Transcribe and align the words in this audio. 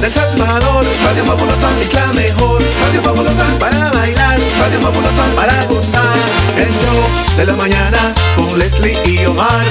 del 0.00 0.12
Salvador. 0.12 0.84
Radio 1.04 1.24
Fabulosa 1.24 1.68
es 1.80 1.92
la 1.92 2.06
mejor. 2.12 2.62
Radio 2.82 3.02
Fabulosa 3.02 3.46
para 3.58 3.90
bailar. 3.90 4.38
Radio 4.60 4.80
Fabulosa 4.80 5.24
para 5.34 5.64
gozar. 5.64 6.16
El 6.56 6.70
show 6.70 7.36
de 7.36 7.46
la 7.46 7.54
mañana 7.54 7.98
con 8.36 8.58
Leslie 8.58 8.96
y 9.06 9.26
Omar. 9.26 9.64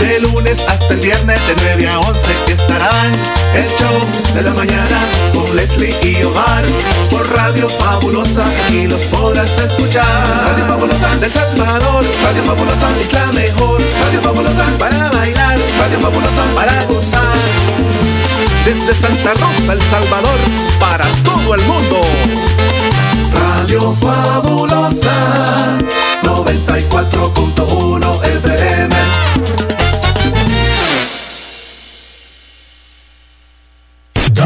De 0.00 0.20
lunes 0.20 0.64
hasta 0.68 0.94
el 0.94 1.00
viernes 1.00 1.40
de 1.46 1.54
9 1.76 1.88
a 1.88 1.98
11 2.00 2.20
estarán. 2.48 3.12
El 3.54 3.68
show 3.78 4.34
de 4.34 4.42
la 4.42 4.52
mañana 4.54 5.00
con 5.34 5.54
Leslie 5.56 5.94
y 6.02 6.22
Omar. 6.24 6.64
Por 7.10 7.28
Radio 7.34 7.68
Fabulosa 7.68 8.44
y 8.70 8.86
los 8.86 9.00
podrás 9.06 9.50
escuchar. 9.58 10.04
Radio 10.46 10.66
Fabulosa 10.66 11.16
del 11.16 11.32
Salvador. 11.32 12.04
Radio 12.24 12.44
Fabulosa 12.44 12.88
es 13.00 13.12
la 13.12 13.26
mejor. 13.32 13.82
Radio 14.02 14.22
Fabulosa 14.22 14.66
para 14.78 15.10
bailar. 15.10 15.58
Radio 15.78 16.00
Fabulosa 16.00 16.44
para 16.54 16.84
gozar. 16.84 17.53
Desde 18.64 18.94
Santa 18.94 19.34
Rosa, 19.34 19.74
El 19.74 19.82
Salvador, 19.82 20.38
para 20.80 21.04
todo 21.22 21.54
el 21.54 21.62
mundo. 21.66 22.00
Radio 23.34 23.94
Fabulosa 24.00 25.76
94.1 26.22 27.83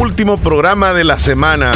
Último 0.00 0.38
programa 0.38 0.94
de 0.94 1.04
la 1.04 1.18
semana. 1.18 1.72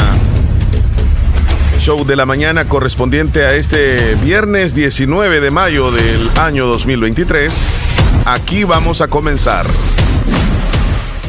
Show 1.79 2.05
de 2.05 2.15
la 2.15 2.25
mañana 2.25 2.67
correspondiente 2.67 3.45
a 3.45 3.53
este 3.53 4.15
viernes 4.15 4.73
19 4.73 5.39
de 5.41 5.51
mayo 5.51 5.91
del 5.91 6.31
año 6.39 6.65
2023. 6.65 7.93
Aquí 8.25 8.63
vamos 8.63 9.01
a 9.01 9.07
comenzar. 9.09 9.67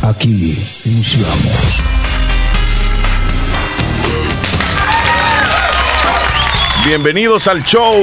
Aquí 0.00 0.58
iniciamos. 0.86 1.83
Bienvenidos 6.86 7.47
al 7.47 7.62
show. 7.62 8.00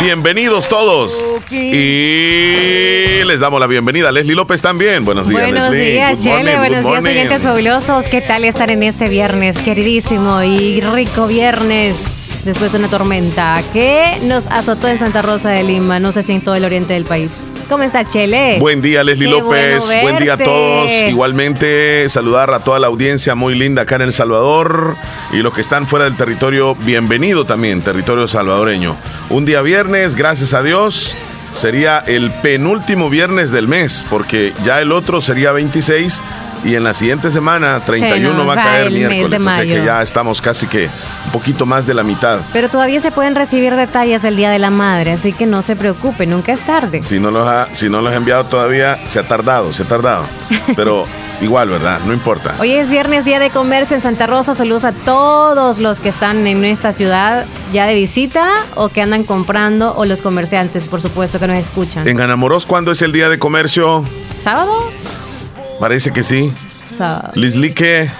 Bienvenidos 0.00 0.68
todos. 0.68 1.24
Y 1.50 3.24
les 3.24 3.40
damos 3.40 3.58
la 3.60 3.66
bienvenida 3.66 4.10
a 4.10 4.12
Leslie 4.12 4.34
López 4.34 4.62
también. 4.62 5.04
Buenos 5.04 5.28
días, 5.28 5.42
Buenos 5.42 5.70
Leslie. 5.70 5.90
días, 5.92 6.18
Chele. 6.18 6.34
morning, 6.36 6.58
Buenos 6.58 6.84
días, 6.84 7.02
morning. 7.02 7.10
oyentes 7.10 7.42
fabulosos. 7.42 8.08
¿Qué 8.08 8.20
tal 8.20 8.44
estar 8.44 8.70
en 8.70 8.82
este 8.84 9.08
viernes, 9.08 9.58
queridísimo 9.58 10.42
y 10.42 10.80
rico 10.80 11.26
viernes? 11.26 12.00
Después 12.44 12.70
de 12.72 12.78
una 12.78 12.88
tormenta 12.88 13.60
que 13.72 14.16
nos 14.22 14.46
azotó 14.46 14.86
en 14.88 14.98
Santa 14.98 15.20
Rosa 15.22 15.50
de 15.50 15.64
Lima, 15.64 15.98
no 15.98 16.12
sé 16.12 16.22
si 16.22 16.32
en 16.32 16.40
todo 16.42 16.54
el 16.54 16.64
oriente 16.64 16.92
del 16.94 17.04
país. 17.04 17.32
¿Cómo 17.68 17.82
está, 17.82 18.02
Chele? 18.02 18.58
Buen 18.58 18.80
día, 18.80 19.04
Leslie 19.04 19.26
Qué 19.26 19.30
López. 19.30 19.84
bueno 19.84 20.02
Buen 20.02 20.18
día 20.18 20.32
a 20.34 20.36
todos. 20.38 20.90
Igualmente, 21.02 22.08
saludar 22.08 22.54
a 22.54 22.60
toda 22.60 22.78
la 22.78 22.86
audiencia 22.86 23.34
muy 23.34 23.54
linda 23.54 23.82
acá 23.82 23.96
en 23.96 24.02
El 24.02 24.14
Salvador. 24.14 24.96
Y 25.32 25.38
los 25.38 25.52
que 25.52 25.60
están 25.60 25.86
fuera 25.86 26.06
del 26.06 26.16
territorio, 26.16 26.74
bienvenido 26.74 27.44
también, 27.44 27.82
territorio 27.82 28.26
salvadoreño. 28.26 28.96
Un 29.28 29.44
día 29.44 29.60
viernes, 29.60 30.14
gracias 30.14 30.54
a 30.54 30.62
Dios. 30.62 31.14
Sería 31.52 31.98
el 32.06 32.30
penúltimo 32.30 33.10
viernes 33.10 33.50
del 33.50 33.68
mes, 33.68 34.04
porque 34.08 34.52
ya 34.64 34.80
el 34.80 34.90
otro 34.90 35.20
sería 35.20 35.52
26 35.52 36.22
y 36.64 36.74
en 36.74 36.84
la 36.84 36.94
siguiente 36.94 37.30
semana, 37.30 37.80
31, 37.84 38.34
nos 38.34 38.48
va 38.48 38.52
a 38.52 38.56
caer 38.56 38.86
el 38.88 38.94
miércoles. 38.94 39.42
Así 39.46 39.68
que 39.68 39.84
ya 39.84 40.02
estamos 40.02 40.40
casi 40.40 40.66
que 40.66 40.88
un 41.26 41.32
poquito 41.32 41.66
más 41.66 41.86
de 41.86 41.94
la 41.94 42.02
mitad. 42.02 42.40
Pero 42.52 42.68
todavía 42.68 43.00
se 43.00 43.10
pueden 43.10 43.34
recibir 43.34 43.74
detalles 43.74 44.22
del 44.22 44.36
Día 44.36 44.50
de 44.50 44.58
la 44.58 44.70
Madre, 44.70 45.12
así 45.12 45.32
que 45.32 45.46
no 45.46 45.62
se 45.62 45.76
preocupe, 45.76 46.26
nunca 46.26 46.52
es 46.52 46.60
tarde. 46.60 47.02
Si 47.02 47.18
no 47.18 47.30
los 47.30 47.46
ha, 47.46 47.68
si 47.72 47.88
no 47.88 48.00
los 48.00 48.12
ha 48.12 48.16
enviado 48.16 48.46
todavía, 48.46 48.98
se 49.06 49.18
ha 49.18 49.26
tardado, 49.26 49.72
se 49.72 49.82
ha 49.82 49.86
tardado. 49.86 50.24
Pero 50.76 51.06
igual, 51.40 51.68
¿verdad? 51.68 52.00
No 52.04 52.12
importa. 52.12 52.54
Hoy 52.58 52.72
es 52.72 52.90
viernes, 52.90 53.24
día 53.24 53.38
de 53.38 53.50
comercio 53.50 53.94
en 53.94 54.00
Santa 54.00 54.26
Rosa. 54.26 54.54
Saludos 54.54 54.84
a 54.84 54.92
todos 54.92 55.78
los 55.78 56.00
que 56.00 56.08
están 56.08 56.46
en 56.46 56.64
esta 56.64 56.92
ciudad 56.92 57.46
ya 57.72 57.86
de 57.86 57.94
visita 57.94 58.48
o 58.74 58.88
que 58.88 59.00
andan 59.00 59.24
comprando 59.24 59.94
o 59.96 60.04
los 60.04 60.22
comerciantes, 60.22 60.88
por 60.88 61.02
supuesto, 61.02 61.38
que 61.38 61.46
nos 61.46 61.58
escuchan. 61.58 62.06
En 62.08 62.20
Anamorós, 62.20 62.66
¿cuándo 62.66 62.92
es 62.92 63.02
el 63.02 63.12
día 63.12 63.28
de 63.28 63.38
comercio? 63.38 64.04
¿Sábado? 64.34 64.90
Parece 65.80 66.12
que 66.12 66.22
sí. 66.22 66.52
Sábado. 66.84 67.30
Lislique, 67.34 68.10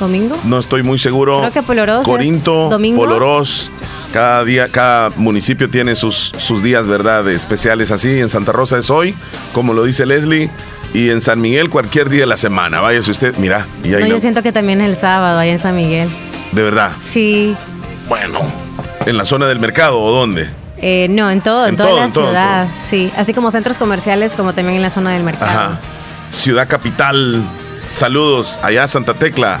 ¿Domingo? 0.00 0.36
no 0.44 0.58
estoy 0.58 0.82
muy 0.82 0.98
seguro. 0.98 1.38
Creo 1.40 1.52
que 1.52 1.62
Polorós 1.62 2.00
es 2.00 2.06
Corinto, 2.06 2.68
domingo. 2.70 3.00
Polorós. 3.00 3.70
Cada 4.12 4.44
día, 4.44 4.68
cada 4.68 5.10
municipio 5.16 5.68
tiene 5.68 5.94
sus, 5.94 6.32
sus 6.38 6.62
días, 6.62 6.86
¿verdad? 6.86 7.28
Especiales 7.28 7.90
así. 7.90 8.20
En 8.20 8.28
Santa 8.28 8.52
Rosa 8.52 8.78
es 8.78 8.88
hoy, 8.90 9.14
como 9.52 9.74
lo 9.74 9.84
dice 9.84 10.06
Leslie. 10.06 10.50
Y 10.94 11.10
en 11.10 11.20
San 11.20 11.40
Miguel 11.40 11.68
cualquier 11.68 12.08
día 12.08 12.20
de 12.20 12.26
la 12.26 12.36
semana. 12.38 12.80
Váyase 12.80 13.10
usted, 13.10 13.36
mira. 13.36 13.66
Y 13.84 13.88
ahí 13.88 14.02
No, 14.02 14.08
no- 14.08 14.14
yo 14.14 14.20
siento 14.20 14.42
que 14.42 14.52
también 14.52 14.80
es 14.80 14.88
el 14.88 14.96
sábado, 14.96 15.38
allá 15.38 15.52
en 15.52 15.58
San 15.58 15.76
Miguel. 15.76 16.08
De 16.52 16.62
verdad. 16.62 16.92
Sí. 17.02 17.54
Bueno. 18.08 18.40
¿En 19.04 19.18
la 19.18 19.24
zona 19.24 19.46
del 19.48 19.58
mercado 19.58 20.00
o 20.00 20.10
dónde? 20.12 20.48
Eh, 20.78 21.08
no, 21.10 21.30
en 21.30 21.40
todo, 21.42 21.64
en, 21.66 21.70
En 21.70 21.76
toda 21.76 21.88
todo, 21.90 21.98
la 22.00 22.04
en 22.06 22.12
todo, 22.12 22.24
en 22.24 22.30
ciudad. 22.30 22.68
Sí, 22.82 23.12
así 23.16 23.34
como 23.34 23.50
centros 23.50 23.76
comerciales, 23.76 24.34
como 24.34 24.52
también 24.54 24.76
en 24.76 24.82
la 24.82 24.90
zona 24.90 25.12
del 25.12 25.22
mercado. 25.24 25.50
Ajá. 25.50 25.78
Ciudad 26.30 26.68
Capital. 26.68 27.42
Saludos 27.90 28.58
allá 28.62 28.84
a 28.84 28.88
Santa 28.88 29.14
Tecla. 29.14 29.60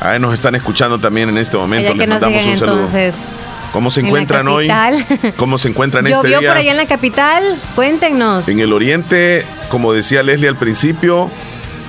Ahí 0.00 0.18
nos 0.18 0.34
están 0.34 0.54
escuchando 0.54 0.98
también 0.98 1.28
en 1.28 1.38
este 1.38 1.56
momento. 1.56 1.94
Les 1.94 2.08
mandamos 2.08 2.44
un 2.44 2.58
saludo. 2.58 2.74
entonces. 2.76 3.36
¿Cómo 3.72 3.90
se 3.90 4.00
en 4.00 4.06
encuentran 4.06 4.48
hoy? 4.48 4.70
¿Cómo 5.36 5.58
se 5.58 5.68
encuentran 5.68 6.06
este 6.06 6.16
¿Llovió 6.16 6.40
día? 6.40 6.50
por 6.50 6.58
allá 6.58 6.70
en 6.70 6.76
la 6.76 6.86
capital? 6.86 7.58
Cuéntenos. 7.74 8.48
En 8.48 8.60
el 8.60 8.72
oriente, 8.72 9.44
como 9.68 9.92
decía 9.92 10.22
Leslie 10.22 10.48
al 10.48 10.56
principio, 10.56 11.30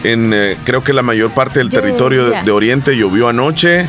en 0.03 0.34
eh, 0.34 0.57
creo 0.66 0.84
que 0.84 0.91
la 0.94 1.01
mayor 1.03 1.31
parte 1.31 1.59
del 1.59 1.69
territorio 1.69 2.29
de, 2.29 2.41
de 2.41 2.51
oriente 2.51 2.95
llovió 2.97 3.29
anoche. 3.29 3.88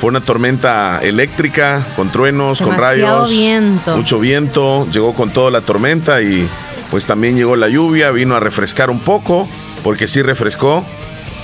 Fue 0.00 0.08
una 0.08 0.22
tormenta 0.22 1.00
eléctrica 1.02 1.84
con 1.94 2.10
truenos, 2.10 2.62
con 2.62 2.76
rayos, 2.76 3.30
viento. 3.30 3.96
mucho 3.98 4.18
viento. 4.18 4.86
Llegó 4.90 5.12
con 5.14 5.28
toda 5.30 5.50
la 5.50 5.60
tormenta 5.60 6.22
y 6.22 6.48
pues 6.90 7.06
también 7.06 7.36
llegó 7.36 7.56
la 7.56 7.68
lluvia, 7.68 8.10
vino 8.10 8.34
a 8.36 8.40
refrescar 8.40 8.90
un 8.90 9.00
poco, 9.00 9.48
porque 9.82 10.08
sí 10.08 10.22
refrescó. 10.22 10.84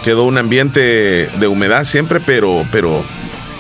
Quedó 0.05 0.25
un 0.25 0.39
ambiente 0.39 1.29
de 1.29 1.49
humedad 1.49 1.85
siempre, 1.85 2.21
pero 2.21 2.65
pero 2.71 3.03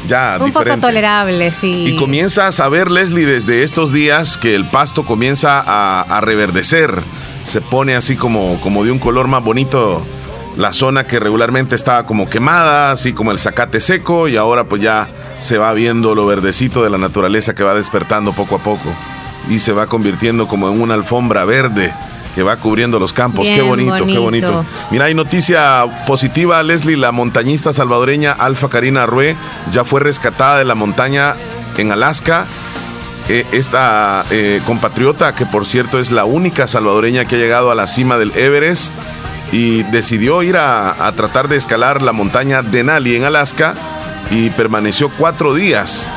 ya 0.06 0.38
Un 0.40 0.52
poco 0.52 0.76
tolerable, 0.78 1.50
sí. 1.50 1.86
Y 1.88 1.96
comienzas 1.96 2.60
a 2.60 2.68
ver, 2.68 2.90
Leslie, 2.90 3.26
desde 3.26 3.62
estos 3.62 3.92
días 3.92 4.38
que 4.38 4.54
el 4.54 4.64
pasto 4.64 5.04
comienza 5.04 5.60
a, 5.60 6.02
a 6.02 6.20
reverdecer. 6.20 6.94
Se 7.44 7.60
pone 7.60 7.94
así 7.94 8.16
como, 8.16 8.58
como 8.60 8.84
de 8.84 8.90
un 8.90 8.98
color 8.98 9.28
más 9.28 9.42
bonito 9.42 10.04
la 10.56 10.72
zona 10.72 11.06
que 11.06 11.20
regularmente 11.20 11.74
estaba 11.74 12.04
como 12.06 12.28
quemada, 12.28 12.90
así 12.90 13.12
como 13.12 13.30
el 13.30 13.38
zacate 13.38 13.80
seco, 13.80 14.26
y 14.28 14.36
ahora 14.36 14.64
pues 14.64 14.82
ya 14.82 15.08
se 15.38 15.58
va 15.58 15.72
viendo 15.74 16.14
lo 16.14 16.26
verdecito 16.26 16.82
de 16.82 16.90
la 16.90 16.98
naturaleza 16.98 17.54
que 17.54 17.62
va 17.62 17.74
despertando 17.74 18.32
poco 18.32 18.56
a 18.56 18.58
poco. 18.58 18.90
Y 19.48 19.60
se 19.60 19.72
va 19.72 19.86
convirtiendo 19.86 20.48
como 20.48 20.68
en 20.68 20.80
una 20.80 20.94
alfombra 20.94 21.44
verde 21.44 21.92
que 22.36 22.42
va 22.42 22.56
cubriendo 22.56 22.98
los 22.98 23.14
campos. 23.14 23.46
qué 23.46 23.62
bonito, 23.62 24.04
qué 24.04 24.18
bonito. 24.18 24.64
Mira, 24.90 25.06
hay 25.06 25.14
noticia 25.14 25.86
positiva, 26.06 26.62
Leslie, 26.62 26.98
la 26.98 27.10
montañista 27.10 27.72
salvadoreña 27.72 28.32
Alfa 28.32 28.68
Karina 28.68 29.04
Arrué 29.04 29.34
ya 29.72 29.84
fue 29.84 30.00
rescatada 30.00 30.58
de 30.58 30.66
la 30.66 30.74
montaña 30.74 31.34
en 31.78 31.92
Alaska. 31.92 32.44
Eh, 33.30 33.46
esta 33.52 34.26
eh, 34.30 34.60
compatriota, 34.66 35.34
que 35.34 35.46
por 35.46 35.66
cierto 35.66 35.98
es 35.98 36.10
la 36.10 36.26
única 36.26 36.68
salvadoreña 36.68 37.24
que 37.24 37.36
ha 37.36 37.38
llegado 37.38 37.70
a 37.70 37.74
la 37.74 37.86
cima 37.86 38.18
del 38.18 38.32
Everest 38.36 38.94
y 39.50 39.82
decidió 39.84 40.42
ir 40.42 40.58
a, 40.58 41.06
a 41.06 41.12
tratar 41.12 41.48
de 41.48 41.56
escalar 41.56 42.02
la 42.02 42.12
montaña 42.12 42.60
Denali 42.60 43.16
en 43.16 43.24
Alaska 43.24 43.74
y 44.30 44.50
permaneció 44.50 45.08
cuatro 45.08 45.54
días 45.54 46.10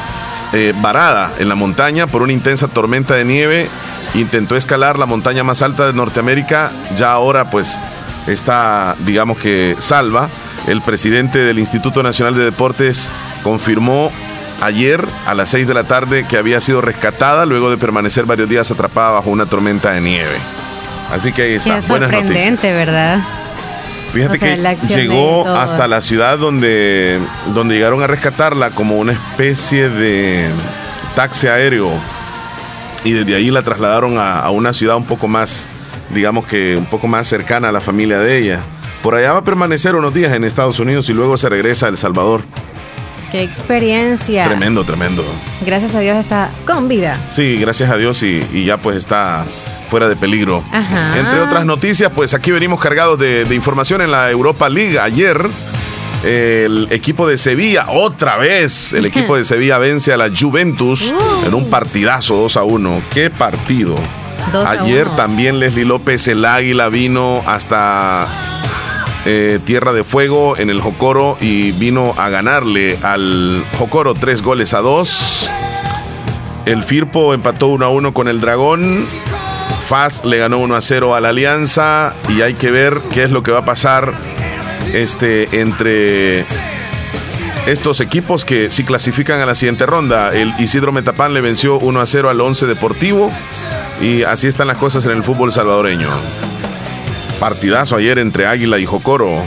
eh, 0.54 0.74
varada 0.82 1.32
en 1.40 1.50
la 1.50 1.56
montaña 1.56 2.08
por 2.08 2.22
una 2.22 2.34
intensa 2.34 2.68
tormenta 2.68 3.16
de 3.16 3.26
nieve. 3.26 3.70
Intentó 4.16 4.56
escalar 4.56 4.98
la 4.98 5.06
montaña 5.06 5.44
más 5.44 5.62
alta 5.62 5.86
de 5.86 5.94
Norteamérica. 5.94 6.72
Ya 6.98 7.12
ahora 7.12 7.50
pues 7.50 7.80
está, 8.28 8.96
digamos 9.06 9.38
que 9.38 9.76
salva. 9.78 10.28
El 10.68 10.82
presidente 10.82 11.40
del 11.40 11.60
Instituto 11.60 12.04
Nacional 12.04 12.36
de 12.36 12.44
Deportes 12.44 13.12
confirmó 13.44 14.12
ayer 14.62 15.06
a 15.26 15.34
las 15.34 15.50
6 15.50 15.68
de 15.68 15.74
la 15.74 15.84
tarde 15.84 16.26
que 16.28 16.38
había 16.38 16.60
sido 16.62 16.82
rescatada 16.82 17.46
luego 17.46 17.70
de 17.70 17.78
permanecer 17.78 18.26
varios 18.26 18.50
días 18.50 18.70
atrapada 18.72 19.12
bajo 19.12 19.30
una 19.30 19.46
tormenta 19.46 19.92
de 19.92 20.02
nieve. 20.02 20.38
Así 21.12 21.32
que 21.32 21.44
ahí 21.44 21.54
está. 21.54 21.76
Qué 21.76 21.82
sorprendente, 21.82 22.74
¿verdad? 22.74 23.20
Fíjate 24.14 24.40
que 24.40 24.58
llegó 24.88 25.48
hasta 25.48 25.88
la 25.88 26.02
ciudad 26.02 26.38
donde, 26.38 27.20
donde 27.54 27.76
llegaron 27.76 28.02
a 28.02 28.08
rescatarla 28.08 28.72
como 28.72 28.98
una 28.98 29.14
especie 29.14 29.90
de 29.90 30.50
taxi 31.16 31.48
aéreo 31.48 31.92
y 33.04 33.12
desde 33.12 33.36
ahí 33.36 33.52
la 33.52 33.62
trasladaron 33.62 34.18
a, 34.18 34.50
una 34.50 34.74
ciudad 34.74 34.98
un 34.98 35.06
poco 35.06 35.28
más, 35.28 35.68
digamos 36.10 36.46
que 36.46 36.76
un 36.76 36.86
poco 36.86 37.08
más 37.08 37.28
cercana 37.28 37.70
a 37.70 37.72
la 37.72 37.82
familia 37.82 38.20
de 38.20 38.38
ella. 38.38 38.64
Por 39.04 39.16
allá 39.16 39.34
va 39.34 39.40
a 39.40 39.44
permanecer 39.44 39.96
unos 39.96 40.14
días 40.14 40.34
en 40.34 40.44
Estados 40.44 40.80
Unidos 40.80 41.10
y 41.10 41.14
luego 41.14 41.38
se 41.38 41.48
regresa 41.48 41.86
a 41.86 41.90
El 41.90 41.98
Salvador. 41.98 42.42
Qué 43.32 43.44
experiencia. 43.44 44.46
Tremendo, 44.46 44.84
tremendo. 44.84 45.24
Gracias 45.66 45.94
a 45.94 46.00
Dios 46.00 46.18
está 46.18 46.50
con 46.66 46.88
vida. 46.88 47.18
Sí, 47.30 47.58
gracias 47.58 47.90
a 47.92 47.96
Dios 47.96 48.22
y 48.24 48.66
ya 48.66 48.78
pues 48.78 48.98
está 48.98 49.46
fuera 49.90 50.08
de 50.08 50.16
peligro. 50.16 50.64
Entre 51.18 51.42
otras 51.42 51.66
noticias, 51.66 52.12
pues 52.14 52.34
aquí 52.34 52.52
venimos 52.52 52.80
cargados 52.80 53.20
de, 53.20 53.48
información 53.52 54.02
en 54.02 54.12
la 54.12 54.30
Europa 54.32 54.70
League. 54.70 55.00
Ayer 55.00 55.50
el 56.24 56.88
equipo 56.92 57.28
de 57.28 57.38
Sevilla, 57.38 57.88
otra 57.90 58.38
vez, 58.38 58.94
el 58.94 59.06
equipo 59.06 59.38
de 59.38 59.46
Sevilla 59.46 59.78
vence 59.78 60.14
a 60.14 60.18
la 60.18 60.30
Juventus 60.36 61.12
uh. 61.12 61.48
en 61.48 61.54
un 61.54 61.70
partidazo 61.70 62.36
2 62.36 62.58
a 62.58 62.64
1. 62.64 63.02
¿Qué 63.14 63.30
partido? 63.30 63.96
Ayer 64.66 65.08
también 65.16 65.60
Leslie 65.60 65.86
López, 65.86 66.28
el 66.28 66.44
águila, 66.44 66.90
vino 66.90 67.42
hasta 67.46 68.28
eh, 69.26 69.60
Tierra 69.66 69.94
de 69.94 70.04
Fuego 70.04 70.58
en 70.58 70.70
el 70.70 70.82
Jocoro 70.82 71.38
y 71.40 71.72
vino 71.74 72.14
a 72.18 72.30
ganarle 72.30 72.98
al 73.04 73.64
Jocoro 73.78 74.16
tres 74.16 74.42
goles 74.42 74.74
a 74.74 74.80
dos. 74.80 75.50
El 76.66 76.84
Firpo 76.84 77.34
empató 77.34 77.68
1 77.68 77.86
a 77.86 77.90
1 77.90 78.14
con 78.14 78.28
el 78.28 78.42
Dragón. 78.42 79.04
FAS 79.90 80.24
le 80.24 80.38
ganó 80.38 80.60
1 80.60 80.76
a 80.76 80.82
0 80.82 81.16
a 81.16 81.20
la 81.20 81.30
Alianza 81.30 82.14
y 82.30 82.44
hay 82.44 82.54
que 82.54 82.70
ver 82.70 83.02
qué 83.12 83.24
es 83.24 83.32
lo 83.32 83.42
que 83.42 83.50
va 83.50 83.60
a 83.60 83.66
pasar 83.66 84.14
este, 84.94 85.62
entre 85.62 86.46
estos 87.66 88.00
equipos 88.00 88.46
que 88.46 88.70
si 88.70 88.84
clasifican 88.84 89.42
a 89.42 89.48
la 89.48 89.56
siguiente 89.56 89.88
ronda. 89.88 90.32
El 90.32 90.54
Isidro 90.60 90.92
Metapán 90.92 91.34
le 91.34 91.42
venció 91.42 91.80
1 91.80 92.02
a 92.02 92.06
0 92.06 92.30
al 92.30 92.40
11 92.40 92.68
Deportivo 92.68 93.32
y 94.00 94.22
así 94.22 94.46
están 94.46 94.68
las 94.68 94.78
cosas 94.78 95.04
en 95.08 95.12
el 95.14 95.24
fútbol 95.24 95.52
salvadoreño. 95.52 96.10
Partidazo 97.40 97.96
ayer 97.96 98.20
entre 98.20 98.46
Águila 98.46 98.78
y 98.78 98.86
Jocoro. 98.86 99.44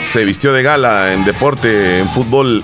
Se 0.00 0.24
vistió 0.24 0.54
de 0.54 0.62
gala 0.62 1.12
en 1.12 1.26
deporte, 1.26 1.98
en 1.98 2.08
fútbol, 2.08 2.62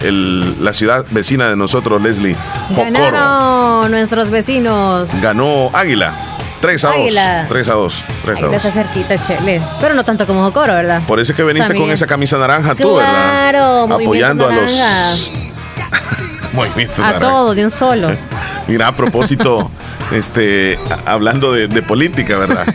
la 0.58 0.72
ciudad 0.72 1.04
vecina 1.10 1.50
de 1.50 1.56
nosotros, 1.56 2.00
Leslie. 2.00 2.36
Jocoro. 2.70 2.90
Ganaron 2.90 3.90
nuestros 3.90 4.30
vecinos. 4.30 5.10
Ganó 5.20 5.68
Águila. 5.74 6.29
3 6.60 6.84
a 6.84 6.88
2. 6.88 7.14
3 7.48 7.68
a 7.68 7.72
2. 7.72 8.02
3 8.24 8.38
a 8.42 8.46
2. 8.46 8.54
Está 8.54 8.70
cerquita, 8.70 9.22
Chele. 9.26 9.60
Pero 9.80 9.94
no 9.94 10.04
tanto 10.04 10.26
como 10.26 10.42
Jocoro, 10.42 10.74
¿verdad? 10.74 11.02
Por 11.06 11.20
eso 11.20 11.32
es 11.32 11.36
que 11.36 11.42
veniste 11.42 11.74
con 11.74 11.90
esa 11.90 12.06
camisa 12.06 12.38
naranja 12.38 12.74
tú, 12.74 12.96
¿verdad? 12.96 13.50
Claro, 13.50 13.94
Apoyando 13.94 14.48
a 14.48 14.52
los. 14.52 15.32
movimientos 16.52 17.04
A 17.04 17.18
todos, 17.18 17.56
de 17.56 17.64
un 17.64 17.70
solo. 17.70 18.10
Mira, 18.68 18.88
a 18.88 18.96
propósito, 18.96 19.70
este, 20.12 20.78
hablando 21.06 21.52
de, 21.52 21.68
de 21.68 21.82
política, 21.82 22.36
¿verdad? 22.36 22.66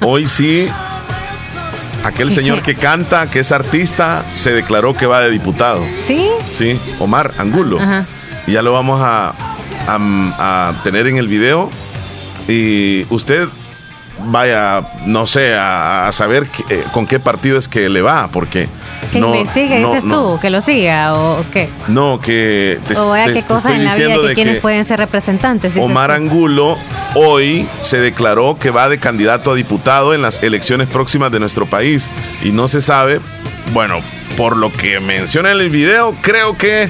Hoy 0.00 0.26
sí 0.26 0.70
aquel 2.04 2.32
señor 2.32 2.62
que 2.62 2.74
canta, 2.74 3.26
que 3.28 3.40
es 3.40 3.52
artista, 3.52 4.24
se 4.34 4.52
declaró 4.52 4.94
que 4.94 5.06
va 5.06 5.20
de 5.20 5.30
diputado. 5.30 5.80
¿Sí? 6.04 6.28
Sí, 6.50 6.78
Omar 6.98 7.32
Angulo. 7.38 7.78
Ajá. 7.80 8.04
Y 8.46 8.52
ya 8.52 8.62
lo 8.62 8.72
vamos 8.72 9.00
a, 9.00 9.34
a, 9.86 10.68
a, 10.68 10.82
tener 10.82 11.06
en 11.06 11.16
el 11.16 11.28
video 11.28 11.70
y 12.48 13.06
usted 13.10 13.48
vaya, 14.26 14.82
no 15.06 15.26
sé, 15.26 15.54
a, 15.54 16.10
saber 16.12 16.48
eh, 16.68 16.84
con 16.92 17.06
qué 17.06 17.18
partido 17.18 17.58
es 17.58 17.68
que 17.68 17.88
le 17.88 18.02
va, 18.02 18.28
porque... 18.28 18.68
Que 19.10 19.20
no, 19.20 19.34
investigue, 19.34 19.78
dices 19.78 20.04
tú, 20.04 20.38
que 20.40 20.48
lo 20.48 20.60
siga 20.60 21.14
o 21.14 21.44
qué. 21.52 21.68
No, 21.88 22.20
que... 22.20 22.78
Te, 22.86 22.96
o 22.98 23.10
vea 23.10 23.32
qué 23.32 23.42
cosas 23.42 23.72
en 23.72 23.84
la 23.84 23.94
vida 23.94 24.28
que 24.28 24.34
quienes 24.34 24.60
pueden 24.60 24.84
ser 24.84 24.98
representantes. 24.98 25.72
Omar 25.76 26.10
Angulo 26.10 26.78
hoy 27.14 27.66
se 27.82 28.00
declaró 28.00 28.58
que 28.58 28.70
va 28.70 28.88
de 28.88 28.98
candidato 28.98 29.52
a 29.52 29.54
diputado 29.54 30.14
en 30.14 30.22
las 30.22 30.42
elecciones 30.42 30.88
próximas 30.88 31.30
de 31.30 31.40
nuestro 31.40 31.66
país 31.66 32.10
y 32.42 32.50
no 32.50 32.68
se 32.68 32.80
sabe, 32.80 33.20
bueno, 33.72 33.98
por 34.36 34.56
lo 34.56 34.72
que 34.72 35.00
menciona 35.00 35.50
en 35.50 35.60
el 35.60 35.70
video, 35.70 36.14
creo 36.22 36.56
que 36.56 36.88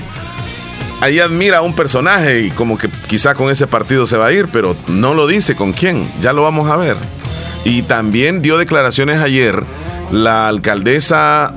ahí 1.03 1.19
admira 1.19 1.59
a 1.59 1.63
un 1.63 1.75
personaje 1.75 2.43
y 2.43 2.51
como 2.51 2.79
que 2.79 2.89
quizá 3.09 3.35
con 3.35 3.51
ese 3.51 3.67
partido 3.67 4.07
se 4.07 4.17
va 4.17 4.27
a 4.27 4.33
ir, 4.33 4.47
pero 4.53 4.77
no 4.87 5.15
lo 5.15 5.27
dice 5.27 5.57
con 5.57 5.73
quién, 5.73 6.09
ya 6.21 6.33
lo 6.33 6.45
vamos 6.45 6.71
a 6.71 6.77
ver. 6.77 6.97
Y 7.65 7.83
también 7.83 8.41
dio 8.41 8.57
declaraciones 8.57 9.21
ayer 9.21 9.65
la 10.13 10.47
alcaldesa 10.47 11.55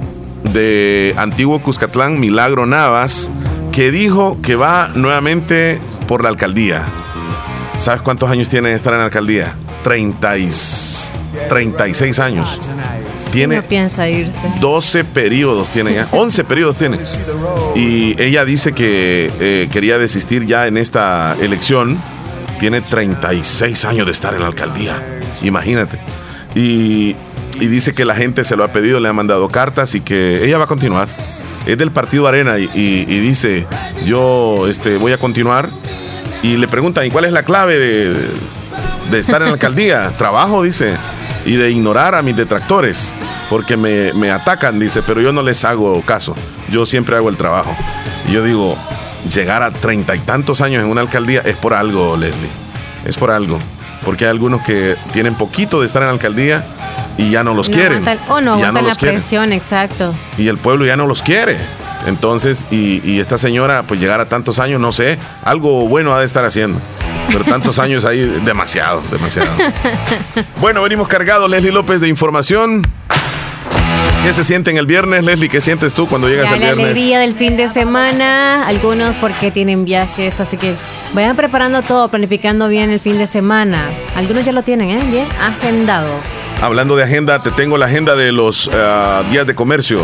de 0.51 1.13
Antiguo 1.17 1.59
Cuscatlán, 1.59 2.19
Milagro 2.19 2.65
Navas, 2.65 3.29
que 3.71 3.91
dijo 3.91 4.37
que 4.41 4.55
va 4.55 4.89
nuevamente 4.95 5.79
por 6.07 6.23
la 6.23 6.29
alcaldía. 6.29 6.83
¿Sabes 7.77 8.01
cuántos 8.01 8.31
años 8.31 8.49
tiene 8.49 8.73
estar 8.73 8.93
en 8.93 8.99
la 8.99 9.05
alcaldía? 9.05 9.53
30 9.83 10.37
y, 10.39 10.49
36 11.49 12.19
años 12.19 12.59
tiene 13.35 13.61
piensa 13.61 14.07
irse? 14.07 14.39
12 14.61 15.03
periodos 15.03 15.69
tiene 15.69 15.93
ya, 15.93 16.07
11 16.11 16.43
periodos 16.45 16.77
tiene. 16.77 16.99
Y 17.75 18.19
ella 18.21 18.45
dice 18.45 18.73
que 18.73 19.31
eh, 19.39 19.67
quería 19.71 19.97
desistir 19.97 20.45
ya 20.45 20.67
en 20.67 20.77
esta 20.77 21.35
elección. 21.41 21.97
Tiene 22.59 22.79
36 22.79 23.83
años 23.83 24.05
de 24.05 24.13
estar 24.13 24.33
en 24.33 24.39
la 24.39 24.47
alcaldía, 24.47 25.01
imagínate. 25.41 25.99
Y, 26.55 27.15
dice 27.59 27.93
que 27.93 28.05
la 28.05 28.15
gente 28.15 28.43
se 28.43 28.55
lo 28.55 28.63
ha 28.63 28.69
pedido, 28.69 28.99
le 28.99 29.09
ha 29.09 29.13
mandado 29.13 29.49
cartas 29.49 29.95
y 29.95 30.01
que 30.01 30.45
ella 30.45 30.57
va 30.57 30.63
a 30.63 30.67
continuar. 30.67 31.09
Es 31.65 31.77
del 31.77 31.91
partido 31.91 32.27
Arena 32.27 32.57
y, 32.57 33.05
dice, 33.05 33.65
yo 34.05 34.67
este, 34.69 34.97
voy 34.97 35.11
a 35.11 35.17
continuar. 35.17 35.69
Y 36.43 36.57
le 36.57 36.67
preguntan, 36.67 37.05
¿y 37.05 37.09
cuál 37.09 37.25
es 37.25 37.33
la 37.33 37.43
clave 37.43 37.77
de, 37.77 38.13
de 39.11 39.19
estar 39.19 39.41
en 39.41 39.47
la 39.47 39.53
alcaldía? 39.53 40.11
Trabajo, 40.17 40.63
dice 40.63 40.93
y 41.45 41.55
de 41.55 41.69
ignorar 41.69 42.15
a 42.15 42.21
mis 42.21 42.35
detractores, 42.35 43.15
porque 43.49 43.77
me, 43.77 44.31
atacan, 44.31 44.79
dice, 44.79 45.01
pero 45.05 45.21
yo 45.21 45.31
no 45.31 45.43
les 45.43 45.63
hago 45.63 46.01
caso, 46.01 46.35
yo 46.69 46.85
siempre 46.85 47.15
hago 47.15 47.29
el 47.29 47.37
trabajo. 47.37 47.75
Y 48.27 48.31
yo 48.31 48.43
digo, 48.43 48.75
llegar 49.31 49.63
a 49.63 49.71
treinta 49.71 50.15
y 50.15 50.19
tantos 50.19 50.61
años 50.61 50.83
en 50.83 50.89
una 50.89 51.01
alcaldía 51.01 51.41
es 51.45 51.55
por 51.55 51.73
algo, 51.73 52.17
Leslie, 52.17 52.49
es 53.05 53.17
por 53.17 53.31
algo, 53.31 53.59
porque 54.03 54.25
hay 54.25 54.31
algunos 54.31 54.61
que 54.61 54.95
tienen 55.13 55.35
poquito 55.35 55.79
de 55.79 55.85
estar 55.85 56.01
en 56.01 56.07
la 56.07 56.13
alcaldía 56.13 56.65
y 57.17 57.29
ya 57.29 57.43
no 57.43 57.53
los 57.53 57.69
quieren. 57.69 58.03
o 58.27 58.41
no 58.41 58.53
aguantan 58.53 58.87
la 58.87 58.95
presión, 58.95 59.53
exacto. 59.53 60.13
Y 60.37 60.47
el 60.47 60.57
pueblo 60.57 60.85
ya 60.85 60.97
no 60.97 61.05
los 61.05 61.21
quiere. 61.21 61.57
Entonces, 62.07 62.65
y, 62.69 63.01
y, 63.03 63.19
esta 63.19 63.39
señora, 63.39 63.81
pues 63.83 63.99
llegar 63.99 64.21
a 64.21 64.29
tantos 64.29 64.59
años, 64.59 64.79
no 64.79 64.91
sé, 64.91 65.17
algo 65.43 65.87
bueno 65.87 66.13
ha 66.13 66.19
de 66.19 66.25
estar 66.25 66.45
haciendo. 66.45 66.79
Pero 67.27 67.43
tantos 67.43 67.79
años 67.79 68.05
ahí, 68.05 68.19
demasiado, 68.45 69.01
demasiado. 69.11 69.51
Bueno, 70.59 70.81
venimos 70.81 71.07
cargados, 71.07 71.49
Leslie 71.49 71.71
López, 71.71 71.99
de 71.99 72.07
información. 72.07 72.81
¿Qué 74.23 74.33
se 74.33 74.43
siente 74.43 74.71
en 74.71 74.77
el 74.77 74.87
viernes, 74.87 75.23
Leslie? 75.23 75.49
¿Qué 75.49 75.61
sientes 75.61 75.93
tú 75.93 76.07
cuando 76.07 76.27
llegas 76.27 76.51
al 76.51 76.57
viernes? 76.57 76.77
La 76.77 76.91
alegría 76.91 77.19
del 77.19 77.35
fin 77.35 77.57
de 77.57 77.69
semana, 77.69 78.67
algunos 78.67 79.17
porque 79.17 79.51
tienen 79.51 79.85
viajes, 79.85 80.39
así 80.39 80.57
que 80.57 80.73
vayan 81.13 81.35
preparando 81.35 81.83
todo, 81.83 82.09
planificando 82.09 82.67
bien 82.67 82.89
el 82.89 82.99
fin 82.99 83.19
de 83.19 83.27
semana. 83.27 83.87
Algunos 84.15 84.43
ya 84.43 84.51
lo 84.51 84.63
tienen, 84.63 84.89
¿eh? 84.89 85.03
Bien 85.11 85.27
agendado. 85.39 86.09
Hablando 86.61 86.95
de 86.95 87.03
agenda, 87.03 87.43
te 87.43 87.51
tengo 87.51 87.77
la 87.77 87.85
agenda 87.85 88.15
de 88.15 88.31
los 88.31 88.69
ah, 88.73 89.23
días 89.29 89.45
de 89.45 89.53
comercio. 89.55 90.01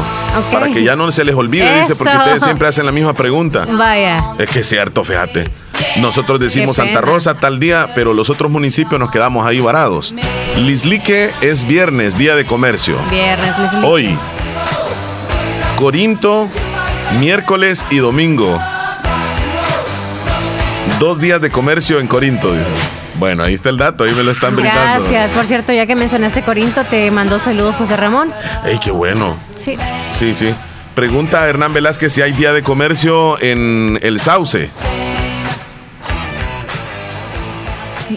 Para 0.51 0.67
que 0.67 0.83
ya 0.83 0.95
no 0.95 1.11
se 1.11 1.23
les 1.23 1.35
olvide, 1.35 1.79
dice, 1.79 1.95
porque 1.95 2.15
ustedes 2.15 2.43
siempre 2.43 2.67
hacen 2.67 2.85
la 2.85 2.91
misma 2.91 3.13
pregunta. 3.13 3.65
Vaya. 3.65 4.35
Es 4.37 4.49
que 4.49 4.59
es 4.59 4.67
cierto, 4.67 5.03
fíjate. 5.03 5.49
Nosotros 5.97 6.39
decimos 6.39 6.77
Santa 6.77 7.01
Rosa 7.01 7.35
tal 7.35 7.59
día, 7.59 7.89
pero 7.95 8.13
los 8.13 8.29
otros 8.29 8.51
municipios 8.51 8.99
nos 8.99 9.11
quedamos 9.11 9.45
ahí 9.45 9.59
varados. 9.59 10.13
Lislique 10.57 11.31
es 11.41 11.67
viernes, 11.67 12.17
día 12.17 12.35
de 12.35 12.45
comercio. 12.45 12.97
Viernes, 13.09 13.51
Hoy. 13.83 14.17
Corinto, 15.75 16.47
miércoles 17.19 17.85
y 17.89 17.97
domingo. 17.97 18.59
Dos 20.99 21.19
días 21.19 21.41
de 21.41 21.49
comercio 21.49 21.99
en 21.99 22.07
Corinto, 22.07 22.53
Bueno, 23.21 23.43
ahí 23.43 23.53
está 23.53 23.69
el 23.69 23.77
dato, 23.77 24.03
ahí 24.03 24.15
me 24.15 24.23
lo 24.23 24.31
están 24.31 24.55
brindando. 24.55 25.03
Gracias. 25.07 25.31
Por 25.33 25.45
cierto, 25.45 25.71
ya 25.71 25.85
que 25.85 25.95
mencionaste 25.95 26.41
Corinto, 26.41 26.83
te 26.85 27.11
mandó 27.11 27.37
saludos 27.37 27.75
José 27.75 27.95
Ramón. 27.95 28.33
¡Ey, 28.65 28.79
qué 28.79 28.89
bueno! 28.89 29.37
Sí. 29.55 29.77
Sí, 30.11 30.33
sí. 30.33 30.55
Pregunta 30.95 31.43
a 31.43 31.47
Hernán 31.47 31.71
Velázquez 31.71 32.11
si 32.11 32.23
hay 32.23 32.31
día 32.31 32.51
de 32.51 32.63
comercio 32.63 33.39
en 33.39 33.99
el 34.01 34.19
Sauce. 34.19 34.71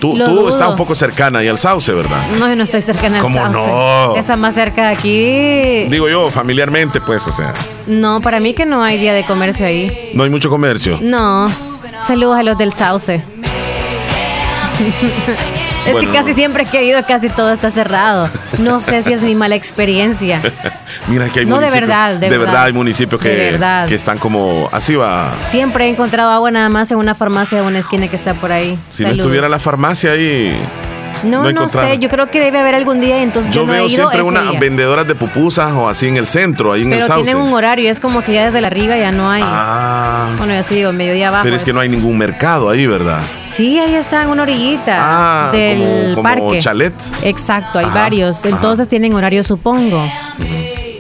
Tú, 0.00 0.16
tú 0.16 0.48
estás 0.48 0.70
un 0.70 0.76
poco 0.76 0.94
cercana 0.94 1.44
y 1.44 1.48
al 1.48 1.58
sauce, 1.58 1.92
¿verdad? 1.92 2.26
No, 2.38 2.48
yo 2.48 2.56
no 2.56 2.64
estoy 2.64 2.80
cercana 2.80 3.16
al 3.16 3.22
¿Cómo 3.22 3.40
sauce. 3.40 3.70
no? 3.70 4.16
Está 4.16 4.36
más 4.36 4.54
cerca 4.54 4.88
de 4.88 4.88
aquí. 4.88 5.84
Digo 5.90 6.08
yo, 6.08 6.30
familiarmente, 6.30 7.02
pues, 7.02 7.28
o 7.28 7.32
sea. 7.32 7.52
No, 7.86 8.22
para 8.22 8.40
mí 8.40 8.54
que 8.54 8.64
no 8.64 8.82
hay 8.82 8.98
día 8.98 9.12
de 9.12 9.26
comercio 9.26 9.66
ahí. 9.66 10.12
No 10.14 10.24
hay 10.24 10.30
mucho 10.30 10.48
comercio. 10.48 10.98
No. 11.02 11.50
Saludos 12.02 12.38
a 12.38 12.42
los 12.42 12.58
del 12.58 12.72
sauce. 12.72 13.22
Es 15.86 15.98
que 15.98 16.06
casi 16.08 16.32
siempre 16.32 16.66
he 16.72 16.84
ido, 16.84 17.02
casi 17.06 17.28
todo 17.28 17.52
está 17.52 17.70
cerrado. 17.70 18.30
No 18.58 18.80
sé 18.80 19.02
si 19.02 19.12
es 19.12 19.22
mi 19.22 19.34
mala 19.34 19.54
experiencia. 19.54 20.40
Mira 21.08 21.28
que 21.28 21.40
hay 21.40 21.46
No, 21.46 21.60
de 21.60 21.70
verdad, 21.70 22.14
de 22.14 22.30
verdad. 22.30 22.46
verdad. 22.46 22.64
hay 22.64 22.72
municipios 22.72 23.20
De 23.20 23.58
que, 23.58 23.86
que 23.88 23.94
están 23.94 24.16
como. 24.18 24.70
Así 24.72 24.94
va. 24.94 25.34
Siempre 25.46 25.84
he 25.84 25.88
encontrado 25.88 26.30
agua 26.30 26.50
nada 26.50 26.70
más 26.70 26.90
en 26.90 26.96
una 26.96 27.14
farmacia 27.14 27.60
de 27.60 27.66
una 27.66 27.80
esquina 27.80 28.08
que 28.08 28.16
está 28.16 28.32
por 28.32 28.50
ahí. 28.50 28.78
Si 28.92 29.02
no 29.04 29.10
estuviera 29.10 29.48
la 29.48 29.58
farmacia 29.58 30.12
ahí. 30.12 30.56
No, 31.24 31.50
no 31.52 31.68
sé. 31.68 31.98
Yo 31.98 32.08
creo 32.08 32.30
que 32.30 32.40
debe 32.40 32.58
haber 32.58 32.74
algún 32.74 33.00
día, 33.00 33.22
entonces 33.22 33.52
yo, 33.54 33.62
Yo 33.62 33.66
no 33.66 33.74
he 33.74 33.78
veo 33.78 33.86
ido 33.88 33.96
siempre 34.10 34.22
unas 34.22 34.58
vendedoras 34.60 35.06
de 35.06 35.14
pupusas 35.14 35.72
o 35.72 35.88
así 35.88 36.06
en 36.08 36.16
el 36.16 36.26
centro, 36.26 36.72
ahí 36.72 36.82
en 36.82 36.92
el 36.92 36.98
Pero 37.00 37.06
sauce. 37.08 37.24
tienen 37.24 37.42
un 37.42 37.52
horario, 37.52 37.90
es 37.90 38.00
como 38.00 38.22
que 38.22 38.32
ya 38.34 38.44
desde 38.46 38.60
la 38.60 38.66
arriba 38.68 38.96
ya 38.96 39.10
no 39.12 39.30
hay. 39.30 39.42
Ah. 39.44 40.34
Bueno, 40.38 40.52
ya 40.54 40.62
sí 40.62 40.74
digo, 40.76 40.92
mediodía 40.92 41.28
abajo. 41.28 41.44
Pero 41.44 41.56
es 41.56 41.64
que 41.64 41.72
no 41.72 41.80
hay 41.80 41.88
ningún 41.88 42.16
mercado 42.18 42.68
ahí, 42.70 42.86
¿verdad? 42.86 43.20
Sí, 43.48 43.78
ahí 43.78 43.94
está 43.94 44.22
en 44.22 44.28
una 44.28 44.42
orillita 44.42 44.96
Ah, 44.98 45.50
del 45.52 45.78
como- 46.14 46.14
como 46.16 46.22
parque. 46.48 46.58
chalet. 46.60 46.94
Exacto, 47.22 47.78
hay 47.78 47.86
Ajá, 47.86 47.94
varios. 48.02 48.38
ajá. 48.40 48.48
Entonces 48.48 48.88
tienen 48.88 49.14
horario, 49.14 49.44
supongo. 49.44 50.04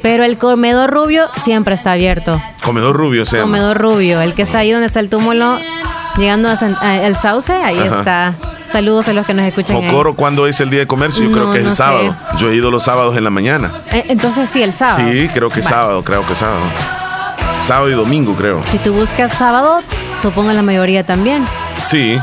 Pero 0.02 0.22
el 0.24 0.36
comedor 0.36 0.90
rubio 0.90 1.28
siempre 1.42 1.74
está 1.74 1.92
abierto. 1.92 2.40
Comedor 2.62 2.94
rubio 2.94 3.24
se 3.24 3.38
llama. 3.38 3.56
Comedor 3.56 3.78
rubio, 3.78 4.20
el 4.20 4.34
que 4.34 4.42
está 4.42 4.58
ahí 4.58 4.70
donde 4.70 4.86
está 4.86 5.00
el 5.00 5.08
túmulo, 5.08 5.58
llegando 6.16 6.48
a 6.48 6.56
San- 6.56 6.76
a 6.80 6.96
el 6.96 7.16
sauce, 7.16 7.52
ahí 7.52 7.78
Ajá. 7.78 7.98
está. 7.98 8.34
Saludos 8.70 9.06
a 9.08 9.12
los 9.12 9.24
que 9.26 9.34
nos 9.34 9.46
escuchan. 9.46 9.76
ahí. 9.76 9.86
Jocoro, 9.88 10.14
¿cuándo 10.14 10.46
es 10.46 10.60
el 10.60 10.70
día 10.70 10.80
de 10.80 10.86
comercio? 10.86 11.24
Yo 11.24 11.30
creo 11.32 11.46
No, 11.46 11.52
que 11.52 11.58
es 11.58 11.62
el 11.64 11.68
no 11.70 11.72
sé. 11.72 11.76
sábado. 11.78 12.16
Yo 12.38 12.50
he 12.50 12.56
ido 12.56 12.70
los 12.70 12.82
sábados 12.84 13.16
en 13.16 13.24
la 13.24 13.30
mañana. 13.30 13.70
Eh, 13.92 14.04
Entonces 14.08 14.50
sí, 14.50 14.62
el 14.62 14.72
sábado. 14.72 14.98
Sí, 15.10 15.28
creo 15.32 15.48
que 15.50 15.60
Va. 15.60 15.68
sábado, 15.68 16.02
creo 16.02 16.26
que 16.26 16.34
sábado. 16.34 16.62
Sábado 17.58 17.88
y 17.90 17.94
domingo, 17.94 18.34
creo. 18.34 18.62
Si 18.68 18.78
tú 18.78 18.92
buscas 18.92 19.32
sábado, 19.32 19.80
supongo 20.20 20.52
la 20.52 20.62
mayoría 20.62 21.04
también. 21.06 21.46
Sí. 21.84 22.18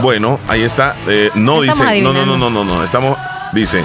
Bueno, 0.00 0.40
ahí 0.48 0.62
está. 0.62 0.96
Eh, 1.06 1.30
no 1.34 1.60
dice. 1.60 2.02
No, 2.02 2.12
no, 2.12 2.26
no, 2.26 2.36
no, 2.36 2.50
no, 2.50 2.64
no. 2.64 2.82
Estamos. 2.84 3.16
Dice. 3.52 3.84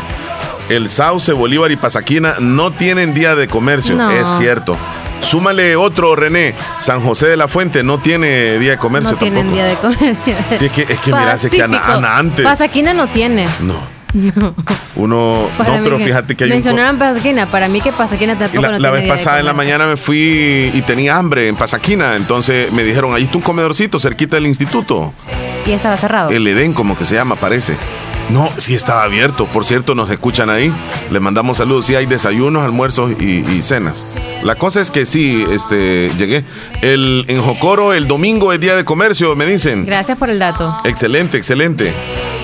El 0.70 0.90
Sauce, 0.90 1.32
Bolívar 1.32 1.72
y 1.72 1.76
Pasaquina 1.78 2.36
no 2.40 2.72
tienen 2.72 3.14
día 3.14 3.36
de 3.36 3.48
comercio. 3.48 3.96
No. 3.96 4.10
Es 4.12 4.28
cierto. 4.38 4.76
Súmale 5.22 5.76
otro, 5.76 6.16
René. 6.16 6.56
San 6.80 7.02
José 7.02 7.28
de 7.28 7.38
la 7.38 7.48
Fuente 7.48 7.84
no 7.84 8.00
tiene 8.00 8.58
día 8.60 8.72
de 8.72 8.78
comercio 8.78 9.14
no 9.14 9.18
tienen 9.18 9.52
tampoco. 9.52 9.56
día 9.56 9.66
de 9.66 9.76
comercio. 9.76 10.36
Sí, 10.58 10.66
es 10.66 10.72
que, 10.72 10.82
es 10.94 11.00
que 11.00 11.12
mira, 11.14 11.34
es 11.34 11.50
que 11.50 11.62
Ana, 11.64 12.18
antes. 12.18 12.46
Pasaquina 12.46 12.94
no 12.94 13.08
tiene. 13.08 13.48
No. 13.62 13.98
Uno. 14.96 15.50
Para 15.58 15.78
no, 15.78 15.84
pero 15.84 15.98
que- 15.98 16.06
fíjate 16.06 16.36
que 16.36 16.44
hay 16.46 16.50
un. 16.52 16.56
Mencionaron 16.56 16.98
Pasaquina. 16.98 17.52
Para 17.52 17.68
mí 17.68 17.82
que 17.82 17.92
Pasaquina 17.92 18.38
tampoco 18.38 18.62
La, 18.62 18.68
no 18.70 18.80
la 18.80 18.90
tiene 18.92 19.04
vez 19.06 19.10
pasada 19.12 19.40
en 19.40 19.46
la 19.46 19.54
mañana 19.54 19.86
me 19.86 19.98
fui 19.98 20.72
y 20.74 20.82
tenía 20.84 21.18
hambre 21.18 21.48
en 21.50 21.56
Pasaquina. 21.56 22.16
Entonces 22.16 22.72
me 22.72 22.84
dijeron, 22.84 23.14
ahí 23.14 23.24
está 23.24 23.38
un 23.38 23.44
comedorcito 23.44 24.00
cerquita 24.00 24.38
del 24.38 24.48
instituto. 24.48 25.14
Y 25.66 25.72
estaba 25.72 25.98
cerrado. 25.98 26.30
El 26.30 26.48
Edén, 26.48 26.74
como 26.74 26.98
que 26.98 27.04
se 27.04 27.16
llama, 27.16 27.36
parece. 27.36 27.78
No, 28.30 28.50
sí 28.58 28.76
estaba 28.76 29.04
abierto. 29.04 29.46
Por 29.46 29.66
cierto, 29.66 29.96
nos 29.96 30.10
escuchan 30.12 30.50
ahí. 30.50 30.72
Les 31.12 31.22
mandamos 31.22 31.58
saludos. 31.58 31.86
Sí 31.86 31.96
hay 31.96 32.06
desayunos, 32.06 32.64
almuerzos 32.64 33.14
y, 33.20 33.40
y 33.50 33.62
cenas. 33.62 34.06
La 34.44 34.56
cosa 34.56 34.82
es 34.82 34.92
que 34.92 35.06
sí, 35.06 35.46
este, 35.50 36.12
llegué. 36.18 36.44
El, 36.82 37.24
en 37.30 37.42
Jocoro, 37.42 37.94
el 37.94 38.08
domingo 38.08 38.52
es 38.52 38.60
día 38.60 38.76
de 38.76 38.84
comercio, 38.84 39.36
me 39.36 39.46
dicen. 39.46 39.86
Gracias 39.86 40.18
por 40.18 40.30
el 40.30 40.40
dato. 40.40 40.76
Excelente, 40.84 41.38
excelente. 41.38 41.94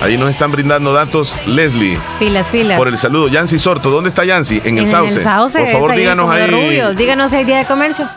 Ahí 0.00 0.16
nos 0.16 0.30
están 0.30 0.52
brindando 0.52 0.92
datos 0.92 1.36
Leslie. 1.46 1.98
Pilas, 2.18 2.46
pilas. 2.48 2.78
Por 2.78 2.88
el 2.88 2.96
saludo. 2.96 3.28
Yancy 3.28 3.58
Sorto, 3.58 3.90
¿dónde 3.90 4.08
está 4.08 4.24
Yancy? 4.24 4.62
En 4.64 4.78
el 4.78 4.84
En 4.84 4.90
Sauce. 4.90 5.18
el 5.18 5.24
sauce. 5.24 5.58
Por 5.60 5.68
favor, 5.70 5.90
ahí 5.92 5.98
en 5.98 6.02
díganos 6.02 6.30
ahí. 6.30 6.50
Rubio. 6.50 6.94
Díganos 6.94 7.30
si 7.30 7.36
hay 7.38 7.44
día 7.44 7.58
de 7.58 7.64
comercio. 7.66 8.08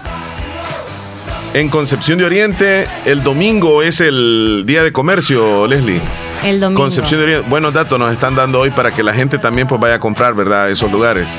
En 1.54 1.70
Concepción 1.70 2.18
de 2.20 2.26
Oriente, 2.26 2.88
el 3.06 3.24
domingo 3.24 3.82
es 3.82 4.00
el 4.00 4.64
día 4.66 4.84
de 4.84 4.92
comercio, 4.92 5.66
Leslie. 5.68 6.02
El 6.44 6.60
domingo. 6.60 6.82
Concepción 6.82 7.20
de 7.20 7.26
Oriente, 7.26 7.50
buenos 7.50 7.74
datos 7.74 7.98
nos 8.00 8.12
están 8.14 8.36
dando 8.36 8.60
hoy 8.60 8.70
para 8.72 8.92
que 8.92 9.04
la 9.04 9.14
gente 9.14 9.38
también 9.38 9.68
pues 9.68 9.80
vaya 9.82 9.96
a 9.96 10.00
comprar, 10.00 10.34
¿verdad? 10.34 10.70
Esos 10.70 10.92
lugares. 10.92 11.38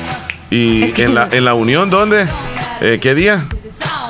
Y 0.49 0.83
Es 0.83 0.93
que- 0.93 1.03
en, 1.03 1.15
la, 1.15 1.29
en 1.31 1.45
la 1.45 1.53
Unión, 1.53 1.89
¿dónde? 1.89 2.27
Eh, 2.81 2.99
¿Qué 3.01 3.13
día? 3.15 3.45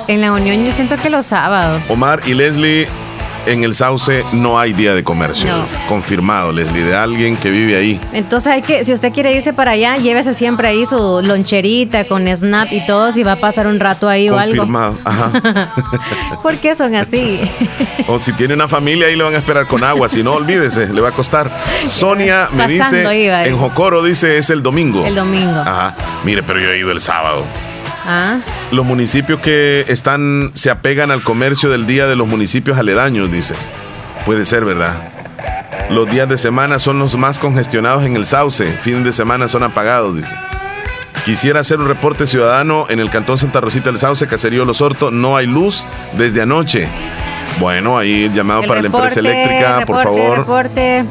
En 0.07 0.21
la 0.21 0.31
Unión 0.31 0.65
yo 0.65 0.71
siento 0.71 0.97
que 0.97 1.09
los 1.09 1.25
sábados. 1.27 1.89
Omar 1.89 2.21
y 2.25 2.33
Leslie, 2.33 2.87
en 3.45 3.63
el 3.63 3.75
Sauce 3.75 4.23
no 4.31 4.59
hay 4.59 4.73
día 4.73 4.93
de 4.93 5.03
comercio. 5.03 5.49
No. 5.49 5.63
Es 5.63 5.79
confirmado, 5.87 6.51
Leslie, 6.51 6.83
de 6.83 6.95
alguien 6.95 7.37
que 7.37 7.49
vive 7.49 7.77
ahí. 7.77 8.01
Entonces 8.13 8.53
hay 8.53 8.61
que, 8.61 8.85
si 8.85 8.93
usted 8.93 9.11
quiere 9.13 9.33
irse 9.33 9.53
para 9.53 9.71
allá, 9.71 9.97
llévese 9.97 10.33
siempre 10.33 10.67
ahí 10.69 10.85
su 10.85 11.21
loncherita 11.23 12.05
con 12.05 12.27
snap 12.27 12.71
y 12.71 12.85
todo, 12.85 13.11
si 13.11 13.23
va 13.23 13.33
a 13.33 13.39
pasar 13.39 13.67
un 13.67 13.79
rato 13.79 14.07
ahí 14.07 14.29
o 14.29 14.37
algo. 14.37 14.57
Confirmado, 14.57 14.97
ajá. 15.03 15.71
¿Por 16.41 16.57
qué 16.57 16.75
son 16.75 16.95
así? 16.95 17.39
O 18.07 18.19
si 18.19 18.33
tiene 18.33 18.53
una 18.53 18.67
familia, 18.67 19.07
ahí 19.07 19.15
le 19.15 19.23
van 19.23 19.35
a 19.35 19.37
esperar 19.37 19.67
con 19.67 19.83
agua. 19.83 20.09
Si 20.09 20.23
no, 20.23 20.33
olvídese, 20.33 20.91
le 20.93 21.01
va 21.01 21.09
a 21.09 21.13
costar. 21.13 21.51
Sonia 21.85 22.49
me 22.51 22.63
Pasando 22.77 23.09
dice, 23.09 23.23
iba 23.25 23.45
en 23.45 23.57
Jocoro 23.57 24.03
dice 24.03 24.37
es 24.37 24.49
el 24.49 24.63
domingo. 24.63 25.05
El 25.05 25.15
domingo. 25.15 25.59
Ajá. 25.59 25.95
Mire, 26.23 26.43
pero 26.43 26.59
yo 26.59 26.71
he 26.71 26.79
ido 26.79 26.91
el 26.91 27.01
sábado. 27.01 27.45
Ah, 28.11 28.39
Los 28.71 28.87
municipios 28.87 29.39
que 29.39 29.85
están 29.87 30.49
se 30.55 30.71
apegan 30.71 31.11
al 31.11 31.23
comercio 31.23 31.69
del 31.69 31.85
día 31.85 32.07
de 32.07 32.15
los 32.15 32.27
municipios 32.27 32.79
aledaños, 32.79 33.31
dice. 33.31 33.53
Puede 34.25 34.47
ser, 34.47 34.65
¿verdad? 34.65 34.97
Los 35.91 36.09
días 36.09 36.27
de 36.27 36.39
semana 36.39 36.79
son 36.79 36.97
los 36.97 37.15
más 37.15 37.37
congestionados 37.37 38.03
en 38.05 38.15
el 38.15 38.25
Sauce. 38.25 38.65
Fines 38.81 39.03
de 39.03 39.13
semana 39.13 39.47
son 39.47 39.61
apagados, 39.61 40.17
dice. 40.17 40.35
Quisiera 41.23 41.59
hacer 41.59 41.79
un 41.79 41.87
reporte 41.87 42.25
ciudadano 42.25 42.87
en 42.89 42.99
el 42.99 43.11
cantón 43.11 43.37
Santa 43.37 43.61
Rosita 43.61 43.91
del 43.91 43.99
Sauce, 43.99 44.25
Caserío 44.25 44.65
Los 44.65 44.81
Hortos. 44.81 45.13
No 45.13 45.37
hay 45.37 45.45
luz 45.45 45.85
desde 46.17 46.41
anoche. 46.41 46.87
Bueno, 47.59 47.95
ahí 47.95 48.31
llamado 48.33 48.61
el 48.61 48.67
para 48.67 48.81
la 48.81 48.87
empresa 48.87 49.21
reporte, 49.21 49.39
eléctrica, 49.43 49.85
por 49.85 50.01
favor. 50.01 50.39
Reporte. 50.39 51.05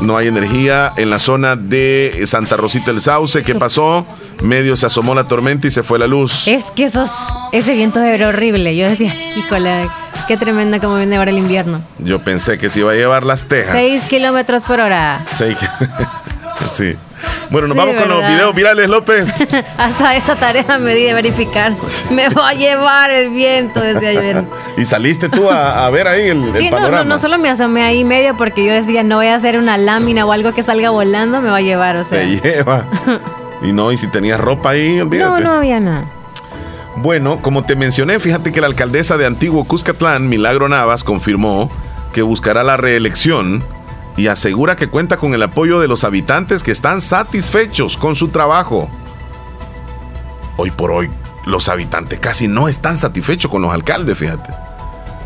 No 0.00 0.16
hay 0.16 0.26
energía 0.28 0.92
en 0.96 1.10
la 1.10 1.20
zona 1.20 1.54
de 1.54 2.24
Santa 2.26 2.56
Rosita 2.56 2.90
del 2.90 3.00
Sauce. 3.00 3.44
¿Qué 3.44 3.54
pasó? 3.56 4.04
Medio 4.42 4.76
se 4.76 4.86
asomó 4.86 5.14
la 5.14 5.24
tormenta 5.24 5.66
y 5.66 5.70
se 5.70 5.82
fue 5.82 5.98
la 5.98 6.06
luz. 6.06 6.48
Es 6.48 6.70
que 6.70 6.84
esos, 6.84 7.10
ese 7.52 7.74
viento 7.74 8.00
era 8.00 8.28
horrible. 8.28 8.74
Yo 8.76 8.88
decía, 8.88 9.14
híjole, 9.36 9.88
qué 10.28 10.36
tremenda 10.36 10.78
como 10.80 10.96
viene 10.96 11.16
ahora 11.16 11.30
el 11.30 11.38
invierno. 11.38 11.82
Yo 11.98 12.20
pensé 12.20 12.58
que 12.58 12.70
se 12.70 12.80
iba 12.80 12.92
a 12.92 12.94
llevar 12.94 13.24
las 13.24 13.44
tejas. 13.44 13.72
Seis 13.72 14.04
kilómetros 14.06 14.64
por 14.64 14.80
hora. 14.80 15.20
Seis. 15.32 15.56
sí. 16.70 16.96
Bueno, 17.50 17.68
nos 17.68 17.74
Sí, 17.74 17.78
vamos 17.80 17.96
con 17.96 18.08
los 18.08 18.26
videos 18.26 18.54
virales, 18.54 18.88
López. 18.88 19.34
Hasta 19.78 20.16
esa 20.16 20.36
tarea 20.36 20.78
me 20.78 20.94
di 20.94 21.02
de 21.04 21.12
verificar. 21.14 21.72
Me 22.10 22.28
va 22.30 22.50
a 22.50 22.54
llevar 22.54 23.10
el 23.10 23.28
viento 23.30 23.80
desde 23.80 24.06
ayer. 24.18 24.44
y 24.78 24.86
saliste 24.86 25.28
tú 25.28 25.50
a, 25.50 25.84
a 25.84 25.90
ver 25.90 26.06
ahí 26.08 26.28
el, 26.28 26.42
el 26.48 26.56
Sí, 26.56 26.70
no, 26.70 26.88
no, 26.88 27.04
no 27.04 27.18
solo 27.18 27.36
me 27.38 27.50
asomé 27.50 27.82
ahí 27.82 28.04
medio 28.04 28.36
porque 28.38 28.64
yo 28.64 28.72
decía, 28.72 29.02
no 29.02 29.16
voy 29.16 29.26
a 29.26 29.34
hacer 29.34 29.58
una 29.58 29.76
lámina 29.76 30.24
o 30.24 30.32
algo 30.32 30.52
que 30.54 30.62
salga 30.62 30.90
volando, 30.90 31.42
me 31.42 31.50
va 31.50 31.58
a 31.58 31.60
llevar, 31.62 31.96
o 31.96 32.04
sea. 32.04 32.20
Te 32.20 32.40
lleva. 32.40 32.86
Y 33.62 33.72
no, 33.72 33.92
y 33.92 33.96
si 33.96 34.08
tenías 34.08 34.40
ropa 34.40 34.70
ahí, 34.70 34.96
No, 34.96 35.02
olvídate. 35.04 35.44
no 35.44 35.52
había 35.52 35.80
nada. 35.80 36.04
Bueno, 36.96 37.40
como 37.40 37.64
te 37.64 37.76
mencioné, 37.76 38.18
fíjate 38.20 38.52
que 38.52 38.60
la 38.60 38.66
alcaldesa 38.66 39.16
de 39.16 39.26
Antiguo 39.26 39.64
Cuscatlán, 39.64 40.28
Milagro 40.28 40.68
Navas, 40.68 41.04
confirmó 41.04 41.70
que 42.12 42.22
buscará 42.22 42.62
la 42.62 42.76
reelección 42.76 43.62
y 44.16 44.26
asegura 44.26 44.76
que 44.76 44.88
cuenta 44.88 45.16
con 45.16 45.32
el 45.34 45.42
apoyo 45.42 45.80
de 45.80 45.88
los 45.88 46.04
habitantes 46.04 46.62
que 46.62 46.72
están 46.72 47.00
satisfechos 47.00 47.96
con 47.96 48.16
su 48.16 48.28
trabajo. 48.28 48.90
Hoy 50.56 50.70
por 50.70 50.90
hoy, 50.90 51.08
los 51.46 51.68
habitantes 51.68 52.18
casi 52.18 52.48
no 52.48 52.68
están 52.68 52.98
satisfechos 52.98 53.50
con 53.50 53.62
los 53.62 53.72
alcaldes, 53.72 54.18
fíjate. 54.18 54.52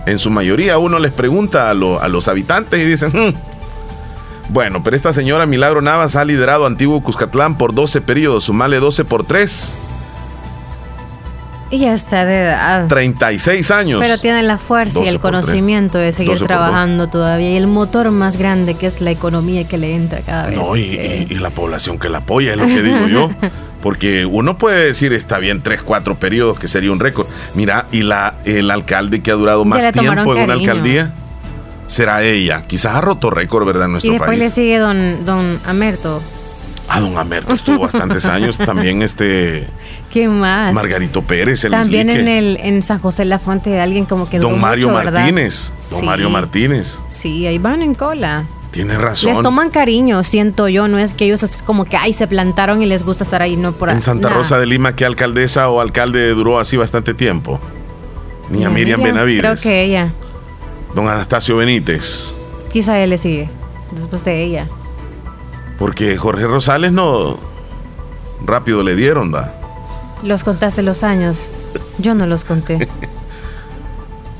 En 0.06 0.18
su 0.18 0.30
mayoría 0.30 0.78
uno 0.78 0.98
les 0.98 1.12
pregunta 1.12 1.70
a, 1.70 1.74
lo- 1.74 2.00
a 2.00 2.08
los 2.08 2.28
habitantes 2.28 2.78
y 2.78 2.84
dicen, 2.84 3.10
"Hmm". 3.10 3.34
Bueno, 4.48 4.82
pero 4.82 4.94
esta 4.96 5.12
señora 5.12 5.46
Milagro 5.46 5.80
Navas 5.82 6.16
ha 6.16 6.24
liderado 6.24 6.66
Antiguo 6.66 7.02
Cuscatlán 7.02 7.56
por 7.58 7.74
12 7.74 8.00
periodos, 8.02 8.44
sumale 8.44 8.78
12 8.78 9.04
por 9.04 9.24
3. 9.24 9.76
Y 11.70 11.78
ya 11.78 11.94
está 11.94 12.24
de 12.24 12.42
edad. 12.42 12.86
36 12.88 13.70
años. 13.72 14.00
Pero 14.00 14.18
tiene 14.18 14.42
la 14.44 14.58
fuerza 14.58 14.98
y 14.98 15.06
12 15.06 15.10
el 15.10 15.18
conocimiento 15.20 15.98
de 15.98 16.12
seguir 16.12 16.32
12 16.34 16.40
por 16.42 16.48
trabajando 16.48 17.08
todavía. 17.08 17.50
Y 17.50 17.56
el 17.56 17.66
motor 17.66 18.10
más 18.12 18.36
grande 18.36 18.74
que 18.74 18.86
es 18.86 19.00
la 19.00 19.10
economía 19.10 19.66
que 19.66 19.76
le 19.78 19.94
entra 19.94 20.20
cada 20.20 20.46
vez. 20.46 20.56
No, 20.56 20.76
y, 20.76 20.82
Eh, 20.94 21.26
y- 21.28 21.34
y 21.34 21.38
la 21.38 21.50
población 21.50 21.98
que 21.98 22.08
la 22.10 22.18
apoya, 22.18 22.52
es 22.52 22.58
lo 22.58 22.66
que 22.66 22.82
digo 22.82 23.08
yo. 23.08 23.30
Porque 23.82 24.24
uno 24.24 24.56
puede 24.56 24.86
decir, 24.86 25.12
está 25.12 25.38
bien, 25.38 25.62
tres, 25.62 25.82
cuatro 25.82 26.14
periodos, 26.14 26.58
que 26.60 26.68
sería 26.68 26.92
un 26.92 27.00
récord. 27.00 27.26
Mira, 27.54 27.86
y 27.90 28.02
la, 28.02 28.34
el 28.44 28.70
alcalde 28.70 29.20
que 29.20 29.30
ha 29.30 29.34
durado 29.34 29.64
más 29.64 29.90
tiempo 29.92 30.34
en 30.36 30.42
una 30.44 30.54
alcaldía, 30.54 31.14
será 31.86 32.22
ella. 32.22 32.62
Quizás 32.66 32.94
ha 32.96 33.00
roto 33.00 33.30
récord, 33.30 33.66
¿verdad? 33.66 33.84
En 33.84 33.90
y 33.90 33.92
nuestro 33.92 34.12
después 34.12 34.38
le 34.38 34.44
país. 34.44 34.54
sigue 34.54 34.78
don, 34.78 35.24
don 35.24 35.60
Amerto. 35.66 36.20
Ah, 36.88 37.00
don 37.00 37.16
Amerto 37.16 37.54
estuvo 37.54 37.78
bastantes 37.78 38.26
años. 38.26 38.58
También 38.64 39.02
este 39.02 39.66
¿Qué 40.10 40.28
más? 40.28 40.72
Margarito 40.74 41.22
Pérez, 41.22 41.64
el 41.64 41.72
También 41.72 42.08
en, 42.10 42.28
el, 42.28 42.58
en 42.58 42.82
San 42.82 42.98
José 43.00 43.24
La 43.24 43.38
Fuente 43.38 43.70
de 43.70 43.80
alguien 43.80 44.04
como 44.04 44.28
que 44.28 44.38
Don 44.38 44.60
Mario. 44.60 44.90
Martínez. 44.90 45.72
Don 45.90 46.00
Sí. 46.00 46.06
Mario 46.06 46.30
Martínez. 46.30 46.98
Sí, 47.08 47.46
ahí 47.46 47.58
van 47.58 47.82
en 47.82 47.94
cola. 47.94 48.44
Tienes 48.70 48.98
razón. 48.98 49.32
Les 49.32 49.40
toman 49.42 49.70
cariño, 49.70 50.22
siento 50.24 50.68
yo. 50.68 50.88
No 50.88 50.98
es 50.98 51.14
que 51.14 51.24
ellos 51.26 51.42
es 51.44 51.62
como 51.62 51.84
que, 51.84 51.96
ay, 51.96 52.12
se 52.12 52.26
plantaron 52.26 52.82
y 52.82 52.86
les 52.86 53.04
gusta 53.04 53.22
estar 53.24 53.40
ahí, 53.40 53.56
no 53.56 53.72
por 53.72 53.88
en 53.88 54.00
Santa. 54.00 54.28
Rosa 54.28 54.58
de 54.58 54.66
Lima, 54.66 54.94
¿qué 54.96 55.04
alcaldesa 55.04 55.68
o 55.68 55.80
alcalde 55.80 56.28
duró 56.30 56.58
así 56.58 56.76
bastante 56.76 57.14
tiempo? 57.14 57.60
Ni 58.50 58.64
a 58.64 58.70
Miriam 58.70 59.00
Benavides. 59.02 59.40
Creo 59.40 59.56
que 59.56 59.84
ella. 59.84 60.12
Don 60.94 61.08
Anastasio 61.08 61.56
Benítez. 61.56 62.34
Quizá 62.72 62.98
él 63.00 63.10
le 63.10 63.18
sigue. 63.18 63.48
Después 63.92 64.24
de 64.24 64.42
ella. 64.42 64.68
Porque 65.78 66.16
Jorge 66.16 66.46
Rosales 66.46 66.92
no. 66.92 67.38
Rápido 68.44 68.82
le 68.82 68.94
dieron, 68.96 69.34
va. 69.34 69.52
Los 70.22 70.44
contaste 70.44 70.82
los 70.82 71.02
años. 71.02 71.46
Yo 71.98 72.14
no 72.14 72.26
los 72.26 72.44
conté. 72.44 72.88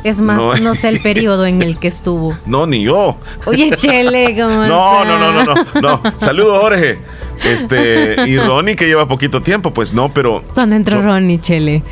Es 0.05 0.21
más, 0.21 0.37
No. 0.37 0.55
no, 0.59 0.75
sé 0.75 0.91
el 0.91 1.01
periodo 1.01 1.47
en 1.47 1.63
el 1.63 1.79
que 1.79 1.89
estuvo. 1.89 2.37
No, 2.47 2.67
ni 2.67 2.83
yo. 2.83 3.17
Oye, 3.47 3.71
Chele, 3.75 4.37
¿cómo 4.39 4.51
No, 4.67 5.03
está? 5.03 5.05
no, 5.07 5.19
no, 5.19 5.33
no, 5.33 5.55
no, 5.81 5.81
no. 5.81 6.21
Saludos, 6.21 6.59
Jorge. 6.61 6.99
Este, 7.43 8.17
y 8.29 8.37
Ronnie 8.37 8.77
que 8.77 8.87
lleva 8.87 9.09
poquito 9.09 9.41
tiempo, 9.41 9.73
pues 9.73 9.95
no, 9.95 10.13
pero 10.13 10.45
¿Cuándo 10.53 10.77
entró 10.77 11.01
Yo- 11.01 11.07
Ronnie, 11.07 11.41
Chele? 11.41 11.83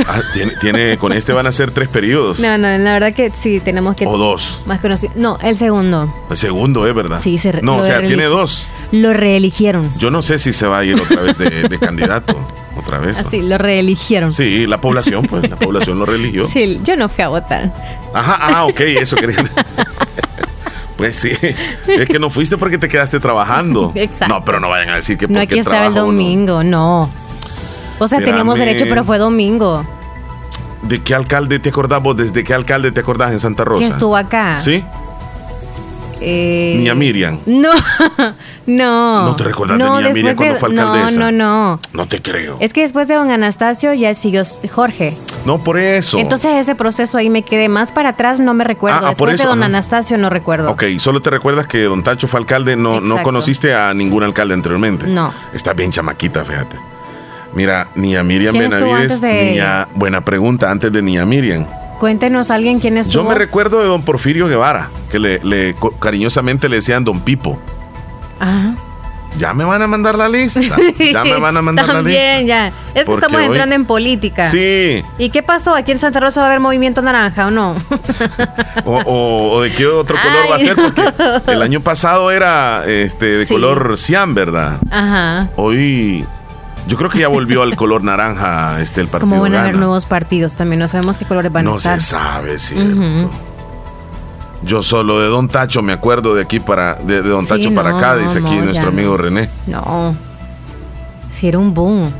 ah, 0.06 0.22
tiene, 0.32 0.52
tiene, 0.60 0.98
con 0.98 1.12
este 1.12 1.32
van 1.32 1.46
a 1.46 1.52
ser 1.52 1.70
tres 1.70 1.88
periodos. 1.88 2.40
No, 2.40 2.56
no, 2.58 2.76
la 2.78 2.92
verdad 2.92 3.12
que 3.12 3.30
sí, 3.30 3.60
tenemos 3.60 3.96
que... 3.96 4.06
O 4.06 4.16
dos. 4.16 4.62
Más 4.66 4.80
conocido. 4.80 5.12
No, 5.16 5.38
el 5.42 5.56
segundo. 5.56 6.12
El 6.30 6.36
segundo, 6.36 6.86
¿es 6.86 6.94
verdad? 6.94 7.18
Sí, 7.20 7.38
se 7.38 7.62
No, 7.62 7.78
o 7.78 7.82
sea, 7.82 8.04
tiene 8.06 8.24
dos. 8.24 8.66
Lo 8.92 9.12
reeligieron. 9.12 9.90
Yo 9.98 10.10
no 10.10 10.22
sé 10.22 10.38
si 10.38 10.52
se 10.52 10.66
va 10.66 10.78
a 10.78 10.84
ir 10.84 11.00
otra 11.00 11.22
vez 11.22 11.38
de, 11.38 11.68
de 11.68 11.78
candidato. 11.78 12.36
Otra 12.76 12.98
vez. 12.98 13.20
¿no? 13.20 13.26
Así, 13.26 13.42
lo 13.42 13.58
reeligieron. 13.58 14.32
Sí, 14.32 14.66
la 14.66 14.80
población, 14.80 15.26
pues, 15.26 15.48
la 15.48 15.56
población 15.56 15.98
lo 15.98 16.06
religió. 16.06 16.46
Sí, 16.46 16.78
yo 16.84 16.96
no 16.96 17.08
fui 17.08 17.24
a 17.24 17.28
votar. 17.28 17.72
Ajá, 18.12 18.38
ah, 18.40 18.64
ok, 18.66 18.80
eso 18.80 19.16
quería. 19.16 19.36
Pues 20.96 21.16
sí, 21.16 21.30
es 21.86 22.08
que 22.08 22.18
no 22.18 22.30
fuiste 22.30 22.56
porque 22.56 22.78
te 22.78 22.88
quedaste 22.88 23.20
trabajando. 23.20 23.92
Exacto. 23.94 24.34
No, 24.34 24.44
pero 24.44 24.60
no 24.60 24.70
vayan 24.70 24.88
a 24.88 24.96
decir 24.96 25.18
que 25.18 25.26
No, 25.28 25.34
porque 25.34 25.42
aquí 25.44 25.58
estaba 25.58 25.86
el 25.88 25.92
uno. 25.92 26.06
domingo, 26.06 26.64
no. 26.64 27.10
O 27.98 28.08
sea, 28.08 28.18
teníamos 28.20 28.58
derecho, 28.58 28.84
pero 28.88 29.04
fue 29.04 29.18
domingo. 29.18 29.84
¿De 30.82 31.02
qué 31.02 31.14
alcalde 31.14 31.58
te 31.58 31.70
acordás 31.70 32.02
vos? 32.02 32.16
¿Desde 32.16 32.44
qué 32.44 32.54
alcalde 32.54 32.92
te 32.92 33.00
acordás 33.00 33.32
en 33.32 33.40
Santa 33.40 33.64
Rosa? 33.64 33.78
¿Quién 33.80 33.90
estuvo 33.92 34.16
acá? 34.16 34.60
¿Sí? 34.60 34.84
Eh, 36.20 36.76
Ni 36.78 36.88
a 36.88 36.94
Miriam. 36.94 37.38
No, 37.44 37.70
no. 38.66 39.24
¿No 39.26 39.36
te 39.36 39.44
recordás 39.44 39.76
de 39.76 39.84
No, 39.84 39.98
Niña 39.98 40.12
Miriam 40.14 40.36
después 40.36 40.58
cuando 40.58 40.82
de- 40.82 40.88
fue 40.88 40.98
alcaldesa? 40.98 41.20
No, 41.20 41.30
no, 41.32 41.72
no. 41.72 41.80
No 41.92 42.08
te 42.08 42.22
creo. 42.22 42.56
Es 42.60 42.72
que 42.72 42.80
después 42.80 43.06
de 43.08 43.14
don 43.16 43.30
Anastasio 43.30 43.92
ya 43.92 44.14
siguió 44.14 44.42
Jorge. 44.72 45.14
No, 45.44 45.58
por 45.58 45.78
eso. 45.78 46.18
Entonces 46.18 46.52
ese 46.56 46.74
proceso 46.74 47.18
ahí 47.18 47.28
me 47.28 47.42
quedé 47.42 47.68
más 47.68 47.92
para 47.92 48.10
atrás, 48.10 48.40
no 48.40 48.54
me 48.54 48.64
recuerdo. 48.64 48.98
Ah, 48.98 49.10
ah, 49.10 49.14
por 49.14 49.28
después 49.28 49.34
eso, 49.34 49.42
de 49.44 49.48
don 49.50 49.58
ajá. 49.58 49.66
Anastasio 49.66 50.16
no 50.18 50.30
recuerdo. 50.30 50.70
Ok, 50.70 50.84
solo 50.98 51.20
te 51.20 51.28
recuerdas 51.30 51.66
que 51.66 51.82
Don 51.82 52.02
Tacho 52.02 52.28
fue 52.28 52.40
alcalde, 52.40 52.76
no, 52.76 53.00
no 53.00 53.22
conociste 53.22 53.74
a 53.74 53.92
ningún 53.92 54.22
alcalde 54.22 54.54
anteriormente. 54.54 55.06
No. 55.06 55.32
Está 55.52 55.74
bien 55.74 55.90
chamaquita, 55.92 56.44
fíjate. 56.44 56.76
Mira, 57.56 57.88
ni 57.94 58.14
a 58.14 58.22
Miriam 58.22 58.52
¿Quién 58.52 58.70
estuvo 58.70 58.90
Benavides, 58.92 59.20
de 59.22 59.50
ni 59.52 59.58
a... 59.60 59.88
Buena 59.94 60.22
pregunta, 60.24 60.70
antes 60.70 60.92
de 60.92 61.00
ni 61.00 61.16
a 61.16 61.24
Miriam. 61.24 61.66
Cuéntenos 61.98 62.50
alguien 62.50 62.78
quién 62.80 62.96
Yo 62.96 63.00
estuvo. 63.00 63.24
me 63.30 63.34
recuerdo 63.34 63.80
de 63.80 63.86
don 63.86 64.02
Porfirio 64.02 64.46
Guevara, 64.46 64.90
que 65.10 65.18
le, 65.18 65.40
cariñosamente 65.98 66.68
le 66.68 66.76
decían 66.76 67.02
don 67.02 67.18
Pipo. 67.20 67.58
Ajá. 68.38 68.74
Ya 69.38 69.52
me 69.54 69.64
van 69.64 69.80
a 69.82 69.86
mandar 69.86 70.16
la 70.16 70.28
lista. 70.28 70.60
Ya 70.98 71.24
me 71.24 71.38
van 71.40 71.56
a 71.56 71.62
mandar 71.62 71.88
la 71.88 72.02
lista. 72.02 72.40
Ya. 72.42 72.66
Es 72.68 72.72
que 72.94 73.04
Porque 73.06 73.12
estamos 73.26 73.38
hoy- 73.40 73.46
entrando 73.46 73.74
en 73.74 73.84
política. 73.86 74.44
Sí. 74.46 75.02
¿Y 75.18 75.30
qué 75.30 75.42
pasó? 75.42 75.74
¿Aquí 75.74 75.92
en 75.92 75.98
Santa 75.98 76.20
Rosa 76.20 76.40
va 76.40 76.46
a 76.46 76.50
haber 76.50 76.60
movimiento 76.60 77.00
naranja 77.00 77.46
o 77.46 77.50
no? 77.50 77.74
O, 78.84 78.96
o- 78.98 79.52
o 79.56 79.62
de 79.62 79.72
qué 79.72 79.86
otro 79.86 80.16
color 80.22 80.50
va 80.50 80.56
a 80.56 80.58
ser, 80.58 80.76
porque 80.76 81.02
el 81.52 81.62
año 81.62 81.80
pasado 81.80 82.30
era 82.30 82.84
este 82.86 83.24
de 83.38 83.46
Sí. 83.46 83.54
color 83.54 83.96
cian, 83.96 84.34
¿verdad? 84.34 84.78
Ajá. 84.90 85.48
Hoy 85.56 86.24
yo 86.86 86.96
creo 86.96 87.10
que 87.10 87.18
ya 87.18 87.28
volvió 87.28 87.62
al 87.62 87.74
color 87.76 88.02
naranja 88.04 88.80
este 88.80 89.00
el 89.00 89.08
partido. 89.08 89.30
Como 89.30 89.42
van 89.42 89.54
a 89.54 89.62
haber 89.62 89.76
nuevos 89.76 90.06
partidos 90.06 90.54
también. 90.54 90.78
No 90.80 90.88
sabemos 90.88 91.18
qué 91.18 91.24
colores 91.24 91.52
van 91.52 91.66
a 91.66 91.70
No 91.70 91.76
estar. 91.76 92.00
se 92.00 92.06
sabe, 92.10 92.58
cierto. 92.58 93.30
Yo 94.62 94.82
solo 94.82 95.20
de 95.20 95.28
Don 95.28 95.48
Tacho 95.48 95.82
me 95.82 95.92
acuerdo 95.92 96.34
de 96.34 96.42
aquí 96.42 96.60
para 96.60 96.94
de, 96.94 97.22
de 97.22 97.28
Don 97.28 97.44
Sí, 97.44 97.50
Tacho 97.50 97.74
para 97.74 97.90
no, 97.90 97.98
acá, 97.98 98.16
dice 98.16 98.38
aquí 98.38 98.56
no, 98.56 98.64
nuestro 98.64 98.88
amigo 98.88 99.10
no. 99.12 99.16
René. 99.18 99.48
No. 99.66 100.16
Sí, 101.30 101.48
era 101.48 101.58
un 101.58 101.74
boom. 101.74 102.10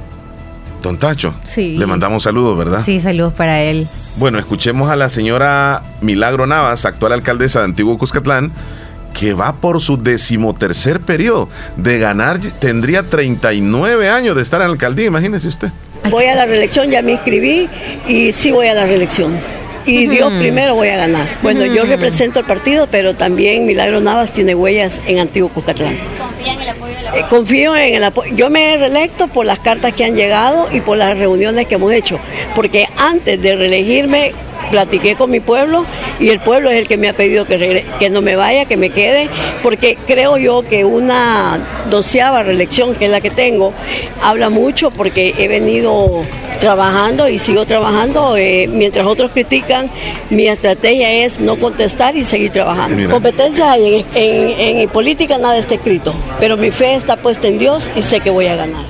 Don 0.83 0.99
Tacho. 0.99 1.35
Sí. 1.45 1.77
Le 1.77 1.87
mandamos 1.87 2.23
saludos, 2.23 2.57
¿verdad? 2.57 2.83
Sí, 2.85 3.01
saludos 3.01 3.33
para 3.33 3.61
él. 3.63 3.89
Bueno, 4.19 4.39
escuchemos 4.39 4.91
a 4.91 4.97
la 4.97 5.09
señora 5.09 5.83
Milagro 6.00 6.47
Navas, 6.47 6.85
actual 6.85 7.13
alcaldesa 7.13 7.61
de 7.61 7.65
Antiguo 7.67 7.99
Cuscatlán, 7.99 8.52
que 9.19 9.35
va 9.35 9.55
por 9.55 9.81
su 9.81 9.97
decimotercer 9.97 11.00
periodo. 11.00 11.49
De 11.76 11.99
ganar, 11.99 12.39
tendría 12.61 13.02
39 13.02 14.11
años 14.11 14.37
de 14.37 14.43
estar 14.43 14.61
en 14.61 14.69
la 14.69 14.73
alcaldía, 14.73 15.07
imagínese 15.07 15.49
usted. 15.49 15.69
Voy 16.11 16.26
a 16.26 16.35
la 16.35 16.47
reelección, 16.47 16.91
ya 16.91 17.02
me 17.02 17.13
inscribí 17.13 17.69
y 18.07 18.33
sí 18.33 18.52
voy 18.52 18.67
a 18.69 18.75
la 18.75 18.87
reelección. 18.87 19.39
Y 19.87 20.09
Dios 20.09 20.33
primero 20.39 20.75
voy 20.75 20.89
a 20.89 20.97
ganar. 20.97 21.26
Bueno, 21.43 21.65
yo 21.65 21.85
represento 21.85 22.41
el 22.41 22.45
partido, 22.45 22.89
pero 22.91 23.15
también 23.15 23.67
Milagro 23.67 24.00
Navas 24.00 24.33
tiene 24.33 24.55
huellas 24.55 25.00
en 25.07 25.21
Antiguo 25.21 25.49
Cucatlán. 25.49 25.95
Eh, 25.95 27.25
confío 27.31 27.76
en 27.76 27.95
el 27.95 28.05
apoyo. 28.05 28.35
Yo 28.35 28.50
me 28.50 28.75
he 28.75 28.76
reelecto 28.76 29.29
por 29.29 29.47
las 29.47 29.61
cartas 29.61 29.95
que 29.95 30.05
han 30.05 30.17
llegado 30.17 30.67
y 30.73 30.81
por 30.81 30.99
las 30.99 31.17
reuniones 31.17 31.69
que 31.69 31.76
hemos 31.76 31.93
hecho. 31.93 32.19
Porque 32.57 32.89
antes 32.97 33.41
de 33.41 33.55
reelegirme, 33.55 34.33
platiqué 34.71 35.15
con 35.17 35.31
mi 35.31 35.41
pueblo 35.41 35.85
y 36.21 36.29
el 36.31 36.41
pueblo 36.41 36.71
es 36.71 36.76
el 36.79 36.89
que 36.89 36.97
me 36.97 37.09
ha 37.09 37.13
pedido 37.13 37.45
que, 37.47 38.11
no 38.11 38.23
me 38.23 38.37
vaya, 38.37 38.65
que 38.65 38.76
me 38.76 38.91
quede, 38.91 39.29
porque 39.63 39.97
creo 40.07 40.37
yo 40.39 40.63
que 40.63 40.85
una 40.85 41.59
doceava 41.91 42.43
reelección, 42.43 42.95
que 42.95 43.07
es 43.07 43.11
la 43.11 43.21
que 43.21 43.31
tengo, 43.31 43.73
habla 44.23 44.50
mucho 44.50 44.91
porque 44.91 45.35
he 45.39 45.49
venido 45.49 46.23
trabajando 46.61 47.29
y 47.29 47.39
sigo 47.39 47.67
trabajando. 47.67 48.37
eh, 48.37 48.67
mientras 48.71 49.07
otros 49.07 49.31
critican, 49.33 49.91
mi 50.31 50.49
estrategia 50.49 51.25
es 51.25 51.39
no 51.41 51.57
contestar 51.57 52.17
y 52.17 52.25
seguir 52.25 52.50
trabajando. 52.52 52.97
Mira. 52.97 53.11
Competencia 53.11 53.73
hay, 53.73 54.05
en, 54.15 54.49
en- 54.59 54.79
en 54.81 54.89
política 54.89 55.39
nada 55.39 55.57
está 55.59 55.75
escrito, 55.75 56.15
pero 56.41 56.57
mi 56.57 56.71
fe 56.71 56.95
está 56.95 57.17
puesta 57.17 57.47
en 57.49 57.59
Dios 57.59 57.91
y 57.95 58.02
sé 58.02 58.21
que 58.21 58.31
voy 58.31 58.47
a 58.47 58.57
ganar. 58.57 58.85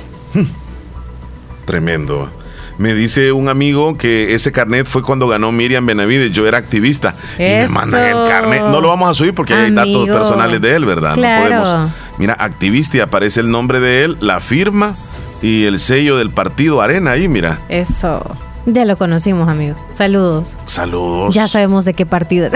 Tremendo. 1.65 2.29
Me 2.77 2.93
dice 2.93 3.31
un 3.31 3.49
amigo 3.49 3.97
que 3.97 4.35
ese 4.35 4.51
carnet 4.51 4.85
fue 4.85 5.01
cuando 5.01 5.27
ganó 5.27 5.51
Miriam 5.51 5.85
Benavides. 5.85 6.31
Yo 6.31 6.47
era 6.47 6.59
activista. 6.59 7.15
Y 7.39 7.41
me 7.43 7.67
mandan 7.69 8.03
el 8.05 8.27
carnet. 8.27 8.61
No 8.61 8.81
lo 8.81 8.89
vamos 8.89 9.09
a 9.09 9.13
subir 9.15 9.33
porque 9.33 9.53
hay 9.53 9.71
datos 9.71 10.07
personales 10.07 10.61
de 10.61 10.75
él, 10.75 10.85
¿verdad? 10.85 11.15
Claro. 11.15 11.43
No 11.55 11.63
podemos. 11.63 11.91
Mira, 12.19 12.33
activista 12.33 12.97
y 12.97 12.99
aparece 12.99 13.39
el 13.41 13.49
nombre 13.49 13.79
de 13.79 14.03
él, 14.03 14.17
la 14.19 14.39
firma 14.39 14.95
y 15.41 15.65
el 15.65 15.79
sello 15.79 16.17
del 16.17 16.29
partido 16.31 16.81
Arena 16.81 17.11
ahí, 17.11 17.27
mira. 17.27 17.59
Eso. 17.69 18.23
Ya 18.65 18.83
lo 18.85 18.97
conocimos, 18.97 19.47
amigo. 19.49 19.75
Saludos. 19.93 20.57
Saludos. 20.65 21.33
Ya 21.33 21.47
sabemos 21.47 21.85
de 21.85 21.93
qué 21.93 22.05
partido. 22.05 22.49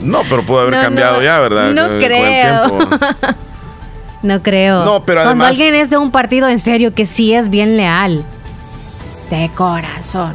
No, 0.00 0.20
pero 0.28 0.42
puede 0.44 0.62
haber 0.66 0.76
No, 0.76 0.82
cambiado 0.82 1.16
no, 1.16 1.22
ya, 1.22 1.38
¿verdad? 1.40 1.72
no 1.72 1.88
creo. 1.98 2.78
no 4.22 4.42
creo. 4.42 4.84
No, 4.84 5.04
pero 5.04 5.22
Cuando 5.22 5.44
además- 5.44 5.48
alguien 5.48 5.74
es 5.74 5.90
de 5.90 5.96
un 5.98 6.10
partido 6.10 6.48
en 6.48 6.58
serio 6.58 6.94
que 6.94 7.06
sí 7.06 7.32
es 7.34 7.48
bien 7.48 7.76
leal. 7.76 8.24
De 9.30 9.50
corazón. 9.54 10.34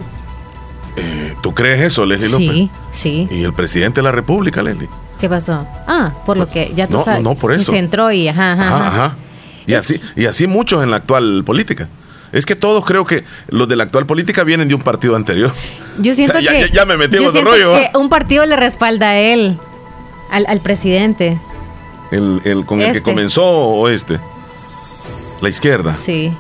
Eh, 0.96 1.36
¿Tú 1.42 1.54
crees 1.54 1.82
eso, 1.82 2.06
Leslie 2.06 2.30
Sí, 2.30 2.46
López? 2.48 2.70
sí. 2.92 3.28
Y 3.32 3.44
el 3.44 3.54
presidente 3.54 4.02
de 4.02 4.04
la 4.04 4.12
República, 4.12 4.62
Leslie. 4.62 4.90
¿Qué 5.20 5.28
pasó? 5.30 5.66
Ah, 5.88 6.12
por 6.26 6.38
lo 6.38 6.48
que 6.50 6.72
ya 6.76 6.86
tú 6.88 6.94
No, 6.98 7.04
sabes. 7.04 7.24
no, 7.24 7.32
no, 7.32 7.36
por 7.36 7.52
eso. 7.54 7.72
Se 7.72 7.78
entró 7.80 8.12
y 8.12 8.28
ajá, 8.28 8.54
ajá. 8.54 8.64
Ajá, 8.64 8.78
ajá. 8.88 8.88
ajá. 9.06 9.16
Y 9.66 9.74
así, 9.74 10.00
y 10.16 10.26
así 10.26 10.46
muchos 10.48 10.84
en 10.84 10.92
la 10.92 10.98
actual 10.98 11.44
política. 11.46 11.88
Es 12.32 12.46
que 12.46 12.56
todos 12.56 12.84
creo 12.86 13.06
que 13.06 13.24
los 13.48 13.68
de 13.68 13.76
la 13.76 13.84
actual 13.84 14.06
política 14.06 14.44
vienen 14.44 14.68
de 14.68 14.76
un 14.76 14.82
partido 14.82 15.16
anterior. 15.16 15.54
Yo 16.00 16.14
siento 16.16 16.40
Ya- 16.40 16.52
que. 16.52 16.62
ya- 16.62 16.72
ya 16.74 16.86
me 16.86 16.98
metí 16.98 17.18
en 17.18 17.26
otro 17.28 17.42
rollo, 17.44 17.74
que 17.76 17.98
un 17.98 18.10
partido 18.10 18.46
le 18.46 18.56
respalda 18.56 19.10
a 19.12 19.18
él. 19.18 19.58
Al, 20.30 20.46
al 20.48 20.60
presidente. 20.60 21.40
El, 22.12 22.42
el 22.44 22.66
con 22.66 22.80
el 22.82 22.86
que 22.92 22.98
Este. 22.98 23.04
comenzó 23.04 23.44
o 23.46 23.88
este. 23.88 24.20
La 25.42 25.50
izquierda. 25.50 25.94
Sí. 25.94 26.32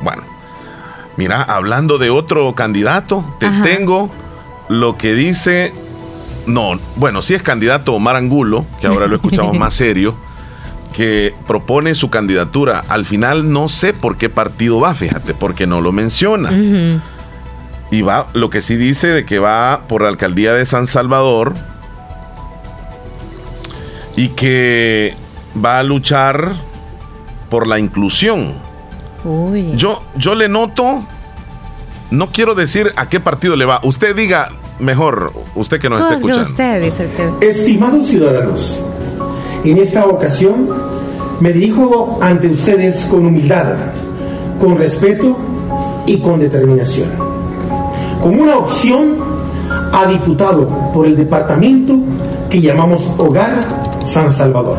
Bueno, 0.00 0.22
mira, 1.16 1.42
hablando 1.42 1.98
de 1.98 2.10
otro 2.10 2.54
candidato, 2.54 3.24
te 3.38 3.46
Ajá. 3.46 3.62
tengo 3.62 4.10
lo 4.68 4.96
que 4.96 5.14
dice. 5.14 5.72
No, 6.46 6.78
bueno, 6.96 7.22
sí 7.22 7.34
es 7.34 7.42
candidato 7.42 7.94
Omar 7.94 8.16
Angulo, 8.16 8.66
que 8.80 8.86
ahora 8.86 9.06
lo 9.06 9.14
escuchamos 9.16 9.54
más 9.58 9.74
serio, 9.74 10.14
que 10.92 11.34
propone 11.46 11.94
su 11.94 12.10
candidatura. 12.10 12.84
Al 12.88 13.06
final 13.06 13.50
no 13.52 13.68
sé 13.68 13.94
por 13.94 14.16
qué 14.16 14.28
partido 14.28 14.80
va, 14.80 14.94
fíjate, 14.94 15.34
porque 15.34 15.66
no 15.66 15.80
lo 15.80 15.92
menciona. 15.92 16.50
Y 17.90 18.02
va, 18.02 18.26
lo 18.32 18.50
que 18.50 18.60
sí 18.60 18.76
dice 18.76 19.08
de 19.08 19.24
que 19.24 19.38
va 19.38 19.82
por 19.88 20.02
la 20.02 20.08
alcaldía 20.08 20.52
de 20.52 20.66
San 20.66 20.86
Salvador 20.86 21.54
y 24.16 24.28
que 24.28 25.14
va 25.64 25.78
a 25.78 25.82
luchar 25.82 26.54
por 27.50 27.66
la 27.66 27.78
inclusión. 27.78 28.54
Uy. 29.24 29.72
Yo, 29.76 30.02
yo 30.16 30.34
le 30.34 30.48
noto, 30.48 31.02
no 32.10 32.28
quiero 32.28 32.54
decir 32.54 32.92
a 32.96 33.08
qué 33.08 33.20
partido 33.20 33.56
le 33.56 33.64
va. 33.64 33.80
Usted 33.82 34.14
diga 34.14 34.50
mejor, 34.78 35.32
usted 35.54 35.80
que 35.80 35.88
nos 35.88 36.00
está 36.00 36.14
Juzgue 36.14 36.30
escuchando. 36.32 36.50
usted, 36.50 36.82
dice 36.82 37.04
el 37.04 37.10
que. 37.38 37.50
Estimados 37.50 38.06
ciudadanos, 38.06 38.80
en 39.64 39.78
esta 39.78 40.04
ocasión 40.06 40.68
me 41.40 41.52
dirijo 41.52 42.18
ante 42.20 42.48
ustedes 42.48 43.06
con 43.06 43.26
humildad, 43.26 43.74
con 44.60 44.76
respeto 44.78 45.36
y 46.06 46.18
con 46.18 46.40
determinación. 46.40 47.10
Como 48.22 48.42
una 48.42 48.56
opción 48.56 49.16
a 49.92 50.06
diputado 50.06 50.68
por 50.92 51.06
el 51.06 51.16
departamento 51.16 51.96
que 52.50 52.60
llamamos 52.60 53.10
Hogar 53.18 53.66
San 54.06 54.30
Salvador. 54.34 54.78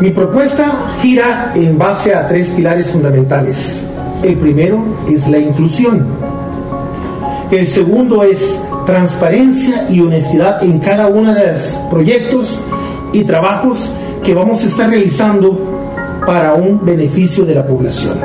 Mi 0.00 0.10
propuesta 0.10 0.94
gira 1.00 1.52
en 1.54 1.78
base 1.78 2.14
a 2.14 2.28
tres 2.28 2.48
pilares 2.50 2.86
fundamentales. 2.88 3.80
El 4.22 4.36
primero 4.36 4.84
es 5.08 5.26
la 5.26 5.38
inclusión. 5.38 6.06
El 7.50 7.66
segundo 7.66 8.22
es 8.22 8.38
transparencia 8.84 9.86
y 9.88 10.00
honestidad 10.00 10.62
en 10.62 10.80
cada 10.80 11.06
uno 11.06 11.32
de 11.32 11.52
los 11.52 11.62
proyectos 11.90 12.58
y 13.14 13.24
trabajos 13.24 13.88
que 14.22 14.34
vamos 14.34 14.62
a 14.62 14.66
estar 14.66 14.90
realizando 14.90 15.58
para 16.26 16.52
un 16.52 16.84
beneficio 16.84 17.46
de 17.46 17.54
la 17.54 17.66
población. 17.66 18.18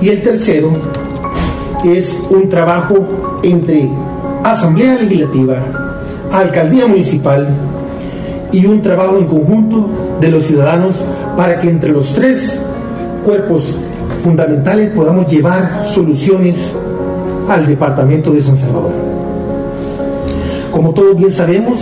Y 0.00 0.08
el 0.08 0.22
tercero 0.22 0.70
es 1.84 2.16
un 2.30 2.48
trabajo 2.48 2.96
entre 3.42 3.86
Asamblea 4.44 4.94
Legislativa, 4.94 5.56
Alcaldía 6.32 6.86
Municipal 6.86 7.48
y 8.50 8.64
un 8.64 8.80
trabajo 8.80 9.18
en 9.18 9.26
conjunto 9.26 10.07
de 10.20 10.30
los 10.30 10.44
ciudadanos 10.44 11.04
para 11.36 11.58
que 11.58 11.68
entre 11.68 11.90
los 11.90 12.12
tres 12.14 12.58
cuerpos 13.24 13.76
fundamentales 14.22 14.90
podamos 14.90 15.30
llevar 15.30 15.84
soluciones 15.84 16.56
al 17.48 17.66
departamento 17.66 18.32
de 18.32 18.42
San 18.42 18.56
Salvador. 18.56 18.92
Como 20.72 20.92
todos 20.92 21.16
bien 21.16 21.32
sabemos, 21.32 21.78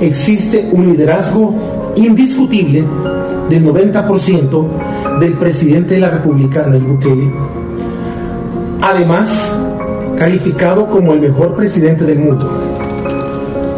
existe 0.00 0.68
un 0.72 0.86
liderazgo 0.86 1.54
indiscutible 1.96 2.84
del 3.48 3.64
90% 3.64 4.66
del 5.20 5.32
presidente 5.34 5.94
de 5.94 6.00
la 6.00 6.10
República, 6.10 6.66
Nayib 6.66 6.86
Bukele, 6.86 7.30
además 8.80 9.28
calificado 10.16 10.88
como 10.88 11.12
el 11.12 11.20
mejor 11.20 11.54
presidente 11.54 12.04
del 12.04 12.18
mundo. 12.18 12.48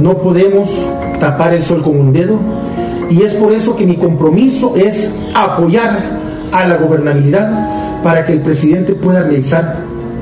No 0.01 0.15
podemos 0.19 0.71
tapar 1.19 1.55
el 1.55 1.65
sol 1.65 1.83
con 1.83 1.99
un 1.99 2.13
dedo 2.13 2.39
y 3.11 3.23
es 3.23 3.35
por 3.35 3.53
eso 3.53 3.77
que 3.77 3.87
mi 3.87 3.97
compromiso 3.97 4.75
es 4.77 5.09
apoyar 5.35 6.19
a 6.53 6.67
la 6.67 6.77
gobernabilidad 6.77 8.03
para 8.03 8.25
que 8.25 8.33
el 8.33 8.41
presidente 8.41 8.95
pueda 8.95 9.23
realizar 9.23 9.77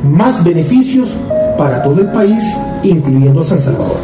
más 0.05 0.43
beneficios 0.45 1.11
para 1.59 1.83
todo 1.83 2.01
el 2.01 2.11
país, 2.11 2.43
incluyendo 2.83 3.43
San 3.43 3.61
Salvador. 3.61 3.99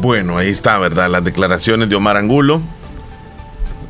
Bueno, 0.00 0.36
ahí 0.36 0.48
está, 0.48 0.78
¿verdad? 0.78 1.10
Las 1.10 1.24
declaraciones 1.24 1.88
de 1.88 1.96
Omar 1.96 2.16
Angulo. 2.16 2.60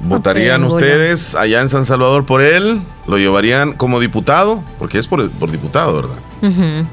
¿Votarían 0.01 0.65
ustedes 0.65 1.35
allá 1.35 1.63
en 1.63 1.69
San 1.69 1.87
Salvador 1.87 2.27
por 2.27 2.43
él? 2.43 2.81
¿Lo 3.07 3.17
llevarían 3.17 3.73
como 3.73 4.01
diputado? 4.01 4.63
Porque 4.79 4.99
es 4.99 5.09
por, 5.09 5.51
diputado, 5.51 5.95
¿verdad? 5.97 6.85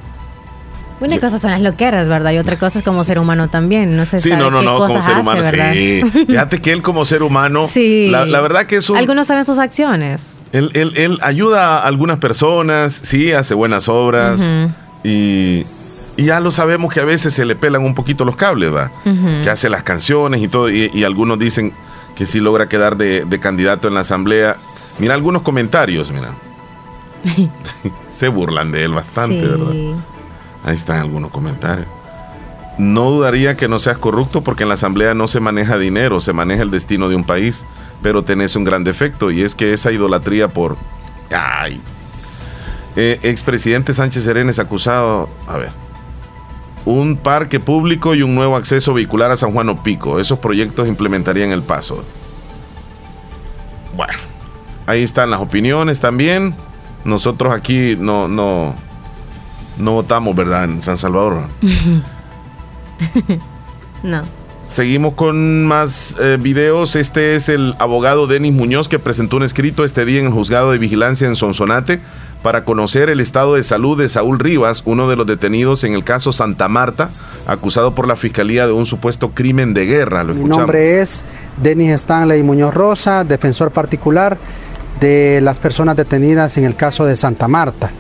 Una 1.02 1.20
cosa 1.20 1.40
son 1.40 1.52
las 1.52 1.62
loqueras, 1.62 2.08
¿verdad? 2.08 2.32
Y 2.32 2.38
otra 2.38 2.58
cosa 2.58 2.80
es 2.80 2.86
como 2.86 3.04
ser 3.04 3.18
humano 3.18 3.50
también. 3.50 3.98
No 3.98 4.06
sé 4.06 4.20
sí, 4.20 4.30
no, 4.30 4.52
no, 4.52 4.62
no, 4.62 4.78
como 4.78 5.02
ser 5.02 5.18
humano, 5.18 5.42
sí. 5.44 6.04
Fíjate 6.28 6.60
que 6.60 6.72
él 6.72 6.82
como 6.82 7.06
ser 7.06 7.24
humano, 7.24 7.66
sí. 7.68 8.08
la, 8.10 8.26
verdad 8.42 8.66
que 8.66 8.78
es 8.78 8.90
un... 8.90 8.98
Algunos 8.98 9.28
saben 9.28 9.44
sus 9.44 9.58
acciones. 9.58 10.42
Él, 10.52 10.70
él, 10.74 10.94
él 10.96 11.18
ayuda 11.22 11.80
a 11.80 11.88
algunas 11.88 12.20
personas, 12.20 12.94
sí, 12.94 13.32
hace 13.32 13.54
buenas 13.56 13.88
obras 13.88 14.42
y, 15.04 15.66
y, 16.18 16.26
ya 16.26 16.40
lo 16.40 16.52
sabemos 16.52 16.94
que 16.94 17.00
a 17.00 17.06
veces 17.06 17.34
se 17.34 17.46
le 17.46 17.56
pelan 17.56 17.84
un 17.84 17.96
poquito 17.96 18.24
los 18.24 18.36
cables, 18.36 18.72
¿verdad? 18.72 18.92
Que 19.44 19.50
hace 19.50 19.70
las 19.70 19.84
canciones 19.84 20.42
y 20.42 20.48
todo, 20.48 20.70
y, 20.70 21.04
algunos 21.04 21.40
dicen 21.40 21.74
que 22.16 22.26
sí 22.26 22.40
logra 22.40 22.70
quedar 22.70 22.98
de, 22.98 23.26
de 23.26 23.40
candidato 23.40 23.88
en 23.88 23.96
la 23.96 24.02
asamblea. 24.02 24.58
Mira 25.00 25.16
algunos 25.16 25.42
comentarios, 25.42 26.12
mira. 26.12 26.36
se 28.10 28.28
burlan 28.28 28.72
de 28.72 28.84
él 28.84 28.94
bastante, 28.94 29.42
¿verdad? 29.42 29.74
Ahí 30.64 30.76
están 30.76 30.98
algunos 30.98 31.32
comentarios. 31.32 31.88
No 32.78 33.12
dudaría 33.12 33.58
que 33.58 33.68
no 33.68 33.80
seas 33.80 33.98
corrupto 33.98 34.42
porque 34.42 34.64
en 34.64 34.70
la 34.70 34.76
asamblea 34.76 35.14
no 35.14 35.28
se 35.28 35.40
maneja 35.40 35.78
dinero, 35.78 36.20
se 36.20 36.34
maneja 36.34 36.64
el 36.64 36.72
destino 36.72 37.10
de 37.10 37.16
un 37.16 37.24
país, 37.24 37.66
pero 38.02 38.24
tenés 38.24 38.56
un 38.56 38.64
gran 38.64 38.84
defecto 38.84 39.32
y 39.32 39.42
es 39.42 39.56
que 39.56 39.74
esa 39.74 39.92
idolatría 39.92 40.48
por... 40.48 40.78
¡Ay! 41.32 41.82
Eh, 42.96 43.20
expresidente 43.24 43.94
Sánchez 43.94 44.24
Serena 44.24 44.52
es 44.52 44.60
acusado, 44.60 45.30
a 45.48 45.58
ver, 45.58 45.72
un 46.86 47.18
parque 47.18 47.60
público 47.60 48.16
y 48.16 48.22
un 48.22 48.36
nuevo 48.36 48.56
acceso 48.56 48.94
vehicular 48.94 49.32
a 49.32 49.38
San 49.38 49.52
Juan 49.52 49.70
Opico. 49.70 50.20
Esos 50.20 50.40
proyectos 50.40 50.88
implementarían 50.88 51.52
el 51.52 51.62
paso. 51.62 52.04
Bueno, 53.96 54.18
ahí 54.88 55.04
están 55.04 55.30
las 55.30 55.42
opiniones 55.42 56.00
también. 56.00 56.56
Nosotros 57.06 57.54
aquí 57.54 57.96
no, 58.00 58.28
no, 58.28 58.76
no 59.82 59.94
votamos, 59.94 60.36
¿verdad? 60.36 60.66
En 60.66 60.82
San 60.82 60.98
Salvador. 60.98 61.48
no. 64.04 64.22
Seguimos 64.64 65.16
con 65.16 65.66
más 65.66 66.16
eh, 66.20 66.38
videos. 66.40 66.96
Este 66.96 67.36
es 67.36 67.50
el 67.50 67.76
abogado 67.80 68.28
Denis 68.28 68.54
Muñoz 68.54 68.88
que 68.88 69.00
presentó 69.00 69.38
un 69.38 69.44
escrito 69.44 69.84
este 69.84 70.06
día 70.06 70.20
en 70.20 70.28
el 70.28 70.32
juzgado 70.32 70.72
de 70.72 70.78
vigilancia 70.78 71.28
en 71.28 71.36
Sonsonate 71.36 72.00
para 72.42 72.64
conocer 72.64 73.10
el 73.10 73.20
estado 73.20 73.56
de 73.56 73.64
salud 73.64 74.00
de 74.00 74.10
Saúl 74.10 74.40
Rivas, 74.40 74.82
uno 74.86 75.10
de 75.10 75.16
los 75.16 75.28
detenidos 75.28 75.84
en 75.84 75.94
el 75.94 76.04
caso 76.04 76.32
Santa 76.32 76.70
Marta, 76.70 77.10
acusado 77.46 77.94
por 77.94 78.08
la 78.08 78.16
fiscalía 78.16 78.66
de 78.66 78.74
un 78.74 78.86
supuesto 78.86 79.32
crimen 79.32 79.74
de 79.74 79.86
guerra. 79.86 80.24
Mi 80.24 80.44
nombre 80.44 81.02
es 81.02 81.24
Denis 81.62 81.92
Stanley 81.92 82.42
Muñoz 82.42 82.74
Rosa, 82.74 83.24
defensor 83.24 83.72
particular 83.72 84.38
de 85.00 85.40
las 85.42 85.60
personas 85.60 85.98
detenidas 85.98 86.58
en 86.58 86.64
el 86.64 86.76
caso 86.76 87.06
de 87.06 87.16
Santa 87.16 87.48
Marta. 87.48 87.92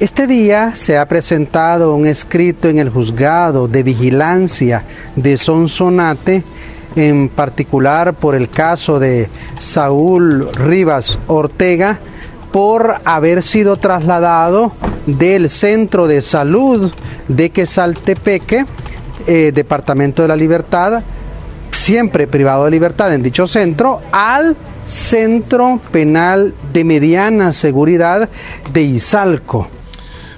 Este 0.00 0.28
día 0.28 0.76
se 0.76 0.96
ha 0.96 1.08
presentado 1.08 1.92
un 1.96 2.06
escrito 2.06 2.68
en 2.68 2.78
el 2.78 2.88
juzgado 2.88 3.66
de 3.66 3.82
vigilancia 3.82 4.84
de 5.16 5.36
Sonsonate, 5.36 6.44
en 6.94 7.28
particular 7.28 8.14
por 8.14 8.36
el 8.36 8.48
caso 8.48 9.00
de 9.00 9.28
Saúl 9.58 10.52
Rivas 10.52 11.18
Ortega, 11.26 11.98
por 12.52 13.00
haber 13.04 13.42
sido 13.42 13.76
trasladado 13.76 14.70
del 15.06 15.50
centro 15.50 16.06
de 16.06 16.22
salud 16.22 16.92
de 17.26 17.50
Quesaltepeque, 17.50 18.66
eh, 19.26 19.50
Departamento 19.52 20.22
de 20.22 20.28
la 20.28 20.36
Libertad, 20.36 21.02
siempre 21.72 22.28
privado 22.28 22.66
de 22.66 22.70
libertad 22.70 23.12
en 23.12 23.24
dicho 23.24 23.48
centro, 23.48 24.00
al 24.12 24.54
Centro 24.86 25.80
Penal 25.90 26.54
de 26.72 26.84
Mediana 26.84 27.52
Seguridad 27.52 28.28
de 28.72 28.82
Izalco. 28.82 29.68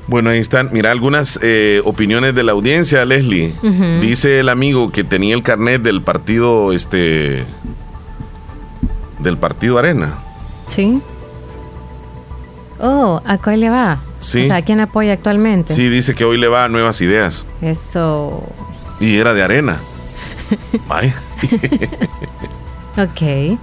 Bueno, 0.06 0.30
ahí 0.30 0.38
están. 0.38 0.70
Mira 0.72 0.90
algunas 0.90 1.38
eh, 1.42 1.82
opiniones 1.84 2.34
de 2.34 2.42
la 2.42 2.52
audiencia, 2.52 3.04
Leslie. 3.04 3.54
Dice 4.00 4.40
el 4.40 4.48
amigo 4.48 4.90
que 4.90 5.04
tenía 5.04 5.34
el 5.34 5.42
carnet 5.42 5.82
del 5.82 6.02
partido, 6.02 6.72
este, 6.72 7.44
del 9.18 9.38
partido 9.38 9.78
Arena. 9.78 10.18
Sí. 10.66 11.00
Oh, 12.80 13.20
¿a 13.26 13.38
cuál 13.38 13.60
le 13.60 13.70
va? 13.70 14.00
Sí. 14.20 14.42
O 14.44 14.46
sea, 14.46 14.56
¿a 14.56 14.62
quién 14.62 14.80
apoya 14.80 15.12
actualmente? 15.12 15.74
Sí, 15.74 15.88
dice 15.88 16.14
que 16.14 16.24
hoy 16.24 16.38
le 16.38 16.48
va 16.48 16.64
a 16.64 16.68
Nuevas 16.68 17.00
Ideas. 17.00 17.46
Eso. 17.60 18.42
Y 18.98 19.16
era 19.18 19.34
de 19.34 19.42
Arena. 19.42 19.80
Vaya. 20.88 21.14
ok. 22.96 23.58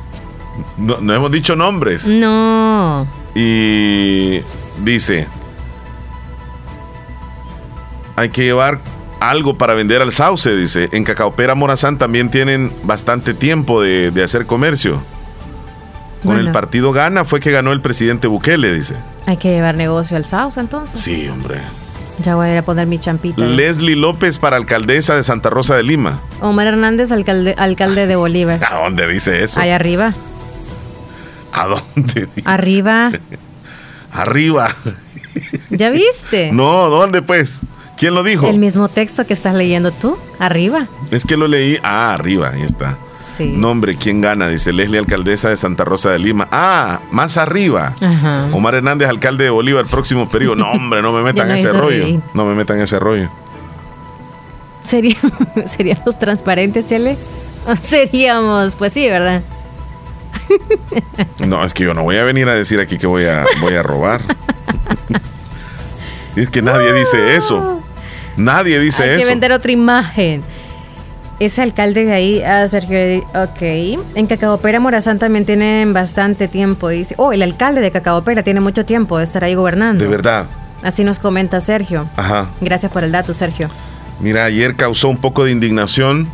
No, 0.78 0.98
no 1.02 1.14
hemos 1.14 1.32
dicho 1.32 1.56
nombres. 1.56 2.08
No. 2.08 3.08
Y 3.36 4.40
dice, 4.84 5.28
hay 8.18 8.30
que 8.30 8.44
llevar 8.44 8.80
algo 9.22 9.58
para 9.58 9.76
vender 9.76 10.02
al 10.02 10.12
sauce, 10.12 10.54
dice. 10.56 10.90
En 10.92 11.04
Cacaopera 11.04 11.56
Morazán 11.56 11.98
también 11.98 12.30
tienen 12.30 12.74
bastante 12.84 13.34
tiempo 13.34 13.82
de, 13.82 14.12
hacer 14.24 14.46
comercio. 14.46 15.02
Con 16.26 16.38
el 16.38 16.52
partido 16.52 16.92
Gana 16.92 17.24
fue 17.24 17.40
que 17.40 17.52
ganó 17.52 17.72
el 17.72 17.80
presidente 17.80 18.28
Bukele, 18.28 18.74
dice. 18.74 18.96
Hay 19.28 19.38
que 19.38 19.50
llevar 19.50 19.76
negocio 19.76 20.18
al 20.18 20.26
sauce 20.26 20.60
entonces. 20.60 21.00
Sí, 21.00 21.30
hombre. 21.30 21.60
Ya 22.24 22.36
voy 22.36 22.48
a 22.48 22.54
ir 22.54 22.58
a 22.58 22.64
poner 22.64 22.88
mi 22.88 22.98
champita. 22.98 23.46
Leslie 23.46 23.96
López 23.96 24.40
para 24.40 24.58
alcaldesa 24.58 25.16
de 25.16 25.24
Santa 25.24 25.52
Rosa 25.52 25.76
de 25.76 25.84
Lima. 25.84 26.20
Omar 26.42 26.66
Hernández, 26.66 27.12
alcalde, 27.12 27.54
alcalde 27.58 28.08
de 28.08 28.16
Bolívar. 28.16 28.60
¿A 28.70 28.84
dónde 28.84 29.08
dice 29.08 29.44
eso? 29.44 29.62
Ahí 29.62 29.70
arriba. 29.70 30.16
¿A 31.54 31.68
dónde 31.68 32.28
dice? 32.36 32.50
Arriba. 32.50 33.12
arriba. 34.12 34.76
¿Ya 35.70 35.92
viste? 35.92 36.52
No, 36.52 36.90
¿dónde 36.90 37.22
pues? 37.22 37.64
¿Quién 37.98 38.14
lo 38.14 38.24
dijo? 38.24 38.48
El 38.48 38.60
mismo 38.60 38.90
texto 38.90 39.26
que 39.26 39.34
estás 39.34 39.56
leyendo 39.56 39.92
tú, 39.92 40.18
arriba. 40.40 40.88
Es 41.10 41.26
que 41.26 41.36
lo 41.36 41.48
leí, 41.48 41.80
ah, 41.84 42.14
arriba, 42.14 42.52
ahí 42.54 42.62
está. 42.62 42.98
Sí. 43.24 43.46
Nombre, 43.48 43.96
¿quién 43.96 44.22
gana? 44.22 44.48
Dice 44.48 44.72
Leslie, 44.72 45.00
alcaldesa 45.00 45.50
de 45.50 45.58
Santa 45.58 45.84
Rosa 45.84 46.12
de 46.12 46.20
Lima. 46.20 46.48
Ah, 46.52 47.02
más 47.12 47.38
arriba. 47.38 47.94
Ajá. 48.00 48.48
Omar 48.54 48.76
Hernández, 48.76 49.10
alcalde 49.10 49.46
de 49.46 49.50
Bolívar, 49.50 49.86
próximo 49.88 50.30
periodo. 50.30 50.56
No, 50.56 50.72
hombre, 50.72 51.02
no 51.02 51.12
me 51.12 51.24
metan 51.24 51.50
en 51.50 51.58
ese 51.58 51.74
rollo. 51.74 52.22
No 52.34 52.46
me 52.46 52.54
metan 52.54 52.78
en 52.78 52.84
ese 52.84 53.00
rollo. 53.00 53.30
¿Sería, 54.84 55.18
¿Seríamos 55.66 56.18
transparentes, 56.20 56.86
Chele? 56.88 57.18
Seríamos, 57.82 58.76
pues 58.76 58.94
sí, 58.94 59.10
¿verdad? 59.10 59.42
No, 61.46 61.64
es 61.66 61.74
que 61.74 61.84
yo 61.84 61.94
no 61.94 62.04
voy 62.04 62.16
a 62.18 62.24
venir 62.24 62.48
a 62.48 62.56
decir 62.56 62.80
aquí 62.80 62.98
que 62.98 63.08
voy 63.08 63.26
a, 63.26 63.46
voy 63.60 63.74
a 63.74 63.84
robar. 63.84 64.22
es 66.36 66.50
que 66.50 66.62
nadie 66.62 66.94
dice 66.94 67.36
eso. 67.36 67.82
Nadie 68.38 68.80
dice 68.80 69.04
eso. 69.04 69.14
Hay 69.14 69.20
que 69.20 69.26
vender 69.26 69.52
otra 69.52 69.72
imagen. 69.72 70.44
ese 71.40 71.62
alcalde 71.62 72.06
de 72.06 72.14
ahí, 72.14 72.42
ah, 72.44 72.68
Sergio, 72.68 72.98
ok. 73.36 73.62
En 74.16 74.28
Cacaopera, 74.28 74.80
Morazán 74.80 75.20
también 75.20 75.46
tienen 75.46 75.94
bastante 75.94 76.48
tiempo. 76.48 76.90
Dice, 76.90 77.16
oh, 77.18 77.34
el 77.34 77.42
alcalde 77.42 77.82
de 77.82 77.92
Cacaopera 77.92 78.44
tiene 78.44 78.60
mucho 78.60 78.86
tiempo 78.86 79.18
de 79.18 79.24
estar 79.24 79.44
ahí 79.44 79.56
gobernando. 79.56 80.04
De 80.04 80.10
verdad. 80.10 80.48
Así 80.84 81.04
nos 81.04 81.20
comenta 81.20 81.60
Sergio. 81.60 82.10
Ajá. 82.16 82.50
Gracias 82.62 82.92
por 82.92 83.04
el 83.04 83.12
dato, 83.12 83.34
Sergio. 83.34 83.70
Mira, 84.20 84.46
ayer 84.46 84.76
causó 84.76 85.10
un 85.10 85.18
poco 85.18 85.44
de 85.46 85.52
indignación 85.52 86.28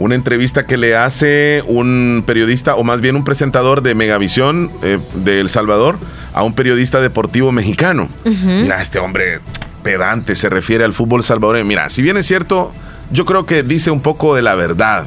una 0.00 0.14
entrevista 0.14 0.66
que 0.66 0.78
le 0.78 0.96
hace 0.96 1.62
un 1.66 2.24
periodista, 2.26 2.74
o 2.74 2.84
más 2.84 3.02
bien 3.02 3.16
un 3.16 3.24
presentador 3.24 3.82
de 3.82 3.94
Megavisión 3.94 4.70
eh, 4.82 4.98
de 5.14 5.40
El 5.40 5.50
Salvador, 5.50 5.98
a 6.32 6.42
un 6.42 6.54
periodista 6.54 7.00
deportivo 7.00 7.52
mexicano. 7.52 8.08
Mira, 8.24 8.80
este 8.80 8.98
hombre 8.98 9.40
pedante 9.82 10.34
se 10.36 10.48
refiere 10.48 10.84
al 10.84 10.92
fútbol 10.92 11.24
salvadoreño. 11.24 11.64
Mira, 11.64 11.90
si 11.90 12.02
bien 12.02 12.16
es 12.16 12.26
cierto, 12.26 12.72
yo 13.10 13.24
creo 13.24 13.46
que 13.46 13.62
dice 13.62 13.90
un 13.90 14.00
poco 14.00 14.34
de 14.34 14.42
la 14.42 14.54
verdad. 14.54 15.06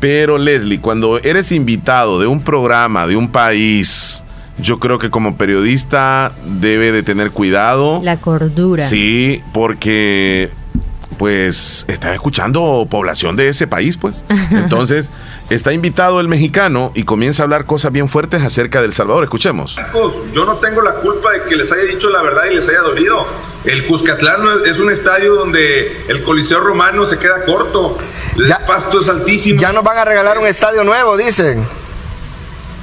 Pero 0.00 0.38
Leslie, 0.38 0.80
cuando 0.80 1.18
eres 1.18 1.52
invitado 1.52 2.20
de 2.20 2.26
un 2.26 2.40
programa, 2.40 3.06
de 3.06 3.16
un 3.16 3.30
país, 3.30 4.24
yo 4.58 4.78
creo 4.78 4.98
que 4.98 5.10
como 5.10 5.36
periodista 5.36 6.32
debe 6.44 6.92
de 6.92 7.02
tener 7.02 7.30
cuidado. 7.30 8.00
La 8.02 8.16
cordura. 8.16 8.84
Sí, 8.84 9.42
porque 9.52 10.50
pues 11.18 11.84
está 11.88 12.14
escuchando 12.14 12.86
población 12.88 13.36
de 13.36 13.50
ese 13.50 13.66
país, 13.66 13.98
pues. 13.98 14.24
Entonces, 14.52 15.10
está 15.50 15.74
invitado 15.74 16.18
el 16.18 16.28
mexicano 16.28 16.92
y 16.94 17.02
comienza 17.02 17.42
a 17.42 17.44
hablar 17.44 17.66
cosas 17.66 17.92
bien 17.92 18.08
fuertes 18.08 18.42
acerca 18.42 18.80
del 18.80 18.94
Salvador. 18.94 19.24
Escuchemos. 19.24 19.76
Yo 20.32 20.46
no 20.46 20.54
tengo 20.56 20.80
la 20.80 20.94
culpa 20.94 21.32
de 21.32 21.42
que 21.42 21.56
les 21.56 21.70
haya 21.70 21.84
dicho 21.84 22.08
la 22.08 22.22
verdad 22.22 22.44
y 22.50 22.54
les 22.54 22.66
haya 22.68 22.80
dolido. 22.80 23.26
El 23.64 23.86
Cuscatlán 23.86 24.40
es 24.64 24.78
un 24.78 24.90
estadio 24.90 25.34
donde 25.34 26.04
el 26.08 26.22
Coliseo 26.22 26.60
Romano 26.60 27.04
se 27.04 27.18
queda 27.18 27.44
corto. 27.44 27.96
El 28.36 28.48
pasto 28.66 29.00
es 29.02 29.08
altísimo. 29.08 29.58
Ya 29.60 29.72
nos 29.72 29.84
van 29.84 29.98
a 29.98 30.04
regalar 30.04 30.38
un 30.38 30.46
estadio 30.46 30.82
nuevo, 30.82 31.16
dicen. 31.16 31.66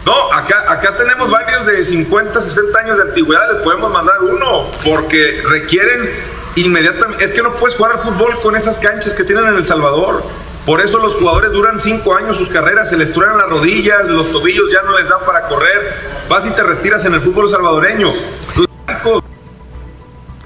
No, 0.06 0.32
acá, 0.32 0.64
acá 0.72 0.96
tenemos 0.96 1.30
varios 1.30 1.66
de 1.66 1.84
50, 1.84 2.40
60 2.40 2.80
años 2.80 2.98
de 2.98 3.04
antigüedad, 3.04 3.52
les 3.52 3.62
podemos 3.62 3.92
mandar 3.92 4.16
uno, 4.22 4.68
porque 4.86 5.42
requieren 5.50 6.10
inmediatamente, 6.56 7.26
es 7.26 7.32
que 7.32 7.42
no 7.42 7.56
puedes 7.56 7.76
jugar 7.76 7.94
al 7.94 8.00
fútbol 8.00 8.40
con 8.42 8.56
esas 8.56 8.78
canchas 8.78 9.14
que 9.14 9.24
tienen 9.24 9.48
en 9.48 9.56
El 9.56 9.66
Salvador. 9.66 10.24
Por 10.66 10.82
eso 10.82 11.00
los 11.00 11.16
jugadores 11.16 11.52
duran 11.52 11.80
cinco 11.80 12.16
años 12.16 12.38
sus 12.38 12.50
carreras, 12.50 12.90
se 12.90 12.98
les 12.98 13.12
truenan 13.12 13.38
las 13.38 13.50
rodillas, 13.50 14.06
los 14.06 14.32
tobillos 14.32 14.72
ya 14.72 14.82
no 14.84 14.98
les 14.98 15.10
dan 15.10 15.20
para 15.26 15.48
correr. 15.48 15.94
Vas 16.30 16.46
y 16.46 16.52
te 16.52 16.64
retiras 16.64 17.04
en 17.06 17.14
el 17.14 17.22
fútbol 17.22 17.50
salvadoreño. 17.50 18.14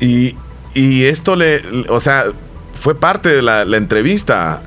Y, 0.02 0.36
y 0.74 1.06
esto 1.06 1.38
le, 1.38 1.62
o 1.88 2.02
sea, 2.02 2.26
fue 2.82 2.96
parte 2.96 3.30
de 3.30 3.42
la, 3.42 3.62
entrevista 3.78 4.64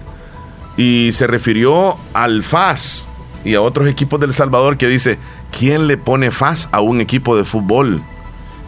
y 0.77 1.11
se 1.13 1.27
refirió 1.27 1.97
al 2.15 2.43
FAS 2.43 3.09
y 3.45 3.55
a 3.55 3.61
otros 3.61 3.89
equipos 3.89 4.21
del 4.21 4.33
Salvador 4.33 4.79
que 4.79 4.87
dice, 4.87 5.19
¿quién 5.57 5.89
le 5.89 5.99
pone 5.99 6.31
FAS 6.31 6.69
a 6.73 6.81
un 6.81 7.01
equipo 7.01 7.37
de 7.37 7.45
fútbol? 7.45 8.03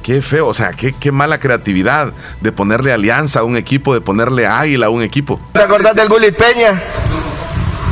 Qué 0.03 0.21
feo, 0.23 0.49
o 0.49 0.55
sea, 0.55 0.73
qué, 0.73 0.93
qué 0.93 1.13
mala 1.13 1.39
creatividad 1.39 2.13
de 2.41 2.53
ponerle 2.53 2.93
alianza 2.93 3.41
a 3.41 3.45
un 3.45 3.57
equipo, 3.57 3.95
de 3.95 4.01
ponerle 4.01 4.47
águila 4.47 4.87
a 4.87 4.91
un 4.91 5.03
equipo. 5.03 5.41
¿Te 5.53 5.63
acordás 5.63 5.95
del 5.95 6.09
Peña? 6.09 6.83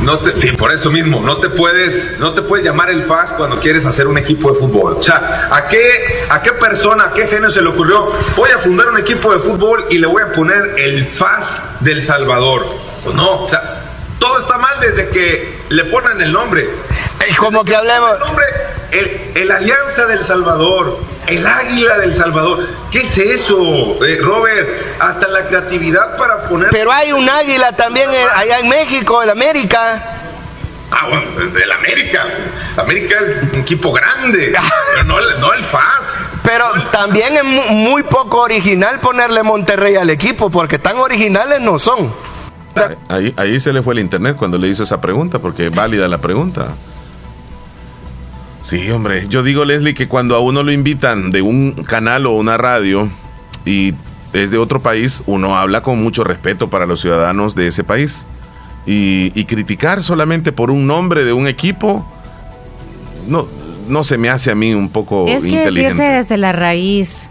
No 0.01 0.19
te, 0.19 0.39
sí, 0.39 0.51
por 0.51 0.71
eso 0.71 0.91
mismo, 0.91 1.21
no 1.21 1.37
te 1.37 1.49
puedes, 1.49 2.19
no 2.19 2.33
te 2.33 2.41
puedes 2.41 2.65
llamar 2.65 2.89
el 2.89 3.03
FAS 3.03 3.31
cuando 3.31 3.59
quieres 3.59 3.85
hacer 3.85 4.07
un 4.07 4.17
equipo 4.17 4.51
de 4.51 4.59
fútbol. 4.59 4.97
O 4.99 5.03
sea, 5.03 5.49
¿a 5.51 5.67
qué, 5.67 6.25
a 6.29 6.41
qué 6.41 6.51
persona, 6.51 7.05
a 7.05 7.13
qué 7.13 7.27
genio 7.27 7.49
se 7.49 7.61
le 7.61 7.69
ocurrió? 7.69 8.07
Voy 8.35 8.51
a 8.51 8.59
fundar 8.59 8.89
un 8.89 8.97
equipo 8.97 9.33
de 9.33 9.39
fútbol 9.39 9.85
y 9.89 9.97
le 9.97 10.07
voy 10.07 10.21
a 10.21 10.31
poner 10.31 10.73
el 10.77 11.05
FAS 11.05 11.61
del 11.79 12.03
Salvador. 12.03 12.65
Pues 13.03 13.15
no, 13.15 13.43
o 13.45 13.49
sea, 13.49 13.81
todo 14.19 14.39
está 14.39 14.57
mal 14.57 14.79
desde 14.79 15.09
que 15.09 15.59
le 15.69 15.85
ponen 15.85 16.21
el 16.21 16.31
nombre. 16.31 16.69
Como 17.39 17.63
que 17.63 17.75
hablemos. 17.75 18.13
El 18.13 18.19
nombre, 18.19 18.45
el, 18.91 19.31
el 19.35 19.51
Alianza 19.51 20.05
del 20.05 20.25
Salvador 20.25 20.99
el 21.27 21.45
águila 21.45 21.97
del 21.99 22.15
Salvador. 22.15 22.67
¿Qué 22.91 22.99
es 23.01 23.17
eso, 23.17 24.03
eh, 24.05 24.17
Robert? 24.21 24.67
Hasta 24.99 25.27
la 25.27 25.45
creatividad 25.45 26.17
para 26.17 26.43
poner. 26.47 26.69
Pero 26.71 26.91
hay 26.91 27.11
un 27.11 27.27
águila 27.27 27.75
también 27.75 28.09
allá 28.35 28.59
en 28.59 28.69
México, 28.69 29.23
en 29.23 29.29
América. 29.29 30.15
Ah, 30.91 31.07
bueno, 31.09 31.23
el 31.57 31.71
América. 31.71 32.25
América 32.77 33.15
es 33.19 33.49
un 33.53 33.59
equipo 33.59 33.91
grande, 33.91 34.53
pero 34.93 35.03
no, 35.05 35.19
no 35.39 35.53
el 35.53 35.63
FAS. 35.63 36.03
Pero 36.43 36.65
también 36.91 37.35
es 37.37 37.71
muy 37.71 38.03
poco 38.03 38.41
original 38.41 38.99
ponerle 38.99 39.41
Monterrey 39.41 39.95
al 39.95 40.09
equipo, 40.09 40.51
porque 40.51 40.77
tan 40.77 40.97
originales 40.97 41.61
no 41.61 41.79
son. 41.79 42.13
Ahí, 43.07 43.33
ahí 43.37 43.59
se 43.59 43.71
le 43.73 43.81
fue 43.81 43.93
el 43.93 43.99
internet 44.01 44.35
cuando 44.37 44.57
le 44.57 44.67
hizo 44.67 44.83
esa 44.83 45.01
pregunta, 45.01 45.39
porque 45.39 45.67
es 45.67 45.75
válida 45.75 46.07
la 46.07 46.19
pregunta. 46.19 46.75
Sí, 48.65 48.89
hombre, 48.89 49.27
yo 49.29 49.43
digo, 49.43 49.63
Leslie, 49.63 49.93
que 49.93 50.07
cuando 50.07 50.35
a 50.35 50.39
uno 50.39 50.63
lo 50.63 50.71
invitan 50.71 51.29
de 51.29 51.43
un 51.43 51.83
canal 51.83 52.25
o 52.25 52.31
una 52.31 52.57
radio 52.57 53.07
y 53.63 53.93
es 54.33 54.49
de 54.49 54.57
otro 54.57 54.81
país, 54.81 55.21
uno 55.27 55.55
habla 55.55 55.83
con 55.83 56.01
mucho 56.01 56.23
respeto 56.23 56.67
para 56.67 56.87
los 56.87 56.99
ciudadanos 56.99 57.53
de 57.53 57.67
ese 57.67 57.83
país. 57.83 58.25
Y, 58.87 59.29
criticar 59.45 60.01
solamente 60.01 60.51
por 60.51 60.71
un 60.71 60.87
nombre 60.87 61.25
de 61.25 61.31
un 61.31 61.47
equipo, 61.47 62.11
no, 63.27 63.47
no 63.87 64.03
se 64.03 64.17
me 64.17 64.29
hace 64.29 64.49
a 64.49 64.55
mí 64.55 64.73
un 64.73 64.89
poco 64.89 65.27
es 65.27 65.43
que 65.43 65.49
inteligente. 65.49 66.01
desde 66.01 66.35
la 66.37 66.51
raíz 66.51 67.29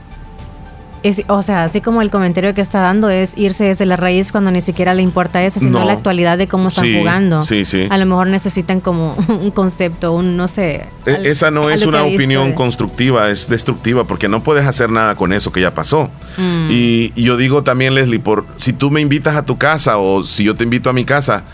o 1.28 1.42
sea, 1.42 1.64
así 1.64 1.82
como 1.82 2.00
el 2.00 2.10
comentario 2.10 2.54
que 2.54 2.62
está 2.62 2.80
dando 2.80 3.10
es 3.10 3.34
irse 3.36 3.64
desde 3.64 3.84
la 3.84 3.96
raíz 3.96 4.32
cuando 4.32 4.50
ni 4.50 4.62
siquiera 4.62 4.94
le 4.94 5.02
importa 5.02 5.44
eso, 5.44 5.60
sino 5.60 5.84
la 5.84 5.92
actualidad 5.92 6.38
de 6.38 6.48
cómo 6.48 6.68
están 6.68 6.92
jugando. 6.94 7.42
Sí, 7.42 7.66
sí. 7.66 7.86
A 7.90 7.98
lo 7.98 8.06
mejor 8.06 8.28
necesitan 8.28 8.80
como 8.80 9.14
un 9.28 9.50
concepto, 9.50 10.12
un 10.12 10.36
no 10.36 10.48
sé. 10.48 10.86
E, 11.04 11.20
esa 11.24 11.50
no 11.50 11.68
es 11.68 11.84
una 11.84 12.04
opinión 12.04 12.54
constructiva, 12.54 13.30
es 13.30 13.48
destructiva, 13.48 14.04
porque 14.04 14.28
no 14.28 14.42
puedes 14.42 14.66
hacer 14.66 14.90
nada 14.90 15.14
con 15.14 15.32
eso 15.34 15.52
que 15.52 15.60
ya 15.60 15.74
pasó. 15.74 16.10
Mm. 16.38 16.68
Y, 16.70 17.12
yo 17.22 17.36
digo 17.36 17.62
también, 17.62 17.94
Leslie, 17.94 18.18
por 18.18 18.46
si 18.56 18.72
tú 18.72 18.90
me 18.90 19.00
invitas 19.00 19.36
a 19.36 19.44
tu 19.44 19.58
casa 19.58 19.98
o 19.98 20.24
si 20.24 20.44
yo 20.44 20.54
te 20.54 20.64
invito 20.64 20.88
a 20.88 20.92
mi 20.92 21.04
casa, 21.04 21.44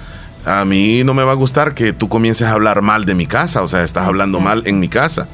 a 0.46 0.64
mí 0.64 1.02
no 1.04 1.12
me 1.12 1.24
va 1.24 1.32
a 1.32 1.36
gustar 1.36 1.74
que 1.74 1.92
tú 1.92 2.08
comiences 2.08 2.46
a 2.46 2.52
hablar 2.52 2.82
mal 2.82 3.04
de 3.04 3.14
mi 3.14 3.26
casa, 3.26 3.62
o 3.62 3.68
sea, 3.68 3.82
estás 3.82 4.06
hablando 4.06 4.38
mal 4.40 4.62
en 4.66 4.78
mi 4.78 4.88
casa. 4.88 5.28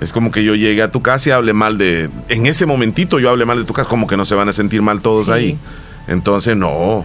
Es 0.00 0.12
como 0.12 0.30
que 0.30 0.44
yo 0.44 0.54
llegue 0.54 0.82
a 0.82 0.92
tu 0.92 1.02
casa 1.02 1.30
y 1.30 1.32
hable 1.32 1.52
mal 1.52 1.76
de. 1.76 2.08
En 2.28 2.46
ese 2.46 2.66
momentito 2.66 3.18
yo 3.18 3.30
hable 3.30 3.44
mal 3.44 3.58
de 3.58 3.64
tu 3.64 3.72
casa, 3.72 3.88
como 3.88 4.06
que 4.06 4.16
no 4.16 4.24
se 4.24 4.34
van 4.34 4.48
a 4.48 4.52
sentir 4.52 4.80
mal 4.80 5.00
todos 5.00 5.28
ahí. 5.28 5.58
Entonces, 6.06 6.56
no. 6.56 7.04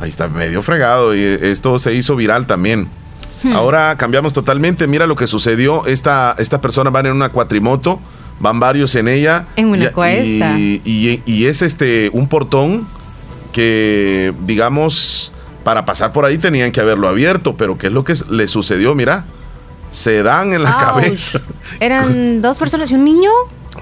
Ahí 0.00 0.10
está 0.10 0.28
medio 0.28 0.62
fregado. 0.62 1.14
Y 1.14 1.20
esto 1.20 1.78
se 1.78 1.94
hizo 1.94 2.16
viral 2.16 2.46
también. 2.46 2.88
Hmm. 3.42 3.52
Ahora 3.52 3.96
cambiamos 3.96 4.32
totalmente. 4.32 4.86
Mira 4.88 5.06
lo 5.06 5.14
que 5.14 5.28
sucedió. 5.28 5.86
Esta, 5.86 6.34
esta 6.38 6.60
persona 6.60 6.90
van 6.90 7.06
en 7.06 7.12
una 7.12 7.28
cuatrimoto. 7.28 8.00
Van 8.40 8.58
varios 8.58 8.96
en 8.96 9.06
ella. 9.06 9.46
En 9.54 9.66
una 9.66 9.92
cuesta. 9.92 10.58
Y, 10.58 11.22
y, 11.24 11.44
es 11.46 11.62
este 11.62 12.10
un 12.12 12.28
portón 12.28 12.88
que, 13.52 14.34
digamos, 14.44 15.32
para 15.62 15.84
pasar 15.84 16.12
por 16.12 16.24
ahí 16.24 16.38
tenían 16.38 16.72
que 16.72 16.80
haberlo 16.80 17.06
abierto. 17.06 17.56
Pero 17.56 17.78
¿qué 17.78 17.86
es 17.86 17.92
lo 17.92 18.02
que 18.02 18.14
le 18.28 18.48
sucedió? 18.48 18.96
Mira 18.96 19.24
se 19.94 20.24
dan 20.24 20.52
en 20.52 20.64
la 20.64 20.76
cabeza. 20.76 21.40
¿Eran 21.78 22.42
dos 22.42 22.58
personas 22.58 22.90
y 22.90 22.94
un 22.94 23.04
niño? 23.04 23.30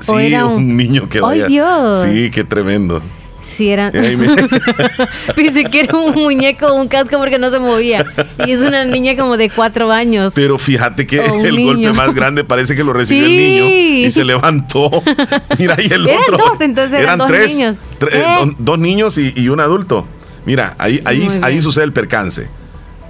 Sí, 0.01 0.15
era 0.19 0.45
un... 0.45 0.77
niño 0.77 1.09
que 1.09 1.21
¡Ay, 1.25 1.45
Dios! 1.49 2.03
Sí, 2.07 2.31
qué 2.31 2.45
tremendo. 2.45 3.03
Sí, 3.43 3.71
era. 3.71 3.91
Pensé 5.37 5.65
que 5.65 5.81
era 5.81 5.97
un 5.97 6.15
muñeco 6.15 6.73
un 6.75 6.87
casco 6.87 7.19
porque 7.19 7.39
no 7.39 7.51
se 7.51 7.59
movía. 7.59 8.07
Y 8.47 8.53
es 8.53 8.61
una 8.61 8.85
niña 8.85 9.17
como 9.17 9.37
de 9.37 9.51
cuatro 9.51 9.91
años. 9.91 10.33
Pero 10.35 10.59
fíjate 10.59 11.07
que 11.07 11.25
el 11.25 11.65
golpe 11.65 11.93
más 11.93 12.15
grande 12.15 12.45
parece 12.45 12.77
que 12.77 12.85
lo 12.85 12.93
recibió 12.93 13.25
el 13.25 13.37
niño 13.37 14.07
y 14.07 14.13
se 14.13 14.25
levantó. 14.25 15.03
Mira, 15.59 15.77
y 15.79 15.93
el 15.93 16.09
eran 16.09 16.23
otro. 16.23 16.37
Dos, 16.37 16.61
entonces 16.61 17.01
eran, 17.01 17.19
dos 17.19 17.27
tres, 17.27 17.57
niños. 17.57 17.79
Eh, 18.11 18.55
dos 18.59 18.79
niños 18.79 19.19
y, 19.19 19.49
un 19.49 19.61
adulto. 19.61 20.07
Mira, 20.45 20.75
ahí, 20.79 21.01
ahí, 21.05 21.27
ahí 21.43 21.61
sucede 21.63 21.85
el 21.85 21.93
percance. 21.93 22.49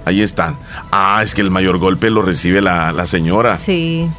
Ahí 0.05 0.21
están. 0.21 0.57
Ah, 0.91 1.21
es 1.23 1.33
que 1.33 1.41
el 1.41 1.49
mayor 1.51 1.77
golpe 1.77 2.09
lo 2.09 2.21
recibe 2.21 2.61
la, 2.61 2.91
la 2.91 3.05
señora. 3.05 3.57
Sí. 3.57 4.09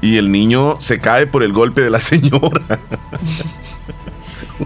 Y 0.00 0.16
el 0.16 0.30
niño 0.30 0.76
se 0.80 0.98
cae 1.00 1.26
por 1.26 1.42
el 1.42 1.52
golpe 1.52 1.80
de 1.80 1.90
la 1.90 2.00
señora. 2.00 2.78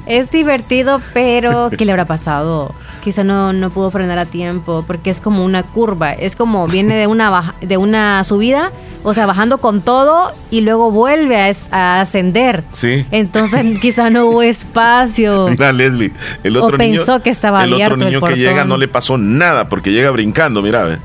Es 0.06 0.30
divertido, 0.30 1.00
pero 1.12 1.70
¿qué 1.76 1.84
le 1.84 1.92
habrá 1.92 2.04
pasado? 2.04 2.74
Quizá 3.02 3.24
no, 3.24 3.52
no 3.52 3.70
pudo 3.70 3.90
frenar 3.90 4.18
a 4.18 4.26
tiempo, 4.26 4.84
porque 4.86 5.10
es 5.10 5.20
como 5.20 5.44
una 5.44 5.62
curva, 5.62 6.12
es 6.12 6.36
como 6.36 6.66
viene 6.66 6.94
de 6.94 7.06
una, 7.06 7.54
de 7.60 7.76
una 7.76 8.22
subida, 8.24 8.70
o 9.02 9.12
sea, 9.14 9.26
bajando 9.26 9.58
con 9.58 9.82
todo 9.82 10.32
y 10.50 10.60
luego 10.60 10.90
vuelve 10.90 11.36
a, 11.70 12.00
ascender. 12.00 12.64
Sí. 12.72 13.06
Entonces 13.10 13.80
quizá 13.80 14.10
no 14.10 14.26
hubo 14.26 14.42
espacio. 14.42 15.48
Mira, 15.50 15.72
Leslie, 15.72 16.12
el 16.42 16.56
otro 16.56 16.76
o 16.76 16.78
pensó 16.78 17.20
que 17.22 17.30
estaba 17.30 17.64
el 17.64 17.74
abierto 17.74 17.94
otro 17.96 18.08
niño 18.08 18.20
que 18.20 18.36
llega 18.36 18.64
no 18.64 18.76
le 18.76 18.88
pasó 18.88 19.18
nada 19.18 19.68
porque 19.68 19.92
llega 19.92 20.10
brincando, 20.10 20.62
mira, 20.62 20.84
ve. 20.84 20.98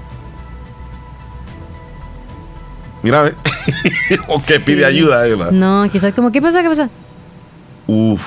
Mira, 3.03 3.23
ve. 3.23 3.35
o 4.27 4.41
que 4.41 4.59
pide 4.59 4.85
ayuda, 4.85 5.27
Eva. 5.27 5.49
No, 5.51 5.87
quizás 5.91 6.13
como, 6.13 6.31
¿qué 6.31 6.41
pasa? 6.41 6.61
¿Qué 6.61 6.69
pasa? 6.69 6.89
Uf. 7.87 8.21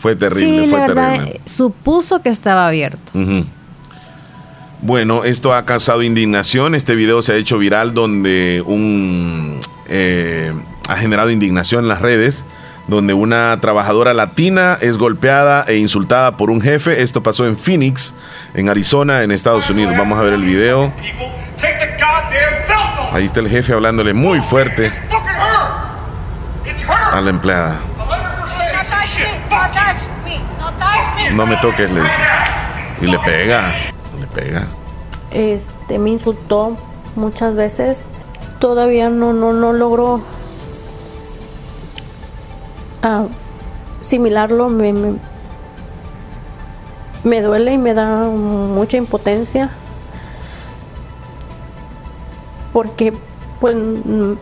Fue 0.00 0.14
terrible, 0.14 0.64
sí, 0.64 0.70
fue 0.70 0.78
la 0.78 0.86
verdad, 0.86 1.14
terrible. 1.14 1.40
Supuso 1.44 2.22
que 2.22 2.28
estaba 2.28 2.68
abierto. 2.68 3.12
Bueno, 4.80 5.24
esto 5.24 5.52
ha 5.52 5.64
causado 5.64 6.02
indignación. 6.02 6.76
Este 6.76 6.94
video 6.94 7.20
se 7.20 7.32
ha 7.32 7.36
hecho 7.36 7.58
viral 7.58 7.94
donde 7.94 8.62
un 8.64 9.60
eh, 9.88 10.52
ha 10.88 10.96
generado 10.96 11.30
indignación 11.30 11.84
en 11.84 11.88
las 11.88 12.00
redes, 12.00 12.44
donde 12.86 13.12
una 13.12 13.58
trabajadora 13.60 14.14
latina 14.14 14.78
es 14.80 14.96
golpeada 14.96 15.64
e 15.66 15.78
insultada 15.78 16.36
por 16.36 16.50
un 16.50 16.60
jefe. 16.60 17.02
Esto 17.02 17.24
pasó 17.24 17.44
en 17.46 17.58
Phoenix, 17.58 18.14
en 18.54 18.68
Arizona, 18.68 19.24
en 19.24 19.32
Estados 19.32 19.68
Unidos. 19.68 19.94
Vamos 19.98 20.16
a 20.16 20.22
ver 20.22 20.34
el 20.34 20.44
video. 20.44 20.92
Ahí 23.12 23.24
está 23.24 23.40
el 23.40 23.48
jefe 23.48 23.72
hablándole 23.72 24.14
muy 24.14 24.40
fuerte 24.40 24.92
a 27.12 27.20
la 27.20 27.30
empleada. 27.30 27.80
No 31.34 31.46
me 31.46 31.56
toques, 31.58 31.90
le 31.90 32.00
dice. 32.00 32.22
Y 33.00 33.06
le 33.06 33.18
pega, 33.20 33.72
le 34.18 34.26
pega. 34.26 34.66
Este, 35.30 35.98
me 35.98 36.10
insultó 36.10 36.76
muchas 37.16 37.54
veces. 37.54 37.96
Todavía 38.58 39.08
no, 39.08 39.32
no, 39.32 39.52
no 39.52 39.72
logro 39.72 40.20
ah, 43.02 43.26
asimilarlo. 44.04 44.68
Me, 44.68 44.92
me, 44.92 45.14
me 47.24 47.42
duele 47.42 47.74
y 47.74 47.78
me 47.78 47.94
da 47.94 48.06
mucha 48.24 48.96
impotencia. 48.96 49.70
Porque 52.72 53.12
pues 53.60 53.76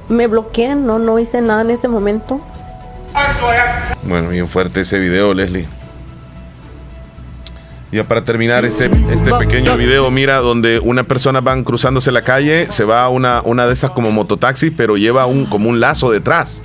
me 0.09 0.27
bloqueé, 0.27 0.75
no, 0.75 0.99
no 0.99 1.19
hice 1.19 1.41
nada 1.41 1.63
en 1.63 1.71
ese 1.71 1.89
momento. 1.89 2.41
Bueno, 4.03 4.29
bien 4.29 4.49
fuerte 4.49 4.83
ese 4.83 4.99
video, 4.99 5.33
Leslie. 5.35 5.67
Ya 7.97 8.05
para 8.07 8.23
terminar 8.27 8.67
este, 8.67 8.91
este 9.11 9.33
pequeño 9.39 9.75
video, 9.79 10.11
mira, 10.11 10.37
donde 10.43 10.81
una 10.81 11.03
persona 11.05 11.41
van 11.41 11.65
cruzándose 11.65 12.13
la 12.13 12.21
calle, 12.21 12.67
se 12.71 12.85
va 12.85 13.03
a 13.05 13.09
una, 13.09 13.41
una 13.43 13.67
de 13.67 13.73
estas 13.73 13.89
como 13.93 14.13
mototaxi, 14.13 14.71
pero 14.71 14.99
lleva 14.99 15.25
un, 15.25 15.47
como 15.47 15.71
un 15.71 15.81
lazo 15.81 16.11
detrás. 16.11 16.61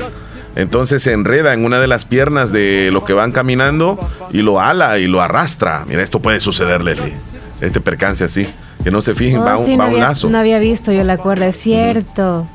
Entonces 0.58 1.02
se 1.02 1.14
enreda 1.14 1.54
en 1.54 1.64
una 1.64 1.80
de 1.80 1.88
las 1.88 2.04
piernas 2.04 2.52
de 2.52 2.90
los 2.92 3.04
que 3.06 3.14
van 3.14 3.32
caminando 3.32 3.98
y 4.34 4.42
lo 4.42 4.60
ala 4.60 5.00
y 5.00 5.08
lo 5.08 5.22
arrastra. 5.22 5.86
Mira, 5.88 6.02
esto 6.02 6.20
puede 6.22 6.42
suceder, 6.42 6.84
Leslie. 6.84 7.16
Este 7.62 7.80
percance 7.80 8.26
así. 8.26 8.46
Que 8.84 8.92
no 8.92 9.02
se 9.02 9.16
fijen, 9.16 9.40
Oh, 9.40 9.46
va, 9.46 9.58
un- 9.58 9.66
sí, 9.66 9.72
va 9.78 9.86
no 9.86 9.90
un 9.92 9.96
había, 9.96 10.08
lazo. 10.10 10.30
no 10.30 10.38
había 10.38 10.60
visto 10.60 10.92
yo 10.92 11.06
la 11.06 11.18
cuerda, 11.18 11.48
es 11.48 11.56
cierto. 11.56 12.46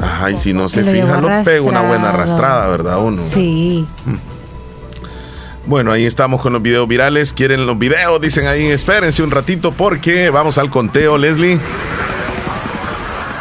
Ay, 0.00 0.38
si 0.38 0.52
no 0.52 0.68
se 0.68 0.82
Lo 0.82 0.92
fija, 0.92 1.20
no 1.20 1.44
pega 1.44 1.62
una 1.62 1.82
buena 1.82 2.10
arrastrada, 2.10 2.66
¿verdad? 2.68 2.98
Uno. 3.02 3.22
Sí. 3.26 3.86
Bueno, 5.66 5.92
ahí 5.92 6.06
estamos 6.06 6.40
con 6.40 6.52
los 6.52 6.62
videos 6.62 6.88
virales. 6.88 7.32
¿Quieren 7.32 7.66
los 7.66 7.78
videos? 7.78 8.20
Dicen 8.20 8.46
ahí, 8.46 8.66
espérense 8.66 9.22
un 9.22 9.30
ratito 9.30 9.72
porque 9.72 10.30
vamos 10.30 10.58
al 10.58 10.70
conteo, 10.70 11.18
Leslie. 11.18 11.60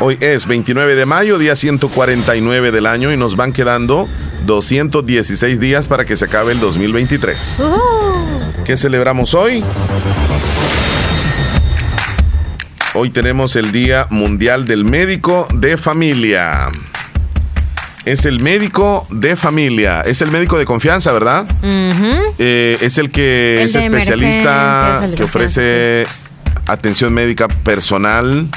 Hoy 0.02 0.18
es 0.22 0.46
29 0.48 0.96
de 0.96 1.06
mayo, 1.06 1.38
día 1.38 1.56
149 1.56 2.72
del 2.72 2.86
año 2.86 3.12
y 3.12 3.18
nos 3.18 3.36
van 3.36 3.52
quedando 3.52 4.08
216 4.46 5.60
días 5.60 5.88
para 5.88 6.06
que 6.06 6.16
se 6.16 6.26
acabe 6.26 6.54
el 6.54 6.60
2023. 6.60 7.62
¿Qué 8.64 8.78
celebramos 8.78 9.34
hoy? 9.34 9.64
Hoy 13.02 13.12
tenemos 13.12 13.56
el 13.56 13.72
Día 13.72 14.08
Mundial 14.10 14.66
del 14.66 14.84
Médico 14.84 15.48
de 15.54 15.78
Familia. 15.78 16.68
Es 18.04 18.26
el 18.26 18.42
médico 18.42 19.08
de 19.10 19.38
familia. 19.38 20.02
Es 20.02 20.22
el 20.22 20.32
médico 20.32 20.58
de 20.58 20.66
confianza, 20.66 21.14
¿verdad? 21.14 21.46
Eh, 22.38 22.78
es 22.82 22.98
el 22.98 23.10
que 23.10 23.62
El 23.62 23.68
es 23.70 23.76
especialista, 23.78 25.08
que 25.16 25.24
ofrece 25.24 26.08
atención 26.68 27.14
médica 27.14 27.48
personal. 27.48 28.50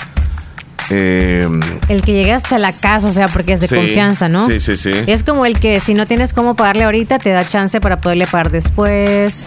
Eh, 0.90 1.46
El 1.88 2.02
que 2.02 2.12
llega 2.12 2.34
hasta 2.34 2.58
la 2.58 2.72
casa, 2.72 3.06
o 3.06 3.12
sea, 3.12 3.28
porque 3.28 3.52
es 3.52 3.60
de 3.60 3.68
Sí, 3.68 3.76
confianza, 3.76 4.28
¿no? 4.28 4.44
sí, 4.48 4.58
sí, 4.58 4.76
sí. 4.76 4.92
Es 5.06 5.22
como 5.22 5.46
el 5.46 5.60
que 5.60 5.78
si 5.78 5.94
no 5.94 6.04
tienes 6.06 6.32
cómo 6.32 6.56
pagarle 6.56 6.82
ahorita, 6.82 7.18
te 7.20 7.30
da 7.30 7.46
chance 7.46 7.80
para 7.80 8.00
poderle 8.00 8.26
pagar 8.26 8.50
después. 8.50 9.46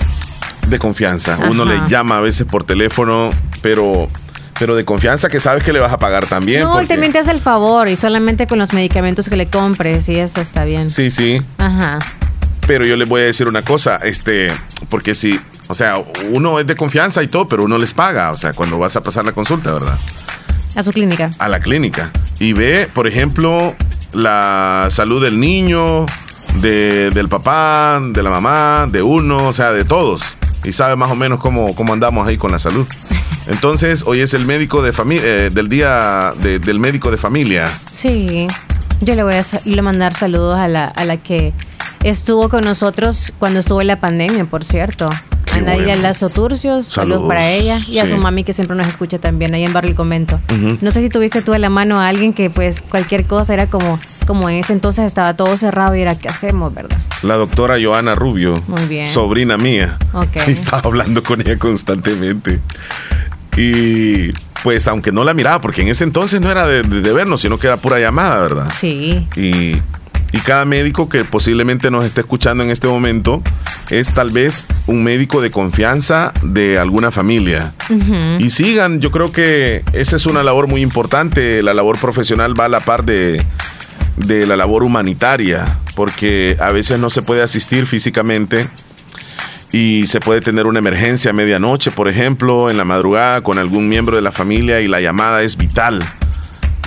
de 0.69 0.79
confianza. 0.79 1.37
Uno 1.49 1.65
le 1.65 1.81
llama 1.89 2.17
a 2.19 2.21
veces 2.21 2.47
por 2.47 2.63
teléfono, 2.63 3.31
pero, 3.61 4.07
pero 4.59 4.75
de 4.75 4.85
confianza 4.85 5.29
que 5.29 5.39
sabes 5.39 5.63
que 5.63 5.73
le 5.73 5.79
vas 5.79 5.91
a 5.91 5.99
pagar 5.99 6.25
también. 6.27 6.61
no, 6.63 6.69
y 6.69 6.73
porque- 6.73 6.87
también 6.87 7.11
te 7.13 7.19
hace 7.19 7.31
el 7.31 7.41
favor 7.41 7.87
y 7.87 7.95
solamente 7.95 8.47
con 8.47 8.57
los 8.59 8.73
medicamentos 8.73 9.29
que 9.29 9.35
le 9.35 9.47
compres 9.47 10.07
y 10.09 10.15
eso 10.19 10.41
está 10.41 10.65
bien. 10.65 10.89
Sí, 10.89 11.11
sí. 11.11 11.41
Ajá. 11.57 11.99
Pero 12.67 12.85
yo 12.85 12.95
les 12.95 13.07
voy 13.07 13.21
a 13.21 13.25
decir 13.25 13.47
una 13.47 13.61
cosa, 13.61 13.97
este, 13.97 14.51
porque 14.89 15.13
si, 15.13 15.39
o 15.67 15.73
sea, 15.75 15.97
uno 16.31 16.59
es 16.59 16.65
de 16.67 16.75
confianza 16.75 17.21
y 17.21 17.27
todo, 17.27 17.47
pero 17.47 17.63
uno 17.63 17.77
les 17.77 17.93
paga, 17.93 18.31
o 18.31 18.35
sea, 18.35 18.53
cuando 18.53 18.79
vas 18.79 18.95
a 18.95 19.03
pasar 19.03 19.25
la 19.25 19.33
consulta, 19.33 19.71
¿verdad? 19.73 19.97
A 20.75 20.83
su 20.83 20.91
clínica. 20.91 21.31
a 21.39 21.47
la 21.47 21.59
clínica 21.59 22.11
y 22.39 22.53
ve, 22.53 22.89
por 22.93 23.07
ejemplo, 23.07 23.75
la 24.13 24.87
salud 24.89 25.21
del 25.23 25.39
niño, 25.39 26.05
de- 26.61 27.11
del 27.11 27.29
papá, 27.29 27.99
de 28.01 28.23
la 28.23 28.29
mamá, 28.29 28.87
de 28.91 29.01
uno, 29.01 29.47
o 29.47 29.53
sea, 29.53 29.71
de 29.71 29.85
todos. 29.85 30.23
Y 30.63 30.71
sabe 30.71 30.95
más 30.95 31.11
o 31.11 31.15
menos 31.15 31.39
cómo, 31.39 31.75
cómo 31.75 31.93
andamos 31.93 32.27
ahí 32.27 32.37
con 32.37 32.51
la 32.51 32.57
salud. 32.59 32.87
Entonces, 33.47 34.03
hoy 34.07 34.21
es 34.21 34.33
el 34.33 34.45
médico 34.45 34.81
de 34.81 34.91
familia, 34.93 35.49
del 35.49 35.69
día 35.69 36.33
de- 36.41 36.59
del 36.59 36.79
médico 36.79 37.11
de 37.11 37.17
familia. 37.17 37.69
Sí. 37.91 38.47
Yo 39.01 39.15
le 39.15 39.23
voy 39.23 39.35
a 39.35 39.43
sa- 39.43 39.59
mandar 39.81 40.15
saludos 40.15 40.57
a 40.57 40.67
la, 40.67 40.85
a 40.85 41.05
la 41.05 41.17
que 41.17 41.53
estuvo 42.03 42.49
con 42.49 42.63
nosotros 42.63 43.33
cuando 43.39 43.59
estuvo 43.59 43.81
en 43.81 43.87
la 43.87 43.99
pandemia, 43.99 44.45
por 44.45 44.63
cierto. 44.63 45.09
Qué 45.45 45.59
a 45.59 45.61
Nadia 45.61 45.83
bueno. 45.85 46.01
Lazo 46.01 46.29
Turcios, 46.29 46.87
saludos 46.87 46.93
Saludos, 47.17 47.27
para 47.27 47.49
ella 47.51 47.79
y 47.87 47.99
a 47.99 48.09
su 48.09 48.17
mami 48.17 48.43
que 48.43 48.51
siempre 48.51 48.75
nos 48.75 48.87
escucha 48.87 49.19
también 49.19 49.53
ahí 49.53 49.63
en 49.63 49.73
Barrio 49.73 49.91
El 49.91 49.95
Convento. 49.95 50.39
No 50.81 50.91
sé 50.91 51.01
si 51.01 51.09
tuviste 51.09 51.41
tú 51.43 51.53
a 51.53 51.59
la 51.59 51.69
mano 51.69 51.99
a 51.99 52.07
alguien 52.07 52.33
que 52.33 52.49
pues 52.49 52.81
cualquier 52.81 53.25
cosa 53.25 53.53
era 53.53 53.67
como, 53.67 53.99
como 54.25 54.49
en 54.49 54.55
ese 54.55 54.73
entonces 54.73 55.05
estaba 55.05 55.35
todo 55.35 55.55
cerrado 55.57 55.95
y 55.95 56.01
era 56.01 56.17
qué 56.17 56.29
hacemos, 56.29 56.73
¿verdad? 56.73 56.97
La 57.21 57.35
doctora 57.35 57.75
Joana 57.81 58.15
Rubio, 58.15 58.61
Muy 58.67 58.85
bien. 58.87 59.07
sobrina 59.07 59.55
mía. 59.57 59.97
Ok. 60.13 60.35
Estaba 60.47 60.81
hablando 60.85 61.21
con 61.21 61.39
ella 61.41 61.57
constantemente. 61.59 62.59
Y 63.57 64.31
pues 64.63 64.87
aunque 64.87 65.11
no 65.11 65.23
la 65.23 65.33
miraba, 65.33 65.61
porque 65.61 65.81
en 65.81 65.89
ese 65.89 66.03
entonces 66.03 66.41
no 66.41 66.49
era 66.51 66.65
de, 66.67 66.83
de- 66.83 67.01
de 67.01 67.13
vernos, 67.13 67.41
sino 67.41 67.57
que 67.59 67.67
era 67.67 67.77
pura 67.77 67.99
llamada, 67.99 68.41
¿verdad? 68.41 68.71
Sí. 68.75 69.27
Y, 69.35 69.75
y 70.31 70.39
cada 70.43 70.65
médico 70.65 71.07
que 71.07 71.23
posiblemente 71.23 71.91
nos 71.91 72.03
esté 72.03 72.21
escuchando 72.21 72.63
en 72.63 72.71
este 72.71 72.87
momento 72.87 73.41
es 73.89 74.11
tal 74.13 74.31
vez 74.31 74.65
un 74.87 75.03
médico 75.03 75.39
de 75.41 75.51
confianza 75.51 76.33
de 76.41 76.77
alguna 76.79 77.11
familia. 77.11 77.73
Y 78.39 78.49
sigan, 78.49 78.99
yo 78.99 79.11
creo 79.11 79.31
que 79.31 79.83
esa 79.93 80.15
es 80.15 80.25
una 80.25 80.43
labor 80.43 80.67
muy 80.67 80.81
importante. 80.81 81.61
La 81.63 81.73
labor 81.73 81.97
profesional 81.99 82.59
va 82.59 82.65
a 82.65 82.69
la 82.69 82.79
par 82.79 83.05
de, 83.05 83.41
de 84.17 84.47
la 84.47 84.55
labor 84.57 84.83
humanitaria, 84.83 85.77
porque 85.95 86.57
a 86.59 86.71
veces 86.71 86.99
no 86.99 87.09
se 87.11 87.21
puede 87.21 87.43
asistir 87.43 87.85
físicamente 87.85 88.67
y 89.75 90.07
se 90.07 90.21
puede 90.21 90.39
tener 90.39 90.67
una 90.67 90.79
emergencia 90.79 91.31
a 91.31 91.33
medianoche, 91.33 91.91
por 91.91 92.07
ejemplo, 92.07 92.69
en 92.69 92.77
la 92.77 92.85
madrugada 92.85 93.41
con 93.41 93.57
algún 93.57 93.89
miembro 93.89 94.15
de 94.15 94.21
la 94.21 94.31
familia 94.31 94.79
y 94.79 94.87
la 94.87 95.01
llamada 95.01 95.43
es 95.43 95.57
vital. 95.57 96.01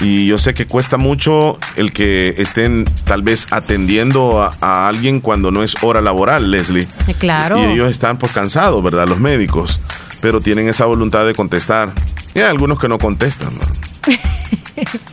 Y 0.01 0.27
yo 0.27 0.39
sé 0.39 0.55
que 0.55 0.67
cuesta 0.67 0.97
mucho 0.97 1.59
el 1.77 1.93
que 1.93 2.35
estén 2.39 2.87
tal 3.05 3.21
vez 3.21 3.47
atendiendo 3.51 4.43
a, 4.43 4.57
a 4.63 4.89
alguien 4.89 5.21
cuando 5.21 5.51
no 5.51 5.63
es 5.63 5.75
hora 5.83 6.01
laboral, 6.01 6.51
Leslie. 6.51 6.89
Claro. 7.19 7.59
Y 7.59 7.75
ellos 7.75 7.91
están 7.91 8.17
pues 8.17 8.33
cansados, 8.33 8.83
¿verdad? 8.83 9.07
Los 9.07 9.21
médicos. 9.21 9.83
Pero 10.23 10.41
tienen 10.41 10.67
esa 10.67 10.87
voluntad 10.87 11.27
de 11.27 11.35
contestar. 11.35 11.93
Y 12.35 12.39
hay 12.39 12.47
algunos 12.47 12.79
que 12.79 12.89
no 12.89 12.99
contestan, 12.99 13.51
¿no? 13.55 14.15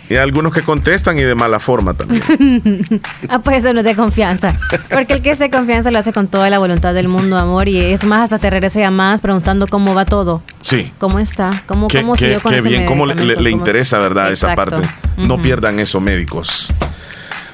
Y 0.09 0.13
hay 0.13 0.19
algunos 0.19 0.53
que 0.53 0.61
contestan 0.63 1.17
y 1.17 1.23
de 1.23 1.35
mala 1.35 1.59
forma 1.59 1.93
también. 1.93 2.21
Ah, 3.29 3.39
pues 3.39 3.57
eso 3.63 3.73
no 3.73 3.79
es 3.79 3.85
de 3.85 3.95
confianza. 3.95 4.55
Porque 4.91 5.13
el 5.13 5.21
que 5.21 5.31
es 5.31 5.39
de 5.39 5.49
confianza 5.49 5.89
lo 5.91 5.99
hace 5.99 6.13
con 6.13 6.27
toda 6.27 6.49
la 6.49 6.59
voluntad 6.59 6.93
del 6.93 7.07
mundo, 7.07 7.37
amor. 7.37 7.67
Y 7.67 7.79
es 7.79 8.03
más, 8.03 8.23
hasta 8.25 8.39
te 8.39 8.49
regresa 8.49 8.79
llamadas 8.79 9.21
preguntando 9.21 9.67
cómo 9.67 9.93
va 9.95 10.05
todo. 10.05 10.41
Sí. 10.61 10.91
¿Cómo 10.99 11.19
está? 11.19 11.63
¿Cómo, 11.65 11.87
Qué, 11.87 12.01
cómo 12.01 12.15
qué- 12.15 12.39
con 12.41 12.51
qué 12.53 12.59
ese 12.59 12.69
bien, 12.69 12.85
cómo 12.85 13.05
le, 13.05 13.13
le- 13.15 13.21
medicamento? 13.21 13.43
le 13.43 13.51
¿Cómo- 13.51 13.61
interesa, 13.61 13.97
¿verdad? 13.99 14.31
Esa 14.31 14.55
parte. 14.55 14.77
No 15.17 15.41
pierdan 15.41 15.79
eso, 15.79 15.99
médicos. 15.99 16.73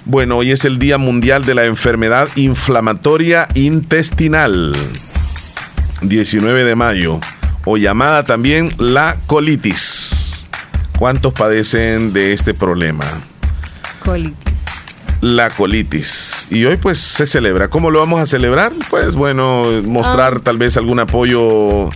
Bueno, 0.05 0.37
hoy 0.37 0.51
es 0.51 0.65
el 0.65 0.79
Día 0.79 0.97
Mundial 0.97 1.45
de 1.45 1.53
la 1.55 1.65
Enfermedad 1.65 2.27
Inflamatoria 2.35 3.47
Intestinal. 3.53 4.75
19 6.01 6.63
de 6.63 6.75
mayo. 6.75 7.19
O 7.65 7.77
llamada 7.77 8.23
también 8.23 8.73
la 8.79 9.17
colitis. 9.27 10.30
¿Cuántos 11.01 11.33
padecen 11.33 12.13
de 12.13 12.31
este 12.31 12.53
problema? 12.53 13.05
Colitis. 14.05 14.65
La 15.19 15.49
colitis. 15.49 16.45
Y 16.51 16.63
hoy 16.65 16.77
pues 16.77 16.99
se 16.99 17.25
celebra. 17.25 17.69
¿Cómo 17.69 17.89
lo 17.89 17.97
vamos 17.97 18.19
a 18.21 18.27
celebrar? 18.27 18.71
Pues 18.87 19.15
bueno, 19.15 19.63
mostrar 19.83 20.35
Ah. 20.35 20.41
tal 20.43 20.59
vez 20.59 20.77
algún 20.77 20.99
apoyo 20.99 21.89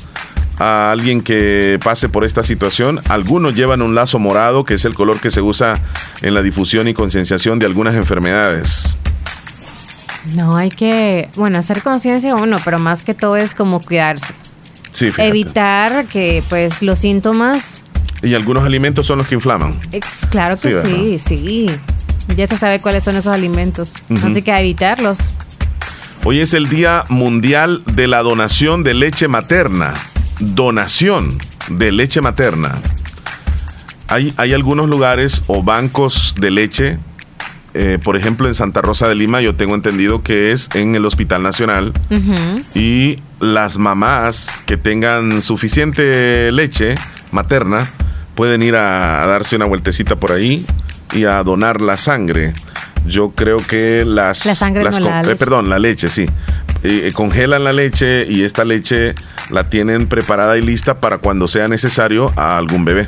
a 0.58 0.90
alguien 0.90 1.22
que 1.22 1.78
pase 1.84 2.10
por 2.10 2.24
esta 2.24 2.42
situación. 2.42 3.00
Algunos 3.08 3.54
llevan 3.54 3.84
un 3.84 3.94
lazo 3.94 4.18
morado, 4.18 4.64
que 4.64 4.74
es 4.74 4.86
el 4.86 4.96
color 4.96 5.20
que 5.22 5.30
se 5.30 5.40
usa 5.42 5.80
en 6.24 6.34
la 6.34 6.42
difusión 6.42 6.88
y 6.88 6.96
concienciación 6.96 7.60
de 7.60 7.68
algunas 7.68 7.94
enfermedades. 7.94 8.98
No, 10.34 10.58
hay 10.58 10.70
que, 10.70 11.30
bueno, 11.36 11.60
hacer 11.60 11.84
conciencia 11.84 12.34
uno, 12.34 12.58
pero 12.66 12.80
más 12.80 13.04
que 13.04 13.14
todo 13.14 13.38
es 13.38 13.54
como 13.54 13.82
cuidarse. 13.82 14.34
Sí, 14.94 15.12
fíjate. 15.12 15.28
Evitar 15.28 16.06
que 16.08 16.42
pues 16.50 16.82
los 16.82 16.98
síntomas... 16.98 17.84
Y 18.24 18.34
algunos 18.34 18.64
alimentos 18.64 19.06
son 19.06 19.20
los 19.20 19.28
que 19.28 19.36
inflaman. 19.36 19.76
ex- 19.92 20.26
claro 20.30 20.56
que 20.58 20.72
Sí, 20.82 21.20
sí, 21.20 21.20
sí. 21.20 21.70
Ya 22.36 22.48
se 22.48 22.58
sabe 22.58 22.80
cuáles 22.82 23.04
son 23.04 23.16
esos 23.16 23.34
alimentos. 23.34 23.94
Así 24.24 24.42
que 24.42 24.52
a 24.52 24.60
evitarlos. 24.60 25.20
Hoy 26.24 26.40
es 26.40 26.54
el 26.56 26.70
Día 26.70 27.06
Mundial 27.10 27.84
de 27.86 28.08
la 28.08 28.24
Donación 28.24 28.84
de 28.84 28.96
Leche 28.96 29.28
Materna. 29.28 29.94
Donación 30.40 31.38
de 31.70 31.92
leche 31.92 32.22
materna. 32.22 32.80
Hay, 34.08 34.34
hay 34.38 34.54
algunos 34.54 34.90
lugares 34.90 35.44
o 35.48 35.64
bancos 35.64 36.36
de 36.40 36.52
leche, 36.52 36.98
eh, 37.74 37.98
por 38.04 38.16
ejemplo 38.18 38.48
en 38.48 38.54
Santa 38.56 38.82
Rosa 38.82 39.08
de 39.08 39.16
Lima, 39.16 39.42
yo 39.42 39.56
tengo 39.56 39.74
entendido 39.76 40.22
que 40.24 40.52
es 40.52 40.70
en 40.74 40.96
el 40.96 41.06
Hospital 41.06 41.42
Nacional. 41.44 41.94
Y 42.74 43.18
las 43.40 43.78
mamás 43.78 44.52
que 44.66 44.78
tengan 44.78 45.42
suficiente 45.42 46.52
leche 46.52 46.96
materna 47.32 47.92
pueden 48.36 48.62
ir 48.64 48.76
a, 48.76 49.24
a 49.24 49.28
darse 49.28 49.56
una 49.56 49.66
vueltecita 49.66 50.16
por 50.18 50.32
ahí 50.32 50.66
y 51.14 51.26
a 51.26 51.42
donar 51.44 51.82
la 51.82 51.98
sangre. 51.98 52.54
Yo 53.08 53.32
creo 53.32 53.58
que 53.58 54.04
las... 54.06 54.46
La 54.46 54.56
sangre 54.56 54.84
las 54.84 55.00
no, 55.00 55.06
con- 55.06 55.14
la 55.14 55.32
eh, 55.32 55.36
perdón, 55.36 55.70
la 55.70 55.80
leche, 55.80 56.10
sí. 56.10 56.24
Eh, 56.84 57.08
eh, 57.08 57.12
congelan 57.14 57.64
la 57.64 57.72
leche 57.74 58.26
y 58.28 58.44
esta 58.44 58.66
leche 58.66 59.14
la 59.50 59.70
tienen 59.70 60.08
preparada 60.08 60.58
y 60.58 60.62
lista 60.62 61.00
para 61.00 61.20
cuando 61.20 61.48
sea 61.48 61.68
necesario 61.68 62.34
a 62.36 62.58
algún 62.58 62.84
bebé. 62.84 63.08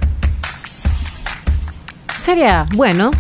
Sería 2.21 2.65
bueno. 2.75 3.11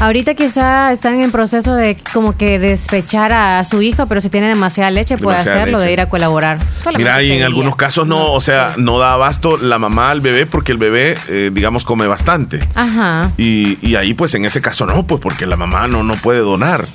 Ahorita 0.00 0.34
quizá 0.34 0.92
están 0.92 1.20
en 1.20 1.30
proceso 1.30 1.74
de 1.74 1.96
como 2.14 2.34
que 2.36 2.58
despechar 2.58 3.32
a 3.32 3.62
su 3.64 3.82
hijo, 3.82 4.06
pero 4.06 4.22
si 4.22 4.30
tiene 4.30 4.48
demasiada 4.48 4.90
leche 4.90 5.18
puede 5.18 5.36
Demasiada 5.36 5.60
hacerlo 5.60 5.78
leche. 5.78 5.86
de 5.88 5.92
ir 5.92 6.00
a 6.00 6.08
colaborar. 6.08 6.58
Solamente 6.82 6.98
Mira, 6.98 7.22
y 7.22 7.32
en 7.32 7.42
algunos 7.42 7.76
casos 7.76 8.06
no, 8.06 8.32
o 8.32 8.40
sea, 8.40 8.74
no 8.78 8.98
da 8.98 9.12
abasto 9.12 9.58
la 9.58 9.78
mamá 9.78 10.10
al 10.10 10.22
bebé 10.22 10.46
porque 10.46 10.72
el 10.72 10.78
bebé, 10.78 11.18
eh, 11.28 11.50
digamos, 11.52 11.84
come 11.84 12.06
bastante. 12.06 12.66
Ajá. 12.74 13.30
Y, 13.36 13.78
y 13.86 13.96
ahí, 13.96 14.14
pues 14.14 14.34
en 14.34 14.46
ese 14.46 14.62
caso 14.62 14.86
no, 14.86 15.06
pues 15.06 15.20
porque 15.20 15.44
la 15.44 15.56
mamá 15.56 15.86
no, 15.86 16.02
no 16.02 16.14
puede 16.16 16.40
donar. 16.40 16.86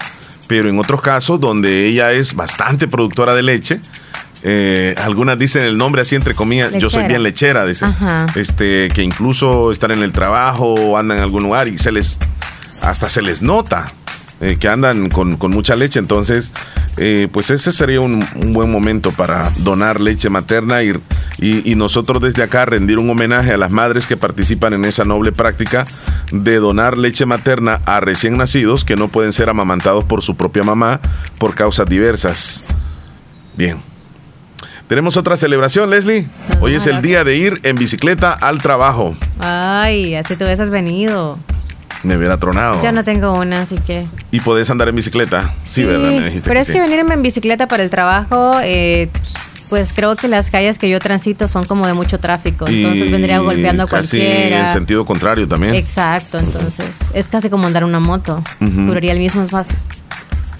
Pero 0.47 0.69
en 0.69 0.79
otros 0.79 1.01
casos 1.01 1.39
donde 1.39 1.85
ella 1.85 2.11
es 2.11 2.33
bastante 2.33 2.87
productora 2.87 3.35
de 3.35 3.43
leche, 3.43 3.79
eh, 4.43 4.93
algunas 4.97 5.37
dicen 5.39 5.63
el 5.63 5.77
nombre 5.77 6.01
así 6.03 6.15
entre 6.15 6.35
comillas, 6.35 6.71
yo 6.73 6.89
soy 6.89 7.03
bien 7.07 7.23
lechera, 7.23 7.65
dicen. 7.65 7.89
Ajá. 7.89 8.27
Este, 8.35 8.89
que 8.93 9.03
incluso 9.03 9.71
están 9.71 9.91
en 9.91 10.03
el 10.03 10.11
trabajo 10.11 10.73
o 10.73 10.97
andan 10.97 11.17
en 11.17 11.23
algún 11.23 11.43
lugar 11.43 11.67
y 11.67 11.79
se 11.79 11.91
les, 11.91 12.19
hasta 12.85 13.09
se 13.09 13.21
les 13.21 13.41
nota 13.41 13.87
eh, 14.41 14.57
que 14.59 14.67
andan 14.67 15.09
con, 15.09 15.37
con 15.37 15.51
mucha 15.51 15.75
leche. 15.75 15.99
Entonces, 15.99 16.51
eh, 16.97 17.27
pues 17.31 17.49
ese 17.49 17.71
sería 17.71 18.01
un, 18.01 18.25
un 18.35 18.53
buen 18.53 18.71
momento 18.71 19.11
para 19.11 19.51
donar 19.57 19.99
leche 19.99 20.29
materna 20.29 20.83
y, 20.83 20.91
y, 21.37 21.69
y 21.71 21.75
nosotros 21.75 22.21
desde 22.21 22.43
acá 22.43 22.65
rendir 22.65 22.99
un 22.99 23.09
homenaje 23.09 23.53
a 23.53 23.57
las 23.57 23.71
madres 23.71 24.07
que 24.07 24.17
participan 24.17 24.73
en 24.73 24.85
esa 24.85 25.03
noble 25.05 25.31
práctica 25.31 25.85
de 26.31 26.57
donar 26.57 26.97
leche 26.97 27.25
materna 27.25 27.81
a 27.85 27.99
recién 27.99 28.37
nacidos 28.37 28.85
que 28.85 28.95
no 28.95 29.07
pueden 29.07 29.33
ser 29.33 29.49
amamantados 29.49 30.03
por 30.03 30.21
su 30.21 30.35
propia 30.35 30.63
mamá 30.63 30.99
por 31.37 31.55
causas 31.55 31.87
diversas. 31.87 32.65
Bien. 33.57 33.77
Tenemos 34.87 35.17
otra 35.17 35.35
celebración, 35.35 35.89
Leslie. 35.89 36.27
Hoy 36.59 36.75
es 36.75 36.85
el 36.85 37.01
día 37.01 37.23
de 37.23 37.35
ir 37.35 37.59
en 37.63 37.75
bicicleta 37.75 38.31
al 38.31 38.61
trabajo. 38.61 39.15
Ay, 39.39 40.13
así 40.13 40.35
te 40.35 40.45
hubieses 40.45 40.69
venido. 40.69 41.39
Me 42.05 42.17
hubiera 42.17 42.37
tronado. 42.37 42.81
Ya 42.81 42.91
no 42.91 43.03
tengo 43.03 43.33
una, 43.33 43.61
así 43.61 43.77
que... 43.77 44.05
¿Y 44.31 44.39
podés 44.39 44.69
andar 44.69 44.87
en 44.89 44.95
bicicleta? 44.95 45.53
Sí, 45.65 45.83
¿verdad? 45.83 46.09
Me 46.09 46.25
dijiste 46.25 46.47
pero 46.47 46.59
es 46.59 46.67
sí. 46.67 46.73
que 46.73 46.79
venirme 46.79 47.13
en 47.13 47.21
bicicleta 47.21 47.67
para 47.67 47.83
el 47.83 47.89
trabajo, 47.89 48.59
eh, 48.63 49.09
pues 49.69 49.93
creo 49.93 50.15
que 50.15 50.27
las 50.27 50.51
calles 50.51 50.77
que 50.77 50.89
yo 50.89 50.99
transito 50.99 51.47
son 51.47 51.65
como 51.65 51.87
de 51.87 51.93
mucho 51.93 52.19
tráfico. 52.19 52.67
Entonces 52.67 53.11
vendría 53.11 53.39
golpeando 53.39 53.83
a 53.83 53.87
casi 53.87 54.17
cualquiera. 54.17 54.67
en 54.67 54.69
sentido 54.69 55.05
contrario 55.05 55.47
también. 55.47 55.73
Exacto, 55.75 56.37
entonces 56.39 56.97
es 57.13 57.27
casi 57.27 57.49
como 57.49 57.65
andar 57.67 57.83
una 57.83 57.99
moto. 57.99 58.43
Duraría 58.59 59.11
el 59.11 59.19
mismo 59.19 59.41
espacio. 59.43 59.75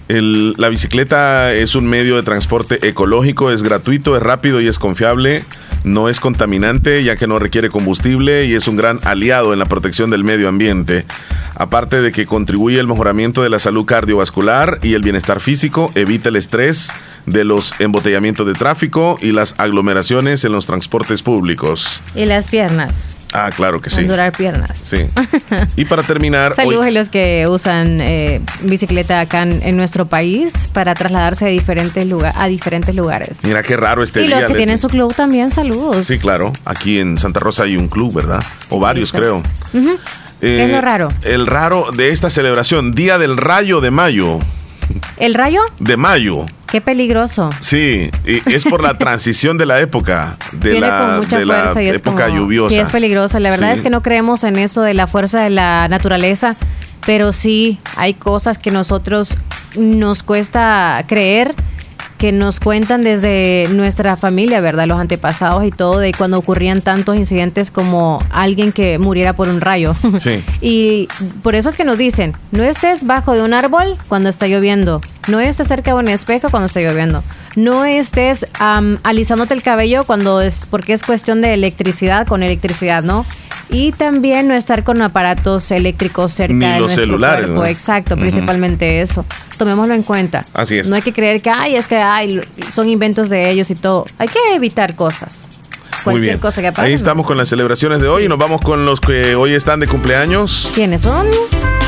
El- 0.08 0.54
la 0.58 0.70
bicicleta 0.70 1.54
es 1.54 1.74
un 1.76 1.88
medio 1.88 2.16
de 2.16 2.24
transporte 2.24 2.88
ecológico, 2.88 3.52
es 3.52 3.64
gratuito, 3.64 4.16
es 4.16 4.22
rápido 4.22 4.62
y 4.62 4.68
es 4.68 4.78
confiable. 4.78 5.44
No 5.84 6.10
es 6.10 6.20
contaminante 6.20 7.04
ya 7.04 7.16
que 7.16 7.28
no 7.28 7.38
requiere 7.38 7.70
combustible 7.70 8.46
y 8.46 8.54
es 8.56 8.68
un 8.68 8.76
gran 8.76 9.00
aliado 9.04 9.54
en 9.54 9.60
la 9.60 9.66
protección 9.66 10.10
del 10.10 10.24
medio 10.24 10.48
ambiente. 10.50 11.06
Aparte 11.56 12.02
de 12.02 12.12
que 12.12 12.26
contribuye 12.26 12.80
al 12.80 12.88
mejoramiento 12.88 13.44
de 13.44 13.50
la 13.50 13.60
salud 13.60 13.86
cardiovascular 13.86 14.80
y 14.82 14.94
el 14.94 15.02
bienestar 15.04 15.40
físico, 15.40 15.92
evita 15.96 16.30
el 16.30 16.36
estrés 16.38 16.92
de 17.28 17.44
los 17.44 17.74
embotellamientos 17.80 18.48
de 18.48 18.54
tráfico 18.54 19.18
y 19.22 19.32
las 19.32 19.54
aglomeraciones 19.60 20.44
en 20.44 20.52
los 20.54 20.66
transportes 20.66 21.22
públicos. 21.22 22.02
Y 22.16 22.26
las 22.26 22.48
piernas. 22.48 23.16
Ah, 23.38 23.52
claro 23.54 23.82
que 23.82 23.90
sí. 23.90 24.06
A 24.06 24.08
durar 24.08 24.32
piernas. 24.32 24.78
Sí. 24.78 25.10
Y 25.76 25.84
para 25.86 26.04
terminar, 26.04 26.52
hoy- 26.52 26.56
Saludos 26.56 26.86
a 26.86 26.92
los 26.92 27.10
que 27.10 27.46
usan 27.50 28.00
eh, 28.00 28.40
bicicleta 28.62 29.20
acá 29.20 29.44
en, 29.44 29.62
en 29.62 29.76
nuestro 29.76 30.06
país 30.06 30.70
para 30.72 30.94
trasladarse 30.94 31.44
de 31.46 31.52
diferentes 31.52 32.06
lugar, 32.08 32.34
a 32.38 32.48
diferentes 32.48 32.96
lugares. 32.96 33.44
mira 33.44 33.62
qué 33.62 33.76
raro 33.76 34.04
este 34.04 34.22
y 34.22 34.28
día. 34.28 34.36
los 34.38 34.46
que 34.46 34.50
Leslie. 34.54 34.58
tienen 34.58 34.78
su 34.78 34.88
club 34.88 35.14
también, 35.14 35.52
saludos. 35.52 36.08
Sí, 36.08 36.18
claro. 36.18 36.54
Aquí 36.64 37.00
en 37.00 37.18
Santa 37.18 37.42
Rosa 37.42 37.64
hay 37.64 37.76
un 37.76 37.90
club, 37.90 38.14
¿verdad? 38.16 38.42
O 38.70 38.80
varios, 38.80 39.10
esas. 39.10 39.20
creo. 39.20 39.44
Eh, 39.74 39.90
¿Qué 40.42 40.66
es 40.66 40.72
lo 40.72 40.82
raro? 40.82 41.10
El 41.24 41.48
raro 41.48 41.88
de 41.92 42.10
esta 42.12 42.30
celebración, 42.30 42.94
Día 42.94 43.18
del 43.18 43.36
Rayo 43.38 43.82
de 43.82 43.92
Mayo. 43.92 44.40
¿El 45.18 45.34
rayo? 45.34 45.62
De 45.80 45.98
mayo. 45.98 46.46
Qué 46.68 46.82
peligroso. 46.82 47.50
Sí, 47.62 48.10
y 48.26 48.54
es 48.54 48.64
por 48.66 48.82
la 48.84 48.94
transición 48.98 49.58
de 49.58 49.66
la 49.66 49.80
época, 49.80 50.38
de 50.52 50.72
Viene 50.72 50.88
la, 50.88 51.00
con 51.00 51.18
mucha 51.20 51.40
de 51.40 51.46
la 51.46 51.56
fuerza 51.64 51.84
y 51.84 51.88
es 51.88 51.98
época 51.98 52.26
como- 52.28 52.38
lluviosa. 52.40 52.74
Sí, 52.76 52.80
es 52.82 52.90
peligrosa. 52.90 53.40
La 53.40 53.50
verdad 53.50 53.70
Sí. 53.72 53.76
es 53.78 53.82
que 53.82 53.90
no 53.90 54.02
creemos 54.02 54.44
en 54.44 54.58
eso 54.58 54.82
de 54.82 54.94
la 54.94 55.08
fuerza 55.08 55.42
de 55.42 55.50
la 55.52 55.88
naturaleza, 55.88 56.56
pero 57.06 57.32
sí 57.34 57.80
hay 57.96 58.14
cosas 58.14 58.58
que 58.58 58.72
nosotros 58.72 59.38
nos 59.78 60.24
cuesta 60.24 61.04
creer 61.08 61.54
que 62.18 62.32
nos 62.32 62.60
cuentan 62.60 63.04
desde 63.04 63.68
nuestra 63.72 64.16
familia, 64.16 64.62
¿verdad? 64.62 64.88
Los 64.88 65.00
antepasados 65.00 65.66
y 65.66 65.72
todo, 65.72 66.00
de 66.00 66.14
cuando 66.14 66.38
ocurrían 66.38 66.82
tantos 66.82 67.18
incidentes 67.18 67.72
como 67.72 68.20
alguien 68.30 68.72
que 68.72 69.00
muriera 69.00 69.34
por 69.34 69.50
un 69.50 69.62
rayo. 69.62 69.96
Sí. 70.20 70.44
Y 70.62 71.08
por 71.44 71.54
eso 71.54 71.70
es 71.70 71.76
que 71.76 71.84
nos 71.84 71.98
dicen, 71.98 72.34
no 72.52 72.64
estés 72.64 73.06
bajo 73.06 73.34
de 73.34 73.44
un 73.44 73.54
árbol 73.54 73.98
cuando 74.08 74.30
está 74.30 74.48
lloviendo, 74.48 75.02
no 75.28 75.40
estés 75.40 75.68
cerca 75.68 75.92
de 75.92 75.98
un 75.98 76.08
espejo 76.08 76.50
cuando 76.50 76.68
está 76.68 76.82
lloviendo, 76.82 77.24
no 77.56 77.86
estés 77.86 78.46
alisándote 79.04 79.54
el 79.54 79.64
cabello 79.64 80.06
cuando 80.06 80.42
es, 80.42 80.66
porque 80.70 80.94
es 80.94 81.04
cuestión 81.04 81.42
de 81.42 81.54
electricidad, 81.54 82.28
con 82.28 82.44
electricidad, 82.44 83.04
¿no? 83.04 83.26
Y 83.70 83.92
también 83.94 84.48
no 84.48 84.54
estar 84.54 84.84
con 84.84 85.02
aparatos 85.02 85.72
eléctricos 85.72 86.34
cerca 86.34 86.54
Ni 86.54 86.66
de 86.66 86.72
los 86.74 86.80
nuestro 86.82 87.06
celulares, 87.06 87.46
cuerpo. 87.46 87.64
¿no? 87.64 87.66
Exacto, 87.66 88.16
principalmente 88.16 89.02
eso. 89.02 89.26
Tomémoslo 89.58 89.96
en 89.96 90.04
cuenta. 90.04 90.46
Así 90.54 90.78
es. 90.78 90.88
No 90.88 90.96
hay 90.96 91.02
que 91.02 91.14
creer 91.14 91.42
que, 91.42 91.50
ay, 91.50 91.76
es 91.76 91.88
que 91.88 91.98
ay, 91.98 92.42
son 92.72 92.88
inventos 92.90 93.30
de 93.30 93.50
ellos 93.50 93.72
y 93.72 93.76
todo. 93.76 94.06
Hay 94.20 94.28
que 94.28 94.40
evitar 94.54 94.96
cosas. 94.96 95.48
Muy 96.06 96.20
bien. 96.20 96.38
cosa 96.38 96.62
que 96.62 96.72
pase. 96.72 96.88
Ahí 96.88 96.94
estamos 96.94 97.26
con 97.26 97.38
las 97.38 97.50
celebraciones 97.50 98.00
de 98.02 98.08
hoy 98.08 98.26
y 98.26 98.28
nos 98.28 98.38
vamos 98.38 98.62
con 98.62 98.86
los 98.86 99.02
que 99.02 99.34
hoy 99.34 99.54
están 99.54 99.80
de 99.80 99.88
cumpleaños. 99.88 100.70
¿Quiénes 100.76 101.02
son? 101.02 101.26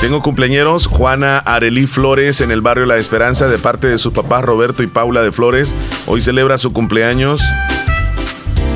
Tengo 0.02 0.22
cumpleañeros 0.22 0.86
Juana 0.86 1.40
Arelí 1.40 1.88
Flores 1.88 2.42
en 2.42 2.52
el 2.52 2.62
barrio 2.62 2.86
La 2.86 2.98
Esperanza 2.98 3.48
de 3.48 3.58
parte 3.58 3.88
de 3.88 3.98
sus 3.98 4.14
papás 4.14 4.46
Roberto 4.46 4.84
y 4.84 4.88
Paula 4.88 5.24
de 5.24 5.32
Flores. 5.32 5.74
Hoy 6.06 6.22
celebra 6.22 6.60
su 6.60 6.72
cumpleaños. 6.72 7.42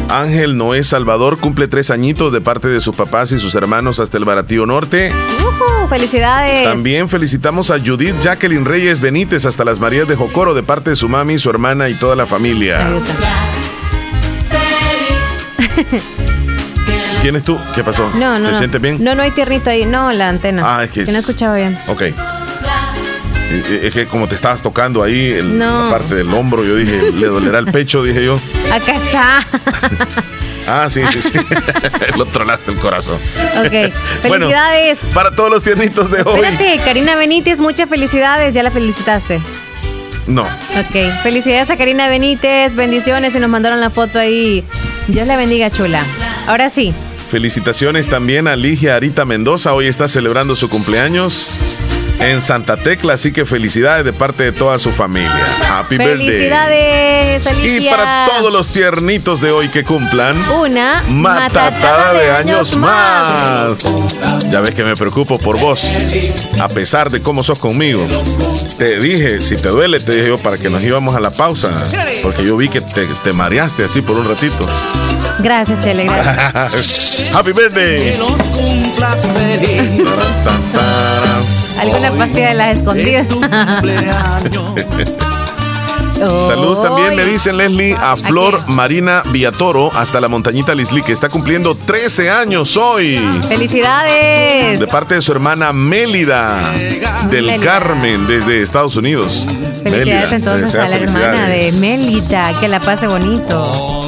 Ángel 0.09 0.57
Noé 0.57 0.83
Salvador 0.83 1.37
cumple 1.37 1.67
tres 1.67 1.91
añitos 1.91 2.33
de 2.33 2.41
parte 2.41 2.67
de 2.67 2.81
sus 2.81 2.95
papás 2.95 3.31
y 3.31 3.39
sus 3.39 3.53
hermanos 3.53 3.99
hasta 3.99 4.17
el 4.17 4.25
Baratío 4.25 4.65
Norte. 4.65 5.13
Ujú, 5.39 5.87
¡Felicidades! 5.89 6.63
También 6.63 7.07
felicitamos 7.07 7.69
a 7.69 7.79
Judith 7.79 8.15
Jacqueline 8.19 8.65
Reyes 8.65 8.99
Benítez 8.99 9.45
hasta 9.45 9.63
las 9.63 9.79
Marías 9.79 10.07
de 10.07 10.15
Jocoro 10.15 10.55
de 10.55 10.63
parte 10.63 10.89
de 10.89 10.95
su 10.95 11.07
mami, 11.07 11.37
su 11.37 11.51
hermana 11.51 11.87
y 11.87 11.93
toda 11.93 12.15
la 12.15 12.25
familia. 12.25 12.89
¿Quién 17.21 17.35
es 17.35 17.43
tú? 17.43 17.57
¿Qué 17.75 17.83
pasó? 17.83 18.09
No, 18.15 18.39
no. 18.39 18.45
¿Te 18.47 18.51
no. 18.53 18.57
sientes 18.57 18.81
bien? 18.81 19.03
No, 19.03 19.13
no 19.15 19.21
hay 19.23 19.31
tiernito 19.31 19.69
ahí. 19.69 19.85
No, 19.85 20.11
la 20.11 20.29
antena. 20.29 20.63
Ah, 20.79 20.83
es 20.83 20.89
que 20.91 21.03
no 21.03 21.09
es- 21.11 21.15
escuchaba 21.17 21.55
bien. 21.55 21.77
Ok. 21.87 22.01
Eh, 22.03 22.13
Es 23.83 23.93
que 23.93 24.07
como 24.07 24.27
te 24.27 24.35
estabas 24.35 24.61
tocando 24.61 25.03
ahí 25.03 25.33
en 25.39 25.57
No. 25.59 25.85
la 25.85 25.89
parte 25.91 26.15
del 26.15 26.33
hombro, 26.33 26.63
yo 26.63 26.75
dije, 26.75 27.11
le 27.11 27.27
dolerá 27.27 27.59
el 27.59 27.65
pecho, 27.67 28.01
dije 28.03 28.23
yo. 28.25 28.39
Acá 28.71 28.95
está. 28.95 29.45
Ah, 30.67 30.87
sí, 30.91 31.01
sí, 31.11 31.23
sí. 31.23 31.31
Lo 32.15 32.25
tronaste 32.27 32.69
el 32.71 32.77
corazón. 32.77 33.17
ok. 33.57 33.71
Bueno, 34.27 34.45
Felicidades. 34.45 34.99
para 35.11 35.31
todos 35.35 35.49
los 35.49 35.63
tiernitos 35.63 36.11
de 36.11 36.21
hoy. 36.21 36.35
Espérate, 36.39 36.79
Karina 36.85 37.15
Benítez, 37.15 37.59
muchas 37.59 37.89
felicidades. 37.89 38.53
Ya 38.53 38.61
la 38.61 38.69
felicitaste. 38.69 39.41
No. 40.27 40.43
Ok. 40.43 41.23
Felicidades 41.23 41.71
a 41.71 41.77
Karina 41.77 42.07
Benítez. 42.09 42.75
Bendiciones. 42.75 43.35
Y 43.35 43.39
nos 43.39 43.49
mandaron 43.49 43.81
la 43.81 43.89
foto 43.89 44.19
ahí. 44.19 44.63
Dios 45.07 45.25
la 45.27 45.35
bendiga, 45.35 45.71
chula. 45.71 46.03
Ahora 46.47 46.69
sí. 46.69 46.93
Felicitaciones 47.31 48.09
también 48.09 48.49
a 48.49 48.57
Ligia 48.57 48.97
Arita 48.97 49.23
Mendoza. 49.23 49.73
Hoy 49.73 49.87
está 49.87 50.09
celebrando 50.09 50.53
su 50.53 50.67
cumpleaños. 50.67 52.00
En 52.19 52.41
Santa 52.41 52.77
Tecla, 52.77 53.13
así 53.13 53.31
que 53.31 53.45
felicidades 53.45 54.05
de 54.05 54.13
parte 54.13 54.43
de 54.43 54.51
toda 54.51 54.77
su 54.79 54.91
familia. 54.91 55.31
Happy 55.69 55.97
Felicidades, 55.97 57.43
birthday. 57.43 57.85
Y 57.85 57.89
para 57.89 58.27
todos 58.27 58.53
los 58.53 58.71
tiernitos 58.71 59.41
de 59.41 59.51
hoy 59.51 59.69
que 59.69 59.83
cumplan 59.83 60.37
una 60.51 61.03
matatada 61.09 62.13
de 62.13 62.31
años 62.31 62.75
más. 62.75 63.83
Ya 64.49 64.61
ves 64.61 64.75
que 64.75 64.83
me 64.83 64.95
preocupo 64.95 65.39
por 65.39 65.59
vos, 65.59 65.83
a 66.59 66.67
pesar 66.67 67.09
de 67.09 67.21
cómo 67.21 67.43
sos 67.43 67.59
conmigo. 67.59 68.05
Te 68.77 68.99
dije, 68.99 69.41
si 69.41 69.55
te 69.55 69.69
duele, 69.69 69.99
te 69.99 70.11
dije 70.13 70.27
yo 70.27 70.37
para 70.37 70.57
que 70.57 70.69
nos 70.69 70.83
íbamos 70.83 71.15
a 71.15 71.19
la 71.19 71.31
pausa, 71.31 71.71
porque 72.21 72.43
yo 72.43 72.57
vi 72.57 72.69
que 72.69 72.81
te, 72.81 73.05
te 73.05 73.33
mareaste 73.33 73.85
así 73.85 74.01
por 74.01 74.17
un 74.17 74.27
ratito. 74.27 74.57
Gracias, 75.39 75.79
Chele, 75.79 76.05
gracias. 76.05 77.31
Happy 77.35 77.53
birthday. 77.53 78.13
Alguna 81.79 82.10
pastilla 82.11 82.49
de 82.49 82.55
las 82.55 82.77
escondidas. 82.77 83.27
Saludos 86.25 86.83
también, 86.83 87.15
le 87.15 87.25
dicen 87.25 87.57
Leslie, 87.57 87.95
a 87.99 88.15
Flor 88.15 88.59
Marina 88.69 89.23
Villatoro, 89.31 89.91
hasta 89.91 90.21
la 90.21 90.27
montañita 90.27 90.75
Lisli, 90.75 91.01
que 91.01 91.13
está 91.13 91.29
cumpliendo 91.29 91.73
13 91.73 92.29
años 92.29 92.77
hoy. 92.77 93.17
¡Felicidades! 93.47 94.79
De 94.79 94.87
parte 94.87 95.15
de 95.15 95.21
su 95.21 95.31
hermana 95.31 95.73
Mélida 95.73 96.73
del 97.29 97.59
Carmen, 97.59 98.27
desde 98.27 98.61
Estados 98.61 98.95
Unidos. 98.95 99.47
Felicidades 99.83 100.33
entonces 100.33 100.75
a 100.75 100.87
la 100.87 100.97
hermana 100.97 101.47
de 101.47 101.71
Mélida, 101.73 102.53
que 102.59 102.67
la 102.67 102.79
pase 102.79 103.07
bonito. 103.07 104.00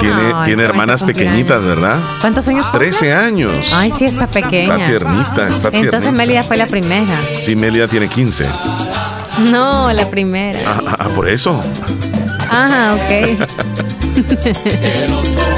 Tiene, 0.00 0.34
tiene 0.44 0.62
hermanas 0.64 1.02
pequeñitas, 1.02 1.64
¿verdad? 1.64 1.98
¿Cuántos 2.20 2.46
años? 2.48 2.70
13 2.72 3.12
años. 3.12 3.72
Ay, 3.74 3.92
sí, 3.96 4.04
está 4.04 4.26
pequeña. 4.26 4.74
Está 4.74 4.86
tiernita, 4.86 5.48
está 5.48 5.70
tiernita. 5.70 5.96
Entonces 5.96 6.12
Mélida 6.12 6.42
fue 6.42 6.56
la 6.56 6.66
primera. 6.66 7.20
Sí, 7.40 7.56
Mélida 7.56 7.88
tiene 7.88 8.08
15. 8.08 8.44
No, 9.50 9.92
la 9.92 10.10
primera. 10.10 10.60
Ah, 10.66 10.96
ah, 10.98 11.08
por 11.14 11.28
eso. 11.28 11.62
Ajá, 12.48 12.94
ok. 12.94 13.38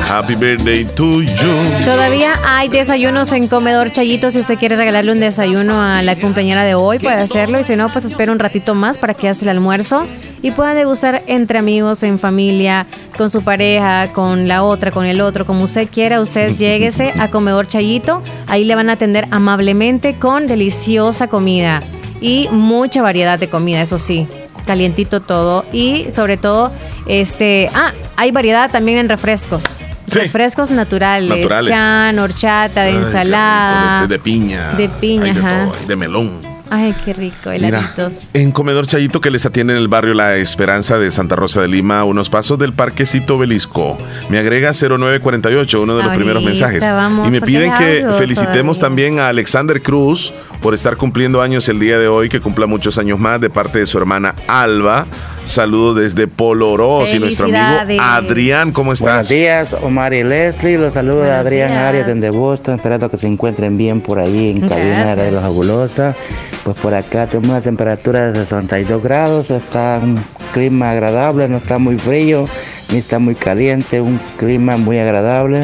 Happy 0.09 0.35
birthday 0.35 0.85
to 0.85 1.23
you. 1.23 1.85
Todavía 1.85 2.35
hay 2.45 2.69
desayunos 2.69 3.33
en 3.33 3.47
Comedor 3.47 3.93
Chayito. 3.93 4.31
Si 4.31 4.41
usted 4.41 4.59
quiere 4.59 4.77
regalarle 4.77 5.13
un 5.13 5.21
desayuno 5.21 5.81
a 5.81 6.03
la 6.03 6.17
compañera 6.17 6.65
de 6.65 6.75
hoy, 6.75 6.99
puede 6.99 7.17
hacerlo. 7.17 7.61
Y 7.61 7.65
si 7.65 7.77
no, 7.77 7.89
pues 7.89 8.05
espera 8.05 8.33
un 8.33 8.39
ratito 8.39 8.75
más 8.75 8.99
para 8.99 9.15
que 9.15 9.29
haga 9.29 9.39
el 9.41 9.49
almuerzo 9.49 10.07
y 10.43 10.51
puedan 10.51 10.77
degustar 10.77 11.23
entre 11.27 11.59
amigos, 11.59 12.03
en 12.03 12.19
familia, 12.19 12.87
con 13.17 13.31
su 13.31 13.43
pareja, 13.43 14.13
con 14.13 14.49
la 14.49 14.65
otra, 14.65 14.91
con 14.91 15.07
el 15.07 15.21
otro, 15.21 15.47
como 15.47 15.65
usted 15.65 15.89
quiera. 15.89 16.21
Usted 16.21 16.55
lléguese 16.57 17.13
a 17.19 17.31
Comedor 17.31 17.69
Chayito. 17.69 18.23
Ahí 18.49 18.65
le 18.65 18.75
van 18.75 18.91
a 18.91 18.95
atender 18.95 19.29
amablemente 19.31 20.15
con 20.15 20.49
deliciosa 20.49 21.29
comida 21.29 21.83
y 22.21 22.49
mucha 22.51 23.01
variedad 23.01 23.39
de 23.39 23.49
comida, 23.49 23.81
eso 23.81 23.99
sí 23.99 24.27
calientito 24.67 25.21
todo 25.21 25.65
y 25.73 26.11
sobre 26.11 26.37
todo 26.37 26.73
este 27.07 27.71
ah 27.75 27.93
hay 28.17 28.31
variedad 28.33 28.71
también 28.71 28.99
en 28.99 29.09
refrescos 29.09 29.65
refrescos 30.07 30.71
naturales, 30.73 31.29
Naturales. 31.29 31.69
chan 31.71 32.19
horchata 32.19 32.83
de 32.83 32.91
Ay, 32.91 32.97
ensalada 32.97 34.01
de, 34.03 34.09
de 34.09 34.19
piña. 34.19 34.73
de 34.73 34.89
piña 34.89 35.35
todo, 35.35 35.87
de 35.87 35.97
melón. 35.97 36.50
Ay 36.71 36.95
qué 37.05 37.13
rico 37.13 37.51
Mira, 37.51 37.69
heladitos 37.69 38.31
en 38.33 38.51
Comedor 38.53 38.87
Chayito 38.87 39.21
que 39.21 39.31
les 39.31 39.45
atiende 39.47 39.75
en 39.75 39.79
el 39.79 39.89
barrio 39.89 40.15
La 40.15 40.37
Esperanza 40.37 40.99
de 40.99 41.11
Santa 41.11 41.37
Rosa 41.37 41.61
de 41.61 41.69
Lima, 41.69 42.01
a 42.01 42.05
unos 42.05 42.31
pasos 42.31 42.59
del 42.59 42.73
Parquecito 42.73 43.39
Belisco. 43.39 43.99
Me 44.29 44.39
agrega 44.39 44.73
0948, 44.73 45.83
uno 45.83 45.97
de 45.97 46.03
los 46.05 46.15
primeros 46.15 46.43
mensajes. 46.43 46.81
vamos, 46.81 47.29
y 47.29 47.31
me 47.31 47.41
piden 47.41 47.73
que 47.75 48.07
felicitemos 48.19 48.79
también 48.79 49.19
a 49.19 49.29
Alexander 49.29 49.83
Cruz 49.83 50.33
por 50.61 50.75
estar 50.75 50.97
cumpliendo 50.97 51.43
años 51.43 51.69
el 51.69 51.79
día 51.81 51.99
de 51.99 52.09
hoy, 52.09 52.29
que 52.29 52.41
cumpla 52.41 52.67
muchos 52.67 52.99
años 52.99 53.19
más 53.19 53.41
de 53.41 53.51
parte 53.51 53.79
de 53.79 53.87
su 53.87 53.99
hermana 53.99 54.35
Alba. 54.47 55.07
Saludos 55.45 55.97
desde 55.97 56.29
Polorós 56.29 57.13
y 57.13 57.19
nuestro 57.19 57.47
amigo. 57.47 58.01
Adrián, 58.01 58.73
¿cómo 58.73 58.93
estás? 58.93 59.07
Buenos 59.09 59.29
días, 59.31 59.73
Omar 59.83 60.13
y 60.15 60.23
Leslie. 60.23 60.79
Los 60.79 60.95
saludos 60.95 61.23
de 61.23 61.27
Buenos 61.29 61.47
Adrián 61.47 61.69
días. 61.71 61.83
Arias 61.83 62.07
desde 62.07 62.31
Boston, 62.31 62.75
esperando 62.77 63.11
que 63.11 63.19
se 63.19 63.27
encuentren 63.27 63.77
bien 63.77 64.01
por 64.01 64.21
ahí 64.21 64.51
en 64.51 64.69
cabina 64.69 65.17
de 65.17 65.33
La 65.33 65.41
Fabulosa. 65.41 66.15
Pues 66.63 66.77
por 66.77 66.95
acá 66.95 67.27
tenemos 67.27 67.49
una 67.51 67.61
temperatura 67.63 68.31
de 68.31 68.39
62 68.41 69.03
grados, 69.03 69.51
está 69.51 69.99
un 70.03 70.23
clima 70.53 70.91
agradable, 70.91 71.49
no 71.49 71.57
está 71.57 71.79
muy 71.79 71.99
frío 71.99 72.47
ni 72.93 72.99
está 72.99 73.19
muy 73.19 73.35
caliente, 73.35 74.01
un 74.01 74.21
clima 74.39 74.77
muy 74.77 74.99
agradable. 74.99 75.61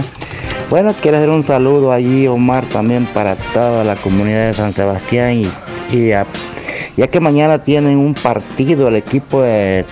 Bueno, 0.71 0.95
quiero 1.01 1.19
hacer 1.19 1.29
un 1.31 1.45
saludo 1.45 1.93
allí, 1.93 2.27
Omar, 2.27 2.65
también 2.65 3.05
para 3.07 3.37
toda 3.37 3.85
la 3.85 3.95
comunidad 3.97 4.49
de 4.49 4.55
San 4.55 4.73
Sebastián 4.73 5.33
y, 5.93 5.97
y 5.97 6.13
a- 6.13 6.27
ya 6.97 7.09
que 7.09 7.21
mañana 7.21 7.63
tienen 7.63 7.99
un 7.99 8.15
partido 8.15 8.89
el 8.89 8.97
equipo 8.97 9.43
de, 9.43 9.85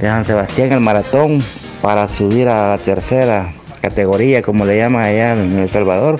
San 0.00 0.24
Sebastián, 0.24 0.72
el 0.72 0.80
maratón, 0.80 1.42
para 1.82 2.08
subir 2.08 2.48
a 2.48 2.70
la 2.70 2.78
tercera 2.78 3.52
categoría, 3.80 4.42
como 4.42 4.64
le 4.64 4.78
llaman 4.78 5.02
allá 5.02 5.32
en 5.32 5.58
El 5.58 5.70
Salvador. 5.70 6.18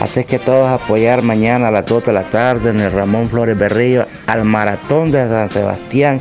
Así 0.00 0.24
que 0.24 0.38
todos 0.38 0.68
apoyar 0.68 1.22
mañana 1.22 1.68
a 1.68 1.70
las 1.70 1.86
2 1.86 2.06
de 2.06 2.12
la 2.12 2.24
tarde 2.24 2.70
en 2.70 2.80
el 2.80 2.92
Ramón 2.92 3.26
Flores 3.28 3.58
Berrillo 3.58 4.06
al 4.26 4.44
maratón 4.44 5.10
de 5.10 5.26
San 5.26 5.50
Sebastián 5.50 6.20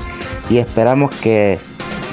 y 0.49 0.60
esperamos 0.60 1.14
que 1.16 1.60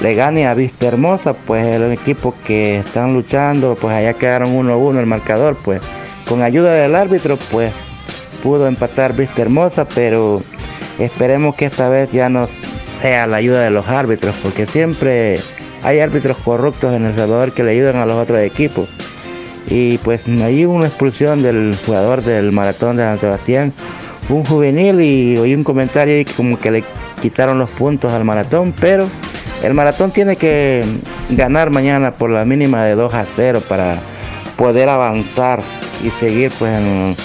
le 0.01 0.15
gane 0.15 0.47
a 0.47 0.53
Vista 0.53 0.87
Hermosa, 0.87 1.33
pues 1.33 1.65
el 1.65 1.93
equipo 1.93 2.35
que 2.45 2.79
están 2.79 3.13
luchando, 3.13 3.77
pues 3.79 3.95
allá 3.95 4.13
quedaron 4.13 4.53
1-1 4.53 4.99
el 4.99 5.05
marcador, 5.05 5.55
pues 5.63 5.81
con 6.27 6.41
ayuda 6.41 6.71
del 6.73 6.95
árbitro, 6.95 7.37
pues 7.51 7.71
pudo 8.43 8.67
empatar 8.67 9.15
Vista 9.15 9.41
Hermosa, 9.41 9.85
pero 9.85 10.41
esperemos 10.99 11.55
que 11.55 11.65
esta 11.65 11.87
vez 11.87 12.11
ya 12.11 12.27
no 12.27 12.47
sea 13.01 13.25
la 13.25 13.37
ayuda 13.37 13.61
de 13.61 13.71
los 13.71 13.87
árbitros, 13.87 14.35
porque 14.43 14.67
siempre 14.67 15.39
hay 15.81 15.99
árbitros 15.99 16.37
corruptos 16.37 16.93
en 16.93 17.05
El 17.05 17.15
Salvador 17.15 17.53
que 17.53 17.63
le 17.63 17.71
ayudan 17.71 17.95
a 17.95 18.05
los 18.05 18.17
otros 18.17 18.39
equipos. 18.41 18.89
Y 19.67 19.97
pues 19.99 20.27
hubo 20.27 20.73
una 20.73 20.87
expulsión 20.87 21.41
del 21.41 21.77
jugador 21.85 22.21
del 22.21 22.51
maratón 22.51 22.97
de 22.97 23.03
San 23.03 23.17
Sebastián, 23.17 23.73
un 24.27 24.43
juvenil, 24.43 24.99
y 24.99 25.37
oí 25.37 25.55
un 25.55 25.63
comentario 25.63 26.23
que 26.25 26.33
como 26.33 26.59
que 26.59 26.69
le 26.69 26.83
quitaron 27.21 27.59
los 27.59 27.69
puntos 27.69 28.11
al 28.11 28.25
maratón, 28.25 28.73
pero 28.79 29.07
el 29.63 29.73
maratón 29.73 30.11
tiene 30.11 30.35
que 30.35 30.83
ganar 31.29 31.69
mañana 31.69 32.11
por 32.11 32.29
la 32.29 32.43
mínima 32.43 32.83
de 32.83 32.95
2 32.95 33.13
a 33.13 33.25
0 33.25 33.61
para 33.69 33.99
poder 34.57 34.89
avanzar 34.89 35.61
y 36.03 36.09
seguir 36.09 36.51
pues 36.59 36.71
en, 36.73 37.15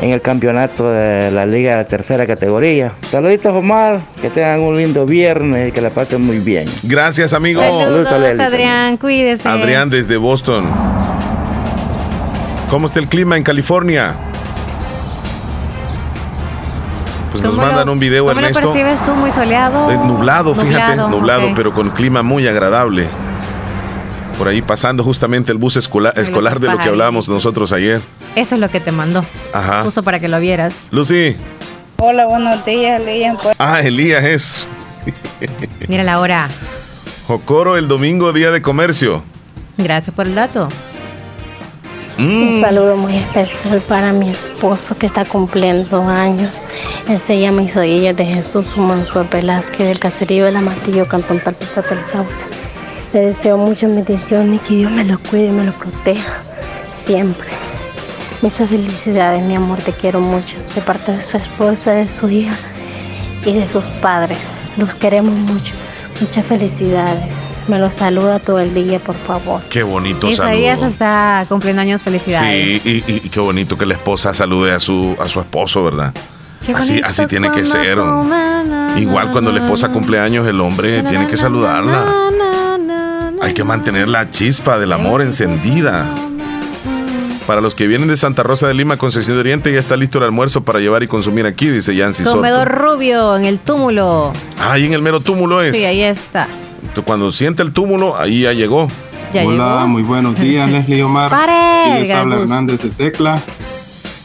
en 0.00 0.10
el 0.10 0.20
campeonato 0.20 0.90
de 0.90 1.30
la 1.30 1.46
liga 1.46 1.76
de 1.78 1.84
tercera 1.84 2.26
categoría. 2.26 2.92
Saluditos 3.10 3.54
Omar, 3.54 4.00
que 4.20 4.28
tengan 4.30 4.60
un 4.60 4.76
lindo 4.76 5.06
viernes 5.06 5.68
y 5.68 5.72
que 5.72 5.80
la 5.80 5.90
pasen 5.90 6.20
muy 6.22 6.38
bien. 6.38 6.68
Gracias, 6.82 7.32
amigo. 7.32 7.60
saludos 7.60 8.10
Leslie. 8.20 8.44
Adrián 8.44 8.96
cuídese 8.96 9.48
Adrián 9.48 9.88
desde 9.90 10.16
Boston. 10.16 10.66
¿Cómo 12.70 12.86
está 12.86 12.98
el 12.98 13.06
clima 13.08 13.36
en 13.36 13.42
California? 13.44 14.14
Pues 17.30 17.42
nos 17.42 17.54
¿Cómo 17.54 17.62
lo- 17.66 17.72
mandan 17.72 17.88
un 17.88 17.98
video, 17.98 18.26
¿cómo 18.26 18.38
Ernesto. 18.40 18.60
lo 18.66 18.72
percibes 18.72 19.04
tú 19.04 19.12
muy 19.14 19.30
soleado 19.32 19.90
Eh, 19.90 19.98
nublado, 20.06 20.54
fíjate, 20.54 20.96
nublado, 20.96 21.48
pero 21.54 21.72
con 21.72 21.90
clima 21.90 22.22
muy 22.22 22.46
agradable. 22.46 23.06
Por 24.38 24.48
ahí 24.48 24.62
pasando 24.62 25.02
justamente 25.04 25.52
el 25.52 25.58
bus 25.58 25.76
escolar, 25.76 26.12
escolar 26.16 26.58
de 26.60 26.68
lo 26.68 26.78
que 26.78 26.88
hablábamos 26.88 27.28
nosotros 27.28 27.72
ayer. 27.72 28.00
Eso 28.36 28.54
es 28.54 28.60
lo 28.60 28.68
que 28.68 28.80
te 28.80 28.92
mandó 28.92 29.24
Ajá. 29.52 29.82
puso 29.84 30.02
para 30.02 30.20
que 30.20 30.28
lo 30.28 30.40
vieras 30.40 30.88
Lucy. 30.90 31.36
Hola, 31.98 32.26
buenos 32.26 32.64
días, 32.64 33.00
Lian. 33.04 33.36
Pues, 33.36 33.54
Ah, 33.58 33.80
Elías 33.80 34.24
es. 34.24 34.70
mira 35.88 36.02
la 36.04 36.18
hora 36.20 36.48
Jocoro 37.26 37.76
el 37.76 37.88
domingo, 37.88 38.32
día 38.32 38.50
de 38.50 38.60
comercio. 38.62 39.22
gracias 39.78 40.14
por 40.14 40.26
el 40.26 40.34
dato 40.34 40.68
Un 42.18 42.60
saludo 42.60 42.96
muy 42.96 43.16
especial 43.16 43.80
para 43.82 44.12
mi 44.12 44.28
esposo 44.30 44.96
que 44.96 45.06
está 45.06 45.24
cumpliendo 45.24 46.02
años. 46.08 46.50
Él 47.08 47.18
se 47.18 47.40
llama 47.40 47.62
Isaías 47.62 48.16
de 48.16 48.24
Jesús 48.24 48.76
Mansur 48.76 49.28
Velázquez 49.28 49.86
del 49.88 49.98
caserío 49.98 50.44
de 50.44 50.52
La 50.52 50.60
Matillo, 50.60 51.06
Cantón 51.08 51.40
Talpita 51.40 51.82
del 51.82 52.04
Sauce. 52.04 52.48
Le 53.12 53.26
deseo 53.26 53.56
muchas 53.58 53.90
bendiciones 53.90 54.60
y 54.62 54.66
que 54.68 54.74
Dios 54.76 54.90
me 54.92 55.04
lo 55.04 55.18
cuide 55.18 55.46
y 55.46 55.50
me 55.50 55.64
lo 55.64 55.72
proteja 55.72 56.38
siempre. 57.04 57.46
Muchas 58.44 58.68
felicidades, 58.68 59.42
mi 59.42 59.56
amor, 59.56 59.78
te 59.78 59.92
quiero 59.92 60.20
mucho. 60.20 60.58
De 60.74 60.82
parte 60.82 61.12
de 61.12 61.22
su 61.22 61.38
esposa, 61.38 61.92
de 61.92 62.06
su 62.06 62.28
hija 62.28 62.54
y 63.46 63.54
de 63.54 63.66
sus 63.66 63.84
padres. 64.02 64.36
Los 64.76 64.92
queremos 64.94 65.32
mucho. 65.34 65.72
Muchas 66.20 66.46
felicidades. 66.46 67.24
Me 67.68 67.78
los 67.78 67.94
saluda 67.94 68.38
todo 68.40 68.58
el 68.60 68.74
día, 68.74 68.98
por 68.98 69.14
favor. 69.16 69.62
Qué 69.70 69.82
bonito 69.82 70.28
Isaías 70.28 70.80
saludo. 70.80 70.92
está 70.92 71.46
cumpliendo 71.48 71.80
años 71.80 72.02
felicidades 72.02 72.82
Sí, 72.82 73.02
y, 73.06 73.10
y- 73.10 73.16
y 73.24 73.28
qué 73.30 73.40
bonito 73.40 73.78
que 73.78 73.86
la 73.86 73.94
esposa 73.94 74.34
salude 74.34 74.72
a 74.74 74.78
su, 74.78 75.16
a 75.18 75.26
su 75.30 75.40
esposo, 75.40 75.82
¿verdad? 75.82 76.12
Qué 76.66 76.72
Así, 76.74 77.00
así 77.02 77.26
tiene 77.26 77.50
que 77.50 77.64
ser. 77.64 77.96
na, 77.98 78.94
Igual 78.98 79.26
na, 79.26 79.32
cuando 79.32 79.52
la 79.52 79.60
esposa 79.64 79.88
na, 79.88 79.94
cumple 79.94 80.20
años, 80.20 80.46
el 80.46 80.60
hombre 80.60 81.02
na, 81.02 81.08
tiene 81.08 81.26
que 81.28 81.38
saludarla. 81.38 82.04
na, 82.04 82.30
na, 82.30 82.78
na, 82.78 83.30
na, 83.30 83.44
Hay 83.46 83.54
que 83.54 83.64
mantener 83.64 84.06
la 84.10 84.30
chispa 84.30 84.78
del 84.78 84.92
amor 84.92 85.22
encendida. 85.22 86.04
Para 87.46 87.60
los 87.60 87.74
que 87.74 87.86
vienen 87.86 88.08
de 88.08 88.16
Santa 88.16 88.42
Rosa 88.42 88.66
de 88.68 88.74
Lima, 88.74 88.96
Concepción 88.96 89.36
de 89.36 89.40
Oriente, 89.40 89.70
ya 89.72 89.78
está 89.78 89.96
listo 89.96 90.16
el 90.18 90.24
almuerzo 90.24 90.64
para 90.64 90.78
llevar 90.80 91.02
y 91.02 91.06
consumir 91.08 91.44
aquí, 91.44 91.68
dice 91.68 91.94
Yancy 91.94 92.24
Soto. 92.24 92.36
Comedor 92.36 92.68
rubio 92.68 93.36
en 93.36 93.44
el 93.44 93.60
túmulo. 93.60 94.32
Ah, 94.58 94.72
ahí 94.72 94.86
en 94.86 94.94
el 94.94 95.02
mero 95.02 95.20
túmulo 95.20 95.60
es. 95.60 95.76
Sí, 95.76 95.84
ahí 95.84 96.02
está. 96.02 96.48
Cuando 97.04 97.30
siente 97.32 97.62
el 97.62 97.72
túmulo, 97.72 98.16
ahí 98.16 98.42
ya 98.42 98.52
llegó. 98.54 98.88
Ya 99.32 99.44
Hola, 99.44 99.74
llegó. 99.76 99.88
muy 99.88 100.02
buenos 100.02 100.38
días, 100.40 100.70
Leslie 100.70 101.02
Omar. 101.02 101.28
Pare, 101.30 101.52
Aquí 101.92 102.00
les 102.00 102.10
habla. 102.12 102.36
Hernández 102.36 102.82
de 102.82 102.90
Tecla. 102.90 103.42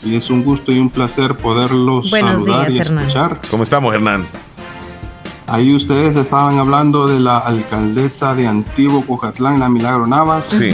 Y 0.01 0.15
es 0.15 0.29
un 0.29 0.43
gusto 0.45 0.71
y 0.71 0.79
un 0.79 0.89
placer 0.89 1.35
poderlos 1.35 2.09
Buenos 2.09 2.31
saludar 2.45 2.69
días, 2.71 2.73
y 2.73 2.79
Hernán. 2.89 3.05
escuchar. 3.07 3.37
¿Cómo 3.51 3.63
estamos, 3.63 3.93
Hernán? 3.93 4.27
Ahí 5.51 5.73
ustedes 5.73 6.15
estaban 6.15 6.59
hablando 6.59 7.07
de 7.07 7.19
la 7.19 7.39
alcaldesa 7.39 8.35
de 8.35 8.45
Antiguo 8.47 9.03
Cujatlán, 9.03 9.59
la 9.59 9.67
Milagro 9.67 10.05
Navas. 10.05 10.45
Sí. 10.45 10.69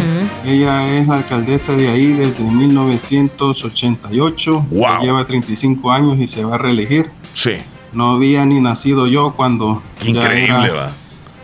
Ella 0.45 0.97
es 0.97 1.07
la 1.07 1.15
alcaldesa 1.15 1.71
de 1.73 1.89
ahí 1.89 2.07
desde 2.07 2.43
1988. 2.43 4.65
Wow. 4.71 5.01
Lleva 5.01 5.25
35 5.25 5.91
años 5.91 6.19
y 6.19 6.27
se 6.27 6.43
va 6.43 6.55
a 6.55 6.57
reelegir. 6.57 7.09
Sí. 7.33 7.51
No 7.93 8.11
había 8.15 8.45
ni 8.45 8.59
nacido 8.59 9.07
yo 9.07 9.31
cuando. 9.33 9.81
Increíble, 10.03 10.71
va. 10.71 10.91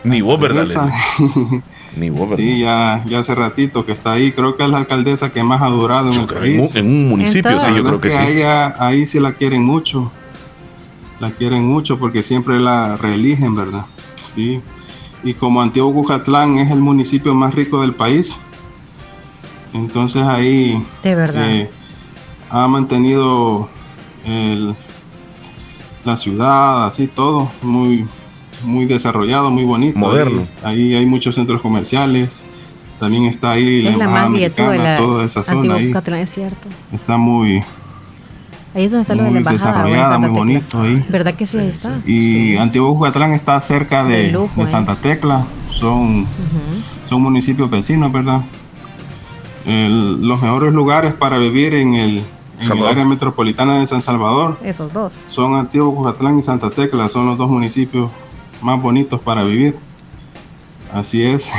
Ni 0.04 0.22
vos, 0.22 0.40
¿verdad? 0.40 0.66
Ni 1.96 2.10
vos, 2.10 2.30
¿verdad? 2.30 2.44
Sí, 2.44 2.60
ya, 2.60 3.04
ya 3.06 3.20
hace 3.20 3.36
ratito 3.36 3.86
que 3.86 3.92
está 3.92 4.14
ahí. 4.14 4.32
Creo 4.32 4.56
que 4.56 4.64
es 4.64 4.70
la 4.70 4.78
alcaldesa 4.80 5.30
que 5.30 5.44
más 5.44 5.62
ha 5.62 5.68
durado 5.68 6.08
en 6.10 6.14
el 6.16 6.20
En 6.22 6.28
país. 6.28 6.72
un, 6.72 6.78
en 6.78 6.88
un 6.88 7.08
municipio, 7.10 7.60
sí, 7.60 7.70
yo 7.76 7.84
creo 7.84 8.02
que 8.02 8.08
a 8.08 8.12
sí. 8.12 8.22
ella 8.28 8.76
ahí 8.80 9.06
sí 9.06 9.20
la 9.20 9.34
quieren 9.34 9.64
mucho. 9.64 10.12
La 11.22 11.30
quieren 11.32 11.66
mucho 11.66 11.98
porque 11.98 12.22
siempre 12.24 12.60
la 12.60 12.98
reeligen, 12.98 13.56
¿verdad? 13.56 13.86
Sí. 14.36 14.60
Y 15.24 15.34
como 15.36 15.62
Antiguo 15.62 15.94
Cucatlán 15.94 16.58
es 16.58 16.70
el 16.72 16.80
municipio 16.80 17.34
más 17.36 17.54
rico 17.54 17.82
del 17.82 17.94
país, 17.94 18.36
entonces 19.74 20.24
ahí 20.24 20.84
De 21.04 21.16
verdad. 21.16 21.50
eh, 21.50 21.70
ha 22.50 22.68
mantenido 22.68 23.70
el- 24.26 24.76
la 26.04 26.18
ciudad, 26.18 26.88
así 26.88 27.06
todo, 27.08 27.52
muy, 27.62 28.06
muy 28.64 28.86
desarrollado, 28.86 29.52
muy 29.52 29.64
bonito. 29.64 29.98
Moderno. 30.00 30.48
Ahí, 30.64 30.94
ahí 30.94 30.96
hay 30.96 31.06
muchos 31.06 31.36
centros 31.36 31.62
comerciales. 31.62 32.42
También 33.00 33.26
está 33.26 33.52
ahí 33.52 33.80
es 33.88 33.98
la 33.98 34.06
Embajada 34.06 34.30
vieja 34.30 34.70
de 34.72 34.78
la 34.80 34.98
toda 34.98 35.24
esa 35.26 35.44
zona 35.44 35.60
Antiguo 35.60 35.78
ahí. 35.78 35.92
Catlán, 35.92 36.20
es 36.20 36.30
cierto. 36.32 36.68
Está 36.92 37.18
muy, 37.18 37.64
Ahí 38.74 38.86
es 38.86 38.92
donde 38.92 39.02
está 39.02 39.16
lo 39.16 39.24
de 39.24 39.32
la 39.32 39.38
embajada. 39.40 39.84
desarrollada, 39.84 40.08
Santa 40.10 40.28
muy 40.30 40.30
Tecla. 40.30 40.40
bonito 40.40 40.82
ahí. 40.82 41.06
¿Verdad 41.10 41.34
que 41.36 41.46
sí? 41.46 41.58
Ahí 41.58 41.68
está. 41.68 42.00
Y 42.06 42.56
Antiguo 42.58 42.94
Jucatlán 42.96 43.34
está 43.34 43.60
cerca 43.60 44.04
de, 44.06 44.24
De 44.28 44.32
lujo, 44.32 44.52
de 44.56 44.64
eh. 44.64 44.68
Santa 44.68 44.96
Tecla. 44.96 45.44
Son, 45.70 46.26
son 47.06 47.22
municipios 47.22 47.70
vecinos, 47.70 48.12
¿verdad? 48.12 48.42
El- 49.66 50.26
los 50.28 50.42
mejores 50.42 50.74
lugares 50.74 51.14
para 51.14 51.38
vivir 51.38 51.74
en 51.74 51.94
el, 51.96 52.18
en 52.20 52.26
el 52.60 52.66
Salvador. 52.66 52.92
área 52.92 53.06
metropolitana 53.06 53.80
de 53.80 53.86
San 53.86 54.02
Salvador 54.02 54.58
Esos 54.64 54.92
dos. 54.94 55.22
son 55.28 55.56
Antiguo 55.56 55.94
Cujatlán 55.96 56.40
y 56.40 56.42
Santa 56.42 56.70
Tecla. 56.70 57.10
Son 57.10 57.26
los 57.26 57.38
dos 57.38 57.50
municipios 57.50 58.10
más 58.62 58.82
bonitos 58.82 59.20
para 59.22 59.44
vivir. 59.44 59.76
Así 60.94 61.24
es. 61.24 61.50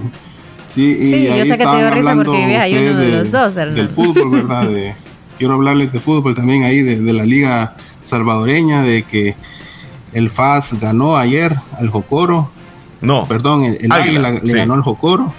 sí, 0.68 0.98
y 1.00 1.06
Sí, 1.06 1.24
yo 1.26 1.44
sé 1.44 1.56
que 1.58 1.64
te 1.66 1.76
dio 1.76 1.90
risa 1.90 2.14
porque 2.14 2.36
vives 2.46 2.60
ahí 2.60 2.76
uno 2.88 2.98
de 2.98 3.06
de- 3.06 3.18
los 3.18 3.30
dos. 3.30 3.54
Del 3.54 3.88
fútbol, 3.88 4.30
¿verdad? 4.30 4.62
De- 4.68 4.94
quiero 5.38 5.54
hablarles 5.54 5.92
de 5.92 6.00
fútbol 6.00 6.34
también 6.34 6.64
ahí, 6.64 6.82
de, 6.82 7.00
de 7.00 7.12
la 7.12 7.24
liga 7.24 7.74
salvadoreña, 8.02 8.82
de 8.82 9.04
que 9.04 9.34
el 10.12 10.28
FAS 10.30 10.74
ganó 10.80 11.16
ayer 11.16 11.56
al 11.78 11.88
Jocoro. 11.90 12.50
No. 13.00 13.26
Perdón, 13.28 13.64
el, 13.64 13.78
el 13.80 13.92
Águila, 13.92 14.28
Águila 14.28 14.40
le 14.44 14.50
sí. 14.50 14.56
ganó 14.56 14.74
al 14.74 14.82
Jocoro 14.82 15.32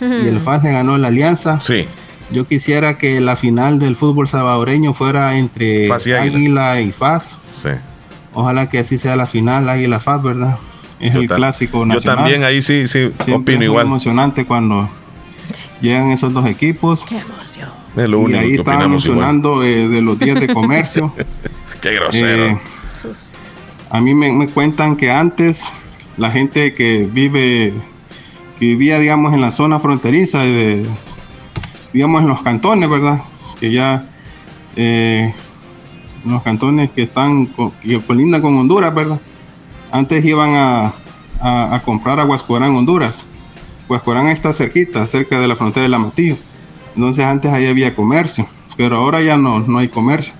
y 0.00 0.26
el 0.28 0.40
FAS 0.40 0.62
le 0.62 0.72
ganó 0.72 0.96
la 0.98 1.08
Alianza. 1.08 1.60
Sí. 1.60 1.86
Yo 2.30 2.46
quisiera 2.46 2.96
que 2.98 3.20
la 3.20 3.36
final 3.36 3.78
del 3.78 3.96
fútbol 3.96 4.28
salvadoreño 4.28 4.92
fuera 4.94 5.36
entre 5.36 5.88
FAS 5.88 6.06
y 6.06 6.12
Águila. 6.12 6.36
Águila 6.70 6.80
y 6.80 6.92
FAS. 6.92 7.36
Sí. 7.52 7.70
Ojalá 8.32 8.68
que 8.68 8.78
así 8.80 8.98
sea 8.98 9.14
la 9.16 9.26
final, 9.26 9.68
Águila 9.68 10.00
FAS, 10.00 10.22
¿verdad? 10.22 10.56
Es 11.00 11.12
Yo 11.14 11.20
el 11.20 11.28
clásico 11.28 11.78
Yo 11.80 11.86
nacional. 11.86 12.16
también 12.18 12.44
ahí 12.44 12.62
sí, 12.62 12.88
sí, 12.88 13.10
Siempre 13.24 13.34
opino 13.34 13.60
es 13.60 13.64
igual. 13.66 13.86
emocionante 13.86 14.44
cuando 14.44 14.88
llegan 15.80 16.10
esos 16.10 16.32
dos 16.32 16.46
equipos. 16.46 17.04
Es 17.96 18.08
lo 18.08 18.20
y 18.20 18.24
único 18.24 18.40
ahí 18.40 18.48
que 18.56 18.62
igual. 18.62 18.88
mencionando 18.88 19.62
eh, 19.62 19.88
de 19.88 20.02
los 20.02 20.18
días 20.18 20.40
de 20.40 20.52
comercio. 20.52 21.12
Qué 21.80 21.94
grosero. 21.94 22.46
Eh, 22.46 22.58
a 23.90 24.00
mí 24.00 24.14
me, 24.14 24.32
me 24.32 24.48
cuentan 24.48 24.96
que 24.96 25.10
antes 25.10 25.70
la 26.16 26.30
gente 26.30 26.74
que 26.74 27.08
vive, 27.10 27.72
que 28.58 28.66
vivía, 28.66 28.98
digamos, 28.98 29.32
en 29.32 29.40
la 29.40 29.50
zona 29.50 29.78
fronteriza, 29.78 30.40
de, 30.40 30.84
digamos, 31.92 32.22
en 32.22 32.28
los 32.28 32.42
cantones, 32.42 32.88
¿verdad? 32.90 33.20
Que 33.60 33.70
ya, 33.70 34.04
eh, 34.76 35.32
los 36.24 36.42
cantones 36.42 36.90
que 36.90 37.02
están, 37.02 37.48
que 37.82 38.00
colindan 38.00 38.42
con 38.42 38.56
Honduras, 38.56 38.92
¿verdad? 38.94 39.20
Antes 39.92 40.24
iban 40.24 40.54
a, 40.54 40.92
a, 41.40 41.74
a 41.76 41.82
comprar 41.82 42.18
a 42.18 42.24
Huascorán, 42.24 42.74
Honduras. 42.74 43.26
Huascorán 43.88 44.28
está 44.28 44.52
cerquita, 44.52 45.06
cerca 45.06 45.38
de 45.38 45.46
la 45.46 45.54
frontera 45.54 45.84
de 45.84 45.90
Lamatillo. 45.90 46.36
Entonces 46.94 47.24
antes 47.24 47.52
ahí 47.52 47.66
había 47.66 47.94
comercio, 47.94 48.46
pero 48.76 48.96
ahora 48.98 49.22
ya 49.22 49.36
no, 49.36 49.60
no 49.60 49.78
hay 49.78 49.88
comercio. 49.88 50.32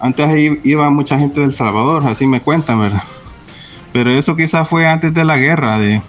Antes 0.00 0.26
ahí 0.26 0.60
iba 0.64 0.90
mucha 0.90 1.18
gente 1.18 1.40
del 1.40 1.52
Salvador, 1.52 2.06
así 2.06 2.26
me 2.26 2.40
cuentan, 2.40 2.80
¿verdad? 2.80 3.02
Pero 3.92 4.10
eso 4.10 4.36
quizás 4.36 4.68
fue 4.68 4.86
antes 4.88 5.14
de 5.14 5.24
la 5.24 5.36
guerra 5.36 5.78
de, 5.78 6.02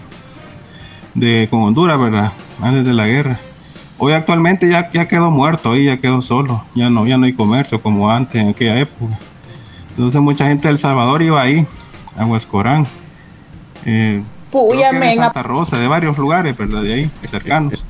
de 1.14 1.48
con 1.50 1.62
Honduras, 1.62 2.00
¿verdad? 2.00 2.34
Antes 2.62 2.84
de 2.84 2.94
la 2.94 3.06
guerra. 3.06 3.40
Hoy 3.98 4.14
actualmente 4.14 4.68
ya, 4.68 4.92
ya 4.92 5.08
quedó 5.08 5.32
muerto, 5.32 5.72
ahí 5.72 5.86
ya 5.86 5.98
quedó 5.98 6.22
solo, 6.22 6.64
ya 6.74 6.90
no, 6.90 7.08
ya 7.08 7.18
no 7.18 7.26
hay 7.26 7.34
comercio 7.34 7.82
como 7.82 8.10
antes 8.10 8.42
en 8.42 8.50
aquella 8.50 8.80
época. 8.80 9.18
Entonces 9.92 10.20
mucha 10.20 10.48
gente 10.48 10.68
del 10.68 10.78
Salvador 10.78 11.22
iba 11.22 11.42
ahí, 11.42 11.66
a 12.18 12.26
Huascorán. 12.26 12.86
Eh, 13.86 14.22
Puya, 14.52 14.92
Santa 15.16 15.44
Rosa, 15.44 15.80
de 15.80 15.88
varios 15.88 16.18
lugares, 16.18 16.58
¿verdad? 16.58 16.82
De 16.82 16.94
ahí, 16.94 17.12
cercanos. 17.24 17.85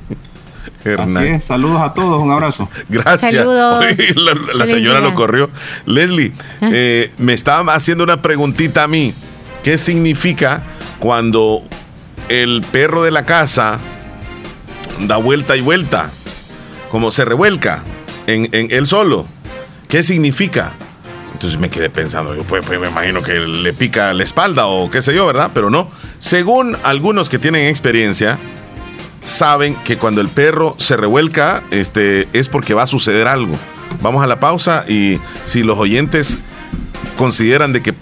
Hernán. 0.86 1.16
Así 1.16 1.28
es, 1.28 1.44
saludos 1.44 1.82
a 1.82 1.94
todos, 1.94 2.22
un 2.22 2.30
abrazo. 2.30 2.68
Gracias. 2.88 3.32
Saludos. 3.32 3.84
Oye, 3.84 4.14
la, 4.54 4.66
señora 4.66 5.00
lo 5.00 5.14
corrió. 5.14 5.50
Leslie, 5.84 6.32
eh, 6.60 7.12
me 7.18 7.32
estaba 7.32 7.74
haciendo 7.74 8.04
una 8.04 8.22
preguntita 8.22 8.84
a 8.84 8.88
mí. 8.88 9.14
¿Qué 9.62 9.78
significa 9.78 10.62
cuando 10.98 11.62
el 12.28 12.62
perro 12.70 13.02
de 13.02 13.10
la 13.10 13.26
casa 13.26 13.80
da 15.00 15.16
vuelta 15.16 15.56
y 15.56 15.60
vuelta? 15.60 16.10
Como 16.90 17.10
se 17.10 17.24
revuelca 17.24 17.82
en, 18.26 18.48
en 18.52 18.68
él 18.70 18.86
solo. 18.86 19.26
¿Qué 19.88 20.02
significa? 20.02 20.74
Entonces 21.36 21.60
me 21.60 21.68
quedé 21.68 21.90
pensando, 21.90 22.34
yo 22.34 22.44
pues, 22.44 22.64
pues, 22.64 22.80
me 22.80 22.88
imagino 22.88 23.22
que 23.22 23.38
le 23.40 23.74
pica 23.74 24.14
la 24.14 24.22
espalda 24.22 24.64
o 24.68 24.90
qué 24.90 25.02
sé 25.02 25.14
yo, 25.14 25.26
¿verdad? 25.26 25.50
Pero 25.52 25.68
no. 25.68 25.90
Según 26.18 26.78
algunos 26.82 27.28
que 27.28 27.38
tienen 27.38 27.68
experiencia, 27.68 28.38
saben 29.26 29.74
que 29.84 29.98
cuando 29.98 30.20
el 30.20 30.28
perro 30.28 30.76
se 30.78 30.96
revuelca, 30.96 31.62
este, 31.72 32.28
es 32.32 32.48
porque 32.48 32.74
va 32.74 32.84
a 32.84 32.86
suceder 32.86 33.26
algo. 33.26 33.56
Vamos 34.00 34.22
a 34.22 34.26
la 34.26 34.38
pausa 34.38 34.84
y 34.88 35.18
si 35.44 35.62
los 35.64 35.78
oyentes 35.78 36.38
consideran 37.18 37.72
de 37.72 37.82
que 37.82 37.94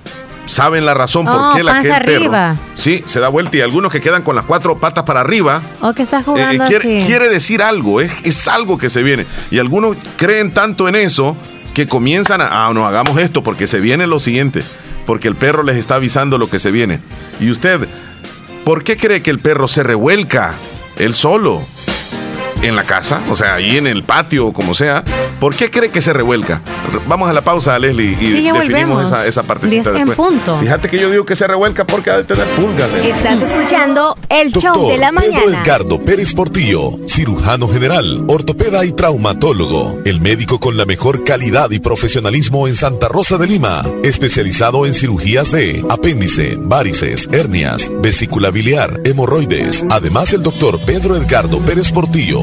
saben 0.46 0.84
la 0.84 0.92
razón 0.92 1.24
por 1.24 1.36
Oh, 1.36 1.52
qué 1.56 1.62
la 1.62 1.80
que 1.80 1.88
el 1.88 2.04
perro 2.04 2.24
arriba. 2.26 2.56
sí 2.74 3.02
se 3.06 3.20
da 3.20 3.28
vuelta 3.30 3.56
y 3.56 3.62
algunos 3.62 3.90
que 3.90 4.02
quedan 4.02 4.22
con 4.22 4.36
las 4.36 4.44
cuatro 4.44 4.76
patas 4.76 5.04
para 5.04 5.20
arriba 5.22 5.62
O 5.80 5.94
que 5.94 6.02
estás 6.02 6.20
eh, 6.20 6.24
jugando 6.26 6.64
eh, 6.64 6.66
quiere, 6.68 6.98
así. 6.98 7.06
quiere 7.06 7.28
decir 7.30 7.62
algo, 7.62 8.02
es, 8.02 8.12
es 8.24 8.46
algo 8.48 8.76
que 8.76 8.90
se 8.90 9.02
viene. 9.02 9.24
Y 9.50 9.58
algunos 9.58 9.96
creen 10.18 10.52
tanto 10.52 10.88
en 10.88 10.96
eso 10.96 11.36
que 11.72 11.88
comienzan 11.88 12.42
a, 12.42 12.66
ah, 12.66 12.72
no, 12.74 12.86
hagamos 12.86 13.16
esto 13.18 13.42
porque 13.42 13.66
se 13.66 13.80
viene 13.80 14.06
lo 14.06 14.20
siguiente, 14.20 14.62
porque 15.06 15.28
el 15.28 15.36
perro 15.36 15.62
les 15.62 15.76
está 15.76 15.94
avisando 15.94 16.36
lo 16.36 16.50
que 16.50 16.58
se 16.58 16.70
viene. 16.70 17.00
Y 17.40 17.50
usted, 17.50 17.88
¿por 18.64 18.84
qué 18.84 18.98
cree 18.98 19.22
que 19.22 19.30
el 19.30 19.38
perro 19.38 19.68
se 19.68 19.82
revuelca 19.82 20.54
él 20.96 21.14
solo 21.14 21.62
en 22.66 22.76
la 22.76 22.84
casa? 22.84 23.20
O 23.30 23.36
sea, 23.36 23.54
ahí 23.54 23.76
en 23.76 23.86
el 23.86 24.02
patio 24.04 24.46
o 24.48 24.52
como 24.52 24.74
sea. 24.74 25.04
¿Por 25.40 25.54
qué 25.54 25.70
cree 25.70 25.90
que 25.90 26.00
se 26.00 26.12
revuelca? 26.12 26.62
Vamos 27.06 27.28
a 27.28 27.32
la 27.32 27.42
pausa, 27.42 27.78
Leslie, 27.78 28.12
y 28.12 28.30
Sí, 28.30 28.42
definimos 28.44 28.58
volvemos. 28.62 29.04
esa, 29.04 29.26
esa 29.26 29.42
partecita 29.42 29.90
Diez 29.90 30.08
en 30.08 30.14
punto. 30.14 30.58
Fíjate 30.60 30.88
que 30.88 30.98
yo 30.98 31.10
digo 31.10 31.24
que 31.26 31.36
se 31.36 31.46
revuelca 31.46 31.86
porque 31.86 32.10
ha 32.10 32.16
de 32.16 32.24
tener 32.24 32.46
pulgas. 32.48 32.90
Leslie. 32.92 33.10
Estás 33.10 33.42
escuchando 33.42 34.16
el 34.28 34.52
show 34.52 34.88
de 34.88 34.98
la 34.98 35.10
Pedro 35.12 35.32
mañana. 35.32 35.60
Edgardo 35.60 36.00
Pérez 36.00 36.32
Portillo, 36.32 36.92
cirujano 37.06 37.68
general, 37.68 38.24
ortopeda 38.28 38.84
y 38.84 38.92
traumatólogo, 38.92 40.00
el 40.04 40.20
médico 40.20 40.60
con 40.60 40.76
la 40.76 40.84
mejor 40.86 41.24
calidad 41.24 41.70
y 41.70 41.80
profesionalismo 41.80 42.66
en 42.68 42.74
Santa 42.74 43.08
Rosa 43.08 43.36
de 43.38 43.46
Lima, 43.46 43.82
especializado 44.02 44.86
en 44.86 44.94
cirugías 44.94 45.50
de 45.50 45.84
apéndice, 45.90 46.56
varices, 46.58 47.28
hernias, 47.32 47.90
vesícula 48.00 48.50
biliar, 48.50 49.00
hemorroides. 49.04 49.84
Además, 49.90 50.32
el 50.32 50.42
doctor 50.42 50.78
Pedro 50.86 51.16
Edgardo 51.16 51.58
Pérez 51.60 51.90
Portillo 51.92 52.42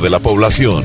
de 0.00 0.08
la 0.08 0.20
población. 0.20 0.84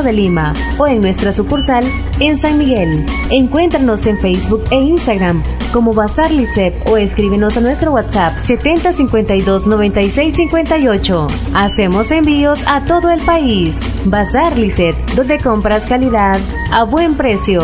de 0.03 0.13
Lima 0.13 0.53
o 0.77 0.87
en 0.87 1.01
nuestra 1.01 1.33
sucursal 1.33 1.85
en 2.19 2.37
San 2.39 2.57
Miguel. 2.57 3.05
Encuéntranos 3.29 4.05
en 4.07 4.17
Facebook 4.19 4.63
e 4.71 4.75
Instagram 4.75 5.43
como 5.71 5.93
Bazar 5.93 6.31
Licep 6.31 6.87
o 6.87 6.97
escríbenos 6.97 7.57
a 7.57 7.61
nuestro 7.61 7.91
WhatsApp 7.91 8.33
7052 8.45 9.67
9658. 9.67 11.27
Hacemos 11.53 12.11
envíos 12.11 12.59
a 12.67 12.83
todo 12.85 13.09
el 13.09 13.21
país. 13.21 13.75
Bazar 14.05 14.57
Licet, 14.57 14.95
donde 15.15 15.37
compras 15.37 15.85
calidad 15.85 16.39
a 16.71 16.83
buen 16.83 17.15
precio. 17.15 17.61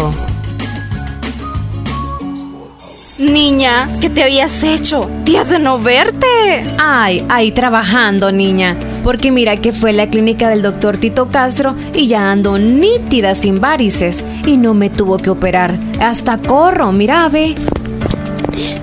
Niña, 3.20 3.90
¿qué 4.00 4.12
te 4.12 4.22
habías 4.22 4.64
hecho? 4.64 5.10
Días 5.26 5.50
de 5.50 5.58
no 5.58 5.80
verte. 5.80 6.28
Ay, 6.78 7.26
ahí 7.30 7.52
trabajando, 7.52 8.32
niña. 8.32 8.78
Porque 9.04 9.32
mira 9.32 9.58
que 9.58 9.74
fue 9.74 9.92
la 9.92 10.08
clínica 10.08 10.50
del 10.50 10.62
doctor 10.62 10.98
Tito 10.98 11.28
Castro 11.28 11.76
y 11.96 12.06
ya 12.06 12.32
ando 12.32 12.60
nítida 12.60 13.34
sin 13.34 13.60
varices. 13.60 14.24
Y 14.46 14.58
no 14.58 14.76
me 14.76 14.92
tuvo 14.92 15.18
que 15.18 15.32
operar. 15.32 15.80
Hasta 16.00 16.38
corro, 16.38 16.92
mira, 16.92 17.28
ve. 17.30 17.56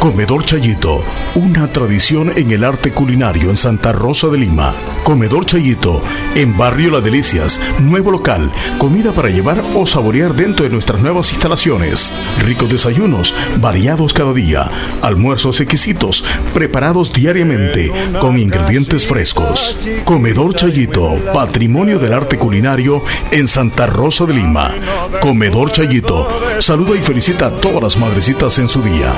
Comedor 0.00 0.46
Chayito, 0.46 1.04
una 1.34 1.70
tradición 1.70 2.32
en 2.34 2.50
el 2.52 2.64
arte 2.64 2.90
culinario 2.90 3.50
en 3.50 3.56
Santa 3.56 3.92
Rosa 3.92 4.28
de 4.28 4.38
Lima. 4.38 4.74
Comedor 5.04 5.44
Chayito, 5.44 6.02
en 6.34 6.56
Barrio 6.56 6.90
Las 6.90 7.04
Delicias, 7.04 7.60
nuevo 7.78 8.10
local, 8.10 8.50
comida 8.78 9.12
para 9.12 9.28
llevar 9.28 9.62
o 9.74 9.84
saborear 9.84 10.34
dentro 10.34 10.64
de 10.64 10.70
nuestras 10.70 11.02
nuevas 11.02 11.30
instalaciones. 11.32 12.14
Ricos 12.38 12.70
desayunos, 12.70 13.34
variados 13.60 14.14
cada 14.14 14.32
día, 14.32 14.70
almuerzos 15.02 15.60
exquisitos, 15.60 16.24
preparados 16.54 17.12
diariamente, 17.12 17.92
con 18.20 18.38
ingredientes 18.38 19.06
frescos. 19.06 19.76
Comedor 20.06 20.54
Chayito, 20.54 21.18
patrimonio 21.34 21.98
del 21.98 22.14
arte 22.14 22.38
culinario 22.38 23.04
en 23.32 23.46
Santa 23.46 23.86
Rosa 23.86 24.24
de 24.24 24.32
Lima. 24.32 24.74
Comedor 25.20 25.70
Chayito, 25.72 26.26
saluda 26.58 26.96
y 26.96 27.02
felicita 27.02 27.48
a 27.48 27.56
todas 27.56 27.82
las 27.82 27.98
madrecitas 27.98 28.58
en 28.58 28.66
su 28.66 28.80
día. 28.80 29.12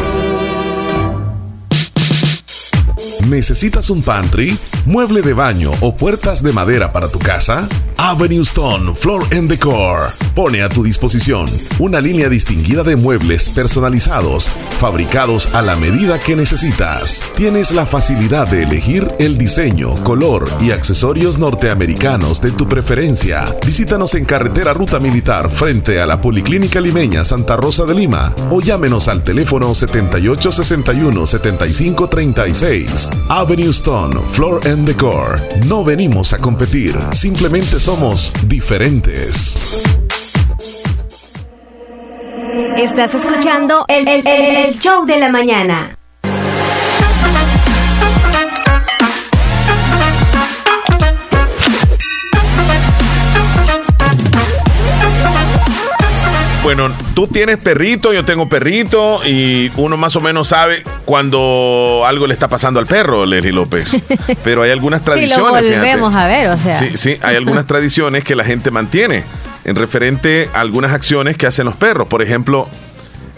¿Necesitas 3.28 3.88
un 3.88 4.02
pantry, 4.02 4.58
mueble 4.84 5.22
de 5.22 5.32
baño 5.32 5.72
o 5.80 5.96
puertas 5.96 6.42
de 6.42 6.52
madera 6.52 6.92
para 6.92 7.08
tu 7.08 7.18
casa? 7.18 7.68
Avenue 8.04 8.42
Stone 8.42 8.96
Floor 8.96 9.22
and 9.32 9.48
Decor 9.48 10.10
pone 10.34 10.60
a 10.62 10.68
tu 10.68 10.82
disposición 10.82 11.48
una 11.78 12.00
línea 12.00 12.28
distinguida 12.28 12.82
de 12.82 12.96
muebles 12.96 13.48
personalizados, 13.48 14.48
fabricados 14.80 15.46
a 15.54 15.62
la 15.62 15.76
medida 15.76 16.18
que 16.18 16.34
necesitas. 16.34 17.22
Tienes 17.36 17.70
la 17.70 17.86
facilidad 17.86 18.48
de 18.48 18.64
elegir 18.64 19.08
el 19.20 19.38
diseño, 19.38 19.94
color 20.02 20.48
y 20.60 20.72
accesorios 20.72 21.38
norteamericanos 21.38 22.40
de 22.40 22.50
tu 22.50 22.68
preferencia. 22.68 23.44
Visítanos 23.64 24.16
en 24.16 24.24
carretera 24.24 24.72
Ruta 24.72 24.98
Militar 24.98 25.48
frente 25.48 26.00
a 26.00 26.06
la 26.06 26.20
Policlínica 26.20 26.80
Limeña 26.80 27.24
Santa 27.24 27.56
Rosa 27.56 27.84
de 27.84 27.94
Lima 27.94 28.34
o 28.50 28.60
llámenos 28.60 29.06
al 29.06 29.22
teléfono 29.22 29.76
7861 29.76 31.24
7536. 31.24 33.10
Avenue 33.28 33.70
Stone 33.70 34.20
Floor 34.32 34.66
and 34.66 34.88
Decor. 34.88 35.40
No 35.66 35.84
venimos 35.84 36.32
a 36.32 36.38
competir, 36.38 36.98
simplemente 37.12 37.78
somos 37.78 37.91
diferentes. 38.46 39.82
Estás 42.78 43.14
escuchando 43.14 43.84
el- 43.88 44.08
el- 44.08 44.26
el 44.26 44.78
show 44.78 45.04
de 45.04 45.18
la 45.18 45.28
mañana. 45.28 45.98
Bueno, 56.62 56.90
tú 57.14 57.26
tienes 57.26 57.58
perrito, 57.58 58.12
yo 58.12 58.24
tengo 58.24 58.48
perrito 58.48 59.20
y 59.26 59.70
uno 59.76 59.96
más 59.96 60.14
o 60.14 60.20
menos 60.20 60.48
sabe 60.48 60.84
cuando 61.04 62.04
algo 62.06 62.28
le 62.28 62.32
está 62.34 62.48
pasando 62.48 62.78
al 62.78 62.86
perro, 62.86 63.26
Leslie 63.26 63.52
López. 63.52 64.00
Pero 64.44 64.62
hay 64.62 64.70
algunas 64.70 65.00
lo 65.00 65.04
tradiciones. 65.06 65.62
fíjate. 65.64 65.76
volvemos 65.78 66.14
a 66.14 66.26
ver, 66.26 66.48
o 66.48 66.56
sea. 66.56 66.72
Sí, 66.78 66.90
sí, 66.94 67.16
hay 67.22 67.34
algunas 67.34 67.66
tradiciones 67.66 68.22
que 68.22 68.36
la 68.36 68.44
gente 68.44 68.70
mantiene 68.70 69.24
en 69.64 69.74
referente 69.74 70.50
a 70.54 70.60
algunas 70.60 70.92
acciones 70.92 71.36
que 71.36 71.46
hacen 71.48 71.64
los 71.66 71.74
perros. 71.74 72.06
Por 72.06 72.22
ejemplo, 72.22 72.68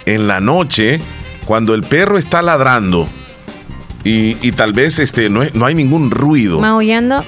en 0.04 0.26
la 0.28 0.40
noche, 0.40 1.00
cuando 1.46 1.72
el 1.72 1.82
perro 1.82 2.18
está 2.18 2.42
ladrando 2.42 3.08
y, 4.04 4.36
y 4.46 4.52
tal 4.52 4.74
vez 4.74 4.98
este, 4.98 5.30
no, 5.30 5.42
es- 5.42 5.54
no 5.54 5.64
hay 5.64 5.74
ningún 5.74 6.10
ruido 6.10 6.60
Maullando. 6.60 7.24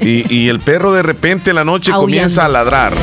y, 0.00 0.32
y 0.32 0.48
el 0.48 0.60
perro 0.60 0.92
de 0.92 1.02
repente 1.02 1.50
en 1.50 1.56
la 1.56 1.64
noche 1.64 1.90
Aullando. 1.90 2.02
comienza 2.06 2.44
a 2.44 2.48
ladrar. 2.48 2.94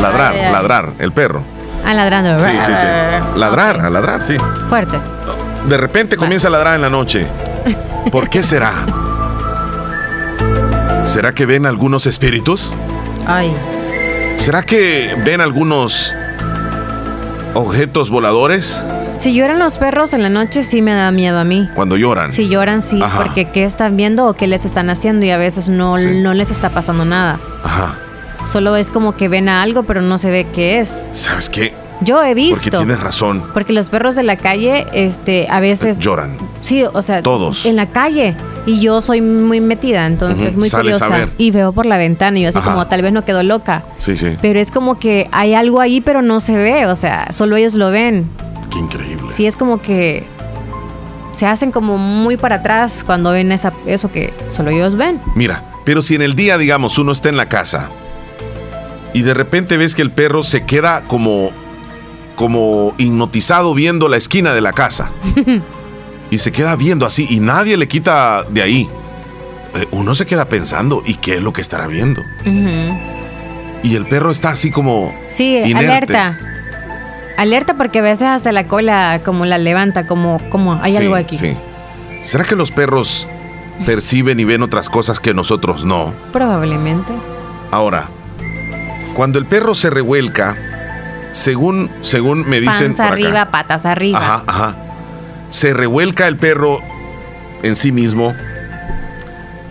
Ladrar, 0.00 0.32
Ay, 0.32 0.40
ay. 0.40 0.52
ladrar, 0.52 0.92
el 0.98 1.12
perro. 1.12 1.42
Ah, 1.84 1.94
ladrando. 1.94 2.36
Sí, 2.38 2.50
sí, 2.60 2.72
sí. 2.76 2.86
Ladrar, 3.36 3.80
a 3.80 3.90
ladrar, 3.90 4.20
sí. 4.22 4.36
Fuerte. 4.68 4.98
De 5.68 5.76
repente 5.76 6.16
comienza 6.16 6.48
a 6.48 6.50
ladrar 6.50 6.74
en 6.74 6.82
la 6.82 6.90
noche. 6.90 7.26
¿Por 8.12 8.28
qué 8.28 8.42
será? 8.42 8.72
¿Será 11.04 11.32
que 11.32 11.46
ven 11.46 11.66
algunos 11.66 12.06
espíritus? 12.06 12.72
Ay. 13.26 13.54
¿Será 14.36 14.62
que 14.62 15.16
ven 15.24 15.40
algunos 15.40 16.12
objetos 17.54 18.10
voladores 18.10 18.82
Si 19.18 19.32
lloran 19.32 19.58
los 19.58 19.78
perros 19.78 20.12
en 20.12 20.22
la 20.22 20.28
noche, 20.28 20.62
sí 20.62 20.82
me 20.82 20.92
da 20.94 21.10
miedo 21.10 21.38
a 21.38 21.44
mí. 21.44 21.68
cuando 21.74 21.96
lloran? 21.96 22.32
Si 22.32 22.48
lloran, 22.48 22.82
sí, 22.82 23.00
Ajá. 23.02 23.22
porque 23.22 23.50
qué 23.50 23.64
están 23.64 23.96
viendo 23.96 24.26
o 24.26 24.34
qué 24.34 24.46
les 24.46 24.64
están 24.64 24.90
haciendo 24.90 25.24
y 25.24 25.30
a 25.30 25.36
veces 25.38 25.68
no, 25.68 25.96
Sí. 25.96 26.20
no 26.22 26.34
les 26.34 26.50
está 26.50 26.68
pasando 26.70 27.04
nada. 27.04 27.38
Ajá. 27.64 27.94
Solo 28.46 28.76
es 28.76 28.90
como 28.90 29.16
que 29.16 29.28
ven 29.28 29.48
a 29.48 29.62
algo, 29.62 29.82
pero 29.82 30.00
no 30.00 30.18
se 30.18 30.30
ve 30.30 30.46
qué 30.54 30.78
es. 30.80 31.04
¿Sabes 31.12 31.50
qué? 31.50 31.74
Yo 32.02 32.22
he 32.22 32.28
Porque 32.28 32.34
visto. 32.34 32.78
tienes 32.78 33.00
razón. 33.00 33.42
Porque 33.54 33.72
los 33.72 33.88
perros 33.88 34.14
de 34.14 34.22
la 34.22 34.36
calle, 34.36 34.86
este, 34.92 35.48
a 35.50 35.60
veces. 35.60 35.98
Lloran. 35.98 36.36
Sí, 36.60 36.84
o 36.92 37.02
sea, 37.02 37.22
Todos. 37.22 37.64
en 37.66 37.76
la 37.76 37.86
calle. 37.86 38.34
Y 38.66 38.80
yo 38.80 39.00
soy 39.00 39.20
muy 39.20 39.60
metida, 39.60 40.06
entonces 40.06 40.56
muy 40.56 40.68
sales 40.68 40.98
curiosa. 41.00 41.28
Y 41.38 41.52
veo 41.52 41.72
por 41.72 41.86
la 41.86 41.96
ventana 41.96 42.38
y 42.38 42.42
yo 42.42 42.48
así 42.48 42.58
Ajá. 42.58 42.72
como 42.72 42.86
tal 42.86 43.02
vez 43.02 43.12
no 43.12 43.24
quedo 43.24 43.42
loca. 43.42 43.84
Sí, 43.98 44.16
sí. 44.16 44.36
Pero 44.42 44.58
es 44.58 44.70
como 44.70 44.98
que 44.98 45.28
hay 45.32 45.54
algo 45.54 45.80
ahí, 45.80 46.00
pero 46.00 46.20
no 46.20 46.40
se 46.40 46.56
ve. 46.56 46.86
O 46.86 46.96
sea, 46.96 47.28
solo 47.32 47.56
ellos 47.56 47.74
lo 47.74 47.90
ven. 47.90 48.28
Qué 48.70 48.78
increíble. 48.78 49.32
Sí, 49.32 49.46
es 49.46 49.56
como 49.56 49.80
que 49.80 50.24
se 51.32 51.46
hacen 51.46 51.70
como 51.70 51.96
muy 51.96 52.36
para 52.36 52.56
atrás 52.56 53.04
cuando 53.04 53.30
ven 53.30 53.52
esa, 53.52 53.72
eso 53.86 54.10
que 54.10 54.34
solo 54.48 54.70
ellos 54.70 54.96
ven. 54.96 55.20
Mira, 55.34 55.62
pero 55.84 56.02
si 56.02 56.14
en 56.16 56.22
el 56.22 56.34
día, 56.34 56.58
digamos, 56.58 56.98
uno 56.98 57.12
está 57.12 57.28
en 57.28 57.36
la 57.36 57.48
casa 57.48 57.90
y 59.16 59.22
de 59.22 59.32
repente 59.32 59.78
ves 59.78 59.94
que 59.94 60.02
el 60.02 60.10
perro 60.10 60.44
se 60.44 60.66
queda 60.66 61.04
como, 61.06 61.50
como 62.34 62.92
hipnotizado 62.98 63.72
viendo 63.72 64.08
la 64.08 64.18
esquina 64.18 64.52
de 64.52 64.60
la 64.60 64.74
casa 64.74 65.10
y 66.30 66.36
se 66.36 66.52
queda 66.52 66.76
viendo 66.76 67.06
así 67.06 67.26
y 67.30 67.40
nadie 67.40 67.78
le 67.78 67.88
quita 67.88 68.42
de 68.42 68.60
ahí, 68.60 68.90
eh, 69.74 69.86
uno 69.90 70.14
se 70.14 70.26
queda 70.26 70.50
pensando, 70.50 71.02
¿y 71.06 71.14
qué 71.14 71.36
es 71.36 71.42
lo 71.42 71.54
que 71.54 71.62
estará 71.62 71.86
viendo? 71.86 72.22
Y 73.82 73.96
el 73.96 74.04
perro 74.04 74.30
está 74.30 74.50
así 74.50 74.70
como... 74.70 75.14
Sí, 75.28 75.62
Inerte. 75.64 76.14
alerta. 76.14 76.38
Alerta 77.38 77.74
porque 77.78 78.00
a 78.00 78.02
veces 78.02 78.28
hasta 78.28 78.52
la 78.52 78.68
cola 78.68 79.22
como 79.24 79.46
la 79.46 79.56
levanta, 79.56 80.06
como, 80.06 80.38
como 80.50 80.74
hay 80.82 80.92
Sí, 80.92 80.98
algo 80.98 81.14
aquí. 81.14 81.38
Sí. 81.38 81.56
¿Será 82.20 82.44
que 82.44 82.54
los 82.54 82.70
perros 82.70 83.26
perciben 83.86 84.38
y 84.40 84.44
ven 84.44 84.62
otras 84.62 84.90
cosas 84.90 85.20
que 85.20 85.32
nosotros 85.32 85.86
no? 85.86 86.12
Probablemente. 86.32 87.14
Ahora, 87.70 88.10
cuando 89.16 89.38
el 89.38 89.46
perro 89.46 89.74
se 89.74 89.88
revuelca, 89.88 90.56
según, 91.32 91.90
según 92.02 92.46
me 92.48 92.60
dicen 92.60 92.88
Panza 92.88 93.04
acá, 93.06 93.12
arriba, 93.14 93.50
patas 93.50 93.86
arriba. 93.86 94.18
ajá, 94.18 94.44
ajá, 94.46 94.76
se 95.48 95.72
revuelca 95.72 96.28
el 96.28 96.36
perro 96.36 96.80
en 97.62 97.76
sí 97.76 97.92
mismo, 97.92 98.34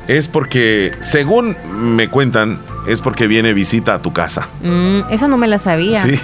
es 0.08 0.28
porque, 0.28 0.94
según 1.00 1.56
me 1.72 2.10
cuentan, 2.10 2.60
es 2.88 3.02
porque 3.02 3.28
viene 3.28 3.54
visita 3.54 3.94
a 3.94 4.02
tu 4.02 4.14
casa. 4.14 4.48
Mm, 4.64 5.12
eso 5.12 5.28
no 5.28 5.38
me 5.38 5.48
la 5.48 5.60
sabía. 5.60 6.00
Sí. 6.00 6.20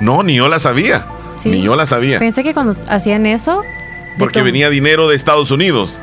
no, 0.00 0.22
ni 0.22 0.36
yo 0.36 0.48
la 0.48 0.58
sabía. 0.58 1.06
Sí. 1.36 1.50
Ni 1.50 1.62
yo 1.62 1.76
la 1.76 1.84
sabía. 1.84 2.18
Pensé 2.18 2.42
que 2.42 2.54
cuando 2.54 2.74
hacían 2.88 3.26
eso, 3.26 3.62
Porque 4.18 4.40
venía 4.40 4.70
dinero 4.70 5.06
de 5.06 5.16
Estados 5.16 5.50
Unidos. 5.50 6.00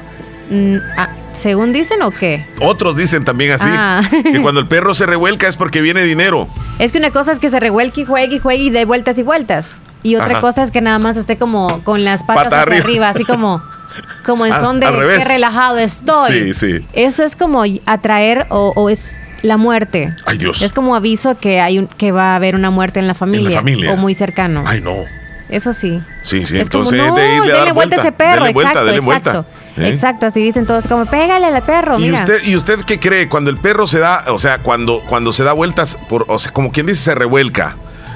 Mm, 0.53 0.77
ah, 0.97 1.09
según 1.33 1.73
dicen 1.73 2.01
o 2.01 2.11
qué. 2.11 2.45
Otros 2.61 2.95
dicen 2.95 3.25
también 3.25 3.51
así. 3.51 3.69
Ah. 3.69 4.01
Que 4.09 4.41
cuando 4.41 4.61
el 4.61 4.67
perro 4.67 4.93
se 4.93 5.05
revuelca 5.05 5.47
es 5.47 5.57
porque 5.57 5.81
viene 5.81 6.03
dinero. 6.03 6.47
Es 6.79 6.91
que 6.91 6.97
una 6.97 7.11
cosa 7.11 7.31
es 7.31 7.39
que 7.39 7.49
se 7.49 7.59
revuelque 7.59 8.01
y 8.01 8.05
juegue 8.05 8.35
y 8.35 8.39
juegue 8.39 8.63
y 8.63 8.69
dé 8.69 8.85
vueltas 8.85 9.17
y 9.17 9.23
vueltas. 9.23 9.75
Y 10.03 10.15
otra 10.15 10.33
Ajá. 10.33 10.41
cosa 10.41 10.63
es 10.63 10.71
que 10.71 10.81
nada 10.81 10.99
más 10.99 11.17
esté 11.17 11.37
como 11.37 11.81
con 11.83 12.03
las 12.03 12.23
patas 12.23 12.45
Pata 12.45 12.61
hacia 12.61 12.73
arriba. 12.73 12.83
arriba, 12.83 13.09
así 13.09 13.23
como, 13.23 13.63
como 14.25 14.45
en 14.45 14.53
Ah, 14.53 14.59
son 14.59 14.79
de 14.79 14.87
qué 15.17 15.23
relajado 15.23 15.77
estoy. 15.77 16.31
Sí, 16.31 16.53
sí. 16.53 16.85
Eso 16.93 17.23
es 17.23 17.35
como 17.35 17.63
atraer 17.85 18.45
o, 18.49 18.73
o 18.75 18.89
es 18.89 19.17
la 19.43 19.57
muerte. 19.57 20.13
Ay, 20.25 20.37
Dios. 20.37 20.61
Es 20.61 20.73
como 20.73 20.95
aviso 20.95 21.37
que 21.37 21.61
hay 21.61 21.79
un, 21.79 21.87
que 21.87 22.11
va 22.11 22.33
a 22.33 22.35
haber 22.35 22.55
una 22.55 22.69
muerte 22.69 22.99
en 22.99 23.07
la 23.07 23.13
familia, 23.13 23.57
familia. 23.57 23.93
o 23.93 23.97
muy 23.97 24.13
cercano. 24.13 24.63
Ay, 24.65 24.81
no. 24.81 25.05
Eso 25.49 25.73
sí. 25.73 26.01
Sí, 26.21 26.45
sí, 26.45 26.57
es 26.57 26.69
como, 26.69 26.83
entonces 26.83 26.97
no, 26.97 27.15
de 27.15 27.35
irle 27.35 27.51
a 27.51 27.55
denle 27.55 27.65
dar 27.65 27.73
vuelta 27.73 27.95
a 27.97 27.99
ese 27.99 28.11
perro, 28.11 28.45
Denle 28.45 28.53
vuelta, 28.53 28.71
exacto, 28.71 28.85
denle 28.91 29.05
exacto. 29.05 29.31
vuelta. 29.43 29.62
¿Eh? 29.77 29.89
Exacto, 29.89 30.27
así 30.27 30.41
dicen 30.41 30.65
todos 30.65 30.87
como, 30.87 31.05
pégale 31.05 31.47
al 31.47 31.63
perro, 31.63 31.97
¿Y 31.99 32.03
mira. 32.03 32.19
usted, 32.19 32.43
¿Y 32.45 32.55
usted 32.55 32.79
qué 32.85 32.99
cree? 32.99 33.27
Cuando 33.27 33.49
el 33.49 33.57
perro 33.57 33.87
se 33.87 33.99
da, 33.99 34.25
o 34.27 34.37
sea, 34.39 34.59
cuando, 34.59 35.01
cuando 35.07 35.31
se 35.33 35.43
da 35.43 35.53
vueltas, 35.53 35.97
por, 36.09 36.25
o 36.27 36.37
sea, 36.39 36.51
como 36.51 36.71
quien 36.71 36.85
dice, 36.85 37.01
se 37.01 37.15
revuelca. 37.15 37.75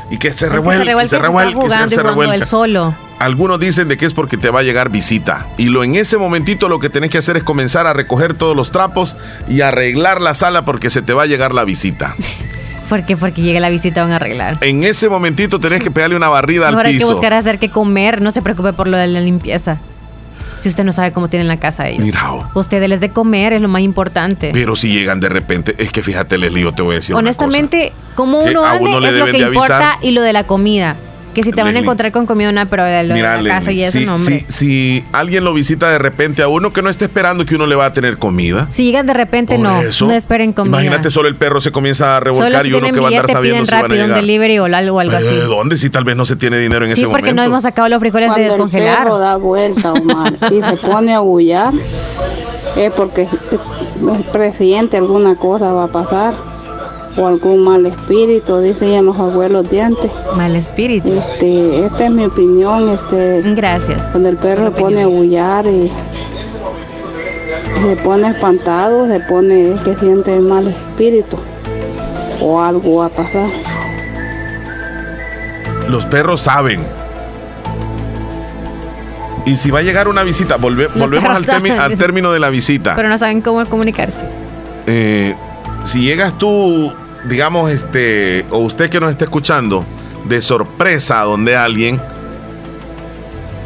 Y 0.09 0.19
que 0.19 0.31
se 0.31 0.47
revuelca, 0.47 0.83
se 0.85 0.85
revuelca, 0.85 1.03
y 1.03 1.07
se 1.09 1.15
y 1.15 1.19
revuelca, 1.19 1.65
y 1.65 1.89
se- 1.89 1.95
y 1.95 2.03
revuelca. 2.03 2.35
él 2.35 2.45
solo. 2.45 2.95
Algunos 3.19 3.59
dicen 3.59 3.87
de 3.89 3.97
que 3.97 4.05
es 4.05 4.13
porque 4.13 4.37
te 4.37 4.49
va 4.51 4.59
a 4.59 4.63
llegar 4.63 4.89
visita. 4.89 5.47
Y 5.57 5.65
lo 5.65 5.83
en 5.83 5.95
ese 5.95 6.17
momentito 6.17 6.69
lo 6.69 6.79
que 6.79 6.89
tenés 6.89 7.09
que 7.09 7.17
hacer 7.17 7.35
es 7.35 7.43
comenzar 7.43 7.87
a 7.87 7.93
recoger 7.93 8.33
todos 8.35 8.55
los 8.55 8.71
trapos 8.71 9.17
y 9.49 9.61
arreglar 9.61 10.21
la 10.21 10.33
sala 10.35 10.63
porque 10.63 10.89
se 10.91 11.01
te 11.01 11.13
va 11.13 11.23
a 11.23 11.25
llegar 11.25 11.53
la 11.53 11.65
visita. 11.65 12.15
¿Por 12.89 13.05
qué? 13.05 13.17
Porque 13.17 13.41
llega 13.41 13.59
la 13.59 13.69
visita, 13.69 14.01
van 14.01 14.11
a 14.11 14.15
arreglar. 14.15 14.59
En 14.61 14.83
ese 14.85 15.09
momentito 15.09 15.59
tenés 15.59 15.83
que 15.83 15.91
pegarle 15.91 16.15
una 16.15 16.29
barrida 16.29 16.69
al 16.69 16.75
Ahora 16.75 16.87
hay 16.87 16.93
que 16.93 16.99
piso. 16.99 17.11
buscar 17.11 17.33
hacer 17.33 17.59
que 17.59 17.69
comer, 17.69 18.21
no 18.21 18.31
se 18.31 18.41
preocupe 18.41 18.71
por 18.71 18.87
lo 18.87 18.97
de 18.97 19.07
la 19.07 19.19
limpieza. 19.19 19.77
Si 20.59 20.69
usted 20.69 20.83
no 20.83 20.91
sabe 20.91 21.11
cómo 21.11 21.27
tienen 21.29 21.47
la 21.47 21.57
casa 21.57 21.87
ellos. 21.87 22.03
Mira, 22.03 22.33
oh, 22.33 22.49
Usted 22.55 22.85
les 22.87 22.99
de 22.99 23.09
comer 23.11 23.53
es 23.53 23.61
lo 23.61 23.67
más 23.67 23.81
importante. 23.81 24.51
pero 24.53 24.75
si 24.75 24.89
llegan 24.91 25.19
de 25.19 25.29
repente, 25.29 25.75
es 25.77 25.91
que 25.91 26.01
fíjate, 26.01 26.37
Leslie, 26.37 26.63
yo 26.63 26.71
te 26.73 26.81
voy 26.81 26.93
a 26.93 26.95
decir 26.95 27.15
una 27.15 27.19
Honestamente, 27.19 27.93
cómo 28.15 28.39
uno 28.39 28.65
ande 28.65 28.83
uno 28.83 28.99
le 28.99 29.09
es 29.09 29.15
lo 29.15 29.25
que 29.25 29.43
avisar. 29.43 29.49
importa 29.53 29.99
y 30.01 30.11
lo 30.11 30.21
de 30.21 30.33
la 30.33 30.43
comida. 30.45 30.95
Que 31.37 31.43
si 31.43 31.51
te 31.51 31.61
van 31.61 31.75
a 31.75 31.79
encontrar 31.79 32.11
con 32.11 32.25
comida 32.25 32.49
una, 32.49 32.67
pero 32.67 32.83
de 32.83 33.03
lo 33.03 33.13
Mira, 33.13 33.37
de 33.37 33.43
la 33.43 33.49
casa 33.49 33.71
y 33.71 33.83
eso, 33.83 33.91
si, 33.99 34.05
no, 34.05 34.15
hombre. 34.15 34.43
si- 34.47 34.53
si 34.57 35.03
alguien 35.11 35.43
lo 35.43 35.53
visita 35.53 35.87
de 35.89 35.99
repente 35.99 36.41
a 36.41 36.47
uno 36.47 36.73
que 36.73 36.81
no 36.81 36.89
esté 36.89 37.05
esperando 37.05 37.45
que 37.45 37.55
uno 37.55 37.67
le 37.67 37.75
va 37.75 37.85
a 37.85 37.93
tener 37.93 38.17
comida. 38.17 38.67
Si 38.71 38.83
llegan 38.85 39.05
de 39.05 39.13
repente, 39.13 39.55
Por 39.55 39.63
no, 39.63 39.81
eso, 39.81 40.07
no 40.07 40.13
esperen 40.13 40.51
comida. 40.51 40.77
Imagínate 40.77 41.11
solo 41.11 41.27
el 41.27 41.35
perro 41.35 41.61
se 41.61 41.71
comienza 41.71 42.17
a 42.17 42.19
revolcar 42.19 42.63
si 42.63 42.69
y 42.69 42.73
uno 42.73 42.91
que 42.91 42.99
va 42.99 43.07
a 43.07 43.09
andar 43.09 43.27
sabiendo 43.29 43.65
si 43.65 43.71
van 43.71 43.79
a 43.79 43.81
rápido 43.83 44.01
un 44.03 44.07
llegar. 44.09 44.21
delivery 44.21 44.59
o 44.59 44.65
algo, 44.65 44.99
algo 44.99 45.15
así. 45.15 45.25
¿de 45.27 45.43
dónde 45.43 45.77
si 45.77 45.89
tal 45.91 46.03
vez 46.05 46.15
no 46.15 46.25
se 46.25 46.35
tiene 46.37 46.57
dinero 46.57 46.85
en 46.85 46.95
Sí, 46.95 47.01
ese 47.01 47.07
porque 47.07 47.21
momento? 47.27 47.35
no 47.41 47.43
hemos 47.47 47.61
sacado 47.63 47.87
los 47.89 47.99
frijoles 47.99 48.29
de 48.29 48.33
Cuando 48.33 48.43
el 48.43 48.49
descongelar. 48.69 49.03
perro 49.03 49.19
da 49.19 49.35
vuelta, 49.37 49.93
Omar, 49.93 50.33
y 50.51 50.61
se 50.71 50.77
pone 50.77 51.13
a 51.13 51.19
bullar, 51.19 51.71
es 52.75 52.91
porque 52.93 53.27
el 54.17 54.23
presidente 54.31 54.97
alguna 54.97 55.35
cosa 55.35 55.71
va 55.71 55.83
a 55.85 55.87
pasar 55.87 56.33
o 57.17 57.27
algún 57.27 57.63
mal 57.63 57.85
espíritu, 57.85 58.59
dicen 58.59 59.05
los 59.05 59.17
abuelos 59.19 59.69
de 59.69 59.81
antes. 59.81 60.11
Mal 60.35 60.55
espíritu. 60.55 61.11
Este, 61.13 61.85
esta 61.85 62.05
es 62.05 62.11
mi 62.11 62.25
opinión. 62.25 62.89
Este, 62.89 63.41
Gracias. 63.55 64.05
Cuando 64.07 64.29
el 64.29 64.37
perro 64.37 64.65
se 64.65 64.71
pone 64.71 65.03
a 65.03 65.07
bullar 65.07 65.65
y 65.65 65.91
se 67.81 67.95
pone 67.97 68.29
espantado, 68.29 69.07
se 69.07 69.19
pone 69.21 69.75
que 69.83 69.95
siente 69.95 70.39
mal 70.39 70.67
espíritu 70.67 71.37
o 72.41 72.61
algo 72.61 72.97
va 72.97 73.07
a 73.07 73.09
pasar. 73.09 73.49
Los 75.89 76.05
perros 76.05 76.41
saben. 76.41 76.81
Y 79.45 79.55
si 79.55 79.71
va 79.71 79.79
a 79.79 79.81
llegar 79.81 80.09
una 80.09 80.23
visita, 80.23 80.57
volve- 80.57 80.89
volvemos 80.93 81.29
al, 81.29 81.49
al 81.79 81.97
término 81.97 82.31
de 82.33 82.39
la 82.39 82.49
visita. 82.49 82.93
Pero 82.95 83.07
no 83.07 83.17
saben 83.17 83.41
cómo 83.41 83.65
comunicarse. 83.65 84.25
Eh, 84.85 85.33
si 85.85 86.01
llegas 86.01 86.37
tú, 86.37 86.91
digamos, 87.25 87.71
este, 87.71 88.45
o 88.51 88.59
usted 88.59 88.89
que 88.89 88.99
nos 88.99 89.11
está 89.11 89.25
escuchando, 89.25 89.85
de 90.25 90.41
sorpresa 90.41 91.21
donde 91.21 91.55
alguien, 91.55 92.01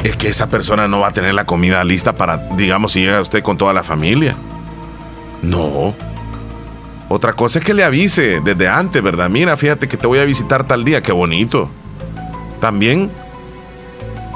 es 0.04 0.16
que 0.16 0.28
esa 0.28 0.48
persona 0.48 0.88
no 0.88 1.00
va 1.00 1.08
a 1.08 1.12
tener 1.12 1.34
la 1.34 1.44
comida 1.44 1.82
lista 1.84 2.14
para, 2.14 2.36
digamos, 2.56 2.92
si 2.92 3.00
llega 3.00 3.20
usted 3.20 3.42
con 3.42 3.56
toda 3.56 3.72
la 3.72 3.82
familia. 3.82 4.36
No. 5.42 5.94
Otra 7.08 7.34
cosa 7.34 7.58
es 7.58 7.64
que 7.64 7.74
le 7.74 7.84
avise 7.84 8.40
desde 8.40 8.68
antes, 8.68 9.02
¿verdad? 9.02 9.28
Mira, 9.28 9.56
fíjate 9.56 9.86
que 9.86 9.96
te 9.96 10.06
voy 10.06 10.18
a 10.18 10.24
visitar 10.24 10.64
tal 10.64 10.84
día, 10.84 11.02
qué 11.02 11.12
bonito. 11.12 11.70
También 12.60 13.10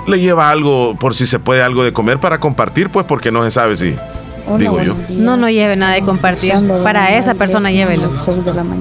le 0.07 0.21
lleva 0.21 0.51
algo, 0.51 0.97
por 0.97 1.15
si 1.15 1.27
se 1.27 1.39
puede, 1.39 1.63
algo 1.63 1.83
de 1.85 1.93
comer 1.93 2.21
para 2.21 2.39
compartir, 2.39 2.91
pues 2.91 3.07
porque 3.07 3.33
no 3.33 3.43
se 3.45 3.51
sabe 3.51 3.77
si, 3.77 3.97
digo 4.59 4.83
yo. 4.83 4.95
No, 5.11 5.37
no 5.37 5.49
lleve 5.51 5.77
nada 5.77 5.95
de 5.95 6.03
compartir. 6.03 6.55
Para 6.83 7.17
esa 7.17 7.35
persona 7.35 7.71
llévelo. 7.71 8.09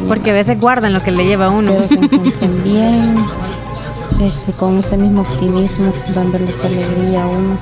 Porque 0.07 0.31
a 0.31 0.33
veces 0.33 0.59
guardan 0.59 0.93
lo 0.93 1.01
que 1.03 1.11
le 1.11 1.25
lleva 1.25 1.45
a 1.47 1.49
uno. 1.49 1.71
Bien, 2.63 3.25
este, 4.21 4.51
con 4.53 4.79
ese 4.79 4.95
mismo 4.97 5.21
optimismo, 5.21 5.91
dándoles 6.13 6.63
alegría 6.63 7.23
a 7.23 7.27
uno. 7.27 7.57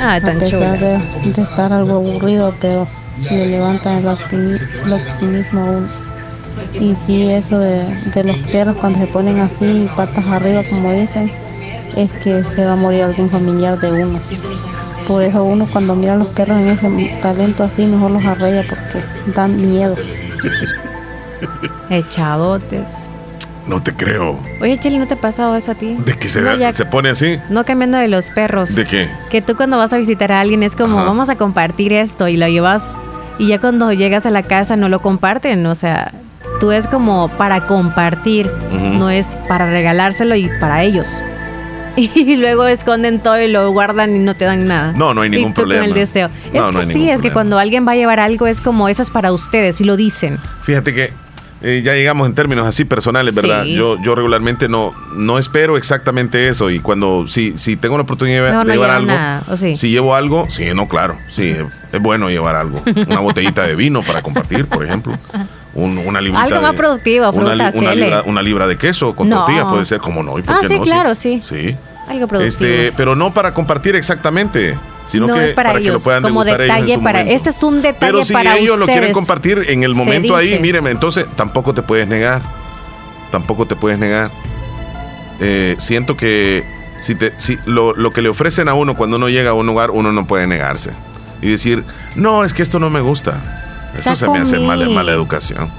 Ah, 0.00 0.20
tan 0.20 0.36
a 0.36 0.40
pesar 0.40 0.50
chula. 0.50 0.72
de, 0.72 1.30
de 1.32 1.42
estar 1.42 1.72
algo 1.72 1.96
aburrido, 1.96 2.54
pero 2.60 2.86
le 3.30 3.46
levantan 3.48 3.98
el, 3.98 4.06
optimi- 4.06 4.60
el 4.84 4.92
optimismo 4.92 5.60
a 5.60 5.64
uno. 5.64 5.86
Y 6.80 6.94
sí, 7.06 7.30
eso 7.30 7.58
de, 7.58 7.84
de 8.14 8.24
los 8.24 8.36
perros 8.38 8.76
cuando 8.76 8.98
se 9.00 9.06
ponen 9.08 9.40
así, 9.40 9.88
patas 9.96 10.24
arriba, 10.26 10.62
como 10.70 10.92
dicen, 10.92 11.30
es 11.96 12.10
que 12.12 12.42
se 12.54 12.64
va 12.64 12.72
a 12.72 12.76
morir 12.76 13.02
algún 13.04 13.28
familiar 13.28 13.78
de 13.78 13.90
uno. 13.92 14.20
Por 15.06 15.22
eso 15.22 15.44
uno 15.44 15.66
cuando 15.72 15.94
mira 15.94 16.14
a 16.14 16.16
los 16.16 16.32
perros 16.32 16.58
en 16.58 16.68
ese 16.70 17.16
talento 17.22 17.62
así, 17.64 17.86
mejor 17.86 18.10
los 18.10 18.24
arreya 18.24 18.64
porque 18.68 19.02
dan 19.34 19.56
miedo. 19.56 19.94
Echadotes. 21.90 23.08
No 23.66 23.82
te 23.82 23.92
creo. 23.94 24.38
Oye, 24.60 24.78
Cheli, 24.78 24.98
¿no 24.98 25.06
te 25.08 25.14
ha 25.14 25.20
pasado 25.20 25.56
eso 25.56 25.72
a 25.72 25.74
ti? 25.74 25.96
De 26.04 26.14
que 26.16 26.28
se, 26.28 26.40
No, 26.40 26.50
da- 26.50 26.56
ya- 26.56 26.72
se 26.72 26.84
pone 26.84 27.08
así. 27.10 27.38
No 27.50 27.64
cambiando 27.64 27.98
de 27.98 28.06
los 28.08 28.30
perros. 28.30 28.74
¿De 28.74 28.84
qué? 28.86 29.08
Que 29.30 29.42
tú 29.42 29.56
cuando 29.56 29.76
vas 29.76 29.92
a 29.92 29.98
visitar 29.98 30.30
a 30.30 30.40
alguien 30.40 30.62
es 30.62 30.76
como, 30.76 30.98
Ajá. 30.98 31.08
vamos 31.08 31.28
a 31.30 31.36
compartir 31.36 31.92
esto 31.92 32.28
y 32.28 32.36
lo 32.36 32.46
llevas 32.48 33.00
y 33.38 33.48
ya 33.48 33.60
cuando 33.60 33.92
llegas 33.92 34.24
a 34.24 34.30
la 34.30 34.42
casa 34.44 34.76
no 34.76 34.88
lo 34.88 35.00
comparten, 35.00 35.66
o 35.66 35.74
sea, 35.74 36.12
tú 36.60 36.70
es 36.70 36.86
como 36.88 37.28
para 37.28 37.66
compartir, 37.66 38.50
no 38.72 39.10
es 39.10 39.36
para 39.48 39.68
regalárselo 39.68 40.36
y 40.36 40.48
para 40.60 40.82
ellos. 40.84 41.22
Y 42.16 42.36
luego 42.36 42.66
esconden 42.66 43.20
todo 43.20 43.40
y 43.40 43.48
lo 43.48 43.70
guardan 43.70 44.14
y 44.14 44.18
no 44.18 44.34
te 44.34 44.44
dan 44.44 44.66
nada. 44.66 44.92
No, 44.92 45.14
no 45.14 45.22
hay 45.22 45.30
ningún 45.30 45.50
y 45.50 45.54
tú 45.54 45.60
problema. 45.62 45.82
Con 45.82 45.88
el 45.90 45.94
deseo. 45.94 46.28
No, 46.52 46.68
es 46.68 46.74
no 46.74 46.80
que 46.80 46.86
sí, 46.86 47.10
es 47.10 47.22
que 47.22 47.32
cuando 47.32 47.58
alguien 47.58 47.86
va 47.86 47.92
a 47.92 47.96
llevar 47.96 48.20
algo 48.20 48.46
es 48.46 48.60
como, 48.60 48.88
eso 48.88 49.02
es 49.02 49.10
para 49.10 49.32
ustedes 49.32 49.80
y 49.80 49.84
lo 49.84 49.96
dicen. 49.96 50.38
Fíjate 50.62 50.94
que 50.94 51.12
eh, 51.62 51.82
ya 51.82 51.94
llegamos 51.94 52.28
en 52.28 52.34
términos 52.34 52.66
así 52.66 52.84
personales, 52.84 53.34
¿verdad? 53.34 53.64
Sí. 53.64 53.74
Yo, 53.74 54.00
yo 54.02 54.14
regularmente 54.14 54.68
no, 54.68 54.92
no 55.14 55.38
espero 55.38 55.76
exactamente 55.76 56.48
eso 56.48 56.70
y 56.70 56.80
cuando 56.80 57.26
si, 57.26 57.56
si 57.56 57.76
tengo 57.76 57.96
la 57.96 58.02
oportunidad 58.02 58.64
de, 58.64 58.72
llevar 58.72 58.90
algo, 58.90 59.06
nada, 59.06 59.42
¿o 59.48 59.56
sí? 59.56 59.74
si 59.74 59.90
llevo 59.90 60.14
algo, 60.14 60.46
sí, 60.50 60.66
no, 60.74 60.86
claro, 60.86 61.18
sí, 61.28 61.56
es 61.92 62.00
bueno 62.00 62.28
llevar 62.28 62.56
algo. 62.56 62.82
Una 63.08 63.20
botellita 63.20 63.66
de 63.66 63.74
vino 63.74 64.02
para 64.02 64.20
compartir, 64.22 64.66
por 64.66 64.84
ejemplo. 64.84 65.18
Un- 65.76 65.98
una 65.98 66.20
librita 66.20 66.42
Algo 66.44 66.60
más 66.62 66.72
de- 66.72 66.78
productivo, 66.78 67.30
una, 67.30 67.54
libra, 67.94 68.22
una 68.24 68.42
libra 68.42 68.66
de 68.66 68.76
queso 68.78 69.14
con 69.14 69.28
No. 69.28 69.38
tortillas 69.44 69.64
puede 69.66 69.84
ser 69.84 70.00
como 70.00 70.22
no. 70.22 70.38
¿y 70.38 70.42
por 70.42 70.54
Ah, 70.54 70.58
qué 70.62 70.68
sí, 70.68 70.78
no? 70.78 70.82
claro, 70.82 71.14
sí. 71.14 71.40
Sí. 71.42 71.76
Algo 72.08 72.26
productivo. 72.26 72.64
Este, 72.70 72.92
pero 72.96 73.14
no 73.14 73.34
para 73.34 73.52
compartir 73.52 73.94
exactamente, 73.96 74.78
sino 75.04 75.26
no 75.26 75.34
que 75.34 75.48
es 75.48 75.54
para, 75.54 75.74
que 75.74 75.80
lo 75.90 76.00
puedan 76.00 76.22
como 76.22 76.42
ellos 76.42 76.54
en 76.54 76.62
detalle 76.62 76.94
su 76.94 77.02
para. 77.02 77.18
momento. 77.18 77.36
Este 77.36 77.50
es 77.50 77.62
un 77.62 77.82
detalle 77.82 77.96
Pero 78.00 78.24
si 78.24 78.32
para 78.32 78.56
ellos 78.56 78.78
lo 78.78 78.86
quieren 78.86 79.12
compartir 79.12 79.64
en 79.68 79.82
el 79.82 79.94
momento 79.94 80.34
ahí, 80.34 80.58
míreme, 80.60 80.90
entonces 80.90 81.26
tampoco 81.36 81.74
te 81.74 81.82
puedes 81.82 82.08
negar. 82.08 82.40
Tampoco 83.30 83.66
te 83.66 83.76
puedes 83.76 83.98
negar. 83.98 84.30
Eh, 85.40 85.74
siento 85.78 86.16
que 86.16 86.64
si 87.00 87.14
te, 87.14 87.34
si 87.36 87.58
lo, 87.66 87.92
lo 87.94 88.10
que 88.12 88.22
le 88.22 88.28
ofrecen 88.30 88.68
a 88.68 88.74
uno 88.74 88.96
cuando 88.96 89.16
uno 89.18 89.28
llega 89.28 89.50
a 89.50 89.54
un 89.54 89.66
lugar, 89.66 89.90
uno 89.90 90.12
no 90.12 90.26
puede 90.26 90.46
negarse. 90.46 90.92
Y 91.42 91.50
decir, 91.50 91.84
no, 92.14 92.44
es 92.44 92.54
que 92.54 92.62
esto 92.62 92.78
no 92.78 92.88
me 92.88 93.00
gusta. 93.00 93.65
Eso 93.96 94.16
se 94.16 94.28
me 94.28 94.38
hace 94.38 94.58
mala, 94.58 94.88
mala 94.88 95.12
educación. 95.12 95.70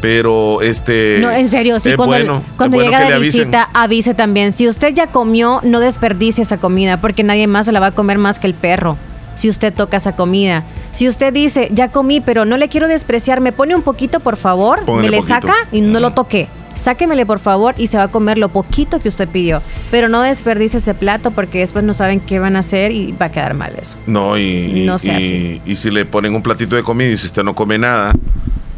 Pero 0.00 0.62
este. 0.62 1.18
No, 1.20 1.30
en 1.30 1.48
serio, 1.48 1.80
sí, 1.80 1.90
es 1.90 1.96
cuando, 1.96 2.14
bueno, 2.14 2.42
cuando 2.56 2.76
es 2.76 2.84
bueno 2.84 2.98
llega 2.98 3.08
que 3.08 3.14
de 3.14 3.18
visita, 3.20 3.68
avise 3.74 4.14
también. 4.14 4.52
Si 4.52 4.68
usted 4.68 4.94
ya 4.94 5.08
comió, 5.08 5.60
no 5.64 5.80
desperdicie 5.80 6.42
esa 6.42 6.58
comida, 6.58 7.00
porque 7.00 7.24
nadie 7.24 7.46
más 7.48 7.66
se 7.66 7.72
la 7.72 7.80
va 7.80 7.86
a 7.88 7.92
comer 7.92 8.18
más 8.18 8.38
que 8.38 8.46
el 8.46 8.54
perro. 8.54 8.96
Si 9.34 9.48
usted 9.48 9.72
toca 9.74 9.96
esa 9.96 10.14
comida. 10.14 10.64
Si 10.92 11.08
usted 11.08 11.32
dice, 11.32 11.68
ya 11.72 11.88
comí, 11.88 12.20
pero 12.20 12.44
no 12.44 12.56
le 12.56 12.68
quiero 12.68 12.88
despreciar, 12.88 13.40
me 13.40 13.52
pone 13.52 13.74
un 13.76 13.82
poquito, 13.82 14.20
por 14.20 14.36
favor, 14.36 14.84
Póngale 14.84 15.10
me 15.10 15.16
le 15.16 15.16
poquito. 15.18 15.34
saca 15.34 15.54
y 15.70 15.80
no 15.80 16.00
lo 16.00 16.12
toque. 16.12 16.48
Sáquemele, 16.78 17.26
por 17.26 17.38
favor, 17.40 17.74
y 17.76 17.88
se 17.88 17.96
va 17.98 18.04
a 18.04 18.08
comer 18.08 18.38
lo 18.38 18.48
poquito 18.48 19.00
que 19.00 19.08
usted 19.08 19.28
pidió. 19.28 19.60
Pero 19.90 20.08
no 20.08 20.22
desperdicie 20.22 20.78
ese 20.78 20.94
plato 20.94 21.30
porque 21.32 21.58
después 21.58 21.84
no 21.84 21.92
saben 21.94 22.20
qué 22.20 22.38
van 22.38 22.56
a 22.56 22.60
hacer 22.60 22.92
y 22.92 23.12
va 23.12 23.26
a 23.26 23.30
quedar 23.32 23.54
mal 23.54 23.72
eso. 23.80 23.96
No, 24.06 24.38
y, 24.38 24.42
y- 24.42 24.86
No 24.86 24.98
sea 24.98 25.20
y- 25.20 25.60
y 25.66 25.76
si 25.76 25.90
le 25.90 26.04
ponen 26.06 26.34
un 26.34 26.42
platito 26.42 26.76
de 26.76 26.82
comida 26.82 27.08
y 27.10 27.18
si 27.18 27.26
usted 27.26 27.42
no 27.42 27.54
come 27.54 27.78
nada, 27.78 28.12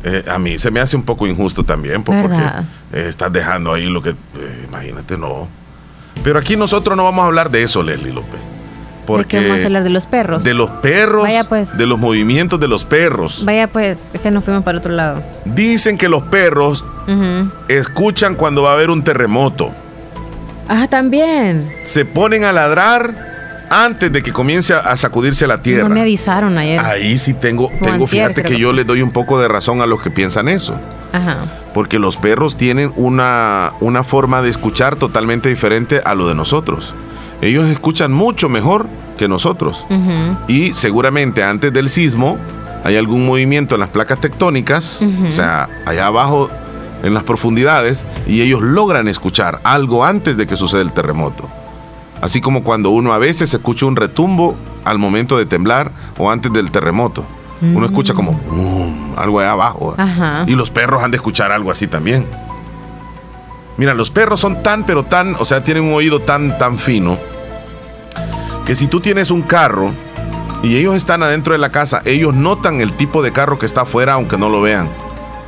eh, 0.03 0.25
a 0.31 0.39
mí 0.39 0.59
se 0.59 0.71
me 0.71 0.81
hace 0.81 0.97
un 0.97 1.03
poco 1.03 1.27
injusto 1.27 1.63
también, 1.65 2.03
pues, 2.03 2.23
porque 2.23 2.37
eh, 2.93 3.07
estás 3.09 3.33
dejando 3.33 3.73
ahí 3.75 3.87
lo 3.87 4.03
que, 4.03 4.11
eh, 4.11 4.65
imagínate, 4.67 5.19
no. 5.19 5.47
Pero 6.25 6.39
aquí 6.39 6.57
nosotros 6.57 6.97
no 6.97 7.05
vamos 7.05 7.23
a 7.23 7.27
hablar 7.27 7.51
de 7.51 7.63
eso, 7.63 7.83
Leslie 7.83 8.13
López. 8.13 8.41
¿De 9.19 9.25
qué 9.25 9.37
vamos 9.39 9.51
a 9.51 9.55
Porque 9.55 9.67
hablar 9.67 9.83
de 9.85 9.91
los 9.91 10.07
perros? 10.07 10.45
de 10.45 10.55
los 10.55 10.71
perros, 10.71 11.23
Vaya, 11.25 11.45
pues. 11.45 11.77
de 11.77 11.87
los 11.87 11.99
movimientos 11.99 12.59
de 12.61 12.69
los 12.69 12.85
perros. 12.85 13.45
Vaya 13.45 13.67
pues, 13.69 14.11
es 14.13 14.21
que 14.21 14.31
nos 14.31 14.45
fuimos 14.45 14.65
para 14.65 14.79
otro 14.79 14.93
lado. 14.93 15.23
Dicen 15.45 15.99
que 15.99 16.09
los 16.09 16.23
perros 16.25 16.85
escuchan 17.69 18.35
cuando 18.35 18.63
va 18.63 18.71
a 18.71 18.75
haber 18.75 18.91
un 18.91 19.03
terremoto. 19.03 19.73
Ah, 20.69 20.87
también. 20.89 21.71
Se 21.85 22.05
ponen 22.05 22.45
a 22.45 22.53
ladrar 22.53 23.67
antes 23.71 24.13
de 24.13 24.23
que 24.23 24.33
comience 24.33 24.73
a- 24.75 24.97
sacudirse 24.97 25.47
la 25.47 25.63
tierra. 25.63 25.89
No 25.89 25.95
me 25.95 26.01
avisaron 26.01 26.57
ayer. 26.59 26.79
Ahí 26.81 27.19
sí 27.19 27.35
tengo, 27.35 27.71
tengo 27.83 28.07
fíjate 28.07 28.43
que 28.43 28.59
yo 28.59 28.73
les 28.73 28.87
doy 28.87 29.03
un 29.03 29.11
poco 29.11 29.41
de 29.41 29.49
razón 29.49 29.81
a 29.81 29.87
los 29.87 30.01
que 30.03 30.11
piensan 30.11 30.49
eso. 30.49 30.75
Ajá. 31.13 31.39
Porque 31.75 31.99
los 31.99 32.17
perros 32.17 32.57
tienen 32.57 32.93
una, 32.97 33.73
una 33.81 34.05
forma 34.05 34.43
de 34.43 34.51
escuchar 34.51 34.97
totalmente 34.97 35.49
diferente 35.49 36.01
a 36.05 36.15
lo 36.15 36.29
de 36.29 36.35
nosotros. 36.37 36.95
Ellos 37.43 37.69
escuchan 37.69 38.13
mucho 38.13 38.49
mejor 38.49 38.87
que 39.19 39.29
nosotros. 39.29 39.87
Y 40.49 40.75
seguramente 40.75 41.43
antes 41.43 41.73
del 41.73 41.89
sismo 41.89 42.39
hay 42.85 42.97
algún 42.97 43.27
movimiento 43.27 43.75
en 43.75 43.81
las 43.81 43.91
placas 43.91 44.21
tectónicas, 44.21 45.05
o 45.27 45.31
sea, 45.31 45.69
allá 45.87 46.07
abajo 46.07 46.49
en 47.03 47.15
las 47.15 47.23
profundidades, 47.23 48.05
y 48.27 48.43
ellos 48.43 48.61
logran 48.63 49.09
escuchar 49.09 49.61
algo 49.65 50.05
antes 50.05 50.37
de 50.37 50.47
que 50.47 50.57
suceda 50.57 50.83
el 50.83 50.93
terremoto. 50.93 51.49
Así 52.21 52.43
como 52.43 52.63
cuando 52.63 52.91
uno 52.91 53.15
a 53.15 53.19
veces 53.19 53.55
escucha 53.55 53.87
un 53.87 53.97
retumbo 53.97 54.55
al 54.85 54.99
momento 54.99 55.39
de 55.39 55.47
temblar 55.47 55.93
o 56.19 56.31
antes 56.31 56.53
del 56.53 56.71
terremoto. 56.71 57.25
Uno 57.63 57.85
escucha 57.87 58.15
como 58.15 58.33
"Bum", 58.33 59.15
algo 59.17 59.41
allá 59.41 59.53
abajo. 59.53 59.95
Ajá. 59.99 60.45
Y 60.47 60.53
los 60.53 60.71
perros 60.71 61.03
han 61.03 61.11
de 61.11 61.17
escuchar 61.17 61.53
algo 61.53 61.71
así 61.71 61.87
también. 61.87 62.27
Mira, 63.77 63.95
los 63.95 64.11
perros 64.11 64.41
son 64.41 64.63
tan, 64.63 64.85
pero 64.85 65.05
tan, 65.05 65.37
o 65.39 65.45
sea, 65.45 65.65
tienen 65.65 65.85
un 65.85 65.95
oído 65.95 66.21
tan, 66.21 66.59
tan 66.59 66.79
fino, 66.79 67.19
que 68.65 68.75
si 68.77 68.87
tú 68.87 69.01
tienes 69.01 69.31
un 69.31 69.43
carro 69.43 69.93
y 70.63 70.77
ellos 70.77 70.95
están 70.95 71.23
adentro 71.23 71.53
de 71.53 71.59
la 71.59 71.73
casa, 71.73 72.03
ellos 72.05 72.35
notan 72.35 72.81
el 72.81 72.93
tipo 72.93 73.23
de 73.23 73.33
carro 73.33 73.59
que 73.59 73.67
está 73.67 73.83
afuera, 73.83 74.15
aunque 74.15 74.39
no 74.39 74.49
lo 74.49 74.61
vean. 74.61 74.89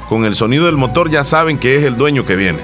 Con 0.08 0.24
el 0.24 0.34
sonido 0.34 0.66
del 0.66 0.76
motor 0.76 1.10
ya 1.10 1.24
saben 1.24 1.58
que 1.58 1.76
es 1.76 1.84
el 1.84 1.96
dueño 1.96 2.24
que 2.24 2.36
viene. 2.36 2.60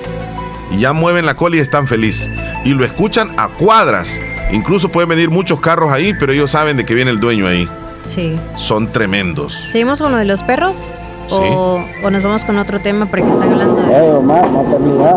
Y 0.70 0.80
ya 0.80 0.92
mueven 0.92 1.26
la 1.26 1.34
cola 1.34 1.56
y 1.56 1.60
están 1.60 1.86
felices. 1.86 2.30
Y 2.64 2.74
lo 2.74 2.84
escuchan 2.84 3.32
a 3.38 3.48
cuadras. 3.48 4.20
Incluso 4.52 4.88
pueden 4.90 5.08
venir 5.08 5.30
muchos 5.30 5.60
carros 5.60 5.92
ahí, 5.92 6.14
pero 6.18 6.32
ellos 6.32 6.50
saben 6.50 6.76
de 6.76 6.84
que 6.84 6.94
viene 6.94 7.10
el 7.10 7.20
dueño 7.20 7.46
ahí. 7.46 7.68
Sí. 8.04 8.36
Son 8.56 8.90
tremendos. 8.90 9.64
¿Seguimos 9.68 10.00
con 10.00 10.12
lo 10.12 10.18
de 10.18 10.24
los 10.24 10.42
perros? 10.42 10.90
O, 11.30 11.84
o 12.02 12.10
nos 12.10 12.22
vamos 12.22 12.44
con 12.44 12.58
otro 12.58 12.80
tema 12.80 13.06
porque 13.06 13.28
están 13.28 13.52
hablando 13.52 13.82
de... 13.82 13.94
Eh, 13.94 14.10
Omar, 14.12 14.50
no 14.50 14.62
te 14.62 14.78
miras. 14.78 15.16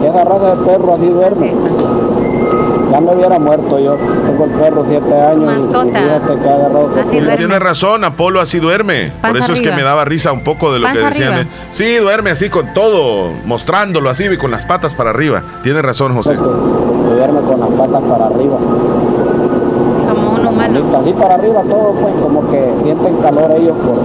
¿Qué 0.00 0.06
de 0.06 0.66
perro 0.66 0.94
así 0.94 1.08
duerme? 1.08 1.52
Ya 2.92 3.00
me 3.00 3.14
hubiera 3.14 3.38
muerto 3.38 3.78
yo. 3.78 3.96
Tengo 3.96 4.44
el 4.44 4.50
perro 4.50 4.84
siete 4.86 5.14
años. 5.20 5.38
y- 5.38 5.42
y 5.42 5.66
mascota. 5.66 5.98
fíjate 6.02 6.42
que 6.42 6.48
ha 6.48 6.54
agarrado 6.54 6.90
Así 7.02 7.10
que- 7.16 7.22
duerme. 7.22 7.36
Tiene 7.38 7.58
razón, 7.58 8.04
Apolo 8.04 8.38
así 8.40 8.58
duerme. 8.60 9.12
Por 9.20 9.36
eso 9.38 9.52
es 9.54 9.62
que 9.62 9.72
me 9.72 9.82
daba 9.82 10.04
risa 10.04 10.30
un 10.32 10.44
poco 10.44 10.72
de 10.74 10.78
lo 10.78 10.86
que 10.92 10.98
decían. 10.98 11.32
arriba. 11.32 11.50
Sí, 11.70 11.96
duerme 11.96 12.30
así 12.30 12.50
con 12.50 12.74
todo, 12.74 13.32
mostrándolo 13.46 14.10
así 14.10 14.24
y 14.30 14.36
con 14.36 14.50
las 14.50 14.66
patas 14.66 14.94
para 14.94 15.08
arriba. 15.10 15.42
Tiene 15.62 15.80
razón, 15.80 16.14
José. 16.14 16.32
que 16.32 16.36
duerme 16.38 17.40
con 17.40 17.60
las 17.60 17.70
patas 17.70 18.02
para 18.02 18.26
arriba. 18.26 18.56
Como 20.08 20.30
uno 20.34 20.52
manito, 20.52 20.98
así 20.98 21.12
para 21.14 21.34
arriba 21.36 21.62
todo, 21.62 21.92
pues 21.92 22.14
como 22.22 22.50
que 22.50 22.72
sienten 22.84 23.16
calor 23.22 23.50
ellos 23.52 23.74
por, 23.78 23.96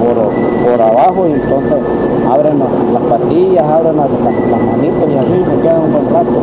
por, 0.00 0.70
por 0.70 0.80
abajo 0.82 1.26
y 1.28 1.32
entonces 1.32 1.78
abren 2.32 2.58
las, 2.58 2.68
las 2.94 3.02
patillas, 3.02 3.64
abren 3.64 3.96
las, 3.98 4.08
las- 4.10 4.50
las 4.50 4.60
manitos 4.62 5.10
y 5.10 5.16
así 5.18 5.44
se 5.54 5.60
quedan 5.62 5.80
un 5.82 5.92
buen 5.92 6.06
rato. 6.14 6.40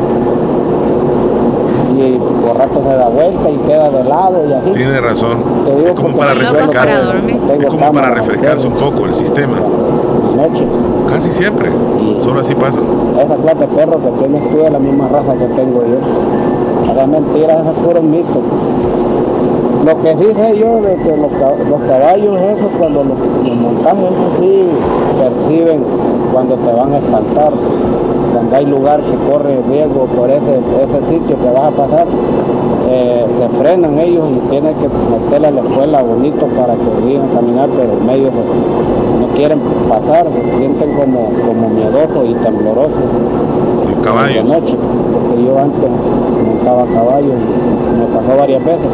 Y 1.96 2.18
por 2.46 2.58
rato 2.58 2.82
se 2.84 2.96
da 2.96 3.08
vuelta 3.08 3.50
y 3.50 3.56
queda 3.68 3.90
de 3.90 4.04
lado 4.04 4.42
y 4.50 4.54
así. 4.54 4.72
Tiene 4.72 5.00
razón. 5.02 5.38
Te 5.66 5.76
digo 5.76 5.88
Es 5.90 5.94
como 5.96 6.18
para 6.18 6.34
refrescarse. 6.34 7.00
Es 7.60 7.66
como 7.68 7.92
para 7.92 8.12
refrescarse 8.12 8.68
un 8.68 8.74
poco 8.74 9.06
el 9.06 9.14
sistema. 9.14 9.58
noche. 10.36 10.66
Casi 11.10 11.32
siempre. 11.32 11.70
Solo 12.24 12.42
así 12.42 12.54
pasa. 12.56 12.80
Esa 13.22 13.36
clase 13.36 13.60
de 13.60 13.68
perro 13.68 13.98
que 14.02 14.10
tienes 14.20 14.52
tú 14.52 14.60
es 14.66 14.72
la 14.72 14.80
misma 14.80 15.08
raza 15.08 15.34
que 15.34 15.46
tengo 15.46 15.82
yo. 15.82 16.92
Era 16.92 17.08
mentira, 17.08 17.54
eso 17.62 17.72
es 17.72 17.78
puro 17.86 18.02
mito. 18.02 18.42
Lo 19.86 20.02
que 20.02 20.14
sí 20.18 20.34
sé 20.36 20.58
yo 20.58 20.82
de 20.82 20.96
que 20.98 21.16
los, 21.18 21.32
ca- 21.40 21.56
los 21.70 21.82
caballos, 21.88 22.36
esos 22.42 22.70
cuando 22.78 23.04
los, 23.06 23.18
los 23.48 23.56
montamos, 23.58 24.12
eso 24.12 24.42
sí 24.42 24.64
perciben 25.20 25.84
cuando 26.34 26.56
te 26.56 26.72
van 26.74 26.94
a 26.94 26.98
espantar. 26.98 27.52
Cuando 28.38 28.56
hay 28.56 28.66
lugar 28.68 29.02
que 29.02 29.18
corre 29.28 29.64
riesgo 29.68 30.06
por 30.16 30.30
ese, 30.30 30.60
ese 30.60 31.06
sitio 31.10 31.36
que 31.40 31.50
vas 31.50 31.64
a 31.64 31.72
pasar, 31.72 32.06
eh, 32.88 33.26
se 33.36 33.50
frenan 33.58 33.98
ellos 33.98 34.26
y 34.30 34.38
tienes 34.52 34.76
que 34.78 34.88
meterle 34.88 35.48
a 35.48 35.52
la 35.52 35.62
escuela 35.62 36.04
bonito 36.04 36.46
para 36.46 36.76
que 36.76 37.08
digan 37.08 37.30
caminar, 37.34 37.68
pero 37.76 37.94
en 37.94 38.06
medio 38.06 38.30
no 38.30 39.28
quieren 39.36 39.60
pasar, 39.90 40.28
se 40.30 40.58
sienten 40.60 40.94
como, 40.94 41.32
como 41.48 41.70
miedosos 41.70 42.30
y 42.30 42.36
temblorosos. 42.36 42.94
Los 43.90 44.06
caballos. 44.06 44.46
Noche, 44.46 44.76
porque 44.78 45.44
yo 45.44 45.58
antes 45.58 45.90
montaba 46.46 46.86
caballos 46.94 47.34
y 47.34 48.00
me 48.00 48.06
pasó 48.06 48.38
varias 48.38 48.64
veces. 48.64 48.88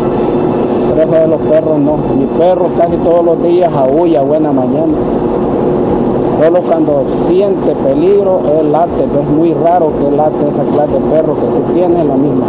Pero 0.89 1.03
eso 1.03 1.15
de 1.15 1.27
los 1.27 1.41
perros 1.41 1.79
no. 1.79 1.97
Mi 2.17 2.27
perro 2.39 2.69
casi 2.77 2.95
todos 2.95 3.25
los 3.25 3.43
días 3.43 3.73
aúlla 3.73 4.21
buena 4.21 4.53
mañana. 4.53 4.93
Solo 6.41 6.59
cuando 6.61 7.03
siente 7.29 7.73
peligro, 7.75 8.41
él 8.59 8.71
late, 8.71 9.07
pero 9.09 9.21
es 9.21 9.29
muy 9.29 9.53
raro 9.53 9.88
que 9.99 10.15
late 10.15 10.36
esa 10.49 10.63
clase 10.73 10.93
de 10.93 10.99
perro 11.11 11.36
que 11.36 11.47
tú 11.47 11.73
tienes, 11.73 12.05
la 12.05 12.15
misma, 12.15 12.45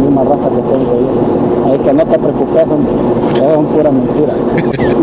misma 0.00 0.22
raza 0.24 0.48
que 0.48 0.62
tengo 0.62 0.92
yo. 0.94 1.70
Ahí 1.72 1.78
que 1.78 1.92
no 1.92 2.04
te 2.06 2.18
preocupes, 2.18 2.62
es 2.62 3.66
pura 3.74 3.90
mentira. 3.90 4.32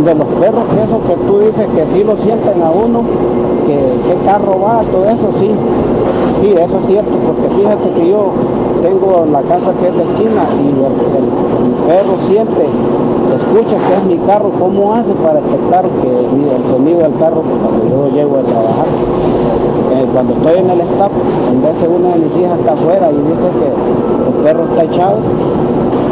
De 0.04 0.16
los 0.16 0.28
perros, 0.40 0.64
eso 0.74 0.98
que 1.08 1.16
tú 1.28 1.40
dices 1.40 1.68
que 1.76 1.84
sí 1.94 2.04
lo 2.04 2.16
sienten 2.18 2.64
a 2.64 2.72
uno, 2.72 3.02
que 3.68 3.76
qué 3.76 4.16
carro 4.26 4.60
va, 4.60 4.82
todo 4.92 5.06
eso 5.06 5.30
sí. 5.40 5.52
Sí, 6.42 6.50
eso 6.52 6.78
es 6.80 6.86
cierto, 6.88 7.12
porque 7.28 7.56
fíjate 7.56 7.90
que 7.92 8.10
yo 8.10 8.32
tengo 8.82 9.26
la 9.32 9.42
casa 9.44 9.72
que 9.80 9.88
es 9.88 9.96
de 9.96 10.04
esquina 10.04 10.44
y 10.60 10.68
el, 10.68 10.96
el- 11.16 11.32
mi 11.64 11.74
perro 11.88 12.16
siente, 12.28 12.68
escucha 12.68 13.78
que 13.80 13.94
es 13.96 14.04
mi 14.04 14.18
carro, 14.28 14.52
¿cómo 14.60 14.94
hace 14.94 15.14
para 15.24 15.40
detectar 15.40 15.86
que 16.02 16.10
el 16.10 16.64
sonido 16.70 17.00
del 17.00 17.16
carro 17.16 17.44
cuando 17.48 17.96
yo 17.96 18.13
llego 18.14 18.38
a 18.38 18.44
trabajar? 18.44 18.88
Eh, 19.94 20.06
cuando 20.14 20.34
estoy 20.34 20.58
en 20.60 20.70
el 20.70 20.82
stop, 20.82 21.12
en 21.52 21.62
vez 21.62 21.82
de 21.82 21.88
una 21.88 22.10
de 22.10 22.20
mis 22.20 22.38
hijas 22.38 22.60
está 22.60 22.74
afuera 22.74 23.12
y 23.12 23.18
dice 23.30 23.48
que 23.60 23.70
el 23.70 24.44
perro 24.44 24.64
está 24.66 24.84
echado 24.84 25.18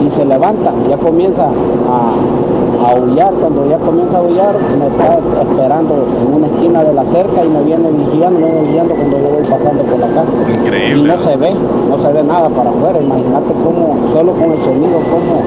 y 0.06 0.10
se 0.12 0.26
levanta, 0.26 0.72
ya 0.90 0.98
comienza 0.98 1.46
a, 1.46 2.86
a 2.86 2.92
aullar, 2.92 3.34
cuando 3.34 3.70
ya 3.70 3.78
comienza 3.78 4.18
a 4.18 4.20
aullar 4.22 4.56
me 4.78 4.88
está 4.88 5.20
esperando 5.42 5.94
en 6.22 6.34
una 6.34 6.48
esquina 6.48 6.84
de 6.84 6.94
la 6.94 7.06
cerca 7.06 7.46
y 7.46 7.50
me 7.50 7.64
viene 7.64 7.92
vigilando, 7.92 8.40
me 8.40 8.46
viene 8.46 8.62
vigilando 8.62 8.96
cuando 8.96 9.18
yo 9.18 9.30
voy 9.30 9.44
pasando 9.44 9.84
por 9.84 10.00
la 10.00 10.08
casa. 10.08 10.32
Increíble. 10.62 11.04
Y 11.04 11.08
no 11.08 11.18
se 11.18 11.36
ve, 11.38 11.54
no 11.90 11.98
se 12.02 12.14
ve 12.14 12.24
nada 12.24 12.50
para 12.50 12.70
afuera, 12.70 13.00
imagínate 13.02 13.54
cómo, 13.64 13.98
solo 14.12 14.32
con 14.34 14.52
el 14.52 14.62
sonido, 14.64 14.98
cómo, 15.10 15.42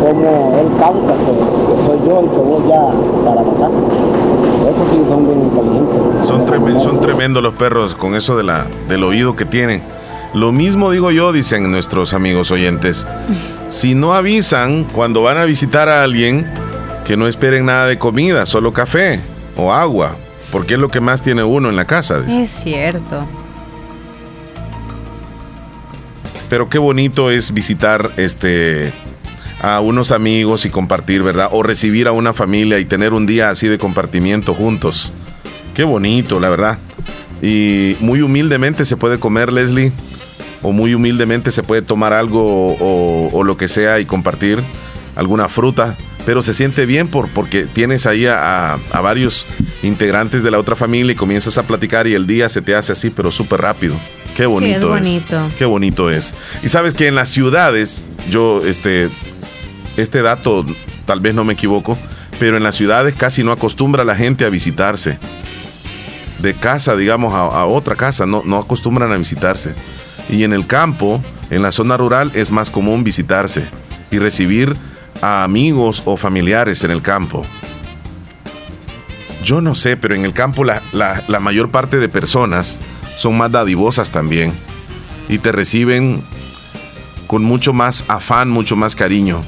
cómo 0.00 0.28
él 0.60 0.68
que, 0.72 1.34
que 1.68 1.86
soy 1.86 1.98
yo 2.08 2.20
el 2.20 2.28
que 2.28 2.40
voy 2.40 2.68
ya 2.68 2.88
para 3.24 3.42
la 3.42 3.52
casa. 3.60 4.31
Eso 4.72 4.88
sí 4.90 4.98
son 5.08 5.26
bien 5.26 5.40
inteligentes. 5.42 6.26
Son, 6.26 6.46
tremen- 6.46 6.80
son 6.80 7.00
tremendos 7.00 7.42
los 7.42 7.54
perros 7.54 7.94
con 7.94 8.14
eso 8.14 8.36
de 8.36 8.42
la, 8.44 8.66
del 8.88 9.04
oído 9.04 9.36
que 9.36 9.44
tienen. 9.44 9.82
Lo 10.34 10.50
mismo 10.52 10.90
digo 10.90 11.10
yo, 11.10 11.32
dicen 11.32 11.70
nuestros 11.70 12.14
amigos 12.14 12.50
oyentes. 12.50 13.06
Si 13.68 13.94
no 13.94 14.14
avisan 14.14 14.84
cuando 14.84 15.22
van 15.22 15.36
a 15.38 15.44
visitar 15.44 15.88
a 15.88 16.02
alguien, 16.02 16.46
que 17.04 17.16
no 17.16 17.26
esperen 17.26 17.66
nada 17.66 17.86
de 17.86 17.98
comida, 17.98 18.46
solo 18.46 18.72
café 18.72 19.20
o 19.56 19.72
agua, 19.72 20.16
porque 20.50 20.74
es 20.74 20.80
lo 20.80 20.88
que 20.88 21.00
más 21.00 21.22
tiene 21.22 21.44
uno 21.44 21.68
en 21.68 21.76
la 21.76 21.84
casa. 21.86 22.20
dice. 22.20 22.42
Es 22.44 22.50
cierto. 22.50 23.26
Pero 26.48 26.68
qué 26.68 26.78
bonito 26.78 27.30
es 27.30 27.52
visitar 27.52 28.10
este 28.16 28.92
a 29.62 29.80
unos 29.80 30.10
amigos 30.10 30.64
y 30.66 30.70
compartir, 30.70 31.22
¿verdad? 31.22 31.48
O 31.52 31.62
recibir 31.62 32.08
a 32.08 32.12
una 32.12 32.32
familia 32.34 32.78
y 32.80 32.84
tener 32.84 33.12
un 33.12 33.26
día 33.26 33.48
así 33.50 33.68
de 33.68 33.78
compartimiento 33.78 34.54
juntos. 34.54 35.12
Qué 35.74 35.84
bonito, 35.84 36.40
la 36.40 36.50
verdad. 36.50 36.78
Y 37.40 37.96
muy 38.00 38.22
humildemente 38.22 38.84
se 38.84 38.96
puede 38.96 39.18
comer, 39.18 39.52
Leslie, 39.52 39.92
o 40.62 40.72
muy 40.72 40.94
humildemente 40.94 41.50
se 41.50 41.62
puede 41.62 41.82
tomar 41.82 42.12
algo 42.12 42.74
o, 42.74 43.28
o 43.32 43.44
lo 43.44 43.56
que 43.56 43.68
sea 43.68 43.98
y 44.00 44.04
compartir 44.04 44.58
alguna 45.16 45.48
fruta, 45.48 45.96
pero 46.24 46.40
se 46.42 46.54
siente 46.54 46.86
bien 46.86 47.08
por, 47.08 47.28
porque 47.28 47.64
tienes 47.64 48.06
ahí 48.06 48.26
a, 48.26 48.74
a- 48.74 48.78
a 48.92 49.00
varios 49.00 49.46
integrantes 49.82 50.42
de 50.42 50.50
la 50.50 50.58
otra 50.58 50.76
familia 50.76 51.12
y 51.12 51.16
comienzas 51.16 51.58
a 51.58 51.64
platicar 51.64 52.06
y 52.06 52.14
el 52.14 52.26
día 52.26 52.48
se 52.48 52.62
te 52.62 52.74
hace 52.74 52.92
así, 52.92 53.10
pero 53.10 53.30
súper 53.32 53.60
rápido. 53.60 53.94
Qué 54.36 54.46
bonito 54.46 54.96
es 54.96 55.02
bonito. 55.02 55.48
Qué 55.58 55.64
bonito 55.64 56.10
es. 56.10 56.34
Y 56.62 56.68
sabes 56.68 56.94
que 56.94 57.06
en 57.08 57.14
las 57.16 57.28
ciudades, 57.28 58.00
yo, 58.30 58.62
este, 58.64 59.08
este 59.96 60.22
dato 60.22 60.64
tal 61.06 61.20
vez 61.20 61.34
no 61.34 61.44
me 61.44 61.52
equivoco, 61.54 61.96
pero 62.38 62.56
en 62.56 62.62
las 62.62 62.76
ciudades 62.76 63.14
casi 63.16 63.44
no 63.44 63.52
acostumbra 63.52 64.04
la 64.04 64.16
gente 64.16 64.44
a 64.44 64.50
visitarse. 64.50 65.18
De 66.40 66.54
casa, 66.54 66.96
digamos, 66.96 67.34
a, 67.34 67.64
otra 67.66 67.94
casa, 67.94 68.26
no, 68.26 68.42
no 68.44 68.58
acostumbran 68.58 69.12
a 69.12 69.16
visitarse. 69.16 69.74
Y 70.28 70.42
en 70.44 70.52
el 70.52 70.66
campo, 70.66 71.20
en 71.50 71.62
la 71.62 71.70
zona 71.72 71.96
rural, 71.96 72.32
es 72.34 72.50
más 72.50 72.68
común 72.70 73.04
visitarse 73.04 73.66
y 74.10 74.18
recibir 74.18 74.74
a 75.20 75.44
amigos 75.44 76.02
o 76.04 76.16
familiares 76.16 76.82
en 76.84 76.90
el 76.90 77.00
campo. 77.02 77.44
Yo 79.44 79.60
no 79.60 79.74
sé, 79.74 79.96
pero 79.96 80.14
en 80.14 80.24
el 80.24 80.32
campo 80.32 80.64
la, 80.64 80.82
la- 80.92 81.22
la 81.28 81.40
mayor 81.40 81.70
parte 81.70 81.98
de 81.98 82.08
personas 82.08 82.78
son 83.16 83.36
más 83.36 83.50
dadivosas 83.52 84.10
también. 84.10 84.52
Y 85.28 85.38
te 85.38 85.52
reciben 85.52 86.24
con 87.26 87.44
mucho 87.44 87.72
más 87.72 88.04
afán, 88.08 88.50
mucho 88.50 88.74
más 88.76 88.96
cariño. 88.96 89.42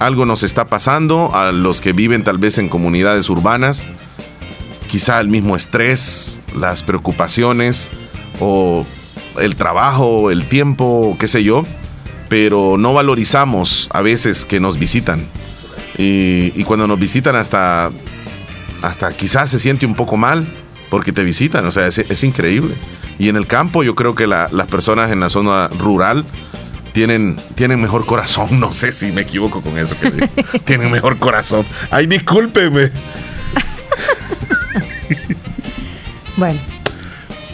Algo 0.00 0.24
nos 0.24 0.42
está 0.42 0.66
pasando 0.66 1.30
a 1.34 1.52
los 1.52 1.82
que 1.82 1.92
viven 1.92 2.24
tal 2.24 2.38
vez 2.38 2.56
en 2.56 2.70
comunidades 2.70 3.28
urbanas. 3.28 3.86
Quizá 4.90 5.20
el 5.20 5.28
mismo 5.28 5.56
estrés, 5.56 6.40
las 6.56 6.82
preocupaciones 6.82 7.90
o 8.40 8.86
el 9.38 9.56
trabajo, 9.56 10.30
el 10.30 10.46
tiempo, 10.46 11.16
qué 11.20 11.28
sé 11.28 11.44
yo. 11.44 11.64
Pero 12.30 12.76
no 12.78 12.94
valorizamos 12.94 13.90
a 13.92 14.00
veces 14.00 14.46
que 14.46 14.58
nos 14.58 14.78
visitan. 14.78 15.22
Y, 15.98 16.64
cuando 16.64 16.86
nos 16.86 16.98
visitan 16.98 17.36
hasta 17.36 17.90
hasta 18.80 19.12
quizás 19.12 19.50
se 19.50 19.58
siente 19.58 19.84
un 19.84 19.94
poco 19.94 20.16
mal 20.16 20.48
porque 20.88 21.12
te 21.12 21.22
visitan, 21.24 21.66
o 21.66 21.70
sea, 21.72 21.86
es, 21.86 22.24
increíble. 22.24 22.74
Y 23.18 23.28
en 23.28 23.36
el 23.36 23.46
campo 23.46 23.82
yo 23.82 23.94
creo 23.94 24.14
que 24.14 24.26
la- 24.26 24.48
las 24.50 24.66
personas 24.66 25.12
en 25.12 25.20
la 25.20 25.28
zona 25.28 25.68
rural 25.78 26.24
tienen, 26.92 27.36
tienen 27.54 27.80
mejor 27.80 28.06
corazón, 28.06 28.48
no 28.60 28.72
sé 28.72 28.92
si 28.92 29.12
me 29.12 29.22
equivoco 29.22 29.60
con 29.60 29.78
eso 29.78 29.98
que 29.98 30.10
digo. 30.10 30.26
tienen 30.64 30.90
mejor 30.90 31.18
corazón. 31.18 31.64
Ay, 31.90 32.06
discúlpeme. 32.06 32.90
Bueno. 36.36 36.58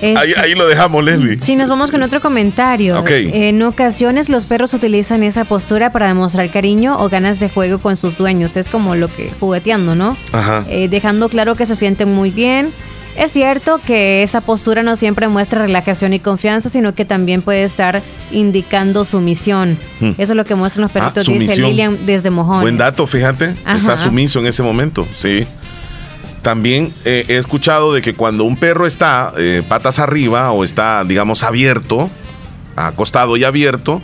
Ahí, 0.02 0.30
Este, 0.30 0.40
ahí 0.40 0.54
lo 0.54 0.66
dejamos, 0.66 1.02
Leslie. 1.02 1.40
Si 1.40 1.56
nos 1.56 1.68
vamos 1.70 1.90
con 1.90 2.02
otro 2.02 2.20
comentario. 2.20 3.00
Ok. 3.00 3.10
En 3.10 3.62
ocasiones 3.62 4.28
los 4.28 4.44
perros 4.46 4.74
utilizan 4.74 5.22
esa 5.22 5.44
postura 5.46 5.90
para 5.90 6.08
demostrar 6.08 6.50
cariño 6.50 6.98
o 7.00 7.08
ganas 7.08 7.40
de 7.40 7.48
juego 7.48 7.78
con 7.78 7.96
sus 7.96 8.16
dueños. 8.18 8.56
Es 8.56 8.68
como 8.68 8.94
lo 8.94 9.08
que 9.08 9.30
jugueteando, 9.40 9.94
¿no? 9.94 10.16
Ajá. 10.32 10.66
Eh, 10.68 10.88
dejando 10.88 11.28
claro 11.30 11.54
que 11.56 11.64
se 11.66 11.74
sienten 11.74 12.12
muy 12.12 12.30
bien. 12.30 12.72
Es 13.16 13.32
cierto 13.32 13.80
que 13.84 14.22
esa 14.22 14.42
postura 14.42 14.82
no 14.82 14.94
siempre 14.94 15.28
muestra 15.28 15.62
relajación 15.62 16.12
y 16.12 16.20
confianza, 16.20 16.68
sino 16.68 16.94
que 16.94 17.04
también 17.04 17.40
puede 17.42 17.64
estar 17.64 18.02
indicando 18.30 19.04
sumisión. 19.04 19.78
Hmm. 20.00 20.10
Eso 20.18 20.32
es 20.32 20.36
lo 20.36 20.44
que 20.44 20.54
muestran 20.54 20.82
los 20.82 20.90
perritos, 20.90 21.26
dice. 21.26 21.62
Lilian 21.62 22.04
desde 22.04 22.30
Mojón. 22.30 22.60
Buen 22.60 22.76
dato, 22.76 23.06
fíjate. 23.06 23.54
Ajá. 23.64 23.78
Está 23.78 23.96
sumiso 23.96 24.38
en 24.40 24.46
ese 24.46 24.62
momento, 24.62 25.06
sí. 25.14 25.46
También 26.42 26.92
eh, 27.04 27.24
he 27.28 27.38
escuchado 27.38 27.92
de 27.92 28.02
que 28.02 28.14
cuando 28.14 28.44
un 28.44 28.56
perro 28.56 28.86
está 28.86 29.32
eh, 29.36 29.62
patas 29.66 29.98
arriba 29.98 30.52
o 30.52 30.62
está, 30.62 31.02
digamos, 31.04 31.42
abierto, 31.42 32.10
acostado 32.76 33.36
y 33.36 33.44
abierto, 33.44 34.02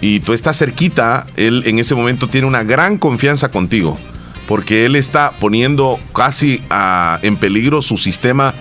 y 0.00 0.20
tú 0.20 0.34
estás 0.34 0.58
cerquita, 0.58 1.26
él 1.36 1.62
en 1.66 1.78
ese 1.78 1.94
momento 1.94 2.28
tiene 2.28 2.46
una 2.46 2.62
gran 2.62 2.98
confianza 2.98 3.50
contigo, 3.50 3.98
porque 4.46 4.86
él 4.86 4.96
está 4.96 5.32
poniendo 5.40 5.98
casi 6.14 6.62
ah, 6.70 7.18
en 7.22 7.36
peligro 7.36 7.82
su 7.82 7.96
sistema, 7.96 8.54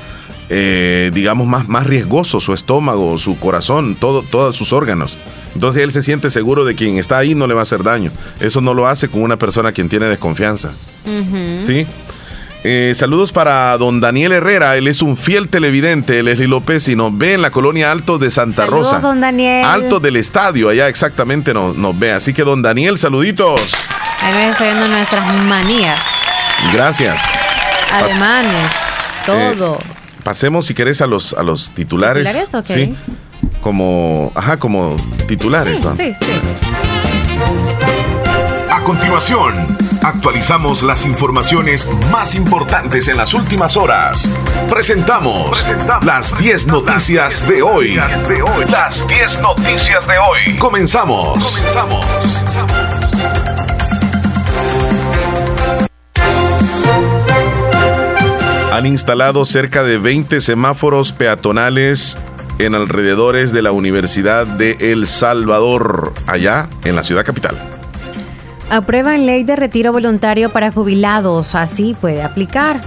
eh, 0.50 1.12
digamos, 1.14 1.48
más, 1.48 1.68
más 1.68 1.86
riesgoso, 1.88 2.40
su 2.40 2.54
estómago, 2.54 3.18
su 3.18 3.38
corazón, 3.38 3.96
todo, 3.96 4.24
todos 4.24 4.56
sus 4.56 4.74
órganos. 4.74 5.18
Entonces 5.56 5.84
él 5.84 5.92
se 5.92 6.02
siente 6.02 6.32
seguro 6.32 6.66
de 6.66 6.76
quien 6.76 6.98
está 6.98 7.18
ahí 7.20 7.36
no 7.36 7.48
le 7.48 7.54
va 7.54 7.62
a 7.62 7.64
hacer 7.64 7.84
daño. 7.84 8.12
Eso 8.40 8.62
no 8.62 8.74
lo 8.74 8.88
hace 8.88 9.08
con 9.08 9.22
una 9.22 9.38
persona 9.38 9.72
quien 9.72 9.90
tiene 9.90 10.08
desconfianza. 10.08 10.72
¿Sí? 11.62 11.86
Eh, 12.66 12.94
saludos 12.96 13.34
para 13.34 13.78
don 13.78 14.00
Daniel 14.00 14.32
Herrera, 14.32 14.78
él 14.78 14.88
es 14.88 15.02
un 15.02 15.18
fiel 15.18 15.50
televidente, 15.50 16.24
Leslie 16.24 16.48
López, 16.48 16.88
y 16.88 16.96
nos 16.96 17.16
ve 17.18 17.34
en 17.34 17.42
la 17.42 17.52
colonia 17.52 17.92
Alto 17.92 18.18
de 18.18 18.32
Santa 18.32 18.66
Saludos, 18.66 18.94
Rosa. 18.94 19.00
don 19.02 19.20
Daniel. 19.20 19.66
Alto 19.66 20.00
del 20.00 20.16
estadio, 20.16 20.70
allá 20.70 20.88
exactamente 20.88 21.54
nos, 21.54 21.76
nos 21.76 21.98
ve. 22.00 22.14
Así 22.14 22.34
que 22.34 22.44
don 22.44 22.62
Daniel, 22.62 22.98
saluditos. 22.98 23.76
Ahí 24.24 24.34
nos 24.34 24.52
está 24.52 24.64
viendo 24.66 24.88
nuestras 24.88 25.34
manías, 25.44 26.00
Gracias. 26.74 27.22
Pas- 27.92 28.04
alemanes, 28.06 28.72
todo. 29.26 29.80
pasemos 30.24 30.66
si 30.66 30.74
querés 30.74 31.02
a 31.02 31.08
los, 31.08 31.34
a 31.34 31.44
los 31.44 31.72
titulares. 31.72 32.26
¿Titulares? 32.26 32.56
Ok. 32.56 32.66
Sí. 32.66 32.96
Como, 33.62 34.32
ajá, 34.36 34.58
como 34.58 34.96
titulares. 35.28 35.84
¿no? 35.84 35.96
sí, 35.96 36.14
sí. 36.20 36.26
A 38.70 38.82
continuación, 38.84 39.68
actualizamos 40.02 40.84
las 40.84 41.06
informaciones 41.06 41.88
más 42.12 42.36
importantes 42.36 43.08
en 43.08 43.18
las 43.18 43.34
últimas 43.34 43.78
horas. 43.78 44.30
Presentamos 44.70 45.66
las 46.04 46.38
10 46.38 46.68
noticias 46.68 47.48
de 47.48 47.62
hoy. 47.62 47.96
Las 48.70 49.08
10 49.08 49.40
noticias 49.42 50.08
de 50.08 50.18
hoy. 50.18 50.58
Comenzamos. 50.58 51.58
Comenzamos. 51.58 52.06
Han 58.74 58.88
instalado 58.88 59.46
cerca 59.46 59.84
de 59.84 60.00
20 60.00 60.42
semáforos 60.42 61.12
peatonales 61.12 62.18
en 62.58 62.74
alrededores 62.74 63.54
de 63.54 63.62
la 63.62 63.72
Universidad 63.72 64.48
de 64.48 64.78
El 64.80 65.06
Salvador, 65.06 66.12
allá 66.26 66.68
en 66.84 66.96
la 66.96 67.04
ciudad 67.04 67.24
capital. 67.24 67.56
Aprueban 68.72 69.28
ley 69.28 69.44
de 69.44 69.56
retiro 69.56 69.94
voluntario 69.94 70.50
para 70.50 70.72
jubilados, 70.72 71.54
así 71.54 71.96
puede 72.02 72.24
aplicar. 72.24 72.82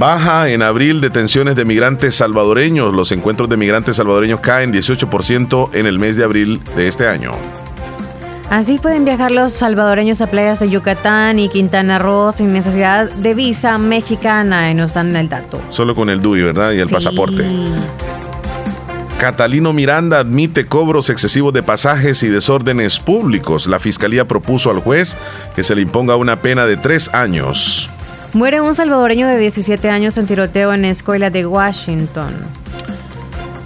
Baja 0.00 0.48
en 0.48 0.62
abril 0.62 1.00
detenciones 1.00 1.54
de 1.54 1.64
migrantes 1.64 2.16
salvadoreños. 2.16 2.92
Los 2.92 3.12
encuentros 3.12 3.48
de 3.48 3.56
migrantes 3.56 3.94
salvadoreños 3.94 4.40
caen 4.40 4.72
18% 4.72 5.70
en 5.74 5.86
el 5.86 6.00
mes 6.00 6.16
de 6.16 6.24
abril 6.24 6.60
de 6.74 6.88
este 6.88 7.06
año. 7.06 7.30
Así 8.50 8.78
pueden 8.78 9.04
viajar 9.04 9.30
los 9.30 9.52
salvadoreños 9.52 10.20
a 10.20 10.26
playas 10.28 10.60
de 10.60 10.68
Yucatán 10.68 11.38
y 11.38 11.48
Quintana 11.48 11.98
Roo 11.98 12.30
sin 12.32 12.52
necesidad 12.52 13.10
de 13.10 13.34
visa 13.34 13.78
mexicana 13.78 14.70
y 14.70 14.74
nos 14.74 14.94
dan 14.94 15.16
el 15.16 15.28
dato. 15.28 15.60
Solo 15.70 15.94
con 15.94 16.08
el 16.10 16.20
DUI, 16.20 16.42
¿verdad? 16.42 16.72
Y 16.72 16.78
el 16.78 16.88
Sí. 16.88 16.94
pasaporte. 16.94 17.44
Catalino 19.18 19.72
Miranda 19.72 20.18
admite 20.18 20.66
cobros 20.66 21.08
excesivos 21.08 21.52
de 21.54 21.62
pasajes 21.62 22.22
y 22.22 22.28
desórdenes 22.28 23.00
públicos. 23.00 23.66
La 23.66 23.78
fiscalía 23.78 24.26
propuso 24.28 24.70
al 24.70 24.80
juez 24.80 25.16
que 25.54 25.64
se 25.64 25.74
le 25.74 25.82
imponga 25.82 26.16
una 26.16 26.36
pena 26.42 26.66
de 26.66 26.76
tres 26.76 27.12
años. 27.14 27.88
Muere 28.34 28.60
un 28.60 28.74
salvadoreño 28.74 29.26
de 29.26 29.38
17 29.38 29.88
años 29.88 30.18
en 30.18 30.26
tiroteo 30.26 30.74
en 30.74 30.82
la 30.82 30.88
escuela 30.88 31.30
de 31.30 31.46
Washington. 31.46 32.34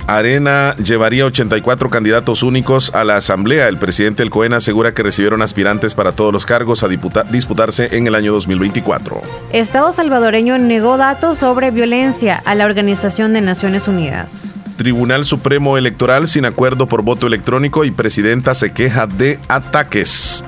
Arena 0.08 0.74
llevaría 0.76 1.26
84 1.26 1.90
candidatos 1.90 2.42
únicos 2.42 2.94
a 2.94 3.04
la 3.04 3.16
asamblea. 3.16 3.68
El 3.68 3.76
presidente 3.76 4.22
del 4.22 4.30
COEN 4.30 4.54
asegura 4.54 4.94
que 4.94 5.02
recibieron 5.02 5.42
aspirantes 5.42 5.92
para 5.92 6.12
todos 6.12 6.32
los 6.32 6.46
cargos 6.46 6.82
a 6.82 6.88
disputarse 6.88 7.94
en 7.94 8.06
el 8.06 8.14
año 8.14 8.32
2024. 8.32 9.20
Estado 9.52 9.92
salvadoreño 9.92 10.56
negó 10.56 10.96
datos 10.96 11.38
sobre 11.38 11.70
violencia 11.70 12.42
a 12.46 12.54
la 12.54 12.64
Organización 12.64 13.34
de 13.34 13.42
Naciones 13.42 13.86
Unidas. 13.86 14.54
Tribunal 14.78 15.26
Supremo 15.26 15.76
Electoral 15.76 16.26
sin 16.26 16.46
acuerdo 16.46 16.86
por 16.86 17.02
voto 17.02 17.26
electrónico 17.26 17.84
y 17.84 17.90
presidenta 17.90 18.54
se 18.54 18.72
queja 18.72 19.06
de 19.06 19.38
ataques. 19.48 20.42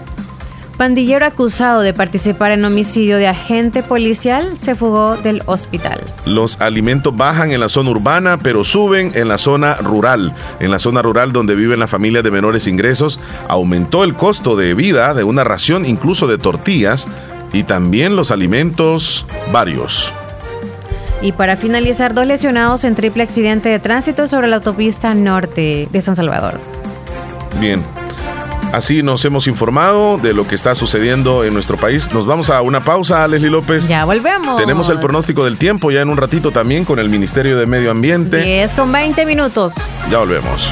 Pandillero 0.80 1.26
acusado 1.26 1.82
de 1.82 1.92
participar 1.92 2.52
en 2.52 2.64
homicidio 2.64 3.18
de 3.18 3.28
agente 3.28 3.82
policial 3.82 4.56
se 4.58 4.74
fugó 4.74 5.18
del 5.18 5.42
hospital. 5.44 6.00
Los 6.24 6.58
alimentos 6.58 7.14
bajan 7.14 7.52
en 7.52 7.60
la 7.60 7.68
zona 7.68 7.90
urbana, 7.90 8.38
pero 8.38 8.64
suben 8.64 9.12
en 9.14 9.28
la 9.28 9.36
zona 9.36 9.74
rural. 9.74 10.34
En 10.58 10.70
la 10.70 10.78
zona 10.78 11.02
rural 11.02 11.34
donde 11.34 11.54
viven 11.54 11.80
las 11.80 11.90
familias 11.90 12.24
de 12.24 12.30
menores 12.30 12.66
ingresos, 12.66 13.20
aumentó 13.46 14.04
el 14.04 14.14
costo 14.14 14.56
de 14.56 14.72
vida 14.72 15.12
de 15.12 15.22
una 15.22 15.44
ración, 15.44 15.84
incluso 15.84 16.26
de 16.26 16.38
tortillas, 16.38 17.06
y 17.52 17.64
también 17.64 18.16
los 18.16 18.30
alimentos 18.30 19.26
varios. 19.52 20.10
Y 21.20 21.32
para 21.32 21.56
finalizar, 21.56 22.14
dos 22.14 22.26
lesionados 22.26 22.84
en 22.84 22.94
triple 22.94 23.22
accidente 23.22 23.68
de 23.68 23.80
tránsito 23.80 24.28
sobre 24.28 24.46
la 24.46 24.56
autopista 24.56 25.12
norte 25.12 25.88
de 25.92 26.00
San 26.00 26.16
Salvador. 26.16 26.58
Bien. 27.60 27.82
Así 28.72 29.02
nos 29.02 29.24
hemos 29.24 29.48
informado 29.48 30.16
de 30.18 30.32
lo 30.32 30.46
que 30.46 30.54
está 30.54 30.76
sucediendo 30.76 31.44
en 31.44 31.54
nuestro 31.54 31.76
país. 31.76 32.12
Nos 32.14 32.24
vamos 32.24 32.50
a 32.50 32.62
una 32.62 32.80
pausa, 32.80 33.26
Leslie 33.26 33.50
López. 33.50 33.88
Ya 33.88 34.04
volvemos. 34.04 34.56
Tenemos 34.60 34.88
el 34.90 35.00
pronóstico 35.00 35.44
del 35.44 35.58
tiempo 35.58 35.90
ya 35.90 36.02
en 36.02 36.08
un 36.08 36.16
ratito 36.16 36.52
también 36.52 36.84
con 36.84 37.00
el 37.00 37.08
Ministerio 37.08 37.58
de 37.58 37.66
Medio 37.66 37.90
Ambiente. 37.90 38.40
10 38.40 38.74
con 38.74 38.92
20 38.92 39.26
minutos. 39.26 39.74
Ya 40.08 40.18
volvemos. 40.18 40.70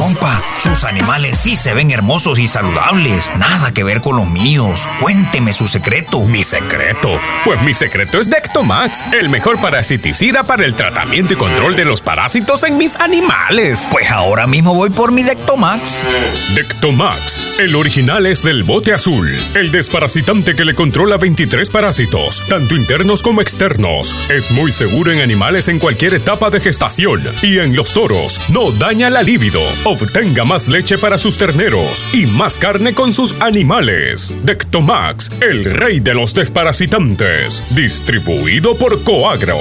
Compa, 0.00 0.42
sus 0.56 0.84
animales 0.84 1.36
sí 1.36 1.54
se 1.54 1.74
ven 1.74 1.90
hermosos 1.90 2.38
y 2.38 2.46
saludables. 2.46 3.30
Nada 3.36 3.74
que 3.74 3.84
ver 3.84 4.00
con 4.00 4.16
los 4.16 4.30
míos. 4.30 4.88
Cuénteme 4.98 5.52
su 5.52 5.68
secreto. 5.68 6.24
¿Mi 6.24 6.42
secreto? 6.42 7.20
Pues 7.44 7.60
mi 7.60 7.74
secreto 7.74 8.18
es 8.18 8.30
Dectomax, 8.30 9.04
el 9.12 9.28
mejor 9.28 9.60
parasiticida 9.60 10.44
para 10.44 10.64
el 10.64 10.72
tratamiento 10.74 11.34
y 11.34 11.36
control 11.36 11.76
de 11.76 11.84
los 11.84 12.00
parásitos 12.00 12.64
en 12.64 12.78
mis 12.78 12.96
animales. 12.96 13.88
Pues 13.92 14.10
ahora 14.10 14.46
mismo 14.46 14.74
voy 14.74 14.88
por 14.88 15.12
mi 15.12 15.22
Dectomax. 15.22 16.10
Dectomax, 16.54 17.58
el 17.58 17.76
original 17.76 18.24
es 18.24 18.42
del 18.42 18.62
bote 18.62 18.94
azul, 18.94 19.30
el 19.54 19.70
desparasitante 19.70 20.56
que 20.56 20.64
le 20.64 20.74
controla 20.74 21.18
23 21.18 21.68
parásitos, 21.68 22.42
tanto 22.48 22.74
internos 22.74 23.22
como 23.22 23.42
externos. 23.42 24.16
Es 24.30 24.50
muy 24.52 24.72
seguro 24.72 25.12
en 25.12 25.20
animales 25.20 25.68
en 25.68 25.78
cualquier 25.78 26.14
etapa 26.14 26.48
de 26.48 26.60
gestación 26.60 27.22
y 27.42 27.58
en 27.58 27.76
los 27.76 27.92
toros 27.92 28.40
no 28.48 28.72
daña 28.72 29.10
la 29.10 29.22
libido. 29.22 29.60
Obtenga 29.90 30.44
más 30.44 30.68
leche 30.68 30.98
para 30.98 31.18
sus 31.18 31.36
terneros 31.36 32.14
y 32.14 32.24
más 32.26 32.60
carne 32.60 32.94
con 32.94 33.12
sus 33.12 33.34
animales. 33.40 34.32
Dectomax, 34.44 35.32
el 35.40 35.64
rey 35.64 35.98
de 35.98 36.14
los 36.14 36.32
desparasitantes, 36.32 37.64
distribuido 37.74 38.76
por 38.76 39.02
Coagro. 39.02 39.58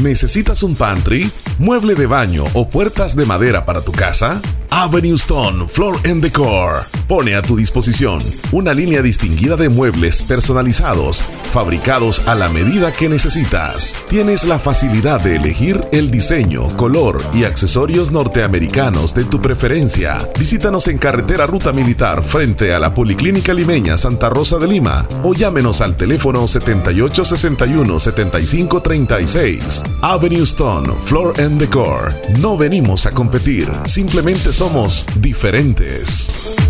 ¿Necesitas 0.00 0.62
un 0.62 0.76
pantry, 0.76 1.30
mueble 1.58 1.94
de 1.94 2.06
baño 2.06 2.46
o 2.54 2.70
puertas 2.70 3.16
de 3.16 3.26
madera 3.26 3.66
para 3.66 3.82
tu 3.82 3.92
casa? 3.92 4.40
Avenue 4.70 5.16
Stone 5.16 5.66
Floor 5.68 5.98
and 6.08 6.22
Decor 6.22 6.84
pone 7.08 7.34
a 7.34 7.42
tu 7.42 7.56
disposición 7.56 8.22
una 8.52 8.72
línea 8.72 9.02
distinguida 9.02 9.56
de 9.56 9.68
muebles 9.68 10.22
personalizados, 10.22 11.20
fabricados 11.52 12.22
a 12.26 12.36
la 12.36 12.48
medida 12.50 12.92
que 12.92 13.08
necesitas. 13.08 13.96
Tienes 14.08 14.44
la 14.44 14.60
facilidad 14.60 15.20
de 15.20 15.34
elegir 15.34 15.84
el 15.90 16.08
diseño, 16.08 16.68
color 16.76 17.20
y 17.34 17.42
accesorios 17.42 18.12
norteamericanos 18.12 19.12
de 19.12 19.24
tu 19.24 19.42
preferencia. 19.42 20.18
Visítanos 20.38 20.86
en 20.86 20.98
carretera 20.98 21.46
Ruta 21.46 21.72
Militar 21.72 22.22
frente 22.22 22.72
a 22.72 22.78
la 22.78 22.94
Policlínica 22.94 23.52
Limeña 23.52 23.98
Santa 23.98 24.30
Rosa 24.30 24.58
de 24.58 24.68
Lima 24.68 25.04
o 25.24 25.34
llámenos 25.34 25.80
al 25.80 25.96
teléfono 25.96 26.46
7861 26.46 27.98
7536. 27.98 29.82
Avenue 30.00 30.44
Stone 30.44 30.94
Floor 31.06 31.40
and 31.40 31.58
Decor. 31.58 32.14
No 32.38 32.56
venimos 32.56 33.06
a 33.06 33.10
competir, 33.10 33.68
simplemente 33.86 34.52
somos 34.60 35.06
diferentes. 35.16 36.69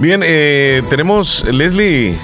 Bien, 0.00 0.22
eh, 0.24 0.82
tenemos, 0.88 1.44
Leslie, 1.44 2.16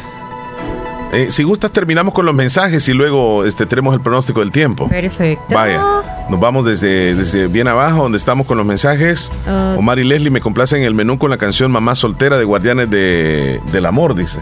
eh, 1.12 1.26
si 1.30 1.42
gustas 1.42 1.70
terminamos 1.70 2.14
con 2.14 2.24
los 2.24 2.34
mensajes 2.34 2.88
y 2.88 2.94
luego 2.94 3.44
este, 3.44 3.66
tenemos 3.66 3.94
el 3.94 4.00
pronóstico 4.00 4.40
del 4.40 4.50
tiempo. 4.50 4.88
Perfecto. 4.88 5.54
Vaya, 5.54 5.82
nos 6.30 6.40
vamos 6.40 6.64
desde, 6.64 7.14
desde 7.14 7.48
bien 7.48 7.68
abajo 7.68 8.02
donde 8.04 8.16
estamos 8.18 8.46
con 8.46 8.56
los 8.56 8.66
mensajes. 8.66 9.30
Omar 9.76 9.98
y 9.98 10.04
Leslie 10.04 10.30
me 10.30 10.40
complacen 10.40 10.82
el 10.82 10.94
menú 10.94 11.18
con 11.18 11.30
la 11.30 11.36
canción 11.36 11.70
Mamá 11.70 11.94
Soltera 11.94 12.38
de 12.38 12.44
Guardianes 12.44 12.88
de, 12.90 13.60
del 13.72 13.84
Amor, 13.86 14.14
dice. 14.14 14.38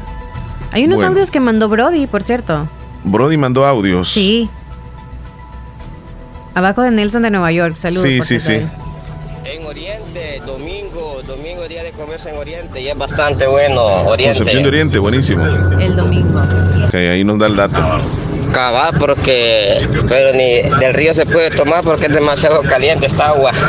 Hay 0.70 0.85
unos 0.85 0.97
Bueno. 0.97 1.11
audios 1.11 1.31
que 1.31 1.40
mandó 1.40 1.69
Brody, 1.69 2.06
por 2.06 2.23
cierto. 2.23 2.69
Brody 3.02 3.36
mandó 3.36 3.66
audios. 3.66 4.11
Sí. 4.11 4.48
Abajo 6.55 6.82
de 6.82 6.93
Nelson 6.93 7.23
de 7.23 7.31
Nueva 7.31 7.51
York. 7.51 7.74
Saludos. 7.77 8.02
Sí, 8.02 8.23
sí, 8.23 8.39
sí. 8.39 8.61
En 9.44 9.66
Oriente, 9.66 10.40
domingo, 10.47 11.04
domingo 11.27 11.67
día 11.69 11.83
de 11.83 11.91
comercio 11.93 12.31
en 12.31 12.37
Oriente 12.37 12.81
y 12.81 12.89
es 12.89 12.97
bastante 12.97 13.47
bueno. 13.47 13.83
Oriente. 13.83 14.39
Concepción 14.39 14.63
de 14.63 14.69
Oriente, 14.69 14.99
buenísimo. 14.99 15.45
El 15.79 15.97
domingo. 15.97 16.41
Ok, 16.87 16.95
ahí 16.95 17.25
nos 17.25 17.39
da 17.39 17.47
el 17.47 17.57
dato. 17.57 17.81
Cabal, 18.53 18.95
porque 18.99 19.89
pero 20.09 20.33
ni 20.33 20.63
del 20.79 20.95
río 20.95 21.13
se 21.15 21.27
puede 21.27 21.51
tomar 21.51 21.83
porque 21.83 22.07
es 22.07 22.13
demasiado 22.13 22.63
caliente 22.63 23.07
esta 23.07 23.29
agua. 23.29 23.53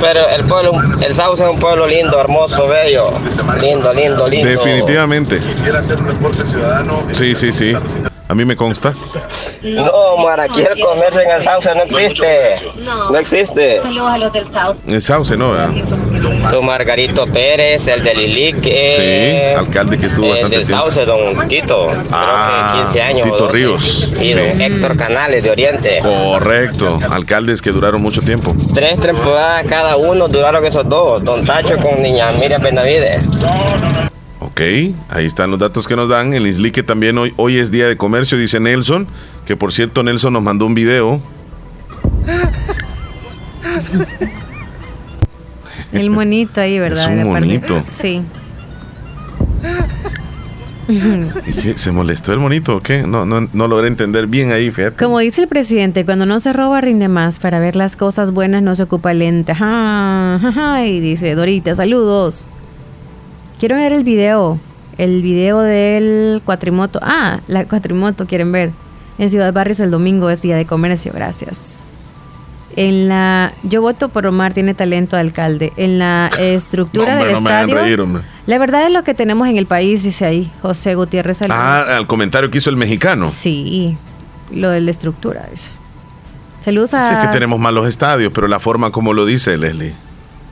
Pero 0.00 0.28
el 0.28 0.44
pueblo, 0.44 0.72
el 1.00 1.14
Sauce 1.14 1.42
es 1.42 1.50
un 1.50 1.58
pueblo 1.58 1.86
lindo, 1.86 2.20
hermoso, 2.20 2.68
bello. 2.68 3.12
Lindo, 3.60 3.92
lindo, 3.92 4.28
lindo. 4.28 4.48
Definitivamente. 4.48 5.40
Sí, 7.12 7.34
sí, 7.34 7.52
sí. 7.52 7.74
A 8.28 8.34
mí 8.34 8.44
me 8.44 8.56
consta. 8.56 8.92
No, 9.62 9.84
Omar, 9.90 10.38
aquí 10.40 10.60
el 10.60 10.78
comercio 10.84 11.20
en 11.22 11.30
el 11.30 11.42
Sauce 11.42 11.70
no 11.74 11.82
existe. 11.82 12.54
No 12.84 13.16
existe. 13.16 13.80
Saludos 13.82 14.10
a 14.10 14.18
los 14.18 14.32
del 14.34 14.52
South. 14.52 14.76
El 14.86 15.00
Sauce, 15.02 15.36
¿no? 15.36 15.52
¿verdad? 15.52 15.70
Tu 16.50 16.62
Margarito 16.62 17.26
Pérez, 17.26 17.86
el 17.88 18.04
del 18.04 18.20
Ilic. 18.20 18.62
Sí, 18.62 19.54
alcalde 19.56 19.96
que 19.98 20.06
estuvo 20.06 20.26
el 20.26 20.30
bastante 20.32 20.56
del 20.58 20.66
tiempo. 20.66 20.84
Sauce, 20.90 21.04
don 21.06 21.48
Tito. 21.48 21.88
Ah, 22.12 22.72
creo 22.74 22.84
que 22.86 22.92
15 22.92 23.02
años. 23.02 23.22
Tito 23.22 23.38
12. 23.38 23.52
Ríos. 23.52 24.12
Y 24.20 24.28
Sí. 24.28 24.38
don 24.38 24.60
Héctor 24.60 24.96
Canales 24.98 25.42
de 25.42 25.50
Oriente. 25.50 25.98
Correcto. 26.02 26.98
Alcaldes 27.10 27.62
que 27.62 27.70
duraron 27.70 28.02
mucho 28.02 28.20
tiempo. 28.20 28.54
Tres 28.74 29.00
temporadas 29.00 29.64
cada 29.68 29.96
uno 29.96 30.28
duraron 30.28 30.64
esos 30.66 30.86
dos. 30.86 31.24
Don 31.24 31.44
Tacho 31.46 31.76
con 31.78 32.02
Niña 32.02 32.30
Miriam 32.32 32.62
Benavides. 32.62 33.22
Ok, 34.58 34.64
ahí 35.10 35.24
están 35.24 35.52
los 35.52 35.60
datos 35.60 35.86
que 35.86 35.94
nos 35.94 36.08
dan. 36.08 36.34
El 36.34 36.44
Islique 36.44 36.82
también 36.82 37.16
hoy, 37.16 37.32
hoy 37.36 37.58
es 37.58 37.70
día 37.70 37.86
de 37.86 37.96
comercio, 37.96 38.36
dice 38.36 38.58
Nelson. 38.58 39.06
Que 39.46 39.56
por 39.56 39.72
cierto, 39.72 40.02
Nelson 40.02 40.32
nos 40.32 40.42
mandó 40.42 40.66
un 40.66 40.74
video. 40.74 41.22
El 45.92 46.10
monito 46.10 46.60
ahí, 46.60 46.76
¿verdad? 46.80 47.04
Es 47.04 47.24
un 47.24 47.32
monito. 47.32 47.84
Sí. 47.90 48.20
¿Se 51.76 51.92
molestó 51.92 52.32
el 52.32 52.40
monito 52.40 52.78
o 52.78 52.80
qué? 52.80 53.04
No, 53.06 53.26
no, 53.26 53.48
no 53.52 53.68
logré 53.68 53.86
entender 53.86 54.26
bien 54.26 54.50
ahí, 54.50 54.72
fíjate. 54.72 54.96
Como 54.96 55.20
dice 55.20 55.42
el 55.42 55.46
presidente, 55.46 56.04
cuando 56.04 56.26
no 56.26 56.40
se 56.40 56.52
roba 56.52 56.80
rinde 56.80 57.06
más. 57.06 57.38
Para 57.38 57.60
ver 57.60 57.76
las 57.76 57.94
cosas 57.94 58.32
buenas 58.32 58.60
no 58.64 58.74
se 58.74 58.82
ocupa 58.82 59.14
lenta. 59.14 59.54
Ja, 59.54 60.40
ja, 60.42 60.52
ja, 60.52 60.84
y 60.84 60.98
dice 60.98 61.36
Dorita, 61.36 61.76
saludos. 61.76 62.48
Quiero 63.58 63.76
ver 63.76 63.92
el 63.92 64.04
video. 64.04 64.58
El 64.96 65.22
video 65.22 65.60
del 65.60 66.42
cuatrimoto. 66.44 66.98
Ah, 67.02 67.40
la 67.46 67.64
cuatrimoto 67.66 68.26
quieren 68.26 68.50
ver. 68.52 68.72
En 69.18 69.30
Ciudad 69.30 69.52
Barrios 69.52 69.80
el 69.80 69.90
domingo 69.90 70.30
es 70.30 70.42
día 70.42 70.56
de 70.56 70.66
comercio. 70.66 71.12
Gracias. 71.14 71.84
En 72.76 73.08
la, 73.08 73.52
yo 73.64 73.80
voto 73.80 74.08
por 74.08 74.26
Omar, 74.26 74.52
tiene 74.54 74.74
talento 74.74 75.16
de 75.16 75.20
alcalde. 75.22 75.72
En 75.76 75.98
la 75.98 76.30
estructura 76.38 77.06
No, 77.06 77.12
hombre, 77.14 77.26
del 77.26 77.34
no 77.34 77.40
me 77.40 77.50
estadio. 77.50 77.74
reír, 77.74 78.00
hombre. 78.00 78.22
La 78.46 78.58
verdad 78.58 78.86
es 78.86 78.92
lo 78.92 79.02
que 79.02 79.14
tenemos 79.14 79.48
en 79.48 79.56
el 79.56 79.66
país, 79.66 80.04
dice 80.04 80.24
ahí 80.24 80.50
José 80.62 80.94
Gutiérrez. 80.94 81.38
Saludos. 81.38 81.58
Ah, 81.60 81.96
al 81.96 82.06
comentario 82.06 82.50
que 82.50 82.58
hizo 82.58 82.70
el 82.70 82.76
mexicano. 82.76 83.28
Sí, 83.28 83.96
lo 84.52 84.70
de 84.70 84.80
la 84.80 84.90
estructura. 84.92 85.46
dice. 85.50 85.70
Saludos 86.60 86.94
a... 86.94 87.04
Sí, 87.04 87.14
es 87.14 87.26
que 87.26 87.32
tenemos 87.32 87.58
malos 87.58 87.88
estadios, 87.88 88.30
pero 88.32 88.46
la 88.46 88.60
forma 88.60 88.90
como 88.92 89.12
lo 89.12 89.26
dice 89.26 89.56
Leslie. 89.58 89.94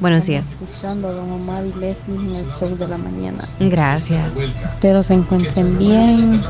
Buenos 0.00 0.26
días. 0.26 0.46
Escuchando 0.48 1.08
a 1.08 1.12
don 1.12 1.30
Omar 1.30 1.64
y 1.64 1.72
Leslie 1.78 2.16
en 2.16 2.36
el 2.36 2.46
show 2.50 2.76
de 2.76 2.86
la 2.86 2.98
mañana. 2.98 3.38
Gracias. 3.60 4.32
Espero 4.64 5.02
se 5.02 5.14
encuentren 5.14 5.78
bien, 5.78 6.42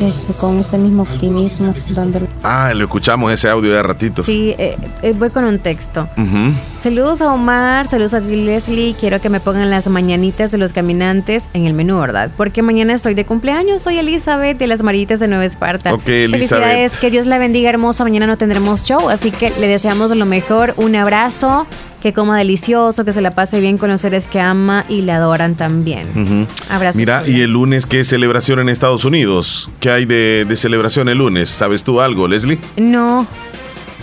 este, 0.00 0.32
con 0.34 0.58
ese 0.58 0.78
mismo 0.78 1.02
optimismo, 1.02 1.74
dándole 1.90 2.28
Ah, 2.42 2.72
lo 2.74 2.84
escuchamos 2.84 3.32
ese 3.32 3.48
audio 3.48 3.72
de 3.72 3.82
ratito. 3.82 4.22
Sí, 4.22 4.54
eh, 4.58 4.76
eh, 5.02 5.12
voy 5.12 5.30
con 5.30 5.44
un 5.44 5.58
texto. 5.58 6.08
Ujú. 6.16 6.52
Saludos 6.82 7.22
a 7.22 7.32
Omar, 7.32 7.86
saludos 7.86 8.12
a 8.12 8.20
ti 8.20 8.34
Leslie. 8.34 8.96
Quiero 8.98 9.20
que 9.20 9.28
me 9.28 9.38
pongan 9.38 9.70
las 9.70 9.86
mañanitas 9.86 10.50
de 10.50 10.58
los 10.58 10.72
caminantes 10.72 11.44
en 11.54 11.66
el 11.66 11.74
menú, 11.74 12.00
¿verdad? 12.00 12.32
Porque 12.36 12.60
mañana 12.60 12.92
estoy 12.92 13.14
de 13.14 13.24
cumpleaños. 13.24 13.82
Soy 13.82 13.98
Elizabeth 13.98 14.58
de 14.58 14.66
las 14.66 14.82
Maritas 14.82 15.20
de 15.20 15.28
Nueva 15.28 15.44
Esparta. 15.44 15.94
Ok, 15.94 16.08
Elizabeth. 16.08 16.64
Felicidades, 16.64 16.98
que 16.98 17.12
Dios 17.12 17.26
la 17.26 17.38
bendiga, 17.38 17.68
hermosa. 17.70 18.02
Mañana 18.02 18.26
no 18.26 18.36
tendremos 18.36 18.82
show, 18.82 19.10
así 19.10 19.30
que 19.30 19.52
le 19.60 19.68
deseamos 19.68 20.10
lo 20.10 20.26
mejor. 20.26 20.74
Un 20.76 20.96
abrazo, 20.96 21.68
que 22.02 22.12
coma 22.12 22.36
delicioso, 22.36 23.04
que 23.04 23.12
se 23.12 23.20
la 23.20 23.30
pase 23.30 23.60
bien 23.60 23.78
con 23.78 23.88
los 23.88 24.00
seres 24.00 24.26
que 24.26 24.40
ama 24.40 24.84
y 24.88 25.02
la 25.02 25.18
adoran 25.18 25.54
también. 25.54 26.48
Abrazo. 26.68 26.98
Mira, 26.98 27.22
y 27.24 27.42
el 27.42 27.52
lunes, 27.52 27.86
¿qué 27.86 28.02
celebración 28.02 28.58
en 28.58 28.68
Estados 28.68 29.04
Unidos? 29.04 29.70
¿Qué 29.78 29.88
hay 29.88 30.04
de, 30.04 30.44
de 30.48 30.56
celebración 30.56 31.08
el 31.08 31.18
lunes? 31.18 31.48
¿Sabes 31.48 31.84
tú 31.84 32.00
algo, 32.00 32.26
Leslie? 32.26 32.58
No, 32.76 33.24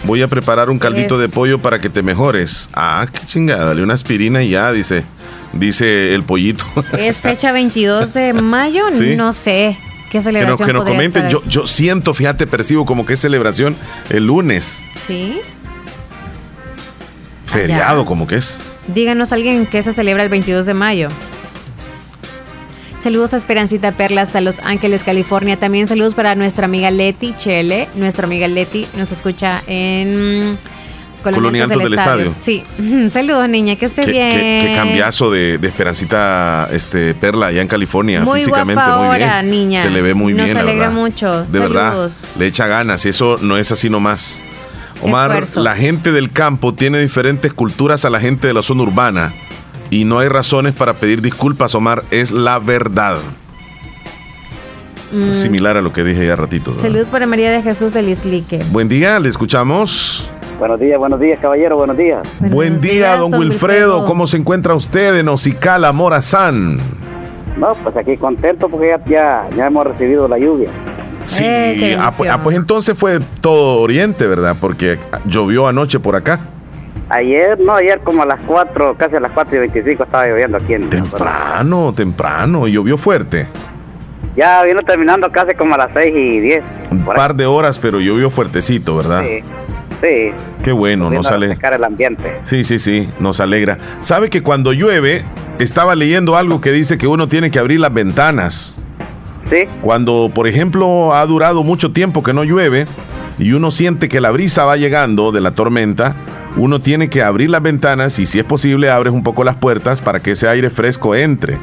Voy 0.03 0.21
a 0.21 0.27
preparar 0.27 0.69
un 0.69 0.79
caldito 0.79 1.15
Es- 1.15 1.21
de 1.21 1.29
pollo 1.29 1.59
para 1.59 1.79
que 1.79 1.89
te 1.89 2.01
mejores. 2.01 2.69
Ah, 2.73 3.05
qué 3.11 3.25
chingada, 3.25 3.65
dale 3.65 3.83
una 3.83 3.93
aspirina 3.93 4.41
y 4.41 4.49
ya, 4.51 4.71
dice, 4.71 5.03
dice 5.53 6.13
el 6.15 6.23
pollito. 6.23 6.65
es 6.97 7.17
fecha 7.21 7.51
22 7.51 8.13
de 8.13 8.33
mayo. 8.33 8.85
Sí. 8.91 9.15
No 9.15 9.33
sé 9.33 9.77
qué 10.09 10.17
que 10.17 10.21
celebración 10.23 10.67
que 10.67 10.73
nos 10.73 10.85
comenten. 10.85 11.29
Yo, 11.29 11.43
yo 11.45 11.67
siento, 11.67 12.13
fíjate, 12.13 12.47
percibo 12.47 12.85
como 12.85 13.05
que 13.05 13.13
es 13.13 13.19
celebración 13.19 13.75
el 14.09 14.25
lunes. 14.25 14.81
Sí. 14.95 15.39
Feriado, 17.45 18.05
como 18.05 18.27
que 18.27 18.35
es. 18.35 18.61
Díganos 18.87 19.33
alguien 19.33 19.65
que 19.65 19.83
se 19.83 19.91
celebra 19.91 20.23
el 20.23 20.29
22 20.29 20.65
de 20.65 20.73
mayo. 20.73 21.09
Saludos 23.01 23.33
a 23.33 23.37
Esperancita 23.37 23.93
Perla 23.93 24.23
hasta 24.23 24.41
Los 24.41 24.59
Ángeles, 24.59 25.03
California. 25.03 25.55
También 25.57 25.87
saludos 25.87 26.13
para 26.13 26.35
nuestra 26.35 26.65
amiga 26.65 26.91
Leti 26.91 27.33
Chele. 27.37 27.87
Nuestra 27.95 28.25
amiga 28.25 28.47
Leti 28.49 28.87
nos 28.97 29.11
escucha 29.13 29.63
en 29.67 30.57
Colonia 31.23 31.63
Altos 31.63 31.81
del 31.81 31.93
Estadio. 31.93 32.33
Sí. 32.39 32.61
Saludos, 33.09 33.47
niña, 33.47 33.77
que 33.77 33.85
esté 33.85 34.03
Qué, 34.03 34.11
bien. 34.11 34.29
qué- 34.31 34.65
qué 34.67 34.75
cambiazo 34.75 35.31
de, 35.31 35.57
de 35.57 35.67
Esperancita 35.69 36.67
este, 36.73 37.13
Perla 37.13 37.47
allá 37.47 37.61
en 37.61 37.69
California. 37.69 38.19
Muy 38.21 38.39
físicamente 38.39 38.73
guapa 38.83 38.97
muy 38.97 39.05
ahora, 39.07 39.41
bien. 39.41 39.49
niña. 39.49 39.81
Se 39.81 39.89
le 39.89 40.01
ve 40.01 40.13
muy 40.13 40.33
Nos 40.33 40.43
bien. 40.45 40.55
la 40.57 40.61
alegra 40.63 40.87
verdad. 40.89 41.01
mucho. 41.01 41.45
De 41.45 41.59
verdad. 41.59 41.89
Saludos. 41.91 42.19
Le 42.37 42.47
echa 42.47 42.67
ganas 42.67 43.05
y 43.05 43.09
eso 43.09 43.37
no 43.41 43.57
es 43.57 43.71
así 43.71 43.89
nomás. 43.89 44.41
Omar, 45.01 45.31
Esfuerzo. 45.31 45.61
la 45.61 45.75
gente 45.77 46.11
del 46.11 46.31
campo 46.31 46.73
tiene 46.73 46.99
diferentes 46.99 47.53
culturas 47.53 48.03
a 48.03 48.09
la 48.09 48.19
gente 48.19 48.47
de 48.47 48.53
la 48.53 48.61
zona 48.61 48.83
urbana. 48.83 49.33
Y 49.89 50.05
no 50.05 50.19
hay 50.19 50.27
razones 50.27 50.73
para 50.73 50.93
pedir 50.93 51.21
disculpas, 51.21 51.73
Omar. 51.75 52.03
Es 52.11 52.31
la 52.31 52.59
verdad. 52.59 53.17
Mm, 55.11 55.33
Similar 55.33 55.77
a 55.77 55.81
lo 55.81 55.91
que 55.91 56.03
dije 56.03 56.25
ya 56.27 56.35
ratito. 56.35 56.73
Saludos 56.79 57.09
para 57.09 57.25
María 57.25 57.51
de 57.51 57.61
Jesús 57.63 57.93
del 57.93 58.09
Islique. 58.09 58.63
Buen 58.71 58.87
día, 58.87 59.19
le 59.19 59.29
escuchamos. 59.29 60.29
Buenos 60.59 60.79
días, 60.79 60.99
buenos 60.99 61.19
días, 61.19 61.39
caballero, 61.39 61.77
buenos 61.77 61.97
días. 61.97 62.21
Buen 62.39 62.79
día, 62.81 62.91
días, 62.91 63.19
don 63.19 63.31
don 63.31 63.39
Wilfredo. 63.39 63.95
Wilfredo. 63.95 64.05
¿Cómo 64.05 64.27
se 64.27 64.37
encuentra 64.37 64.75
usted 64.75 65.17
en 65.17 65.29
Ocicala, 65.29 65.91
Morazán? 65.93 66.77
No, 67.57 67.75
pues 67.83 67.95
aquí 67.97 68.17
contento 68.17 68.69
porque 68.69 68.89
ya, 68.89 69.03
ya, 69.05 69.49
ya 69.55 69.67
hemos 69.67 69.87
recibido 69.87 70.27
la 70.27 70.37
lluvia. 70.37 70.69
Sí, 71.21 71.43
Eh, 71.45 71.97
ah, 71.99 72.13
pues, 72.15 72.29
ah, 72.29 72.41
pues 72.43 72.55
entonces 72.55 72.97
fue 72.97 73.19
todo 73.41 73.81
oriente, 73.81 74.27
¿verdad? 74.27 74.55
Porque 74.59 74.99
llovió 75.25 75.67
anoche 75.67 75.99
por 75.99 76.15
acá. 76.15 76.39
Ayer, 77.09 77.59
no, 77.59 77.73
ayer 77.75 77.99
como 78.03 78.21
a 78.21 78.25
las 78.25 78.39
4, 78.45 78.95
casi 78.95 79.15
a 79.15 79.19
las 79.19 79.31
4 79.31 79.55
y 79.55 79.59
25 79.59 80.03
estaba 80.03 80.27
lloviendo 80.27 80.57
aquí 80.57 80.75
en 80.75 80.89
Temprano, 80.89 81.91
temprano, 81.95 82.67
y 82.67 82.73
llovió 82.73 82.97
fuerte. 82.97 83.47
Ya 84.35 84.61
vino 84.63 84.81
terminando 84.83 85.31
casi 85.31 85.55
como 85.55 85.73
a 85.73 85.77
las 85.79 85.89
6 85.93 86.13
y 86.15 86.39
10. 86.39 86.63
Un 86.91 87.03
par 87.05 87.35
de 87.35 87.45
horas, 87.47 87.79
pero 87.79 87.99
llovió 87.99 88.29
fuertecito, 88.29 88.95
¿verdad? 88.95 89.23
Sí, 89.23 89.39
sí. 90.01 90.31
Qué 90.63 90.71
bueno, 90.71 91.09
nos 91.09 91.25
a 91.25 91.29
sale. 91.31 91.47
refrescar 91.47 91.73
el 91.73 91.83
ambiente. 91.83 92.37
Sí, 92.43 92.63
sí, 92.63 92.77
sí, 92.77 93.09
nos 93.19 93.39
alegra. 93.39 93.79
¿Sabe 94.01 94.29
que 94.29 94.43
cuando 94.43 94.71
llueve, 94.71 95.23
estaba 95.57 95.95
leyendo 95.95 96.37
algo 96.37 96.61
que 96.61 96.71
dice 96.71 96.99
que 96.99 97.07
uno 97.07 97.27
tiene 97.27 97.49
que 97.49 97.57
abrir 97.57 97.79
las 97.79 97.93
ventanas? 97.93 98.77
Sí. 99.49 99.63
Cuando, 99.81 100.29
por 100.33 100.47
ejemplo, 100.47 101.13
ha 101.15 101.25
durado 101.25 101.63
mucho 101.63 101.91
tiempo 101.91 102.21
que 102.21 102.33
no 102.33 102.43
llueve 102.43 102.85
y 103.39 103.53
uno 103.53 103.71
siente 103.71 104.09
que 104.09 104.21
la 104.21 104.29
brisa 104.29 104.63
va 104.65 104.77
llegando 104.77 105.31
de 105.31 105.41
la 105.41 105.51
tormenta, 105.51 106.13
uno 106.57 106.81
tiene 106.81 107.09
que 107.09 107.21
abrir 107.23 107.49
las 107.49 107.61
ventanas 107.61 108.17
y 108.19 108.25
si 108.25 108.39
es 108.39 108.45
posible 108.45 108.89
abres 108.89 109.13
un 109.13 109.23
poco 109.23 109.43
las 109.43 109.55
puertas 109.55 110.01
para 110.01 110.19
que 110.19 110.31
ese 110.31 110.47
aire 110.47 110.69
fresco 110.69 111.15
entre. 111.15 111.57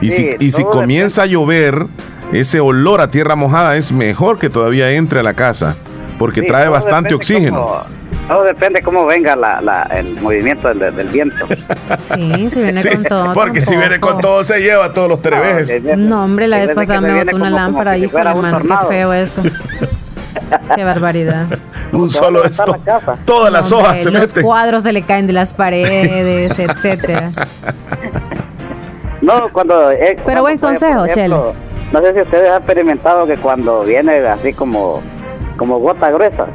Y 0.00 0.10
Sí, 0.10 0.30
si, 0.38 0.46
y 0.46 0.50
si 0.50 0.64
comienza 0.64 1.22
a 1.22 1.26
llover, 1.26 1.86
ese 2.32 2.60
olor 2.60 3.00
a 3.00 3.10
tierra 3.10 3.36
mojada 3.36 3.76
es 3.76 3.92
mejor 3.92 4.38
que 4.38 4.50
todavía 4.50 4.90
entre 4.92 5.20
a 5.20 5.22
la 5.22 5.34
casa, 5.34 5.76
porque 6.18 6.40
Sí, 6.40 6.46
trae 6.46 6.68
bastante 6.68 7.14
oxígeno. 7.14 7.56
cómo- 7.66 8.02
todo 8.28 8.44
depende 8.44 8.80
cómo 8.82 9.04
venga 9.04 9.34
la, 9.36 9.60
la- 9.60 9.82
el 9.82 10.18
movimiento 10.20 10.72
del, 10.72 10.94
del 10.94 11.08
viento. 11.08 11.44
Sí, 11.98 12.48
si 12.50 12.62
viene 12.62 12.80
Sí, 12.80 12.88
con 12.88 13.04
todo. 13.04 13.34
porque 13.34 13.60
si 13.60 13.76
viene 13.76 14.00
con 14.00 14.12
tampoco. 14.14 14.20
todo 14.34 14.44
se 14.44 14.60
lleva 14.60 14.92
todos 14.92 15.08
los 15.08 15.20
trevejes. 15.22 15.82
No, 15.98 16.24
hombre, 16.24 16.48
la 16.48 16.58
vez 16.58 16.72
pasada 16.72 17.00
me 17.00 17.12
botó 17.12 17.22
una 17.22 17.32
como- 17.32 17.44
como 17.44 17.56
lámpara, 17.56 17.96
híjole, 17.98 18.10
fuera 18.10 18.34
un 18.34 18.42
mano, 18.42 18.58
qué 18.60 18.86
feo 18.88 19.12
eso. 19.12 19.42
qué 20.74 20.84
barbaridad. 20.84 21.46
Un 21.92 22.08
solo 22.08 22.44
esto, 22.44 22.74
todas 23.24 23.52
las 23.52 23.70
Hombre, 23.70 23.88
hojas 23.88 24.02
se 24.02 24.10
los 24.10 24.20
meten. 24.22 24.42
cuadros 24.42 24.82
se 24.82 24.92
le 24.92 25.02
caen 25.02 25.26
de 25.26 25.32
las 25.34 25.52
paredes, 25.54 26.58
etcétera. 26.58 27.30
No, 29.20 29.48
cuando... 29.52 29.90
eh, 29.92 30.16
Pero 30.24 30.40
buen 30.42 30.58
consejo, 30.58 31.04
ejemplo, 31.04 31.52
No 31.92 32.00
sé 32.00 32.12
si 32.14 32.20
ustedes 32.22 32.50
han 32.50 32.56
experimentado 32.58 33.26
que 33.26 33.36
cuando 33.36 33.82
viene 33.82 34.18
así 34.26 34.52
como, 34.52 35.00
como 35.56 35.78
gota 35.78 36.10
gruesa, 36.10 36.46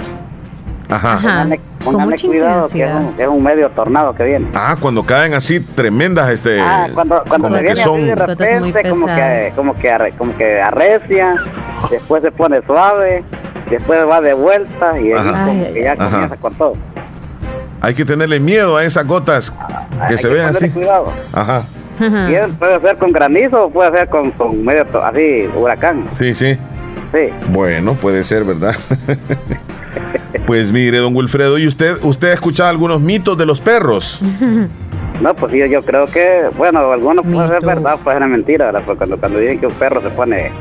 Ajá. 0.90 1.18
pónganle, 1.22 1.58
con 1.84 1.94
pónganle 1.94 2.12
mucha 2.16 2.28
cuidado 2.28 2.70
que 2.70 2.84
es, 2.84 2.92
un, 2.92 3.14
que 3.14 3.24
es 3.24 3.30
un 3.30 3.44
medio 3.44 3.70
tornado 3.70 4.14
que 4.16 4.24
viene. 4.24 4.48
Ah, 4.54 4.76
cuando 4.80 5.04
caen 5.04 5.34
así 5.34 5.60
tremendas, 5.62 6.30
este, 6.30 6.60
Ah, 6.60 6.88
cuando, 6.94 7.24
cuando 7.28 7.48
como 7.48 7.56
se 7.56 7.62
que 7.62 7.68
viene 7.74 7.82
son 7.82 7.96
así 7.96 8.04
de 8.06 8.16
repente, 8.16 8.90
como 8.90 9.06
que, 9.08 9.52
como, 9.56 9.74
que, 9.78 9.92
arre- 9.94 10.14
como 10.18 10.38
que 10.38 10.62
arrecia, 10.62 11.36
después 11.90 12.22
se 12.24 12.32
pone 12.32 12.62
suave, 12.66 13.24
después 13.70 14.00
va 14.08 14.22
de 14.22 14.34
vuelta 14.34 15.00
y 15.00 15.12
ahí 15.12 15.32
como 15.46 15.74
que 15.74 15.82
ya 15.84 15.94
Ajá. 15.94 16.10
comienza 16.10 16.38
con 16.38 16.54
todo. 16.56 16.74
Hay 17.82 17.94
que 17.94 18.06
tenerle 18.06 18.40
miedo 18.40 18.78
a 18.78 18.84
esas 18.84 19.06
gotas 19.06 19.52
que 19.52 20.14
Hay 20.14 20.18
se 20.18 20.28
que 20.28 20.34
ven 20.34 20.46
ponerle 20.48 20.68
así. 20.68 20.70
cuidado. 20.70 21.12
Ajá. 21.34 21.64
Bien, 22.00 22.54
puede 22.56 22.80
ser 22.82 22.98
con 22.98 23.12
granizo 23.12 23.66
o 23.66 23.70
puede 23.70 23.92
ser 23.92 24.10
con, 24.10 24.32
con 24.32 24.64
medio 24.64 24.86
así, 25.04 25.48
huracán. 25.56 26.06
Sí, 26.12 26.36
sí. 26.36 26.56
Sí. 27.12 27.30
Bueno, 27.50 27.94
puede 27.94 28.22
ser, 28.24 28.44
¿verdad? 28.44 28.76
pues 30.46 30.72
mire, 30.72 30.98
don 31.00 31.16
Wilfredo, 31.16 31.58
¿y 31.58 31.68
usted, 31.68 31.98
usted 32.04 32.30
ha 32.32 32.34
escuchado 32.34 32.70
algunos 32.70 33.00
mitos 33.02 33.38
de 33.38 33.46
los 33.46 33.62
perros? 33.62 34.22
No, 35.20 35.34
pues 35.36 35.52
yo, 35.52 35.66
yo 35.66 35.82
creo 35.82 36.06
que, 36.06 36.44
bueno, 36.60 36.92
algunos 36.92 37.26
puede 37.26 37.48
ser 37.48 37.66
verdad, 37.66 37.98
puede 38.04 38.20
ser 38.20 38.28
mentira, 38.28 38.66
¿verdad? 38.68 38.84
Porque 38.86 39.00
cuando, 39.00 39.18
cuando 39.18 39.40
dicen 39.40 39.60
que 39.60 39.66
un 39.66 39.74
perro 39.74 40.00
se 40.00 40.12
pone 40.12 40.52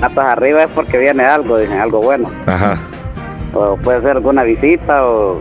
patas 0.00 0.24
arriba 0.26 0.62
es 0.64 0.70
porque 0.70 0.98
viene 0.98 1.24
algo, 1.24 1.58
dicen 1.58 1.78
algo 1.78 2.00
bueno. 2.00 2.30
Ajá. 2.46 2.78
O 3.54 3.76
puede 3.76 4.00
ser 4.02 4.12
alguna 4.12 4.42
visita 4.42 5.04
o... 5.04 5.40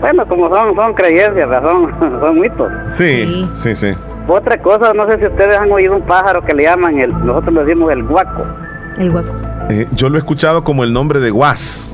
Bueno, 0.00 0.26
como 0.26 0.48
son, 0.54 0.74
son 0.74 0.94
creencias, 0.94 1.48
son, 1.62 2.20
son 2.20 2.40
mitos. 2.40 2.70
Sí, 2.88 3.48
sí, 3.54 3.74
sí. 3.74 3.94
Otra 4.28 4.58
cosa, 4.58 4.92
no 4.92 5.06
sé 5.06 5.18
si 5.18 5.26
ustedes 5.26 5.56
han 5.56 5.70
oído 5.70 5.96
un 5.96 6.02
pájaro 6.02 6.42
que 6.42 6.52
le 6.52 6.64
llaman, 6.64 6.98
el, 7.00 7.10
nosotros 7.24 7.54
le 7.54 7.64
decimos 7.64 7.92
el 7.92 8.02
guaco. 8.02 8.44
El 8.98 9.10
hueco. 9.10 9.32
Eh, 9.70 9.86
yo 9.92 10.08
lo 10.08 10.16
he 10.16 10.18
escuchado 10.18 10.64
como 10.64 10.84
el 10.84 10.92
nombre 10.92 11.20
de 11.20 11.30
guas. 11.30 11.92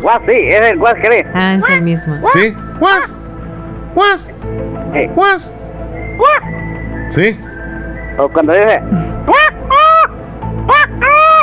Guas, 0.00 0.20
sí, 0.26 0.32
es 0.32 0.70
el 0.70 0.78
guas, 0.78 0.94
¿cree? 1.02 1.26
Ah, 1.34 1.54
es 1.54 1.68
el 1.68 1.82
mismo. 1.82 2.14
¿Sí? 2.32 2.54
Guas. 2.78 3.16
Guas. 3.94 4.34
Guas. 5.14 5.52
¿Sí? 7.12 7.38
O 8.18 8.28
cuando 8.28 8.52
dice... 8.52 8.80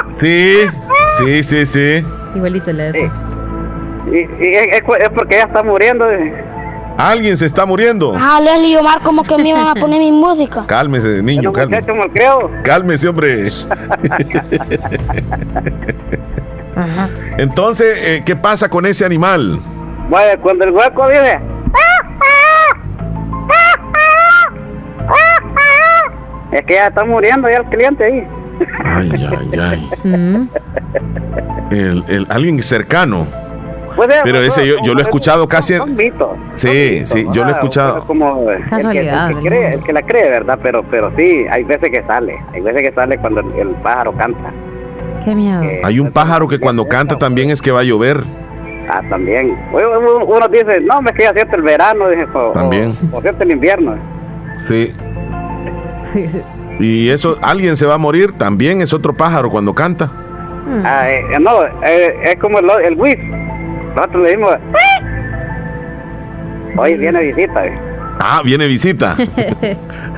Sí, 0.09 0.57
sí, 1.17 1.43
sí, 1.43 1.65
sí. 1.65 2.05
Igualito 2.35 2.71
le 2.71 2.87
hace. 2.89 3.11
Y, 4.11 4.17
y 4.17 4.55
es, 4.55 4.81
porque 5.13 5.35
ella 5.35 5.45
está 5.45 5.63
muriendo. 5.63 6.09
Eh. 6.09 6.33
Alguien 6.97 7.35
se 7.35 7.45
está 7.45 7.65
muriendo. 7.65 8.15
Ah, 8.17 8.39
Leslie 8.41 8.69
y 8.69 8.75
Omar, 8.77 9.01
como 9.01 9.23
que 9.23 9.37
me 9.37 9.49
iban 9.49 9.67
a 9.67 9.75
poner 9.75 9.99
mi 9.99 10.11
música. 10.11 10.63
Cálmese, 10.67 11.21
niño, 11.21 11.51
cálmese. 11.51 11.85
Cálmese, 12.63 13.07
hombre. 13.09 13.45
Entonces, 17.37 17.97
eh, 17.99 18.23
¿qué 18.25 18.35
pasa 18.35 18.69
con 18.69 18.85
ese 18.85 19.05
animal? 19.05 19.59
Bueno, 20.09 20.41
cuando 20.41 20.65
el 20.65 20.71
hueco 20.71 21.07
vive. 21.07 21.39
Es 26.51 26.65
que 26.65 26.73
ya 26.75 26.87
está 26.87 27.03
muriendo 27.03 27.49
ya 27.49 27.57
el 27.57 27.65
cliente 27.65 28.03
ahí. 28.05 28.27
Ay, 28.83 29.11
ay, 29.29 29.59
ay. 29.59 29.89
Mm. 30.03 30.47
El, 31.71 32.03
el- 32.07 32.27
alguien 32.29 32.61
cercano. 32.63 33.27
Pues, 33.95 34.09
eh, 34.09 34.15
Pero 34.25 34.39
ese 34.41 34.67
yo, 34.67 34.75
yo 34.83 34.93
lo 34.93 34.99
he 34.99 35.03
escuchado 35.03 35.47
casi. 35.47 35.73
en- 35.73 35.79
Son 35.79 35.95
mitos. 35.95 36.29
Sí, 36.53 37.05
sí, 37.05 37.25
yo 37.31 37.43
lo 37.43 37.49
he 37.49 37.53
escuchado. 37.53 38.01
como 38.05 38.49
el 38.51 38.57
que- 38.65 38.75
El 38.75 38.81
que, 38.91 39.03
del 39.03 39.37
cree, 39.37 39.61
mundo. 39.61 39.77
el 39.77 39.83
que 39.83 39.93
la 39.93 40.01
cree, 40.01 40.29
¿verdad? 40.29 40.59
Pero, 40.61 40.83
pero 40.91 41.11
sí, 41.15 41.45
hay 41.49 41.63
veces 41.63 41.89
que 41.89 42.03
sale. 42.03 42.35
Hay 42.53 42.61
veces 42.61 42.81
que 42.81 42.91
sale 42.91 43.17
cuando 43.17 43.39
el, 43.39 43.53
el 43.59 43.69
pájaro 43.75 44.11
canta. 44.13 44.51
Qué 45.23 45.33
miedo. 45.33 45.61
Hay 45.83 45.99
un 45.99 46.11
pájaro 46.11 46.47
que 46.47 46.59
cuando 46.59 46.87
canta 46.87 47.17
también 47.17 47.49
es 47.51 47.61
que 47.61 47.71
va 47.71 47.79
a 47.79 47.83
llover. 47.83 48.21
Ah, 48.89 49.01
también. 49.09 49.57
Uno, 49.71 50.47
dice, 50.49 50.79
no, 50.81 51.01
me 51.01 51.11
queda 51.13 51.33
cierto 51.33 51.55
el 51.55 51.61
verano, 51.63 52.09
dije, 52.09 52.25
o, 52.33 52.51
También. 52.51 52.93
o, 53.11 53.17
o 53.17 53.21
cierto 53.21 53.43
el 53.43 53.51
invierno. 53.51 53.95
Sí. 54.67 54.93
Y 56.79 57.09
eso, 57.09 57.37
alguien 57.41 57.77
se 57.77 57.85
va 57.85 57.95
a 57.95 57.97
morir, 57.97 58.33
también 58.33 58.81
es 58.81 58.93
otro 58.93 59.13
pájaro 59.13 59.49
cuando 59.49 59.73
canta. 59.73 60.11
Ah, 60.83 61.09
eh, 61.09 61.23
no, 61.39 61.63
eh, 61.85 62.15
es 62.23 62.39
como 62.39 62.59
el, 62.59 62.69
el 62.83 62.95
whiz. 62.95 63.17
Nosotros 63.95 64.23
le 64.23 64.29
dimos, 64.31 64.51
hoy 66.77 66.95
viene 66.95 67.21
visita. 67.21 67.65
eh. 67.65 67.75
Ah, 68.19 68.41
viene 68.43 68.67
visita. 68.67 69.15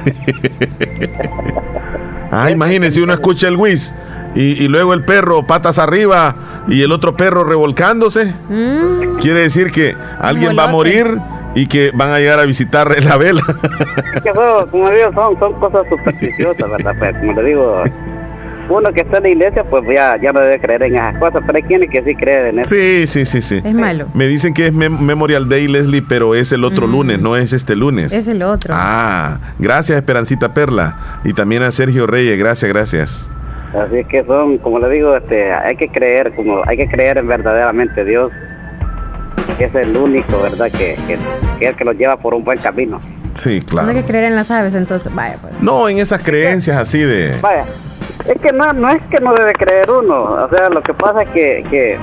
ah, 2.32 2.52
imagínese, 2.52 3.02
uno 3.02 3.14
escucha 3.14 3.48
el 3.48 3.58
whiz 3.58 3.94
y, 4.36 4.64
y 4.64 4.68
luego 4.68 4.94
el 4.94 5.04
perro 5.04 5.44
patas 5.46 5.80
arriba 5.80 6.36
y 6.68 6.82
el 6.82 6.92
otro 6.92 7.16
perro 7.16 7.44
revolcándose. 7.44 8.34
Mm. 8.50 9.18
Quiere 9.20 9.42
decir 9.42 9.72
que 9.72 9.96
alguien 10.20 10.58
va 10.58 10.66
a 10.66 10.68
morir 10.68 11.18
y 11.58 11.66
que 11.68 11.92
van 11.94 12.12
a 12.12 12.20
llegar 12.20 12.40
a 12.40 12.46
visitar 12.46 12.88
la 13.04 13.18
vela. 13.18 13.42
Es 14.16 14.22
que 14.22 14.30
eso, 14.30 14.68
como 14.70 14.90
digo, 14.92 15.12
son, 15.14 15.40
son 15.40 15.54
cosas 15.60 15.88
supersticiosas, 15.90 16.70
¿verdad? 16.70 16.96
Pues, 17.00 17.18
como 17.18 17.34
le 17.34 17.44
digo, 17.44 17.84
uno 18.70 18.92
que 18.92 19.02
está 19.02 19.18
en 19.18 19.24
la 19.24 19.30
iglesia, 19.30 19.64
pues 19.64 19.84
ya, 19.92 20.18
ya 20.22 20.32
no 20.34 20.42
debe 20.42 20.60
creer 20.60 20.84
en 20.84 20.96
esas 20.96 21.18
cosas, 21.18 21.42
pero 21.46 21.58
hay 21.58 21.64
quienes 21.64 21.90
que 21.90 22.04
sí 22.04 22.14
creen 22.16 22.48
en 22.48 22.60
eso. 22.60 22.76
Sí, 22.76 23.08
sí, 23.08 23.26
sí, 23.26 23.42
sí. 23.42 23.62
Es 23.64 23.74
malo. 23.74 24.08
Me 24.14 24.28
dicen 24.28 24.54
que 24.54 24.68
es 24.68 24.74
Mem- 24.74 25.00
Memorial 25.00 25.48
Day, 25.50 25.68
Leslie, 25.68 26.02
pero 26.02 26.36
es 26.36 26.52
el 26.52 26.64
otro 26.64 26.86
lunes, 26.86 27.20
no 27.22 27.36
es 27.38 27.54
este 27.54 27.76
lunes. 27.76 28.12
Es 28.14 28.28
el 28.28 28.44
otro. 28.44 28.74
Ah, 28.78 29.40
gracias 29.58 29.98
Esperancita 29.98 30.54
Perla. 30.54 30.96
Y 31.24 31.34
también 31.34 31.64
a 31.64 31.72
Sergio 31.72 32.06
Reyes, 32.08 32.38
gracias, 32.38 32.72
gracias. 32.72 33.32
Así 33.74 33.98
es 34.00 34.08
que 34.08 34.24
son, 34.26 34.58
como 34.60 34.80
le 34.80 34.90
digo, 34.90 35.16
este, 35.16 35.52
hay 35.52 35.76
que 35.76 35.88
creer, 35.90 36.34
como 36.36 36.62
hay 36.68 36.78
que 36.78 36.88
creer 36.88 37.18
en 37.18 37.28
verdaderamente 37.28 38.04
Dios, 38.06 38.32
es 39.60 39.76
el 39.76 39.96
único, 39.96 40.42
¿verdad? 40.42 40.70
Que, 40.72 40.96
que, 41.08 41.18
que 41.60 41.66
es 41.66 41.70
el 41.72 41.76
que 41.76 41.86
los 41.86 41.96
lleva 41.98 42.18
por 42.18 42.34
un 42.34 42.44
buen 42.44 42.58
camino. 42.60 43.00
Sí, 43.38 43.60
No 43.62 43.66
claro. 43.68 43.90
hay 43.90 43.96
que 43.96 44.04
creer 44.04 44.26
en 44.26 44.36
las 44.36 44.50
aves, 44.52 44.74
entonces. 44.76 45.14
Vaya, 45.14 45.38
pues. 45.42 45.62
No, 45.62 45.88
en 45.90 46.00
esas 46.00 46.22
creencias 46.24 46.78
así 46.78 47.00
de... 47.00 47.36
Vaya, 47.42 47.66
es 48.26 48.42
que 48.42 48.52
no, 48.52 48.74
no 48.74 48.90
es 48.90 49.02
que 49.12 49.20
no 49.20 49.34
debe 49.36 49.54
creer 49.54 49.90
uno, 49.92 50.24
o 50.24 50.50
sea, 50.50 50.70
lo 50.70 50.82
que 50.82 50.94
pasa 50.94 51.22
es 51.22 51.30
que, 51.30 51.64
que, 51.70 51.98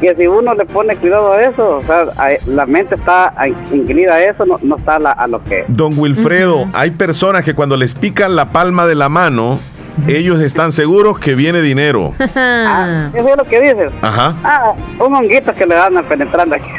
que 0.00 0.14
si 0.14 0.26
uno 0.26 0.54
le 0.54 0.66
pone 0.66 0.94
cuidado 0.96 1.32
a 1.32 1.42
eso, 1.42 1.78
o 1.78 1.84
sea, 1.84 2.02
a- 2.18 2.36
la 2.46 2.66
mente 2.66 2.94
está 2.96 3.32
inclinada 3.72 4.16
a 4.18 4.24
eso, 4.24 4.44
no, 4.44 4.58
no 4.62 4.76
está 4.76 4.96
a, 4.96 4.98
la- 4.98 5.12
a 5.12 5.26
lo 5.26 5.42
que... 5.42 5.64
Don 5.68 5.98
Wilfredo, 5.98 6.66
hay 6.74 6.90
personas 6.92 7.44
que 7.44 7.54
cuando 7.54 7.76
les 7.76 7.94
pican 7.94 8.36
la 8.36 8.50
palma 8.52 8.86
de 8.86 8.94
la 8.94 9.08
mano, 9.08 9.58
ellos 10.06 10.40
están 10.40 10.72
seguros 10.72 11.18
que 11.18 11.34
viene 11.34 11.60
dinero. 11.62 12.12
Ah, 12.38 13.10
eso 13.14 13.28
es 13.28 13.36
lo 13.36 13.44
que 13.44 13.60
dices. 13.60 13.92
Ajá. 14.02 14.34
Ah, 14.44 14.72
un 14.98 15.14
honguito 15.14 15.54
que 15.54 15.66
le 15.66 15.74
dan 15.74 15.94
penetrando 16.08 16.54
aquí. 16.56 16.66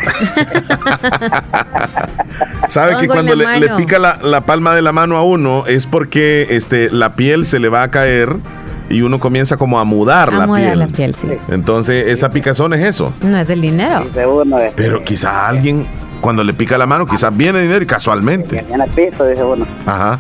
Sabe 2.68 2.92
que 2.98 3.04
Hongo 3.04 3.14
cuando 3.14 3.36
le, 3.36 3.70
pica 3.78 4.00
la, 4.00 4.18
la 4.22 4.42
palma 4.42 4.76
de 4.76 4.82
la 4.82 4.92
mano 4.92 5.18
a 5.18 5.24
uno 5.24 5.66
es 5.66 5.86
porque 5.88 6.48
este, 6.50 6.90
la 6.92 7.16
piel 7.16 7.46
se 7.46 7.60
le 7.60 7.70
va 7.70 7.84
a 7.84 7.92
caer 7.92 8.36
y 8.90 9.02
uno 9.02 9.20
comienza 9.20 9.58
como 9.58 9.80
a 9.80 9.86
mudar 9.86 10.30
A 10.30 10.38
la 10.40 10.48
mudar 10.48 10.62
piel. 10.64 10.80
la 10.80 10.88
piel, 10.88 11.16
sí. 11.16 11.28
Entonces, 11.50 12.08
esa 12.08 12.30
picazón 12.30 12.74
es 12.74 12.86
eso. 12.86 13.14
No 13.22 13.38
es 13.38 13.48
del 13.48 13.62
dinero. 13.62 14.06
Pero 14.76 15.04
quizá 15.04 15.48
alguien, 15.48 15.86
cuando 16.22 16.44
le 16.44 16.54
pica 16.54 16.78
la 16.78 16.86
mano, 16.86 17.06
quizás 17.06 17.36
viene 17.36 17.62
dinero 17.62 17.84
y 17.84 17.88
casualmente. 17.88 18.66
En 18.70 18.82
el 18.82 18.90
piso, 18.92 19.26
dice 19.26 19.44
uno. 19.44 19.66
Ajá. 19.86 20.20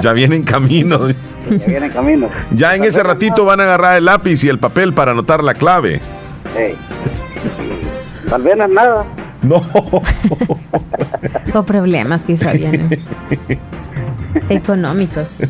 Ya 0.00 0.12
viene 0.12 0.36
en 0.36 0.42
camino. 0.44 1.00
Que 1.48 1.56
viene 1.66 1.86
en 1.86 1.92
camino. 1.92 2.28
Ya 2.52 2.74
en 2.74 2.84
ese 2.84 3.02
ratito 3.02 3.44
van 3.44 3.60
a 3.60 3.64
agarrar 3.64 3.96
el 3.98 4.04
lápiz 4.06 4.42
y 4.44 4.48
el 4.48 4.58
papel 4.58 4.92
para 4.94 5.12
anotar 5.12 5.42
la 5.44 5.54
clave. 5.54 6.00
Ey. 6.56 6.74
Tal 8.28 8.42
vez 8.42 8.56
no 8.56 8.64
es 8.64 8.70
nada. 8.70 9.04
No. 9.42 9.62
O 11.54 11.62
problemas 11.64 12.24
quizá 12.24 12.52
vienen. 12.52 12.88
Económicos. 14.48 15.40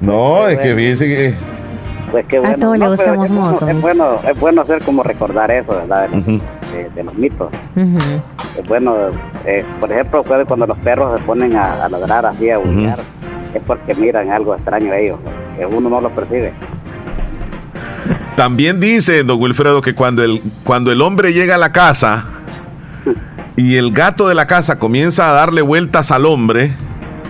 No, 0.00 0.46
es 0.48 0.58
que 0.58 0.74
fíjese 0.74 1.06
que. 1.06 1.34
Pues 2.10 2.26
qué 2.26 2.38
bueno. 2.38 2.56
todos 2.58 2.78
le 2.78 2.84
No, 2.84 2.96
pero 2.96 3.14
buscamos 3.14 3.24
es 3.30 3.36
bueno- 3.36 3.52
motos. 3.52 3.68
Es 3.68 3.80
bueno, 3.80 4.20
es 4.28 4.40
bueno 4.40 4.60
hacer 4.62 4.82
como 4.82 5.02
recordar 5.02 5.50
eso, 5.50 5.72
¿verdad? 5.72 6.08
De, 6.08 6.40
de- 6.72 6.90
de 6.90 7.02
los 7.04 7.14
mitos. 7.14 7.48
Ujú. 7.76 7.98
Es 8.60 8.68
bueno, 8.68 8.94
eh, 9.46 9.64
por 9.78 9.90
ejemplo, 9.92 10.22
puede 10.22 10.44
cuando 10.44 10.66
los 10.66 10.78
perros 10.78 11.18
se 11.18 11.24
ponen 11.26 11.56
a, 11.56 11.84
a 11.84 11.88
ladrar 11.88 12.26
así, 12.26 12.50
a 12.50 12.56
aullar, 12.56 12.98
es 13.54 13.62
porque 13.66 13.94
miran 13.94 14.30
algo 14.30 14.54
extraño 14.54 14.92
a 14.92 14.98
ellos, 14.98 15.18
que 15.56 15.66
uno 15.66 15.88
no 15.88 16.00
lo 16.00 16.10
percibe. 16.10 16.52
También 18.36 18.80
dice 18.80 19.22
don 19.24 19.40
Wilfredo 19.40 19.82
que 19.82 19.94
cuando 19.94 20.22
el, 20.24 20.40
cuando 20.64 20.90
el 20.92 21.02
hombre 21.02 21.32
llega 21.32 21.56
a 21.56 21.58
la 21.58 21.72
casa 21.72 22.24
y 23.56 23.76
el 23.76 23.92
gato 23.92 24.28
de 24.28 24.34
la 24.34 24.46
casa 24.46 24.78
comienza 24.78 25.28
a 25.28 25.32
darle 25.32 25.60
vueltas 25.62 26.10
al 26.10 26.24
hombre, 26.24 26.72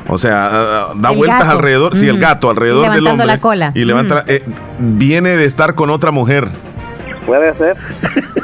o 0.09 0.19
sea, 0.19 0.87
da 0.97 1.11
El 1.11 1.17
vueltas 1.19 1.41
gato. 1.41 1.51
alrededor, 1.51 1.97
sí, 1.97 2.07
el 2.09 2.19
gato 2.19 2.49
alrededor 2.51 2.93
del 2.93 3.07
hombre 3.07 3.27
la 3.27 3.39
cola. 3.39 3.73
y 3.75 3.85
levanta, 3.85 4.25
eh, 4.29 4.45
viene 4.79 5.31
de 5.37 5.45
estar 5.47 5.75
con 5.75 5.91
otra 5.91 6.11
mujer. 6.13 6.49
Puede 7.27 7.53
ser. 7.55 7.77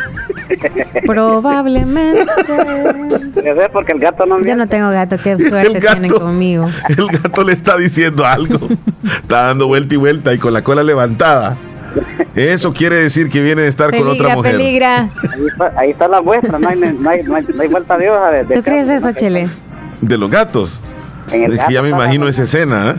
Probablemente. 1.06 2.27
Porque 3.73 3.93
el 3.93 3.98
gato 3.98 4.27
no 4.27 4.43
Yo 4.43 4.56
no 4.56 4.66
tengo 4.68 4.90
gato, 4.90 5.16
qué 5.23 5.39
suerte 5.39 5.81
gato. 5.81 6.01
tienen 6.01 6.10
conmigo. 6.18 6.70
El 6.89 7.06
gato 7.09 7.44
le 7.44 7.52
está 7.52 7.77
diciendo 7.77 8.24
algo. 8.24 8.68
Está 9.05 9.48
dando 9.48 9.66
vuelta 9.66 9.94
y 9.94 9.98
vuelta 9.98 10.35
y 10.35 10.39
con 10.39 10.52
la 10.52 10.62
cola 10.62 10.82
levantada. 10.82 11.56
Eso 12.35 12.73
quiere 12.73 12.97
decir 12.97 13.31
que 13.31 13.40
viene 13.40 13.62
de 13.62 13.68
estar 13.68 13.90
con 13.97 14.06
otra 14.09 14.35
mujer. 14.35 14.56
peligra. 14.56 15.09
Ahí 15.32 15.47
está, 15.47 15.73
ahí 15.77 15.90
está 15.90 16.09
la 16.09 16.20
muestra, 16.20 16.59
no 16.59 16.68
hay, 16.68 16.78
no 16.78 16.86
hay, 17.10 17.23
no 17.23 17.35
hay, 17.36 17.44
no 17.55 17.62
hay 17.62 17.68
vuelta 17.68 17.97
de 17.97 18.10
hoja. 18.10 18.31
De, 18.31 18.44
de 18.44 18.55
¿Tú 18.55 18.62
crees 18.62 18.89
eso. 18.89 19.12
Chele? 19.12 19.48
De 20.01 20.18
los 20.18 20.31
gatos. 20.31 20.82
Que 21.31 21.59
ya 21.70 21.82
me 21.82 21.89
imagino 21.89 22.28
esa 22.28 22.43
escena. 22.43 22.90
¿eh? 22.90 22.97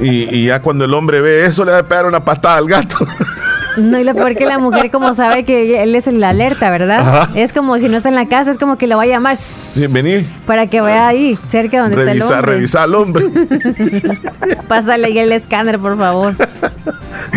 Y, 0.00 0.34
y 0.36 0.46
ya 0.46 0.60
cuando 0.60 0.84
el 0.84 0.94
hombre 0.94 1.20
ve 1.20 1.44
eso, 1.44 1.64
le 1.64 1.72
va 1.72 1.78
a 1.78 1.82
pegar 1.82 2.06
una 2.06 2.24
patada 2.24 2.58
al 2.58 2.68
gato. 2.68 2.96
No, 3.76 3.98
y 3.98 4.04
lo 4.04 4.14
peor 4.14 4.34
que 4.36 4.46
la 4.46 4.58
mujer 4.58 4.90
como 4.90 5.14
sabe 5.14 5.44
que 5.44 5.82
él 5.82 5.94
es 5.94 6.06
el 6.06 6.22
alerta, 6.22 6.70
¿verdad? 6.70 7.00
Ajá. 7.00 7.30
Es 7.34 7.52
como 7.52 7.78
si 7.78 7.88
no 7.88 7.96
está 7.96 8.08
en 8.08 8.14
la 8.14 8.26
casa, 8.26 8.50
es 8.50 8.58
como 8.58 8.76
que 8.78 8.86
lo 8.86 8.96
va 8.96 9.02
a 9.02 9.06
llamar 9.06 9.36
Sí, 9.36 9.86
vení, 9.88 10.26
para 10.46 10.66
que 10.66 10.80
vaya 10.80 11.08
ahí, 11.08 11.38
cerca 11.44 11.80
donde 11.82 11.96
está 11.96 12.12
el 12.12 12.18
revisa, 12.18 12.34
hombre. 12.38 12.52
revisa 12.52 12.82
al 12.84 12.94
hombre. 12.94 13.24
Pásale 14.68 15.06
ahí 15.08 15.18
el 15.18 15.32
escáner, 15.32 15.78
por 15.78 15.96
favor. 15.98 16.34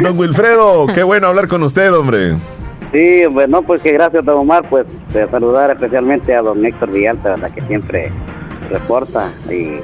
Don 0.01 0.17
Wilfredo, 0.17 0.87
qué 0.93 1.03
bueno 1.03 1.27
hablar 1.27 1.47
con 1.47 1.63
usted, 1.63 1.93
hombre. 1.93 2.35
Sí, 2.91 3.25
bueno, 3.25 3.61
pues 3.63 3.81
que 3.81 3.91
gracias, 3.91 4.23
don 4.23 4.37
Omar, 4.37 4.63
pues 4.69 4.85
de 5.13 5.27
saludar 5.29 5.71
especialmente 5.71 6.33
a 6.35 6.41
don 6.41 6.65
Héctor 6.65 6.91
Villalta, 6.91 7.29
¿verdad? 7.31 7.51
que 7.51 7.61
siempre 7.61 8.11
reporta 8.69 9.29
y 9.49 9.79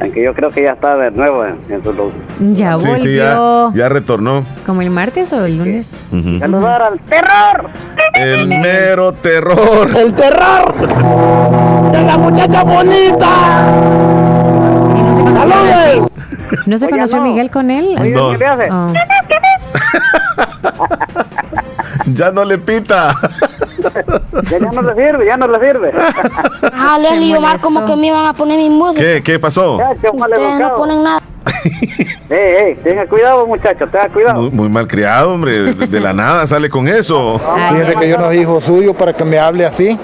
aunque 0.00 0.22
yo 0.22 0.34
creo 0.34 0.50
que 0.50 0.62
ya 0.64 0.72
está 0.72 0.96
de 0.96 1.10
nuevo 1.10 1.44
en, 1.44 1.56
en 1.68 1.82
su 1.82 1.92
lugar. 1.92 2.12
Ya 2.40 2.76
Sí, 2.76 2.86
volvió. 2.88 3.02
sí, 3.04 3.16
ya, 3.16 3.70
ya 3.74 3.88
retornó. 3.88 4.44
¿Como 4.66 4.82
el 4.82 4.90
martes 4.90 5.32
o 5.32 5.44
el 5.44 5.58
lunes? 5.58 5.92
Ujú. 6.12 6.38
Saludar 6.38 6.82
al 6.82 6.98
terror. 7.00 7.70
El 8.14 8.48
mero 8.48 9.12
terror. 9.12 9.90
El 9.96 10.12
terror 10.14 10.74
de 11.92 12.02
la 12.02 12.18
muchacha 12.18 12.62
bonita. 12.64 13.30
¿No 16.66 16.78
se 16.78 16.86
Oye, 16.86 16.90
conoció 16.92 17.18
no. 17.18 17.24
Miguel 17.24 17.50
con 17.50 17.70
él? 17.70 17.96
Oye, 18.00 18.10
No. 18.10 18.30
¿qué 18.32 18.38
le 18.38 18.46
hace? 18.46 18.68
Oh. 18.70 18.92
Ya 22.06 22.30
no 22.30 22.44
le 22.44 22.58
pita. 22.58 23.14
Ya, 24.50 24.58
ya 24.58 24.70
no 24.72 24.82
le 24.82 24.94
sirve, 24.94 25.26
ya 25.26 25.36
no 25.36 25.48
le 25.48 25.58
sirve. 25.66 25.92
Ah, 26.72 26.98
Leslie 26.98 27.28
y 27.28 27.34
Omar 27.34 27.60
como 27.60 27.84
que 27.84 27.96
me 27.96 28.08
iban 28.08 28.26
a 28.26 28.34
poner 28.34 28.58
mi 28.58 28.70
música. 28.70 29.00
¿Qué? 29.00 29.22
¿Qué 29.22 29.38
pasó? 29.38 29.74
Muchacho, 29.74 30.14
mal 30.14 30.30
Ustedes 30.30 30.58
no 30.58 30.74
ponen 30.74 31.02
nada. 31.02 31.22
Ey, 32.30 32.54
ey, 32.64 32.74
tenga 32.82 33.06
cuidado, 33.06 33.46
muchacho, 33.46 33.86
tenga 33.86 34.08
cuidado. 34.08 34.40
Muy, 34.40 34.50
muy 34.50 34.68
mal 34.70 34.86
criado, 34.86 35.34
hombre. 35.34 35.74
De, 35.74 35.86
de 35.86 36.00
la 36.00 36.14
nada 36.14 36.46
sale 36.46 36.70
con 36.70 36.88
eso. 36.88 37.38
Fíjese 37.70 37.94
que 37.96 38.08
yo 38.08 38.16
no 38.16 38.24
soy 38.24 38.38
hijo 38.38 38.60
suyo 38.62 38.94
para 38.94 39.12
que 39.12 39.24
me 39.24 39.38
hable 39.38 39.66
así. 39.66 39.98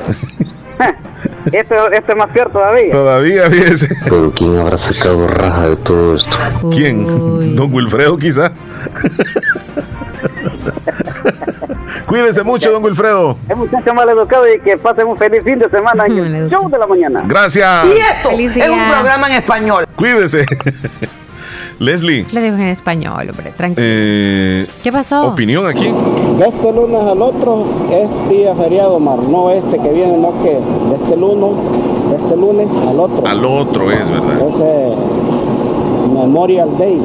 Este, 1.46 1.74
este 1.92 2.12
es 2.12 2.18
más 2.18 2.30
peor 2.30 2.52
todavía. 2.52 2.92
Todavía, 2.92 3.50
fíjese. 3.50 3.88
Pero 4.04 4.30
¿quién 4.32 4.58
habrá 4.58 4.78
sacado 4.78 5.26
raja 5.26 5.70
de 5.70 5.76
todo 5.76 6.16
esto? 6.16 6.36
¿Quién? 6.70 7.56
Don 7.56 7.72
Wilfredo, 7.72 8.16
quizá. 8.18 8.52
Cuídese 12.06 12.42
mucho, 12.42 12.70
don 12.72 12.82
Wilfredo. 12.84 13.36
Es 13.48 13.56
muchacho 13.56 13.94
mal 13.94 14.08
educado 14.08 14.44
y 14.52 14.60
que 14.60 14.76
pasen 14.78 15.06
un 15.06 15.16
feliz 15.16 15.42
fin 15.44 15.58
de 15.58 15.68
semana 15.68 16.06
en 16.06 16.18
el 16.18 16.48
show 16.50 16.68
de 16.68 16.78
la 16.78 16.86
mañana. 16.86 17.22
Gracias. 17.26 17.86
Y 17.86 17.92
esto 17.98 18.30
es 18.30 18.70
un 18.70 18.90
programa 18.90 19.28
en 19.28 19.34
español. 19.34 19.86
Cuídese. 19.96 20.44
Leslie. 21.80 22.26
Lo 22.30 22.42
digo 22.42 22.56
en 22.56 22.62
español, 22.68 23.30
hombre, 23.30 23.52
tranquilo. 23.56 23.86
Eh, 23.88 24.66
¿Qué 24.82 24.92
pasó? 24.92 25.28
Opinión 25.28 25.66
aquí. 25.66 25.90
De 26.38 26.44
este 26.46 26.72
lunes 26.72 27.02
al 27.02 27.22
otro 27.22 27.64
es 27.90 28.28
día 28.28 28.54
feriado, 28.54 29.00
Mar. 29.00 29.18
No 29.18 29.50
este 29.50 29.78
que 29.78 29.88
viene, 29.88 30.18
no 30.18 30.30
que 30.42 30.50
de 30.50 30.94
este 31.02 31.16
lunes, 31.16 31.56
de 32.10 32.16
este 32.16 32.36
lunes 32.36 32.68
al 32.86 33.00
otro. 33.00 33.26
Al 33.26 33.44
otro 33.46 33.90
es, 33.90 34.10
¿verdad? 34.10 34.48
Ese 34.50 34.94
Memorial 36.20 36.68
Day. 36.78 36.98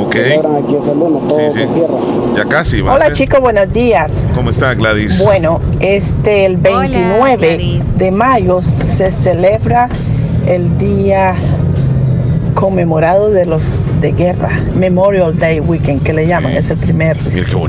Ok. 0.00 0.16
Aquí 0.16 0.76
ese 0.76 0.94
lunes, 0.94 1.28
todo 1.28 1.38
Sí, 1.52 1.58
sí. 1.58 1.66
Ya 2.36 2.44
casi 2.46 2.80
va 2.80 2.94
Hola 2.94 3.12
chicos, 3.12 3.40
buenos 3.40 3.70
días. 3.72 4.26
¿Cómo 4.34 4.48
está 4.48 4.72
Gladys? 4.74 5.22
Bueno, 5.22 5.60
este 5.80 6.46
el 6.46 6.56
29 6.56 7.80
de 7.96 8.10
mayo 8.10 8.62
se 8.62 9.10
celebra 9.10 9.90
el 10.46 10.78
día 10.78 11.34
conmemorado 12.54 13.30
de 13.30 13.44
los 13.44 13.84
de 14.00 14.12
guerra, 14.12 14.50
Memorial 14.74 15.38
Day 15.38 15.60
Weekend, 15.60 16.02
que 16.02 16.12
le 16.12 16.26
llaman, 16.26 16.52
es 16.52 16.70
el 16.70 16.78
primer 16.78 17.16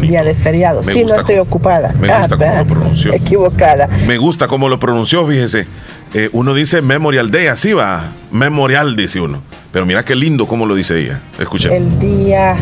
día 0.02 0.24
de 0.24 0.34
feriado. 0.36 0.82
Me 0.82 0.92
sí, 0.92 1.04
no 1.04 1.16
estoy 1.16 1.38
ocupada. 1.38 1.94
me 2.00 2.08
gusta 2.08 2.38
cómo 2.38 2.46
lo 2.54 2.60
Ah, 2.62 2.66
pronunció. 2.66 3.14
Equivocada. 3.14 3.90
Me 4.08 4.18
gusta 4.18 4.48
cómo 4.48 4.70
lo 4.70 4.80
pronunció, 4.80 5.26
fíjese. 5.28 5.68
Eh, 6.14 6.30
uno 6.32 6.54
dice 6.54 6.82
Memorial 6.82 7.32
Day, 7.32 7.48
así 7.48 7.74
va. 7.74 8.12
Memorial, 8.32 8.96
dice 8.96 9.20
uno. 9.20 9.42
Pero 9.74 9.86
mira 9.86 10.04
qué 10.04 10.16
lindo 10.16 10.46
cómo 10.48 10.66
lo 10.66 10.76
dice 10.76 10.98
ella. 11.00 11.20
Escuchemos. 11.40 11.76
El 11.76 12.00
día 12.00 12.56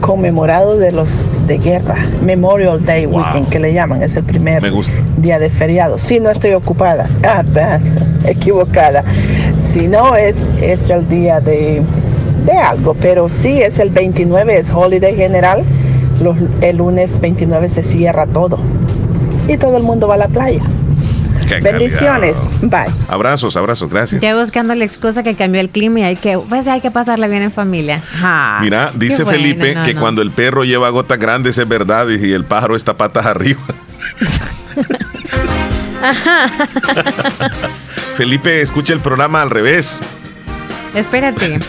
conmemorado 0.00 0.78
de 0.78 0.92
los 0.92 1.28
de 1.48 1.58
guerra, 1.58 1.96
Memorial 2.22 2.84
Day 2.86 3.04
Weekend, 3.06 3.48
que 3.48 3.58
le 3.58 3.74
llaman, 3.74 4.02
es 4.02 4.16
el 4.16 4.22
primer 4.24 4.62
Me 4.62 4.70
gusta. 4.70 4.94
día 5.16 5.38
de 5.40 5.50
feriado. 5.50 5.98
Sí, 5.98 6.20
no 6.20 6.30
estoy 6.30 6.52
ocupada. 6.52 7.08
Ah, 7.24 7.42
equivocada. 8.24 9.02
Si 9.58 9.88
no, 9.88 10.14
es, 10.16 10.46
es 10.62 10.88
el 10.88 11.08
día 11.08 11.40
de, 11.40 11.82
de 12.46 12.52
algo, 12.52 12.94
pero 12.94 13.28
sí 13.28 13.60
es 13.60 13.78
el 13.80 13.90
29, 13.90 14.56
es 14.56 14.70
holiday 14.70 15.16
general. 15.16 15.64
Los- 16.22 16.36
el 16.60 16.76
lunes 16.76 17.20
29 17.20 17.68
se 17.68 17.82
cierra 17.82 18.26
todo. 18.26 18.58
Y 19.48 19.56
todo 19.56 19.76
el 19.76 19.82
mundo 19.82 20.06
va 20.06 20.14
a 20.14 20.18
la 20.18 20.28
playa. 20.28 20.62
Qué 21.48 21.60
Bendiciones. 21.60 22.36
Bye. 22.62 22.86
Abrazos, 23.08 23.56
abrazos, 23.56 23.90
gracias. 23.90 24.20
Ya 24.20 24.36
buscando 24.36 24.74
la 24.74 24.84
excusa 24.84 25.22
que 25.22 25.34
cambió 25.34 25.60
el 25.60 25.70
clima 25.70 26.00
y 26.00 26.02
hay 26.02 26.16
que, 26.16 26.38
pues 26.38 26.68
hay 26.68 26.80
que 26.80 26.90
pasarla 26.90 27.26
bien 27.28 27.42
en 27.42 27.50
familia. 27.50 28.00
Ja, 28.20 28.58
Mira, 28.60 28.92
dice 28.94 29.24
bueno, 29.24 29.38
Felipe 29.38 29.74
no, 29.74 29.84
que 29.84 29.94
no. 29.94 30.00
cuando 30.00 30.22
el 30.22 30.30
perro 30.30 30.64
lleva 30.64 30.88
gotas 30.90 31.18
grandes 31.18 31.56
es 31.58 31.68
verdad 31.68 32.06
y 32.08 32.32
el 32.32 32.44
pájaro 32.44 32.76
está 32.76 32.96
patas 32.96 33.26
arriba. 33.26 33.60
Felipe 38.16 38.60
escucha 38.60 38.92
el 38.92 39.00
programa 39.00 39.42
al 39.42 39.50
revés. 39.50 40.00
Espérate. 40.94 41.58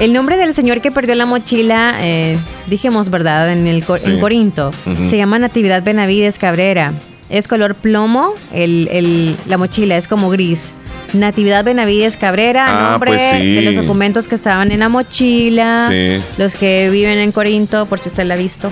El 0.00 0.12
nombre 0.12 0.36
del 0.36 0.54
señor 0.54 0.80
que 0.80 0.90
perdió 0.90 1.14
la 1.14 1.24
mochila, 1.24 1.98
eh, 2.00 2.36
dijimos, 2.66 3.10
¿verdad? 3.10 3.52
En, 3.52 3.68
el, 3.68 3.84
Cor- 3.84 4.00
Sí. 4.00 4.10
en 4.10 4.18
Corinto. 4.20 4.72
Se 5.06 5.16
llama 5.16 5.38
Natividad 5.38 5.84
Benavides 5.84 6.40
Cabrera. 6.40 6.92
Es 7.28 7.48
color 7.48 7.74
plomo, 7.74 8.34
el, 8.52 8.88
el- 8.92 9.36
la 9.46 9.56
mochila 9.58 9.96
es 9.96 10.08
como 10.08 10.30
gris. 10.30 10.72
Natividad 11.12 11.64
Benavides 11.64 12.16
Cabrera, 12.16 12.66
Ah, 12.68 12.90
nombre 12.92 13.12
pues 13.12 13.22
sí. 13.30 13.54
de 13.54 13.62
los 13.62 13.76
documentos 13.76 14.26
que 14.26 14.34
estaban 14.34 14.72
en 14.72 14.80
la 14.80 14.88
mochila. 14.88 15.86
Sí. 15.88 16.20
Los 16.38 16.56
que 16.56 16.90
viven 16.90 17.18
en 17.18 17.30
Corinto, 17.32 17.86
por 17.86 17.98
si 18.00 18.08
usted 18.08 18.24
la 18.24 18.34
ha 18.34 18.36
visto. 18.36 18.70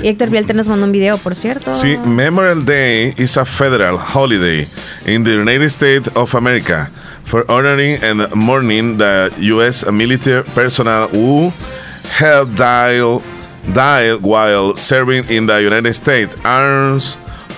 Y 0.00 0.06
Héctor 0.06 0.30
Bielter 0.30 0.54
nos 0.54 0.68
mandó 0.68 0.86
un 0.86 0.92
video, 0.92 1.18
por 1.18 1.34
cierto. 1.34 1.74
Sí, 1.74 1.96
Memorial 2.04 2.64
Day 2.64 3.14
is 3.18 3.36
a 3.36 3.44
federal 3.44 3.96
holiday 3.98 4.68
in 5.06 5.24
the 5.24 5.34
United 5.34 5.66
States 5.66 6.08
of 6.14 6.36
America 6.36 6.88
for 7.24 7.44
honoring 7.48 7.98
and 8.04 8.32
mourning 8.34 8.96
the 8.96 9.30
U.S. 9.40 9.84
military 9.90 10.44
personnel 10.54 11.08
who 11.12 11.52
have 12.20 12.54
died, 12.56 13.20
died 13.72 14.20
while 14.22 14.76
serving 14.76 15.24
in 15.28 15.46
the 15.46 15.60
United 15.62 15.94
States 15.94 16.36
Armed 16.44 17.02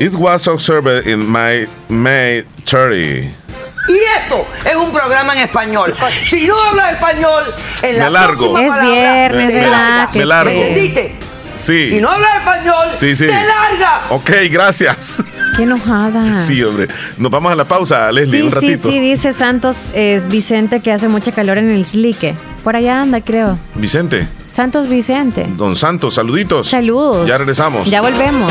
It 0.00 0.12
was 0.14 0.46
observed 0.48 1.06
in 1.06 1.20
my 1.30 1.66
May 1.88 2.44
30. 2.64 3.32
Y 3.86 3.98
esto 4.22 4.46
es 4.64 4.74
un 4.76 4.90
programa 4.92 5.34
en 5.34 5.40
español. 5.40 5.94
Si 6.24 6.46
no 6.46 6.54
hablas 6.70 6.94
español, 6.94 7.44
en 7.82 7.98
la 7.98 8.04
Me 8.06 8.10
largo. 8.10 8.54
próxima 8.54 8.62
Es 8.62 8.68
palabra 8.70 8.90
viernes, 9.12 9.46
te 9.48 9.54
Me- 9.60 9.66
largas. 9.68 10.16
me 10.16 10.24
largo. 10.24 10.50
¿Me 10.52 10.68
entendiste? 10.68 11.14
Sí. 11.58 11.90
Si 11.90 12.00
no 12.00 12.10
hablas 12.10 12.36
español, 12.36 12.88
Sí, 12.94 13.14
sí. 13.14 13.26
te 13.26 13.32
largas. 13.32 14.10
Ok, 14.10 14.30
gracias. 14.50 15.18
Qué 15.56 15.62
enojada. 15.62 16.38
Sí, 16.38 16.62
hombre. 16.64 16.88
Nos 17.18 17.30
vamos 17.30 17.52
a 17.52 17.54
la 17.54 17.64
pausa, 17.64 18.10
Leslie, 18.10 18.38
Sí, 18.40 18.42
un 18.42 18.50
sí, 18.50 18.54
ratito. 18.54 18.88
sí, 18.88 18.98
dice 18.98 19.32
Santos 19.32 19.92
eh, 19.94 20.20
Vicente 20.26 20.80
que 20.80 20.90
hace 20.90 21.06
mucha 21.06 21.30
calor 21.32 21.58
en 21.58 21.68
el 21.68 21.84
Slique. 21.84 22.34
Por 22.64 22.74
allá 22.74 23.02
anda, 23.02 23.20
creo. 23.20 23.56
Vicente, 23.76 24.26
Santos 24.48 24.88
Vicente. 24.88 25.46
Don 25.56 25.76
Santos, 25.76 26.14
saluditos. 26.14 26.68
Saludos. 26.70 27.28
Ya 27.28 27.38
regresamos. 27.38 27.88
Ya 27.88 28.00
volvemos. 28.00 28.50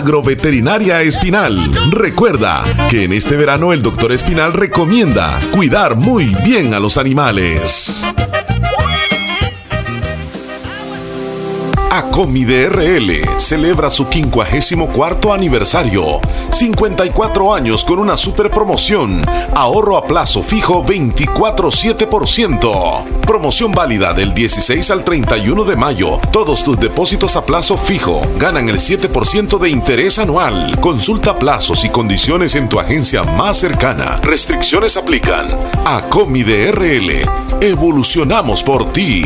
Espinal. 1.01 1.71
Recuerda 1.91 2.63
que 2.89 3.03
en 3.03 3.13
este 3.13 3.35
verano 3.35 3.71
el 3.73 3.81
doctor 3.81 4.11
Espinal 4.11 4.53
recomienda 4.53 5.39
cuidar 5.51 5.95
muy 5.95 6.35
bien 6.43 6.73
a 6.73 6.79
los 6.79 6.97
animales. 6.97 8.05
Acomi 11.93 12.45
DRL 12.45 13.37
celebra 13.37 13.89
su 13.89 14.05
54 14.09 15.33
aniversario. 15.33 16.21
54 16.49 17.53
años 17.53 17.83
con 17.83 17.99
una 17.99 18.15
super 18.15 18.49
promoción. 18.49 19.21
Ahorro 19.53 19.97
a 19.97 20.05
plazo 20.05 20.41
fijo 20.41 20.85
24,7%. 20.85 23.03
Promoción 23.27 23.73
válida 23.73 24.13
del 24.13 24.33
16 24.33 24.89
al 24.89 25.03
31 25.03 25.65
de 25.65 25.75
mayo. 25.75 26.17
Todos 26.31 26.63
tus 26.63 26.79
depósitos 26.79 27.35
a 27.35 27.45
plazo 27.45 27.77
fijo 27.77 28.21
ganan 28.37 28.69
el 28.69 28.77
7% 28.77 29.59
de 29.59 29.69
interés 29.69 30.17
anual. 30.17 30.79
Consulta 30.79 31.37
plazos 31.37 31.83
y 31.83 31.89
condiciones 31.89 32.55
en 32.55 32.69
tu 32.69 32.79
agencia 32.79 33.23
más 33.23 33.57
cercana. 33.57 34.21
Restricciones 34.23 34.95
aplican. 34.95 35.45
Acomi 35.83 36.43
DRL. 36.43 37.27
Evolucionamos 37.59 38.63
por 38.63 38.93
ti. 38.93 39.25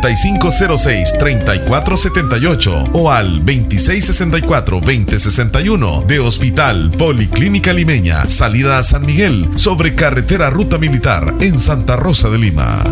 5506-3478 0.00 2.90
o 2.92 3.10
al 3.10 3.44
2664-2061 3.44 6.06
de 6.06 6.20
Hospital 6.20 6.90
Policlínica 6.90 7.72
Limeña, 7.72 8.28
salida 8.28 8.78
a 8.78 8.82
San 8.82 9.06
Miguel, 9.06 9.48
sobre 9.56 9.94
carretera 9.94 10.50
Ruta 10.50 10.76
Militar 10.78 11.34
en 11.40 11.58
Santa 11.58 11.96
Rosa 11.96 12.28
de 12.28 12.38
Lima. 12.38 12.82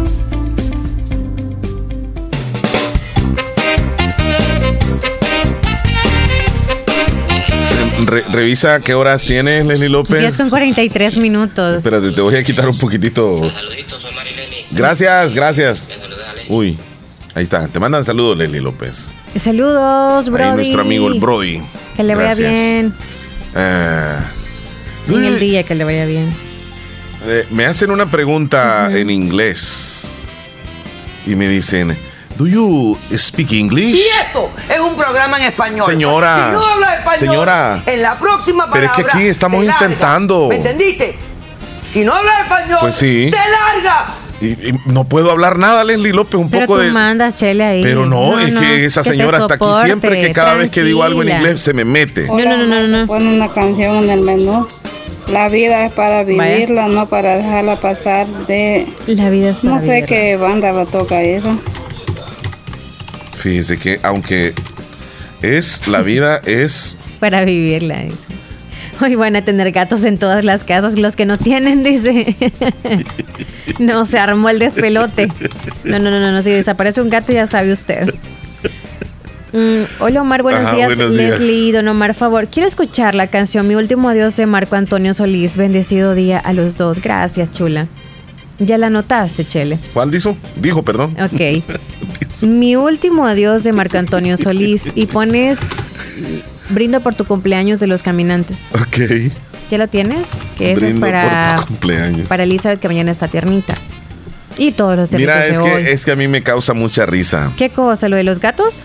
Revisa 8.07 8.81
qué 8.81 8.95
horas 8.95 9.25
tienes, 9.25 9.67
Leslie 9.67 9.89
López. 9.89 10.21
10 10.21 10.37
con 10.37 10.51
43 10.51 11.17
minutos. 11.19 11.77
Espérate, 11.77 12.11
te 12.13 12.21
voy 12.21 12.37
a 12.37 12.45
quitar 12.45 12.69
un 12.69 12.79
poquitito. 12.79 13.51
Saluditos, 13.51 14.03
soy 14.03 14.15
Marileni. 14.15 14.57
Gracias, 14.73 15.33
gracias. 15.33 15.89
Uy 16.49 16.77
ahí 17.35 17.45
está. 17.45 17.69
Te 17.69 17.79
mandan 17.81 18.05
saludos, 18.05 18.39
Leslie 18.39 18.61
López. 18.61 19.13
Saludos, 19.39 20.29
Brody. 20.31 20.49
Ahí 20.51 20.57
nuestro 20.57 20.81
amigo 20.83 21.09
el 21.09 21.21
Brody. 21.21 21.63
Que 21.97 22.05
le 22.05 22.15
vaya 22.15 22.29
Gracias. 22.35 22.53
bien. 22.53 22.95
Ah, 23.55 24.19
En 25.09 25.25
el 25.25 25.39
día 25.39 25.63
que 25.63 25.75
le 25.75 25.85
vaya 25.85 26.05
bien. 26.07 26.35
eh, 27.27 27.47
me 27.51 27.67
hacen 27.67 27.91
una 27.91 28.07
pregunta 28.07 28.89
en 28.93 29.11
inglés 29.11 30.11
y 31.27 31.35
me 31.37 31.49
dicen, 31.49 31.97
¿Do 32.37 32.47
you 32.49 32.99
speak 33.17 33.53
English? 33.53 33.95
Y 33.97 34.03
esto 34.27 34.51
es 34.69 34.81
un 34.81 34.97
programa 34.97 35.37
en 35.39 35.45
español. 35.45 35.87
Señora, 35.87 36.35
Si 36.35 36.53
no 36.53 36.67
hablas 36.67 36.99
español, 36.99 37.19
señora. 37.21 37.83
en 37.87 38.03
la 38.03 38.19
próxima 38.19 38.69
Pero 38.73 38.87
es 38.87 38.91
palabra. 38.91 39.13
que 39.13 39.19
aquí 39.19 39.29
estamos 39.29 39.65
largas. 39.65 39.83
intentando. 39.83 40.49
¿Me 40.49 40.57
entendiste? 40.57 41.17
Si 41.91 42.05
no 42.05 42.13
hablas 42.13 42.41
español, 42.41 42.79
Pues 42.81 42.97
sí. 42.97 43.31
te 43.31 43.37
largas. 43.37 44.15
Y, 44.45 44.69
y 44.69 44.75
no 44.87 45.05
puedo 45.05 45.31
hablar 45.31 45.59
nada, 45.59 45.85
Leslie 45.85 46.13
López, 46.13 46.35
un 46.35 46.51
Pero 46.51 46.67
poco 46.67 46.79
tú 46.79 46.85
de... 46.87 46.93
mandas, 46.93 47.35
Chele, 47.35 47.65
ahí. 47.65 47.83
Pero 47.83 48.05
no, 48.07 48.39
es 48.39 48.53
que 48.53 48.85
esa 48.85 49.03
señora 49.05 49.39
está 49.39 49.55
aquí 49.55 49.65
siempre 49.85 50.11
que 50.11 50.17
soporte, 50.17 50.33
cada 50.35 50.55
vez 50.55 50.71
que 50.71 50.83
digo 50.83 51.03
algo 51.03 51.23
en 51.23 51.31
inglés 51.31 51.61
se 51.63 51.73
me 51.73 51.85
mete. 51.85 52.27
No, 52.27 52.37
no, 52.39 52.57
no, 52.59 52.67
no, 52.67 52.87
no. 52.87 53.07
Pone 53.07 53.35
una 53.35 53.51
canción 53.53 54.05
en 54.05 54.11
el 54.11 54.21
menú. 54.21 54.67
La 55.33 55.49
vida 55.49 55.87
es 55.87 55.93
para 55.93 56.23
Vaya. 56.25 56.57
vivirla, 56.57 56.89
no 56.89 57.09
para 57.09 57.37
dejarla 57.39 57.77
pasar 57.77 58.27
de... 58.47 58.87
La 59.07 59.31
vida 59.31 59.51
es 59.51 59.61
para 59.63 59.75
No 59.77 59.81
sé 59.81 59.87
vivirla. 59.87 60.07
qué 60.07 60.37
banda 60.37 60.73
la 60.73 60.85
toca 60.85 61.23
esa. 61.23 61.57
Fíjese 63.39 63.79
que 63.79 64.01
aunque 64.03 64.53
es 65.43 65.87
la 65.87 66.03
vida 66.03 66.41
es 66.47 66.99
Para 67.21 67.45
vivirla, 67.47 68.01
dice. 68.03 68.17
Hoy 69.01 69.15
van 69.17 69.35
a 69.37 69.45
tener 69.45 69.73
gatos 69.73 70.05
en 70.05 70.19
todas 70.19 70.45
las 70.45 70.63
casas, 70.63 70.97
los 70.99 71.17
que 71.17 71.27
no 71.27 71.37
tienen, 71.39 71.83
dice. 71.83 72.37
no, 73.79 74.07
se 74.07 74.19
armó 74.19 74.49
el 74.49 74.59
despelote. 74.59 75.29
No, 75.85 75.99
no, 75.99 76.11
no, 76.11 76.21
no, 76.21 76.33
no, 76.33 76.43
si 76.43 76.51
desaparece 76.51 77.01
un 77.01 77.11
gato 77.11 77.33
ya 77.33 77.47
sabe 77.47 77.73
usted. 77.73 78.15
Mm, 79.53 79.85
hola 80.01 80.23
Omar, 80.23 80.43
buenos 80.43 80.63
Ajá, 80.63 80.75
días. 80.75 80.97
buenos 80.97 81.13
días. 81.13 81.39
Leslie, 81.39 81.73
don 81.73 81.87
Omar, 81.89 82.15
favor. 82.15 82.49
Quiero 82.49 82.67
escuchar 82.67 83.15
la 83.15 83.29
canción 83.29 83.69
Mi 83.69 83.77
último 83.77 84.09
adiós 84.09 84.37
de 84.37 84.47
Marco 84.47 84.75
Antonio 84.77 85.15
Solís. 85.15 85.57
Bendecido 85.57 86.15
día 86.15 86.39
a 86.39 86.53
los 86.53 86.77
dos. 86.77 87.01
Gracias, 87.01 87.53
chula. 87.53 87.87
Ya 88.59 88.79
la 88.79 88.91
notaste, 88.91 89.45
Chele. 89.45 89.79
¿Cuál 89.93 90.11
dijo? 90.11 90.37
Dijo, 90.57 90.83
perdón. 90.83 91.17
Ok. 91.21 91.63
Mi 92.43 92.77
último 92.77 93.27
adiós 93.27 93.65
de 93.65 93.73
Marco 93.73 93.99
Antonio 93.99 94.37
Solís. 94.37 94.91
Y 94.95 95.07
pones 95.07 95.61
Brindo 96.71 97.01
por 97.01 97.15
tu 97.15 97.25
cumpleaños 97.25 97.81
de 97.81 97.87
los 97.87 98.03
caminantes. 98.03 98.61
Ok. 98.73 99.33
¿Ya 99.71 99.79
lo 99.79 99.89
tienes? 99.89 100.29
Que 100.57 100.73
ese 100.73 100.91
es 100.91 100.97
para, 100.97 101.57
cumpleaños. 101.67 102.29
para 102.29 102.43
Elizabeth 102.43 102.81
que 102.81 102.89
mañana 102.89 103.11
está 103.11 103.29
tiernita. 103.29 103.75
Y 104.57 104.73
todos 104.73 104.97
los 104.97 105.11
Mira, 105.13 105.47
es 105.47 105.59
de 105.59 105.65
que, 105.65 105.73
hoy. 105.73 105.83
es 105.87 106.05
que 106.05 106.13
a 106.13 106.17
mí 106.17 106.29
me 106.29 106.43
causa 106.43 106.75
mucha 106.75 107.07
risa. 107.07 107.51
¿Qué 107.57 107.71
cosa? 107.71 108.09
¿Lo 108.09 108.17
de 108.17 108.25
los 108.25 108.39
gatos? 108.39 108.83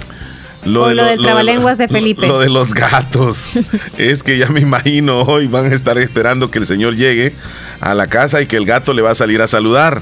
O 0.66 0.68
lo 0.68 0.86
de 0.88 1.12
del 1.12 1.22
trabalenguas 1.22 1.78
de 1.78 1.88
Felipe. 1.88 2.28
Lo, 2.28 2.40
de 2.40 2.50
los 2.50 2.74
gatos. 2.74 3.52
es 3.98 4.24
que 4.24 4.38
ya 4.38 4.50
me 4.50 4.60
imagino 4.62 5.22
hoy 5.22 5.48
van 5.48 5.72
a 5.72 5.76
estar 5.76 5.98
esperando 5.98 6.52
que 6.52 6.60
el 6.60 6.66
señor 6.66 6.96
llegue 6.96 7.34
a 7.80 7.94
la 7.94 8.08
casa 8.08 8.42
y 8.42 8.46
que 8.46 8.58
el 8.58 8.66
gato 8.66 8.94
le 8.94 9.02
va 9.02 9.12
a 9.12 9.16
salir 9.16 9.42
a 9.42 9.48
saludar. 9.48 10.02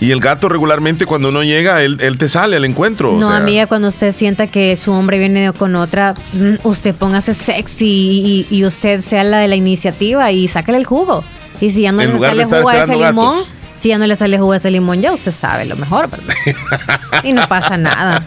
Y 0.00 0.12
el 0.12 0.20
gato 0.20 0.48
regularmente 0.48 1.04
cuando 1.04 1.28
uno 1.28 1.42
llega, 1.42 1.82
él, 1.82 1.98
él 2.00 2.16
te 2.16 2.28
sale 2.28 2.56
al 2.56 2.64
encuentro. 2.64 3.12
o 3.14 3.18
No, 3.20 3.28
sea, 3.28 3.36
amiga, 3.36 3.66
cuando 3.66 3.88
usted 3.88 4.12
sienta 4.12 4.46
que 4.46 4.76
su 4.78 4.92
hombre 4.92 5.18
viene 5.18 5.52
con 5.52 5.76
otra, 5.76 6.14
mm, 6.32 6.54
usted 6.66 6.94
póngase 6.94 7.34
sexy 7.34 7.86
y, 7.86 8.46
y 8.50 8.64
usted 8.64 9.02
sea 9.02 9.24
la 9.24 9.38
de 9.40 9.48
la 9.48 9.56
iniciativa 9.56 10.32
y 10.32 10.48
sácale 10.48 10.78
el 10.78 10.86
jugo. 10.86 11.22
Y 11.60 11.68
si 11.70 11.82
ya 11.82 11.92
no 11.92 12.00
En 12.00 12.14
le 12.14 12.18
sale 12.18 12.44
jugo 12.46 12.68
a 12.70 12.78
ese 12.78 12.92
limón, 12.96 13.38
gatos. 13.40 13.48
si 13.74 13.90
ya 13.90 13.98
no 13.98 14.06
le 14.06 14.16
sale 14.16 14.38
jugo 14.38 14.52
a 14.52 14.56
ese 14.56 14.70
limón, 14.70 15.02
ya 15.02 15.12
usted 15.12 15.32
sabe 15.32 15.66
lo 15.66 15.76
mejor, 15.76 16.08
¿verdad? 16.08 16.34
y 17.22 17.34
no 17.34 17.46
pasa 17.46 17.76
nada. 17.76 18.24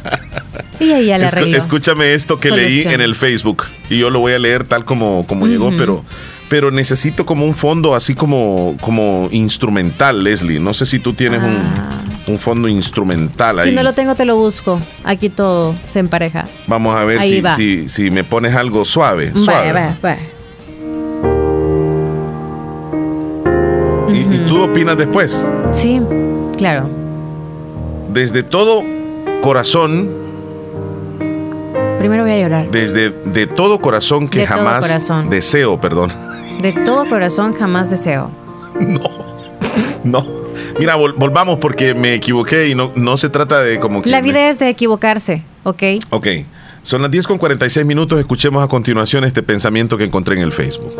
Y 0.79 0.91
ahí 0.91 1.07
ya 1.07 1.17
le 1.17 1.25
Escu- 1.25 1.31
arregló. 1.37 1.57
escúchame 1.57 2.13
esto 2.13 2.37
que 2.39 2.51
leí 2.51 2.81
en 2.83 3.01
el 3.01 3.15
Facebook 3.15 3.63
y 3.89 3.97
yo 3.97 4.11
lo 4.11 4.19
voy 4.19 4.33
a 4.33 4.39
leer 4.39 4.63
tal 4.65 4.85
como, 4.85 5.25
como 5.25 5.47
llegó, 5.47 5.71
pero, 5.75 6.05
pero 6.53 6.69
necesito 6.69 7.25
como 7.25 7.47
un 7.47 7.55
fondo 7.55 7.95
así 7.95 8.13
como, 8.13 8.77
como 8.79 9.27
instrumental, 9.31 10.23
Leslie. 10.23 10.59
No 10.59 10.71
sé 10.75 10.85
si 10.85 10.99
tú 10.99 11.11
tienes 11.13 11.41
un, 11.41 11.57
un 12.31 12.37
fondo 12.37 12.67
instrumental 12.67 13.57
ahí. 13.57 13.69
Ah. 13.69 13.69
Si 13.71 13.75
no 13.75 13.81
lo 13.81 13.93
tengo, 13.93 14.13
te 14.13 14.23
lo 14.23 14.37
busco. 14.37 14.79
Aquí 15.03 15.29
todo 15.29 15.73
se 15.87 15.97
empareja. 15.97 16.45
Vamos 16.67 16.95
a 16.95 17.05
ver 17.05 17.23
si, 17.23 17.41
va. 17.41 17.55
si, 17.55 17.89
si 17.89 18.11
me 18.11 18.23
pones 18.23 18.53
algo 18.53 18.85
suave. 18.85 19.31
suave. 19.33 19.71
Vaya, 19.71 19.73
vaya, 19.73 19.97
vaya. 20.03 20.21
¿Y, 24.13 24.35
y 24.35 24.45
tú 24.47 24.61
opinas 24.61 24.95
después? 24.95 25.43
Sí, 25.73 25.99
claro. 26.55 26.87
Desde 28.13 28.43
todo 28.43 28.83
corazón, 29.41 30.07
Primero 31.97 32.21
voy 32.23 32.33
a 32.33 32.37
llorar. 32.41 32.69
desde 32.69 33.09
de 33.09 33.47
todo 33.47 33.79
corazón 33.81 34.27
que 34.27 34.41
De 34.41 34.45
jamás 34.45 34.85
corazón. 34.85 35.31
deseo, 35.31 35.79
perdón. 35.79 36.11
De 36.61 36.71
todo 36.85 37.05
corazón 37.09 37.53
jamás 37.53 37.89
deseo. 37.89 38.29
No. 40.03 40.25
Mira, 40.77 40.97
vol- 40.97 41.13
volvamos 41.15 41.59
porque 41.59 41.93
me 41.93 42.13
equivoqué 42.13 42.67
y 42.67 42.75
no, 42.75 42.91
no 42.95 43.15
se 43.15 43.29
trata 43.29 43.61
de 43.61 43.79
como 43.79 44.01
que... 44.01 44.09
La 44.09 44.21
me- 44.21 44.27
vida 44.27 44.49
es 44.49 44.59
de 44.59 44.67
equivocarse, 44.67 45.41
¿ok? 45.63 45.81
Ok, 46.09 46.27
son 46.81 47.01
las 47.03 47.09
10 47.09 47.25
con 47.25 47.37
46 47.37 47.85
minutos. 47.85 48.19
Escuchemos 48.19 48.61
a 48.61 48.67
continuación 48.67 49.23
este 49.23 49.41
pensamiento 49.43 49.97
que 49.97 50.03
encontré 50.03 50.35
en 50.35 50.41
el 50.41 50.51
Facebook. 50.51 50.93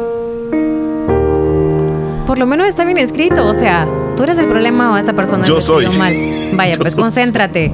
Por 2.26 2.40
lo 2.40 2.46
menos 2.48 2.66
está 2.68 2.86
bien 2.86 2.98
escrito, 2.98 3.46
o 3.46 3.54
sea, 3.54 3.86
tú 4.16 4.24
eres 4.24 4.38
el 4.40 4.48
problema 4.48 4.94
o 4.94 4.98
esa 4.98 5.12
persona 5.14 5.44
Yo 5.44 5.60
soy. 5.60 5.86
mal. 5.98 6.14
Vaya, 6.54 6.76
pues 6.80 6.96
concéntrate. 6.96 7.74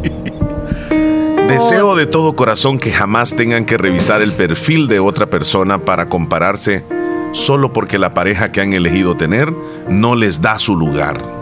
Deseo 1.47 1.95
de 1.95 2.07
todo 2.07 2.35
corazón 2.35 2.80
que 2.80 2.91
jamás 2.91 3.35
tengan 3.35 3.65
que 3.65 3.77
revisar 3.77 4.22
el 4.23 4.34
perfil 4.34 4.88
de 4.88 4.99
otra 4.99 5.27
persona 5.27 5.77
para 5.85 6.10
compararse 6.10 6.84
solo 7.31 7.73
porque 7.73 7.99
la 7.99 8.14
pareja 8.14 8.51
que 8.51 8.61
han 8.61 8.73
elegido 8.73 9.15
tener 9.15 9.53
no 9.88 10.15
les 10.15 10.41
da 10.41 10.60
su 10.60 10.76
lugar. 10.76 11.39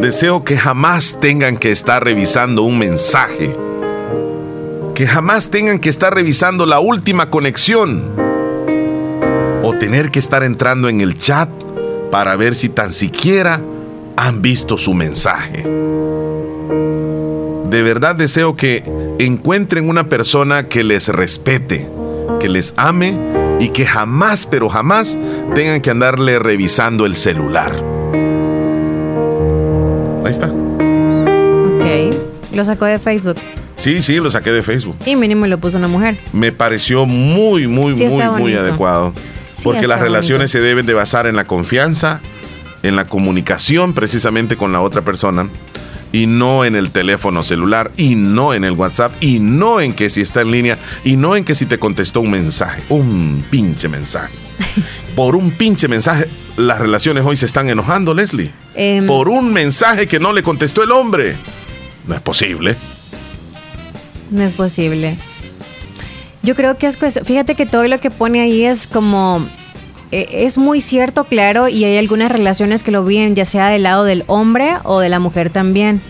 Deseo 0.00 0.44
que 0.44 0.58
jamás 0.58 1.18
tengan 1.20 1.56
que 1.56 1.70
estar 1.70 2.04
revisando 2.04 2.62
un 2.62 2.78
mensaje. 2.78 3.56
Que 4.94 5.06
jamás 5.06 5.50
tengan 5.50 5.78
que 5.78 5.88
estar 5.88 6.14
revisando 6.14 6.66
la 6.66 6.78
última 6.78 7.30
conexión. 7.30 8.10
O 9.62 9.74
tener 9.78 10.10
que 10.10 10.18
estar 10.18 10.42
entrando 10.42 10.88
en 10.88 11.00
el 11.00 11.18
chat 11.18 11.48
para 12.10 12.36
ver 12.36 12.54
si 12.54 12.68
tan 12.68 12.92
siquiera 12.92 13.60
han 14.16 14.42
visto 14.42 14.76
su 14.76 14.94
mensaje. 14.94 15.62
De 17.70 17.82
verdad 17.82 18.14
deseo 18.14 18.56
que 18.56 18.84
encuentren 19.18 19.88
una 19.88 20.08
persona 20.08 20.68
que 20.68 20.84
les 20.84 21.08
respete, 21.08 21.88
que 22.40 22.48
les 22.48 22.74
ame 22.76 23.18
y 23.64 23.70
que 23.70 23.86
jamás, 23.86 24.44
pero 24.44 24.68
jamás 24.68 25.16
tengan 25.54 25.80
que 25.80 25.88
andarle 25.88 26.38
revisando 26.38 27.06
el 27.06 27.16
celular. 27.16 27.72
Ahí 30.22 30.30
está. 30.30 30.48
Ok. 30.48 32.14
Lo 32.54 32.64
sacó 32.66 32.84
de 32.84 32.98
Facebook. 32.98 33.36
Sí, 33.76 34.02
sí, 34.02 34.16
lo 34.16 34.30
saqué 34.30 34.52
de 34.52 34.62
Facebook. 34.62 34.96
Y 35.06 35.16
mínimo 35.16 35.46
lo 35.46 35.56
puso 35.56 35.78
una 35.78 35.88
mujer. 35.88 36.18
Me 36.34 36.52
pareció 36.52 37.06
muy, 37.06 37.66
muy, 37.66 37.94
Sí, 37.96 38.04
muy, 38.04 38.22
muy 38.26 38.38
bonito. 38.40 38.60
adecuado. 38.60 39.12
Sí, 39.54 39.62
Porque 39.64 39.86
las 39.86 40.00
relaciones 40.00 40.50
se 40.50 40.60
deben 40.60 40.84
de 40.84 40.92
basar 40.92 41.26
en 41.26 41.34
la 41.34 41.46
confianza, 41.46 42.20
en 42.82 42.96
la 42.96 43.06
comunicación 43.06 43.94
precisamente 43.94 44.56
con 44.56 44.72
la 44.72 44.82
otra 44.82 45.00
persona. 45.00 45.48
Y 46.14 46.28
no 46.28 46.64
en 46.64 46.76
el 46.76 46.92
teléfono 46.92 47.42
celular 47.42 47.90
y 47.96 48.14
no 48.14 48.54
en 48.54 48.62
el 48.64 48.72
WhatsApp 48.72 49.12
y 49.20 49.40
no 49.40 49.80
en 49.80 49.92
que 49.94 50.08
si 50.10 50.20
está 50.20 50.42
en 50.42 50.52
línea 50.52 50.78
y 51.04 51.16
no 51.16 51.34
en 51.34 51.42
que 51.44 51.56
si 51.56 51.66
te 51.66 51.78
contestó 51.78 52.20
un 52.20 52.30
mensaje, 52.30 52.82
un 52.88 53.44
pinche 53.50 53.88
mensaje. 53.88 54.32
Por 55.16 55.34
un 55.34 55.50
pinche 55.50 55.88
mensaje, 55.88 56.28
las 56.56 56.78
relaciones 56.78 57.24
hoy 57.26 57.36
se 57.36 57.46
están 57.46 57.68
enojando, 57.68 58.14
Leslie. 58.14 58.52
Em, 58.76 59.06
Por 59.06 59.28
un 59.28 59.52
mensaje 59.52 60.06
que 60.06 60.20
no 60.20 60.32
le 60.32 60.44
contestó 60.44 60.84
el 60.84 60.92
hombre. 60.92 61.36
No 62.06 62.14
es 62.14 62.20
posible. 62.20 62.76
No 64.30 64.42
es 64.44 64.54
posible. 64.54 65.16
Yo 66.44 66.54
creo 66.54 66.76
que 66.78 66.86
es 66.86 66.96
cuestión- 66.96 67.24
Fíjate 67.24 67.56
que 67.56 67.66
todo 67.66 67.88
lo 67.88 67.98
que 68.00 68.10
pone 68.12 68.40
ahí 68.40 68.64
es 68.64 68.86
como. 68.86 69.44
Eh, 70.14 70.44
Es 70.46 70.58
muy 70.58 70.80
cierto, 70.80 71.24
claro, 71.24 71.68
y 71.68 71.84
hay 71.84 71.98
algunas 71.98 72.30
relaciones 72.30 72.82
que 72.82 72.92
lo 72.92 73.04
viven, 73.04 73.34
ya 73.34 73.44
sea 73.44 73.68
del 73.68 73.82
lado 73.82 74.04
del 74.04 74.22
hombre 74.28 74.74
o 74.84 75.00
de 75.00 75.08
la 75.08 75.18
mujer 75.18 75.50
también, 75.50 76.00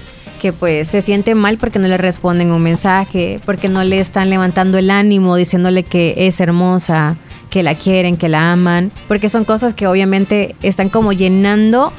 que 0.40 0.52
pues 0.52 0.88
se 0.88 1.00
siente 1.00 1.34
mal 1.34 1.56
porque 1.56 1.78
no 1.78 1.88
le 1.88 1.96
responden 1.96 2.50
un 2.50 2.62
mensaje, 2.62 3.40
porque 3.46 3.68
no 3.68 3.82
le 3.82 4.00
están 4.00 4.28
levantando 4.28 4.76
el 4.76 4.90
ánimo, 4.90 5.36
diciéndole 5.36 5.84
que 5.84 6.14
es 6.16 6.38
hermosa, 6.40 7.16
que 7.48 7.62
la 7.62 7.74
quieren, 7.76 8.18
que 8.18 8.28
la 8.28 8.52
aman, 8.52 8.92
porque 9.08 9.30
son 9.30 9.44
cosas 9.44 9.72
que 9.72 9.86
obviamente 9.86 10.54
están 10.60 10.90
como 10.90 11.14
llenando. 11.14 11.90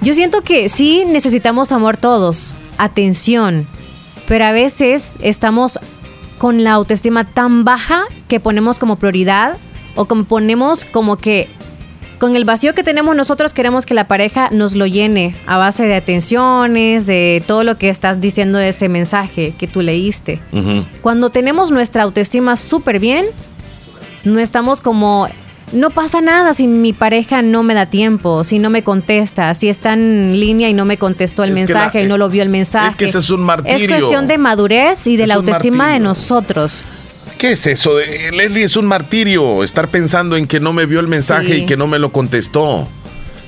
Yo 0.00 0.14
siento 0.14 0.42
que 0.42 0.68
sí 0.68 1.04
necesitamos 1.06 1.70
amor 1.70 1.96
todos, 1.96 2.54
atención, 2.78 3.66
pero 4.26 4.44
a 4.44 4.52
veces 4.52 5.14
estamos 5.20 5.78
con 6.38 6.64
la 6.64 6.72
autoestima 6.72 7.24
tan 7.24 7.64
baja 7.64 8.04
que 8.26 8.40
ponemos 8.40 8.78
como 8.78 8.96
prioridad 8.96 9.56
o 9.98 10.04
como 10.06 10.22
ponemos 10.24 10.84
como 10.84 11.16
que 11.16 11.48
con 12.20 12.34
el 12.36 12.44
vacío 12.44 12.74
que 12.74 12.82
tenemos 12.82 13.14
nosotros 13.16 13.52
queremos 13.52 13.84
que 13.84 13.94
la 13.94 14.06
pareja 14.08 14.48
nos 14.52 14.74
lo 14.74 14.86
llene 14.86 15.34
a 15.46 15.56
base 15.58 15.86
de 15.86 15.94
atenciones, 15.96 17.06
de 17.06 17.42
todo 17.46 17.62
lo 17.64 17.78
que 17.78 17.88
estás 17.90 18.20
diciendo 18.20 18.58
de 18.58 18.68
ese 18.70 18.88
mensaje 18.88 19.54
que 19.58 19.66
tú 19.68 19.82
leíste. 19.82 20.40
Cuando 21.00 21.30
tenemos 21.30 21.70
nuestra 21.70 22.02
autoestima 22.04 22.56
súper 22.56 22.98
bien, 22.98 23.24
no 24.24 24.40
estamos 24.40 24.80
como, 24.80 25.28
no 25.72 25.90
pasa 25.90 26.20
nada 26.20 26.54
si 26.54 26.66
mi 26.66 26.92
pareja 26.92 27.40
no 27.42 27.62
me 27.62 27.74
da 27.74 27.86
tiempo, 27.86 28.42
si 28.42 28.58
no 28.58 28.68
me 28.68 28.82
contesta, 28.82 29.54
si 29.54 29.68
está 29.68 29.92
en 29.92 30.38
línea 30.40 30.68
y 30.68 30.74
no 30.74 30.84
me 30.84 30.96
contestó 30.96 31.44
el 31.44 31.50
Es 31.50 31.54
mensaje 31.54 31.98
la- 32.00 32.04
y 32.04 32.08
no 32.08 32.18
lo 32.18 32.28
vio 32.28 32.42
el 32.42 32.48
mensaje. 32.48 32.88
es 32.88 32.96
que 32.96 33.04
ese 33.04 33.18
es 33.18 33.30
un 33.30 33.42
martirio. 33.42 33.76
Es 33.76 33.86
cuestión 33.86 34.26
de 34.26 34.38
madurez 34.38 35.06
y 35.06 35.16
de 35.16 35.22
Es 35.22 35.28
la 35.28 35.34
autoestima 35.36 35.92
de 35.92 36.00
nosotros. 36.00 36.82
¿Qué 37.38 37.52
es 37.52 37.66
eso? 37.66 37.96
de- 37.96 38.32
Leslie, 38.32 38.64
es 38.64 38.76
un 38.76 38.86
martirio 38.86 39.62
estar 39.62 39.88
pensando 39.88 40.36
en 40.36 40.46
que 40.46 40.58
no 40.60 40.72
me 40.72 40.86
vio 40.86 41.00
el 41.00 41.08
mensaje 41.08 41.54
Sí. 41.54 41.62
y 41.62 41.66
que 41.66 41.76
no 41.76 41.86
me 41.86 41.98
lo 41.98 42.10
contestó. 42.12 42.88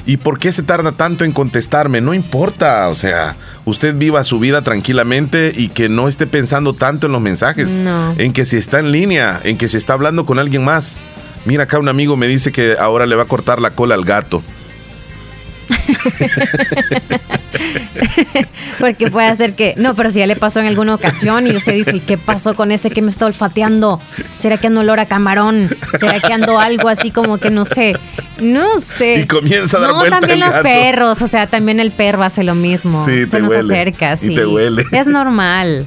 ¿Y 0.06 0.16
por 0.16 0.38
qué 0.38 0.50
se 0.52 0.62
tarda 0.62 0.92
tanto 0.92 1.24
en 1.24 1.32
contestarme? 1.32 2.00
No 2.00 2.14
importa, 2.14 2.88
o 2.88 2.94
sea, 2.94 3.36
usted 3.64 3.94
viva 3.96 4.24
su 4.24 4.38
vida 4.38 4.62
tranquilamente 4.62 5.52
y 5.54 5.68
que 5.68 5.88
no 5.88 6.08
esté 6.08 6.26
pensando 6.26 6.72
tanto 6.72 7.06
en 7.06 7.12
los 7.12 7.20
mensajes, 7.20 7.72
No. 7.72 8.14
en 8.16 8.32
que 8.32 8.44
si 8.44 8.56
está 8.56 8.78
en 8.80 8.92
línea, 8.92 9.40
en 9.44 9.58
que 9.58 9.68
si 9.68 9.76
está 9.76 9.92
hablando 9.92 10.24
con 10.24 10.38
alguien 10.38 10.64
más. 10.64 10.98
Mira, 11.44 11.64
acá 11.64 11.78
un 11.78 11.88
amigo 11.88 12.16
me 12.16 12.28
dice 12.28 12.50
que 12.52 12.76
ahora 12.78 13.06
le 13.06 13.14
va 13.16 13.24
a 13.24 13.26
cortar 13.26 13.60
la 13.60 13.70
cola 13.70 13.94
al 13.94 14.04
gato. 14.04 14.42
Porque 18.78 19.10
puede 19.10 19.34
ser 19.36 19.54
que. 19.54 19.74
No, 19.76 19.94
pero 19.94 20.10
si 20.10 20.18
ya 20.20 20.26
le 20.26 20.36
pasó 20.36 20.60
en 20.60 20.66
alguna 20.66 20.94
ocasión 20.94 21.46
y 21.46 21.54
usted 21.56 21.74
dice, 21.74 21.96
¿y 21.96 22.00
qué 22.00 22.16
pasó 22.18 22.54
con 22.54 22.72
este 22.72 22.90
que 22.90 23.02
me 23.02 23.10
está 23.10 23.26
olfateando? 23.26 24.00
¿Será 24.36 24.56
que 24.56 24.68
ando 24.68 24.80
olor 24.80 25.00
a 25.00 25.06
camarón? 25.06 25.68
¿Será 25.98 26.20
que 26.20 26.32
ando 26.32 26.58
algo 26.58 26.88
así 26.88 27.10
como 27.10 27.38
que 27.38 27.50
no 27.50 27.64
sé? 27.64 27.94
No 28.40 28.80
sé. 28.80 29.20
Y 29.20 29.26
comienza 29.26 29.76
a 29.76 29.80
dar 29.80 29.90
No, 29.90 29.96
vuelta 29.98 30.20
también 30.20 30.38
el 30.38 30.46
los 30.46 30.50
gato. 30.50 30.62
perros, 30.62 31.20
o 31.22 31.26
sea, 31.26 31.46
también 31.46 31.78
el 31.80 31.90
perro 31.90 32.22
hace 32.22 32.42
lo 32.42 32.54
mismo. 32.54 33.04
Sí, 33.04 33.22
Se 33.24 33.26
te 33.26 33.40
nos 33.40 33.50
huele, 33.50 33.74
acerca, 33.74 34.14
y 34.14 34.16
sí. 34.16 34.34
te 34.34 34.46
huele. 34.46 34.84
Es 34.92 35.06
normal. 35.06 35.84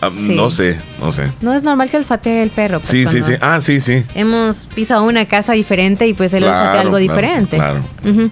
Ah, 0.00 0.10
Sí. 0.14 0.34
No 0.36 0.50
sé, 0.50 0.78
no 1.00 1.10
sé. 1.12 1.30
No 1.40 1.54
es 1.54 1.62
normal 1.62 1.88
que 1.88 1.96
olfatee 1.96 2.42
el 2.42 2.50
perro. 2.50 2.78
pues, 2.78 2.90
Sí, 2.90 3.04
sí, 3.04 3.20
cuando 3.20 3.26
sí. 3.26 3.34
Ah, 3.40 3.60
sí, 3.60 3.80
sí. 3.80 4.04
Hemos 4.14 4.68
pisado 4.74 5.02
una 5.04 5.24
casa 5.24 5.54
diferente 5.54 6.06
y 6.06 6.12
pues 6.14 6.32
él 6.34 6.44
olfatea 6.44 6.62
Claro, 6.72 6.78
algo 6.80 6.90
claro, 6.98 7.02
diferente. 7.14 7.56
Claro. 7.56 7.80
Ujú. 8.04 8.30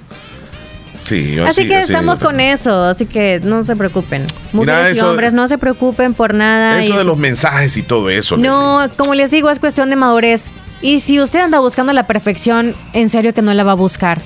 Sí, 1.03 1.35
yo 1.35 1.45
Así 1.47 1.63
sí, 1.63 1.69
que 1.69 1.81
estamos 1.81 2.21
yo 2.21 2.27
con 2.27 2.39
eso, 2.41 2.85
así 2.85 3.07
que 3.07 3.41
no 3.43 3.63
se 3.65 3.75
preocupen. 3.75 4.23
Mira, 4.53 4.75
Mujeres 4.75 4.97
y 4.97 4.99
eso- 4.99 5.11
hombres, 5.11 5.33
no 5.33 5.49
se 5.49 5.59
preocupen 5.59 6.15
por 6.15 6.33
nada. 6.35 6.81
Eso 6.81 6.97
de 6.97 7.05
los 7.05 7.19
mensajes 7.19 7.77
y 7.77 7.83
todo 7.83 8.09
eso. 8.09 8.37
No, 8.37 8.81
como 8.97 9.15
les 9.15 9.31
digo, 9.33 9.51
es 9.51 9.59
cuestión 9.59 9.91
de 9.91 9.97
madurez. 9.97 10.51
Y 10.81 11.01
si 11.01 11.21
usted 11.21 11.41
anda 11.41 11.59
buscando 11.61 11.93
la 11.93 12.07
perfección, 12.07 12.75
en 12.93 13.09
serio 13.09 13.35
que 13.35 13.43
no 13.43 13.53
la 13.55 13.65
va 13.65 13.73
a 13.73 13.77
buscar. 13.77 14.21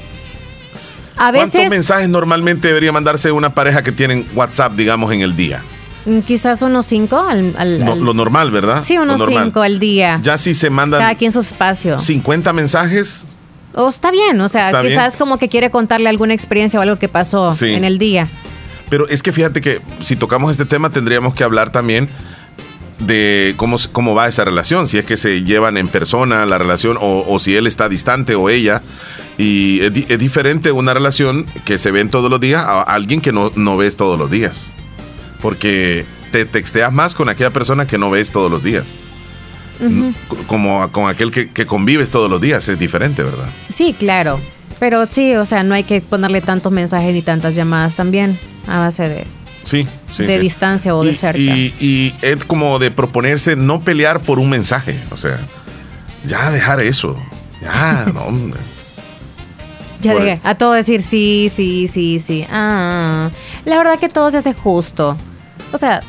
A 1.17 1.31
¿Cuántos 1.33 1.55
veces, 1.55 1.71
mensajes 1.71 2.09
normalmente 2.11 2.69
debería 2.69 2.93
mandarse 2.93 3.33
una 3.33 3.55
pareja 3.55 3.83
que 3.83 3.91
tienen 3.93 4.27
WhatsApp, 4.35 4.73
digamos, 4.75 5.11
en 5.13 5.23
el 5.23 5.35
día? 5.35 5.63
mm, 6.05 6.21
quizás 6.21 6.61
unos 6.63 6.85
cinco 6.87 7.19
al, 7.27 7.55
al- 7.59 7.85
No, 7.85 7.93
al- 7.95 8.01
lo 8.01 8.13
normal, 8.15 8.51
¿verdad? 8.51 8.83
Sí, 8.85 8.99
unos 8.99 9.21
cinco 9.27 9.63
al 9.63 9.79
día. 9.79 10.21
Ya 10.23 10.37
si 10.39 10.53
se 10.55 10.67
Cada 10.69 10.77
mandan 10.77 11.15
quien 11.17 11.33
su 11.33 11.41
espacio. 11.41 12.01
50 12.01 12.53
mensajes, 12.53 13.27
O 13.77 13.89
está 13.89 14.11
bien, 14.11 14.41
o 14.41 14.49
sea, 14.49 14.67
Está 14.67 14.81
bien. 14.83 14.95
quizás 14.95 15.17
como 15.17 15.39
que 15.39 15.49
quiere 15.49 15.71
contarle 15.71 16.09
alguna 16.09 16.35
experiencia 16.35 16.79
o 16.81 16.83
algo 16.83 16.97
que 16.99 17.09
pasó 17.09 17.53
Sí. 17.53 17.73
en 17.75 17.85
el 17.85 17.99
día. 17.99 18.27
pero 18.91 19.07
es 19.09 19.23
que 19.23 19.33
fíjate 19.33 19.61
que 19.61 19.81
si 20.01 20.17
tocamos 20.17 20.51
este 20.51 20.65
tema 20.65 20.91
tendríamos 20.91 21.35
que 21.35 21.45
hablar 21.45 21.71
también 21.71 22.09
de 23.01 23.53
cómo, 23.57 23.77
cómo 23.93 24.15
va 24.15 24.27
esa 24.29 24.45
relación, 24.45 24.89
si 24.89 24.97
es 24.99 25.05
que 25.05 25.17
se 25.19 25.43
llevan 25.45 25.77
en 25.77 25.89
persona 25.89 26.47
la 26.47 26.57
relación 26.57 26.97
o, 27.01 27.25
o 27.29 27.39
si 27.39 27.55
él 27.57 27.67
está 27.67 27.89
distante 27.89 28.35
o 28.35 28.49
ella. 28.49 28.81
Y 29.39 29.81
es, 29.83 29.93
es 30.09 30.19
diferente 30.19 30.73
una 30.73 30.95
relación 30.95 31.45
que 31.67 31.77
se 31.77 31.91
ven 31.91 32.09
todos 32.09 32.31
los 32.31 32.41
días 32.41 32.65
a 32.65 32.81
alguien 32.83 33.21
que 33.21 33.33
no, 33.33 33.53
no 33.55 33.77
ves 33.77 33.97
todos 33.97 34.19
los 34.19 34.31
días. 34.31 34.69
Porque 35.43 36.07
te 36.33 36.47
texteas 36.47 36.91
más 36.93 37.15
con 37.15 37.29
aquella 37.29 37.51
persona 37.51 37.87
que 37.87 37.99
no 37.99 38.11
ves 38.11 38.31
todos 38.33 38.51
los 38.51 38.63
días. 38.63 38.85
C- 39.79 40.37
Como 40.47 40.91
con 40.93 41.09
aquel 41.09 41.31
que, 41.31 41.51
que 41.51 41.67
convives 41.67 42.11
todos 42.11 42.31
los 42.31 42.41
días, 42.41 42.67
es 42.69 42.79
diferente, 42.79 43.23
¿verdad? 43.23 43.49
Sí, 43.73 43.95
claro. 43.99 44.41
Pero 44.79 45.07
sí, 45.07 45.35
o 45.37 45.45
sea, 45.47 45.63
no 45.63 45.75
hay 45.75 45.85
que 45.85 46.01
ponerle 46.01 46.41
tantos 46.41 46.71
mensajes 46.73 47.13
ni 47.15 47.23
tantas 47.23 47.55
llamadas 47.55 47.95
también 47.95 48.39
a 48.67 48.79
base 48.81 49.09
de, 49.09 49.25
Sí, 49.63 49.87
sí. 50.11 50.25
de 50.25 50.35
sí. 50.37 50.41
distancia 50.41 50.95
o 50.95 51.03
de 51.05 51.15
cerca. 51.15 51.39
y- 51.41 51.75
y 51.81 52.15
es 52.23 52.45
como 52.45 52.79
de 52.79 52.91
proponerse 52.91 53.57
no 53.57 53.81
pelear 53.81 54.21
por 54.21 54.39
un 54.39 54.51
mensaje. 54.51 54.99
O 55.11 55.17
sea, 55.17 55.39
ya 56.25 56.51
dejar 56.51 56.81
eso. 56.81 57.17
Ya, 57.63 58.07
no, 58.15 58.21
hombre. 58.25 58.61
Ya 60.03 60.15
dije, 60.15 60.41
a 60.45 60.55
todo 60.57 60.73
decir 60.75 61.01
sí, 61.03 61.51
sí, 61.53 61.89
sí, 61.89 62.21
sí. 62.21 62.47
Ah, 62.51 63.31
la 63.65 63.79
verdad 63.79 63.99
que 63.99 64.09
todo 64.11 64.31
se 64.31 64.37
hace 64.39 64.53
justo. 64.53 65.17
O 65.73 65.79
sea, 65.79 66.01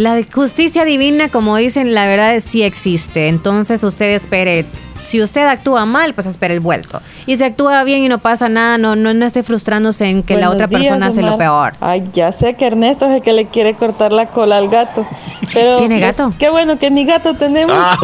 la 0.00 0.20
justicia 0.32 0.84
divina, 0.84 1.28
como 1.28 1.56
dicen, 1.56 1.94
la 1.94 2.06
verdad 2.06 2.34
es 2.34 2.44
sí 2.44 2.62
existe. 2.62 3.28
Entonces 3.28 3.84
usted 3.84 4.14
espere. 4.14 4.64
Si 5.04 5.20
usted 5.20 5.46
actúa 5.46 5.86
mal, 5.86 6.14
pues 6.14 6.26
espere 6.26 6.54
el 6.54 6.60
vuelto. 6.60 7.00
Y 7.26 7.36
si 7.36 7.44
actúa 7.44 7.82
bien 7.84 8.02
y 8.04 8.08
no 8.08 8.18
pasa 8.18 8.48
nada, 8.48 8.78
no, 8.78 8.96
no, 8.96 9.12
no 9.12 9.26
esté 9.26 9.42
frustrándose 9.42 10.06
en 10.08 10.22
que 10.22 10.36
la 10.36 10.50
otra 10.50 10.68
días, 10.68 10.82
persona 10.82 11.06
hace 11.06 11.22
lo 11.22 11.36
peor. 11.36 11.74
Ay, 11.80 12.08
ya 12.12 12.32
sé 12.32 12.54
que 12.54 12.66
Ernesto 12.66 13.06
es 13.06 13.16
el 13.16 13.22
que 13.22 13.32
le 13.32 13.46
quiere 13.46 13.74
cortar 13.74 14.12
la 14.12 14.26
cola 14.26 14.58
al 14.58 14.68
gato. 14.68 15.06
Pero 15.52 15.78
¿Tiene 15.78 15.98
gato? 16.00 16.32
Qué 16.38 16.48
bueno 16.48 16.78
que 16.78 16.90
ni 16.90 17.04
gato 17.04 17.34
tenemos. 17.34 17.76
Ah, 17.76 17.96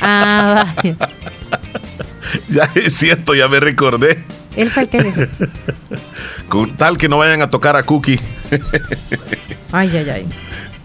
Ah, 0.00 0.74
vaya. 0.76 0.96
Ya 2.48 2.68
es 2.74 2.94
cierto, 2.96 3.34
ya 3.34 3.46
me 3.48 3.60
recordé. 3.60 4.24
Él 4.56 4.70
fue 4.70 4.84
el 4.84 4.88
que 4.88 5.02
dijo. 5.02 5.20
Con 6.48 6.76
tal 6.76 6.96
que 6.96 7.08
no 7.08 7.18
vayan 7.18 7.42
a 7.42 7.50
tocar 7.50 7.76
a 7.76 7.82
Cookie. 7.84 8.18
Ay, 9.72 9.90
ay, 9.96 10.10
ay. 10.10 10.26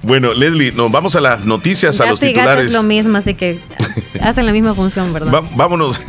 Bueno, 0.02 0.34
Leslie, 0.34 0.72
nos 0.72 0.90
vamos 0.92 1.16
a 1.18 1.22
las 1.22 1.44
noticias, 1.46 2.00
a 2.00 2.06
los 2.06 2.22
y 2.24 2.28
titulares. 2.28 2.68
es 2.68 2.74
lo 2.74 2.84
mismo, 2.84 3.18
así 3.18 3.34
que 3.34 3.60
hacen 4.22 4.46
la 4.46 4.54
misma 4.54 4.74
función, 4.74 5.12
¿verdad? 5.12 5.32
Va- 5.34 5.44
vámonos. 5.56 6.00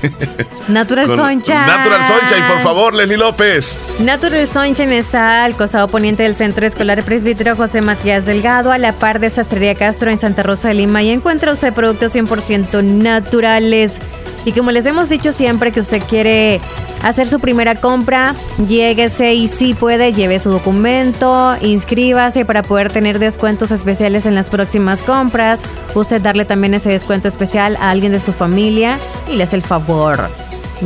Natural 0.68 1.06
Sunshine. 1.16 1.66
Natural 1.66 2.00
Sunshine, 2.04 2.46
por 2.46 2.60
favor, 2.60 2.94
Leslie 2.94 3.16
López. 3.16 3.78
Natural 3.98 4.46
Sunshine 4.46 4.92
está 4.92 5.44
al 5.44 5.56
costado 5.56 5.88
poniente 5.88 6.22
del 6.22 6.36
Centro 6.36 6.64
Escolar 6.66 7.02
Presbítero 7.02 7.56
José 7.56 7.80
Matías 7.82 8.26
Delgado, 8.26 8.70
a 8.70 8.78
la 8.78 8.92
par 8.92 9.18
de 9.18 9.28
Sastrería 9.28 9.74
Castro 9.74 10.10
en 10.10 10.20
Santa 10.20 10.44
Rosa 10.44 10.68
de 10.68 10.74
Lima 10.74 11.02
y 11.02 11.10
encuentra 11.10 11.52
usted 11.52 11.72
productos 11.72 12.14
100% 12.14 12.84
naturales. 12.84 13.98
Y 14.44 14.52
como 14.52 14.70
les 14.70 14.86
hemos 14.86 15.08
dicho 15.08 15.32
siempre 15.32 15.72
que 15.72 15.80
usted 15.80 16.02
quiere 16.08 16.60
hacer 17.02 17.26
su 17.28 17.40
primera 17.40 17.74
compra, 17.74 18.34
lléguese 18.66 19.34
y 19.34 19.48
si 19.48 19.74
puede, 19.74 20.12
lleve 20.12 20.38
su 20.38 20.50
documento, 20.50 21.56
inscríbase 21.60 22.44
para 22.44 22.62
poder 22.62 22.90
tener 22.90 23.18
descuentos 23.18 23.70
especiales 23.70 24.26
en 24.26 24.34
las 24.34 24.50
próximas 24.50 25.02
compras. 25.02 25.62
Usted 25.94 26.20
darle 26.20 26.44
también 26.44 26.74
ese 26.74 26.90
descuento 26.90 27.28
especial 27.28 27.76
a 27.76 27.90
alguien 27.90 28.12
de 28.12 28.20
su 28.20 28.32
familia 28.32 28.98
y 29.30 29.36
le 29.36 29.44
hace 29.44 29.56
el 29.56 29.62
favor. 29.62 30.28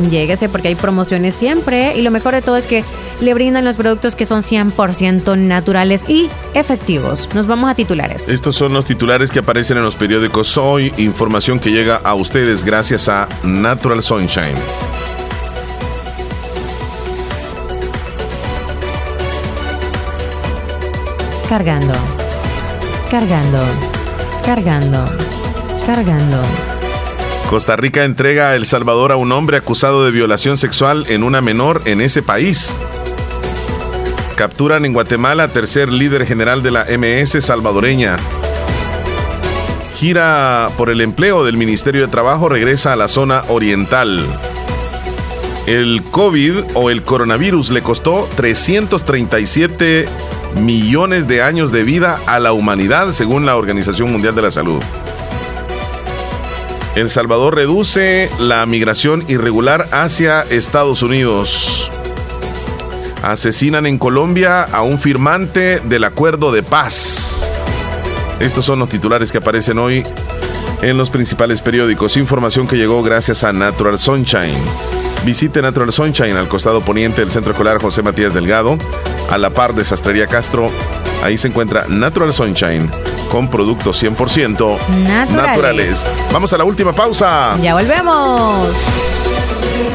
Lléguese 0.09 0.49
porque 0.49 0.69
hay 0.69 0.75
promociones 0.75 1.35
siempre 1.35 1.95
y 1.95 2.01
lo 2.01 2.11
mejor 2.11 2.33
de 2.33 2.41
todo 2.41 2.57
es 2.57 2.67
que 2.67 2.83
le 3.21 3.33
brindan 3.33 3.65
los 3.65 3.77
productos 3.77 4.15
que 4.15 4.25
son 4.25 4.41
100% 4.41 5.37
naturales 5.37 6.09
y 6.09 6.29
efectivos. 6.53 7.29
Nos 7.33 7.47
vamos 7.47 7.69
a 7.69 7.75
titulares. 7.75 8.29
Estos 8.29 8.55
son 8.55 8.73
los 8.73 8.85
titulares 8.85 9.31
que 9.31 9.39
aparecen 9.39 9.77
en 9.77 9.83
los 9.83 9.95
periódicos 9.95 10.57
hoy. 10.57 10.93
Información 10.97 11.59
que 11.59 11.71
llega 11.71 11.95
a 11.97 12.13
ustedes 12.15 12.63
gracias 12.63 13.07
a 13.09 13.27
Natural 13.43 14.03
Sunshine. 14.03 14.55
Cargando. 21.49 21.93
Cargando. 23.09 23.59
Cargando. 24.43 25.05
Cargando. 25.85 26.74
Costa 27.49 27.75
Rica 27.75 28.03
entrega 28.03 28.49
a 28.49 28.55
El 28.55 28.65
Salvador 28.65 29.11
a 29.11 29.17
un 29.17 29.31
hombre 29.31 29.57
acusado 29.57 30.03
de 30.03 30.11
violación 30.11 30.57
sexual 30.57 31.05
en 31.09 31.23
una 31.23 31.41
menor 31.41 31.83
en 31.85 32.01
ese 32.01 32.23
país. 32.23 32.75
Capturan 34.35 34.83
en 34.83 34.93
Guatemala 34.93 35.47
tercer 35.49 35.91
líder 35.91 36.25
general 36.25 36.63
de 36.63 36.71
la 36.71 36.85
MS 36.85 37.45
salvadoreña. 37.45 38.17
Gira 39.95 40.69
por 40.75 40.89
el 40.89 41.01
empleo 41.01 41.45
del 41.45 41.55
Ministerio 41.55 42.01
de 42.01 42.07
Trabajo 42.07 42.49
regresa 42.49 42.93
a 42.93 42.95
la 42.95 43.07
zona 43.07 43.43
oriental. 43.47 44.25
El 45.67 46.01
COVID 46.11 46.63
o 46.73 46.89
el 46.89 47.03
coronavirus 47.03 47.69
le 47.69 47.81
costó 47.81 48.27
337 48.35 50.07
millones 50.61 51.27
de 51.27 51.43
años 51.43 51.71
de 51.71 51.83
vida 51.83 52.19
a 52.25 52.39
la 52.39 52.53
humanidad 52.53 53.11
según 53.11 53.45
la 53.45 53.55
Organización 53.55 54.11
Mundial 54.11 54.35
de 54.35 54.41
la 54.41 54.51
Salud. 54.51 54.81
El 56.95 57.09
Salvador 57.09 57.55
reduce 57.55 58.31
la 58.39 58.65
migración 58.65 59.25
irregular 59.27 59.89
hacia 59.91 60.43
Estados 60.43 61.03
Unidos. 61.03 61.91
Asesinan 63.21 63.85
en 63.85 63.97
Colombia 63.97 64.63
a 64.63 64.81
un 64.81 64.97
firmante 64.97 65.81
del 65.81 66.05
acuerdo 66.05 66.53
de 66.53 66.63
paz. 66.63 67.51
Estos 68.39 68.63
son 68.63 68.79
los 68.79 68.87
titulares 68.87 69.33
que 69.33 69.39
aparecen 69.39 69.77
hoy 69.77 70.05
en 70.81 70.97
los 70.97 71.09
principales 71.09 71.59
periódicos. 71.59 72.15
Información 72.15 72.65
que 72.65 72.77
llegó 72.77 73.03
gracias 73.03 73.43
a 73.43 73.51
Natural 73.51 73.99
Sunshine. 73.99 74.57
Visite 75.25 75.61
Natural 75.61 75.91
Sunshine 75.91 76.37
al 76.37 76.47
costado 76.47 76.79
poniente 76.79 77.19
del 77.19 77.31
Centro 77.31 77.51
Escolar 77.51 77.81
José 77.81 78.03
Matías 78.03 78.33
Delgado, 78.33 78.77
a 79.29 79.37
la 79.37 79.49
par 79.49 79.75
de 79.75 79.83
Sastrería 79.83 80.27
Castro. 80.27 80.71
Ahí 81.21 81.37
se 81.37 81.49
encuentra 81.49 81.87
Natural 81.89 82.33
Sunshine 82.33 82.89
con 83.31 83.47
productos 83.49 84.01
100% 84.03 84.77
Naturales. 84.89 85.35
naturales. 85.35 86.05
Vamos 86.31 86.51
a 86.53 86.57
la 86.57 86.63
última 86.63 86.93
pausa. 86.93 87.57
Ya 87.61 87.73
volvemos. 87.73 88.69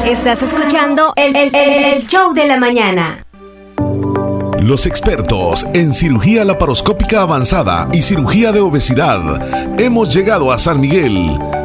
Estás 0.05 0.41
escuchando 0.41 1.13
el, 1.15 1.35
el- 1.35 1.55
el- 1.55 1.83
el 1.93 2.07
show 2.07 2.33
de 2.33 2.45
la 2.47 2.57
mañana. 2.57 3.23
Los 4.59 4.85
expertos 4.85 5.65
en 5.73 5.93
cirugía 5.93 6.45
laparoscópica 6.45 7.21
avanzada 7.23 7.87
y 7.93 8.01
cirugía 8.03 8.51
de 8.51 8.59
obesidad. 8.59 9.19
Hemos 9.79 10.13
llegado 10.13 10.51
a 10.51 10.57
San 10.57 10.79
Miguel. 10.79 11.31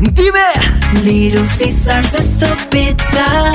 Dime 0.00 1.04
Little 1.04 1.46
Caesars 1.58 2.14
es 2.14 2.38
tu 2.38 2.46
pizza 2.68 3.52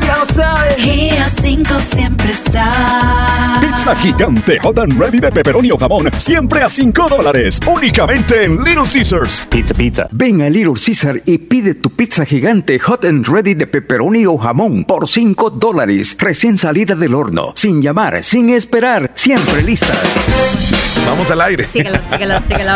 Ya 0.00 0.16
lo 0.18 0.24
sabes 0.24 0.78
Y 0.78 1.10
a 1.10 1.28
cinco 1.28 1.80
siempre 1.80 2.30
está 2.30 3.58
Pizza 3.60 3.96
gigante 3.96 4.58
hot 4.60 4.78
and 4.78 4.98
ready 4.98 5.18
de 5.18 5.32
pepperoni 5.32 5.70
o 5.72 5.76
jamón, 5.76 6.08
siempre 6.18 6.62
a 6.62 6.68
5 6.68 7.08
dólares, 7.08 7.58
únicamente 7.66 8.44
en 8.44 8.62
Little 8.62 8.84
Caesars. 8.90 9.46
Pizza, 9.50 9.74
pizza. 9.74 10.08
Ven 10.12 10.42
a 10.42 10.50
Little 10.50 10.74
Caesar 10.74 11.20
y 11.24 11.38
pide 11.38 11.74
tu 11.74 11.90
pizza 11.90 12.24
gigante 12.24 12.78
hot 12.78 13.04
and 13.04 13.26
ready 13.26 13.54
de 13.54 13.66
pepperoni 13.66 14.26
o 14.26 14.38
jamón 14.38 14.84
por 14.84 15.08
5 15.08 15.50
dólares, 15.50 16.16
recién 16.18 16.56
salida 16.56 16.94
del 16.94 17.14
horno, 17.14 17.52
sin 17.56 17.82
llamar, 17.82 18.22
sin 18.22 18.50
esperar, 18.50 19.10
siempre 19.14 19.62
listas. 19.62 19.98
Vamos 21.06 21.30
al 21.30 21.40
aire. 21.40 21.66
Síguelo, 21.66 21.98
síguelo, 22.10 22.40
síguelo. 22.46 22.72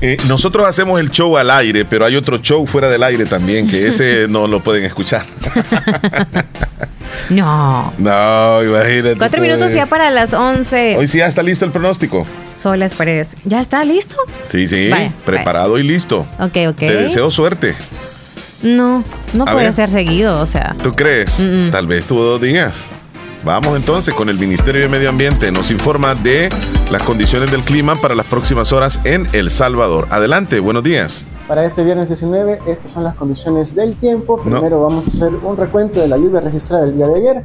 Eh, 0.00 0.18
nosotros 0.26 0.66
hacemos 0.68 1.00
el 1.00 1.05
show 1.10 1.36
al 1.36 1.50
aire, 1.50 1.84
pero 1.84 2.04
hay 2.04 2.16
otro 2.16 2.38
show 2.38 2.66
fuera 2.66 2.88
del 2.88 3.02
aire 3.02 3.26
también, 3.26 3.68
que 3.68 3.88
ese 3.88 4.26
no 4.28 4.46
lo 4.46 4.60
pueden 4.60 4.84
escuchar. 4.84 5.24
No. 7.30 7.92
No, 7.98 8.62
imagínate. 8.62 9.16
Cuatro 9.16 9.40
pues. 9.40 9.50
minutos 9.50 9.72
ya 9.74 9.86
para 9.86 10.10
las 10.10 10.32
11. 10.32 10.96
Hoy 10.96 11.08
sí 11.08 11.18
ya 11.18 11.26
está 11.26 11.42
listo 11.42 11.64
el 11.64 11.72
pronóstico. 11.72 12.26
Solas 12.56 12.94
Paredes. 12.94 13.36
¿Ya 13.44 13.60
está 13.60 13.82
listo? 13.84 14.16
Sí, 14.44 14.68
sí, 14.68 14.90
Vaya, 14.90 15.12
preparado 15.24 15.78
y 15.78 15.82
listo. 15.82 16.26
Ok, 16.38 16.56
ok. 16.68 16.76
Te 16.76 16.94
deseo 16.94 17.30
suerte. 17.30 17.74
No, 18.62 19.04
no 19.32 19.44
A 19.44 19.52
puede 19.52 19.66
ver. 19.66 19.72
ser 19.72 19.90
seguido, 19.90 20.40
o 20.40 20.46
sea. 20.46 20.76
¿Tú 20.82 20.92
crees? 20.92 21.40
Mm, 21.40 21.68
mm. 21.68 21.70
Tal 21.70 21.86
vez 21.86 22.06
tuvo 22.06 22.22
dos 22.22 22.40
días. 22.40 22.92
Vamos 23.46 23.76
entonces 23.76 24.12
con 24.12 24.28
el 24.28 24.40
Ministerio 24.40 24.82
de 24.82 24.88
Medio 24.88 25.08
Ambiente. 25.08 25.52
Nos 25.52 25.70
informa 25.70 26.16
de 26.16 26.48
las 26.90 27.04
condiciones 27.04 27.48
del 27.48 27.60
clima 27.60 27.94
para 27.94 28.16
las 28.16 28.26
próximas 28.26 28.72
horas 28.72 28.98
en 29.04 29.28
El 29.32 29.52
Salvador. 29.52 30.08
Adelante, 30.10 30.58
buenos 30.58 30.82
días. 30.82 31.24
Para 31.46 31.64
este 31.64 31.84
viernes 31.84 32.08
19, 32.08 32.58
estas 32.66 32.90
son 32.90 33.04
las 33.04 33.14
condiciones 33.14 33.72
del 33.76 33.94
tiempo. 33.94 34.42
No. 34.44 34.50
Primero 34.50 34.82
vamos 34.82 35.06
a 35.06 35.10
hacer 35.10 35.30
un 35.44 35.56
recuento 35.56 36.00
de 36.00 36.08
la 36.08 36.16
lluvia 36.16 36.40
registrada 36.40 36.82
el 36.86 36.96
día 36.96 37.06
de 37.06 37.20
ayer. 37.20 37.44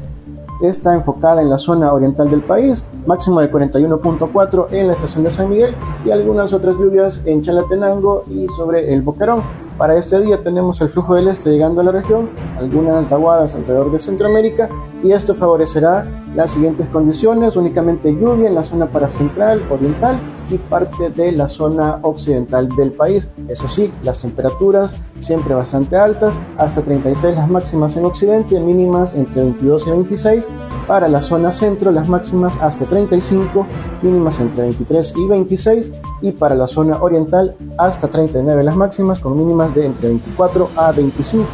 Está 0.63 0.95
enfocada 0.95 1.39
en 1.39 1.51
la 1.51 1.59
zona 1.59 1.93
oriental 1.93 2.31
del 2.31 2.41
país, 2.41 2.83
máximo 3.05 3.39
de 3.39 3.51
41.4 3.51 4.69
en 4.71 4.87
la 4.87 4.93
estación 4.93 5.23
de 5.23 5.29
San 5.29 5.51
Miguel 5.51 5.75
y 6.03 6.09
algunas 6.09 6.51
otras 6.51 6.77
lluvias 6.77 7.21
en 7.25 7.43
Chalatenango 7.43 8.23
y 8.27 8.47
sobre 8.57 8.91
el 8.91 9.03
Boquerón. 9.03 9.43
Para 9.77 9.97
este 9.97 10.21
día 10.21 10.41
tenemos 10.41 10.79
el 10.81 10.89
flujo 10.89 11.15
del 11.15 11.27
este 11.27 11.49
llegando 11.49 11.81
a 11.81 11.83
la 11.83 11.91
región, 11.91 12.29
algunas 12.57 12.95
altaguadas 12.95 13.55
alrededor 13.55 13.91
de 13.91 13.99
Centroamérica 13.99 14.69
y 15.03 15.11
esto 15.11 15.33
favorecerá 15.33 16.05
las 16.35 16.51
siguientes 16.51 16.87
condiciones, 16.89 17.55
únicamente 17.55 18.13
lluvia 18.13 18.47
en 18.47 18.55
la 18.55 18.63
zona 18.63 18.85
paracentral, 18.87 19.61
oriental 19.69 20.17
y 20.49 20.57
parte 20.57 21.09
de 21.09 21.31
la 21.31 21.47
zona 21.47 21.99
occidental 22.01 22.69
del 22.75 22.91
país. 22.91 23.29
Eso 23.47 23.67
sí, 23.67 23.91
las 24.03 24.21
temperaturas 24.21 24.95
siempre 25.19 25.55
bastante 25.55 25.95
altas, 25.97 26.37
hasta 26.57 26.81
36 26.81 27.35
las 27.35 27.49
máximas 27.49 27.95
en 27.97 28.05
occidente, 28.05 28.59
mínimas 28.59 29.13
entre 29.15 29.43
22 29.43 29.87
y 29.87 29.89
26. 29.91 30.49
Para 30.87 31.07
la 31.07 31.21
zona 31.21 31.53
centro, 31.53 31.91
las 31.91 32.09
máximas 32.09 32.57
hasta 32.61 32.85
35, 32.85 33.65
mínimas 34.01 34.39
entre 34.39 34.63
23 34.63 35.13
y 35.15 35.27
26. 35.27 35.93
Y 36.21 36.31
para 36.31 36.55
la 36.55 36.67
zona 36.67 37.01
oriental, 37.01 37.55
hasta 37.77 38.07
39 38.07 38.63
las 38.63 38.75
máximas, 38.75 39.19
con 39.19 39.37
mínimas 39.37 39.60
de 39.69 39.85
entre 39.85 40.09
24 40.09 40.69
a 40.75 40.91
25. 40.91 41.47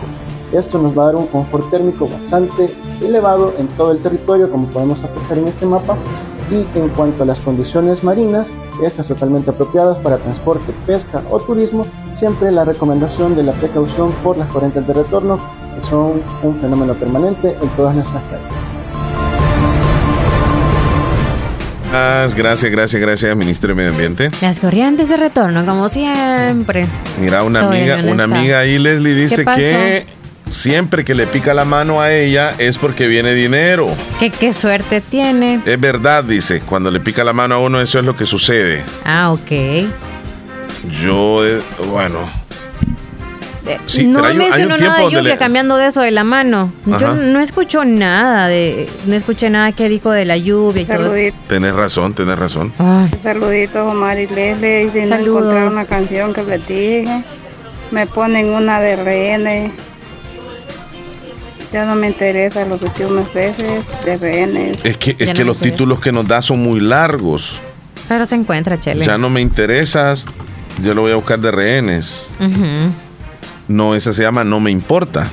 Esto 0.51 0.79
nos 0.79 0.97
va 0.97 1.03
a 1.03 1.05
dar 1.07 1.15
un 1.17 1.27
confort 1.27 1.69
térmico 1.69 2.07
bastante 2.07 2.73
elevado 3.01 3.53
en 3.57 3.67
todo 3.69 3.91
el 3.91 3.99
territorio, 3.99 4.49
como 4.49 4.67
podemos 4.67 5.03
apreciar 5.03 5.39
en 5.39 5.47
este 5.47 5.65
mapa. 5.65 5.97
Y 6.49 6.65
en 6.77 6.87
cuanto 6.89 7.23
a 7.23 7.25
las 7.25 7.41
condiciones 7.41 8.05
marinas, 8.05 8.49
esas 8.81 9.07
totalmente 9.07 9.49
apropiadas 9.49 9.97
para 9.97 10.17
transporte, 10.17 10.71
pesca 10.85 11.21
o 11.29 11.39
turismo, 11.39 11.85
siempre 12.13 12.51
la 12.51 12.63
recomendación 12.63 13.35
de 13.35 13.43
la 13.43 13.51
precaución 13.51 14.11
por 14.23 14.37
las 14.37 14.49
corrientes 14.49 14.87
de 14.87 14.93
retorno, 14.93 15.37
que 15.75 15.81
son 15.81 16.21
un 16.43 16.55
fenómeno 16.61 16.93
permanente 16.93 17.55
en 17.61 17.69
todas 17.75 17.93
nuestras 17.93 18.23
playas. 18.23 18.66
Gracias, 21.91 22.71
gracias, 22.71 23.01
gracias, 23.01 23.35
Ministro 23.35 23.69
de 23.69 23.75
Medio 23.75 23.91
Ambiente. 23.91 24.29
Las 24.41 24.59
corrientes 24.59 25.09
de 25.09 25.17
retorno, 25.17 25.65
como 25.65 25.89
siempre. 25.89 26.87
Mira, 27.19 27.43
una 27.43 27.67
amiga, 27.67 27.97
una 28.05 28.25
amiga 28.25 28.59
ahí, 28.59 28.77
Leslie, 28.77 29.13
dice 29.13 29.45
que 29.45 30.05
siempre 30.49 31.03
que 31.05 31.15
le 31.15 31.27
pica 31.27 31.53
la 31.53 31.65
mano 31.65 32.01
a 32.01 32.13
ella 32.13 32.55
es 32.57 32.77
porque 32.77 33.07
viene 33.07 33.33
dinero. 33.33 33.89
¿Qué, 34.19 34.29
qué 34.31 34.53
suerte 34.53 35.01
tiene. 35.01 35.61
Es 35.65 35.79
verdad, 35.79 36.23
dice, 36.23 36.61
cuando 36.61 36.91
le 36.91 36.99
pica 36.99 37.23
la 37.23 37.33
mano 37.33 37.55
a 37.55 37.59
uno, 37.59 37.81
eso 37.81 37.99
es 37.99 38.05
lo 38.05 38.15
que 38.15 38.25
sucede. 38.25 38.83
Ah, 39.05 39.31
ok. 39.31 39.87
Yo, 41.01 41.45
eh, 41.45 41.61
bueno, 41.89 42.19
Sí, 43.85 44.05
no 44.07 44.19
pero 44.21 44.27
hay 44.31 44.35
un- 44.35 44.41
hay 44.41 44.47
un 44.47 44.49
mencionó 44.49 44.75
tiempo 44.75 44.87
nada 44.87 44.97
de 44.97 45.03
donde 45.03 45.19
lluvia 45.19 45.33
le- 45.33 45.39
cambiando 45.39 45.77
de 45.77 45.87
eso 45.87 46.01
de 46.01 46.11
la 46.11 46.23
mano. 46.23 46.71
Yo 46.85 46.95
Ajá. 46.95 47.13
no 47.15 47.39
escucho 47.39 47.85
nada 47.85 48.47
de, 48.47 48.89
no 49.05 49.15
escuché 49.15 49.49
nada 49.49 49.71
que 49.71 49.89
dijo 49.89 50.11
de 50.11 50.25
la 50.25 50.37
lluvia 50.37 50.81
y 50.81 50.85
todo 50.85 50.95
eso. 50.97 51.03
Saludito. 51.09 51.37
tenés 51.47 51.73
razón, 51.73 52.13
tenés 52.13 52.37
razón. 52.39 52.73
Saluditos, 53.21 53.91
Omar 53.91 54.19
y 54.19 54.27
Leslie. 54.27 54.85
No 55.03 55.07
Saludos. 55.07 55.27
encontrar 55.43 55.67
una 55.71 55.85
canción 55.85 56.33
que 56.33 56.43
les 56.43 56.67
dije. 56.67 57.23
Me 57.91 58.05
ponen 58.07 58.49
una 58.49 58.79
de 58.81 58.95
rehenes. 58.97 59.71
Ya 61.73 61.85
no 61.85 61.95
me 61.95 62.07
interesa 62.07 62.63
lo 62.65 62.79
que 62.79 63.05
unas 63.05 63.33
veces 63.33 63.89
de 64.05 64.17
rehenes. 64.17 64.77
Es 64.85 64.95
que, 64.97 65.11
es 65.11 65.33
que 65.33 65.43
los 65.43 65.55
interesa. 65.55 65.59
títulos 65.61 65.99
que 65.99 66.11
nos 66.13 66.25
da 66.27 66.41
son 66.41 66.59
muy 66.63 66.79
largos. 66.79 67.59
Pero 68.07 68.25
se 68.25 68.35
encuentra, 68.35 68.79
Chele. 68.79 69.05
Ya 69.05 69.17
no 69.17 69.29
me 69.29 69.41
interesas, 69.41 70.25
yo 70.81 70.93
lo 70.93 71.01
voy 71.01 71.11
a 71.11 71.15
buscar 71.15 71.39
de 71.39 71.51
rehenes. 71.51 72.29
Ujú. 72.39 72.93
No, 73.67 73.95
esa 73.95 74.13
se 74.13 74.23
llama 74.23 74.43
No 74.43 74.59
me 74.59 74.71
importa. 74.71 75.29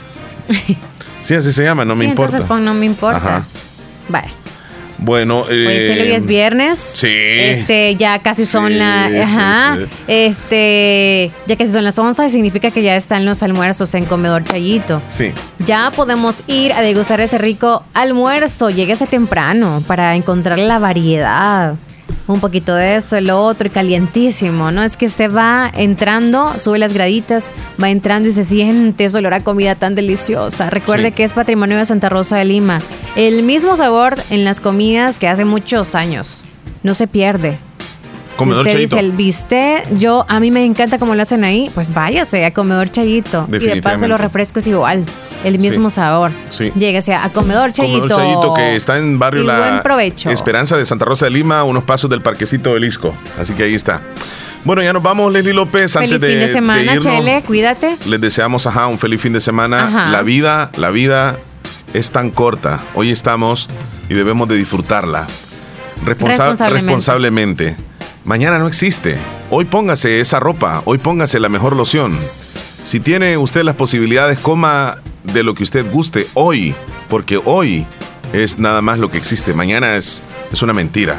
Sí, 1.23 1.33
así 1.35 1.53
se 1.53 1.65
llama, 1.65 1.87
no 1.87 1.95
me 1.95 2.05
importa. 2.05 2.37
entonces 2.37 2.47
pon 2.47 2.63
no 2.67 2.75
me 2.75 2.85
importa. 2.85 3.17
Ajá. 3.17 3.45
Vale. 4.11 4.29
Bueno, 4.99 5.41
Oye, 5.41 5.87
eh, 5.87 6.03
hoy 6.03 6.13
es 6.13 6.27
viernes. 6.27 6.93
Sí. 6.95 7.09
Este, 7.11 7.97
ya 7.97 8.19
casi 8.19 8.45
son 8.45 8.69
Sí, 8.73 8.75
las. 8.79 9.11
Ajá. 9.15 9.77
sí. 9.79 9.87
Este, 10.07 11.31
ya 11.47 11.57
casi 11.57 11.73
son 11.73 11.83
las 11.85 11.99
11 11.99 12.27
y 12.27 12.29
significa 12.29 12.71
que 12.71 12.83
ya 12.83 12.95
están 12.95 13.25
los 13.25 13.43
almuerzos 13.43 13.95
en 13.95 14.05
Comedor 14.05 14.45
Chayito. 14.45 15.01
Sí. 15.07 15.33
Ya 15.61 15.91
podemos 15.97 16.45
ir 16.47 16.75
a 16.75 16.83
degustar 16.83 17.21
ese 17.23 17.39
rico 17.39 17.83
almuerzo. 17.95 18.69
Lléguese 18.69 19.07
temprano 19.07 19.83
para 19.87 20.15
encontrar 20.17 20.59
la 20.59 20.79
variedad. 20.79 21.75
Un 22.27 22.41
poquito 22.41 22.75
de 22.75 22.97
eso, 22.97 23.17
el 23.17 23.29
otro 23.31 23.67
y 23.67 23.71
calientísimo, 23.71 24.71
¿no? 24.71 24.83
Es 24.83 24.97
que 24.97 25.07
usted 25.07 25.31
va 25.31 25.71
entrando, 25.75 26.59
sube 26.59 26.79
las 26.79 26.93
graditas, 26.95 27.45
va 27.83 27.91
entrando 27.91 28.29
y 28.29 28.33
se 28.33 28.45
siente 28.45 29.05
ese 29.05 29.19
olor 29.19 29.35
a 29.35 29.45
comida 29.45 29.75
tan 29.75 29.95
deliciosa. 29.95 30.71
Recuerde 30.71 31.07
Sí. 31.09 31.13
que 31.13 31.25
es 31.25 31.35
patrimonio 31.35 31.77
de 31.77 31.85
Santa 31.87 32.09
Rosa 32.09 32.37
de 32.39 32.47
Lima. 32.47 32.81
El 33.17 33.43
mismo 33.43 33.77
sabor 33.77 34.17
en 34.31 34.45
las 34.45 34.61
comidas 34.61 35.19
que 35.19 35.29
hace 35.29 35.45
muchos 35.45 35.95
años. 35.95 36.45
No 36.83 36.95
se 36.95 37.07
pierde. 37.07 37.59
Comedor 38.37 38.65
si 38.65 38.71
usted 38.71 38.79
Chayito. 38.79 38.97
dice 38.97 39.07
el 39.07 39.13
bistec, 39.13 39.95
yo 39.97 40.25
a 40.29 40.41
mí 40.41 40.51
me 40.51 40.65
encanta 40.65 40.99
como 40.99 41.15
lo 41.15 41.23
hacen 41.23 41.45
ahí, 41.45 41.71
pues 41.75 41.93
váyase 41.95 42.45
a 42.45 42.53
comedor 42.53 42.91
Chayito. 42.91 43.47
Y 43.53 43.59
de 43.59 43.81
paso 43.83 44.09
los 44.09 44.21
refrescos 44.21 44.67
igual, 44.67 45.05
el 45.45 45.59
mismo 45.59 45.91
Sí. 45.91 45.97
sabor. 45.97 46.33
Sí. 46.51 46.73
Lléguese 46.75 47.15
a 47.15 47.29
comedor 47.31 47.73
Chayito. 47.73 48.01
Comedor 48.03 48.19
Chayito, 48.21 48.55
que 48.55 48.77
está 48.77 48.99
en 48.99 49.19
barrio 49.19 49.43
Y 49.43 49.47
La 49.47 49.59
buen 49.59 49.83
provecho. 49.83 50.31
Esperanza 50.31 50.77
de 50.77 50.85
Santa 50.85 51.05
Rosa 51.05 51.27
de 51.27 51.31
Lima, 51.31 51.63
unos 51.65 51.85
pasos 51.85 52.11
del 52.11 52.23
Parquecito 52.23 52.75
del 52.75 52.85
Isco. 52.85 53.15
Así 53.39 53.55
que 53.55 53.63
ahí 53.65 53.75
está. 53.75 54.03
Bueno, 54.65 54.83
ya 54.83 54.93
nos 54.95 55.03
vamos, 55.03 55.31
Leslie 55.33 55.53
López. 55.53 55.93
Feliz 55.93 56.15
antes 56.15 56.21
de, 56.23 56.29
fin 56.29 56.39
de 56.39 56.53
semana, 56.53 56.83
irnos, 56.95 57.05
Chele, 57.05 57.43
cuídate. 57.47 57.97
les 58.07 58.21
deseamos 58.21 58.67
ajá, 58.67 58.87
un 58.87 58.99
feliz 58.99 59.21
fin 59.21 59.35
de 59.35 59.41
semana. 59.41 59.87
Ajá. 59.89 60.09
La 60.11 60.23
vida, 60.23 60.71
la 60.77 60.91
vida 60.91 61.37
es 61.93 62.11
tan 62.11 62.31
corta. 62.31 62.81
Hoy 62.95 63.11
estamos 63.11 63.69
y 64.09 64.15
debemos 64.15 64.49
de 64.49 64.57
disfrutarla. 64.57 65.27
Responsa- 66.05 66.49
Responsablemente. 66.49 66.73
responsablemente. 66.87 67.77
Mañana 68.25 68.59
no 68.59 68.67
existe. 68.67 69.19
Hoy 69.51 69.67
póngase 69.67 70.21
esa 70.21 70.41
ropa, 70.41 70.83
hoy 70.87 70.97
póngase 70.97 71.39
la 71.41 71.51
mejor 71.51 71.77
loción. 71.77 72.19
Si 72.83 72.99
tiene 72.99 73.37
usted 73.37 73.65
las 73.65 73.75
posibilidades, 73.75 74.39
coma 74.39 74.97
de 75.25 75.43
lo 75.43 75.55
que 75.55 75.63
usted 75.63 75.91
guste 75.91 76.29
hoy, 76.33 76.75
porque 77.11 77.39
hoy 77.45 77.87
es 78.33 78.59
nada 78.59 78.81
más 78.81 78.99
lo 78.99 79.11
que 79.11 79.19
existe. 79.19 79.53
Mañana 79.53 79.97
es, 79.97 80.23
es 80.51 80.63
una 80.63 80.73
mentira. 80.73 81.19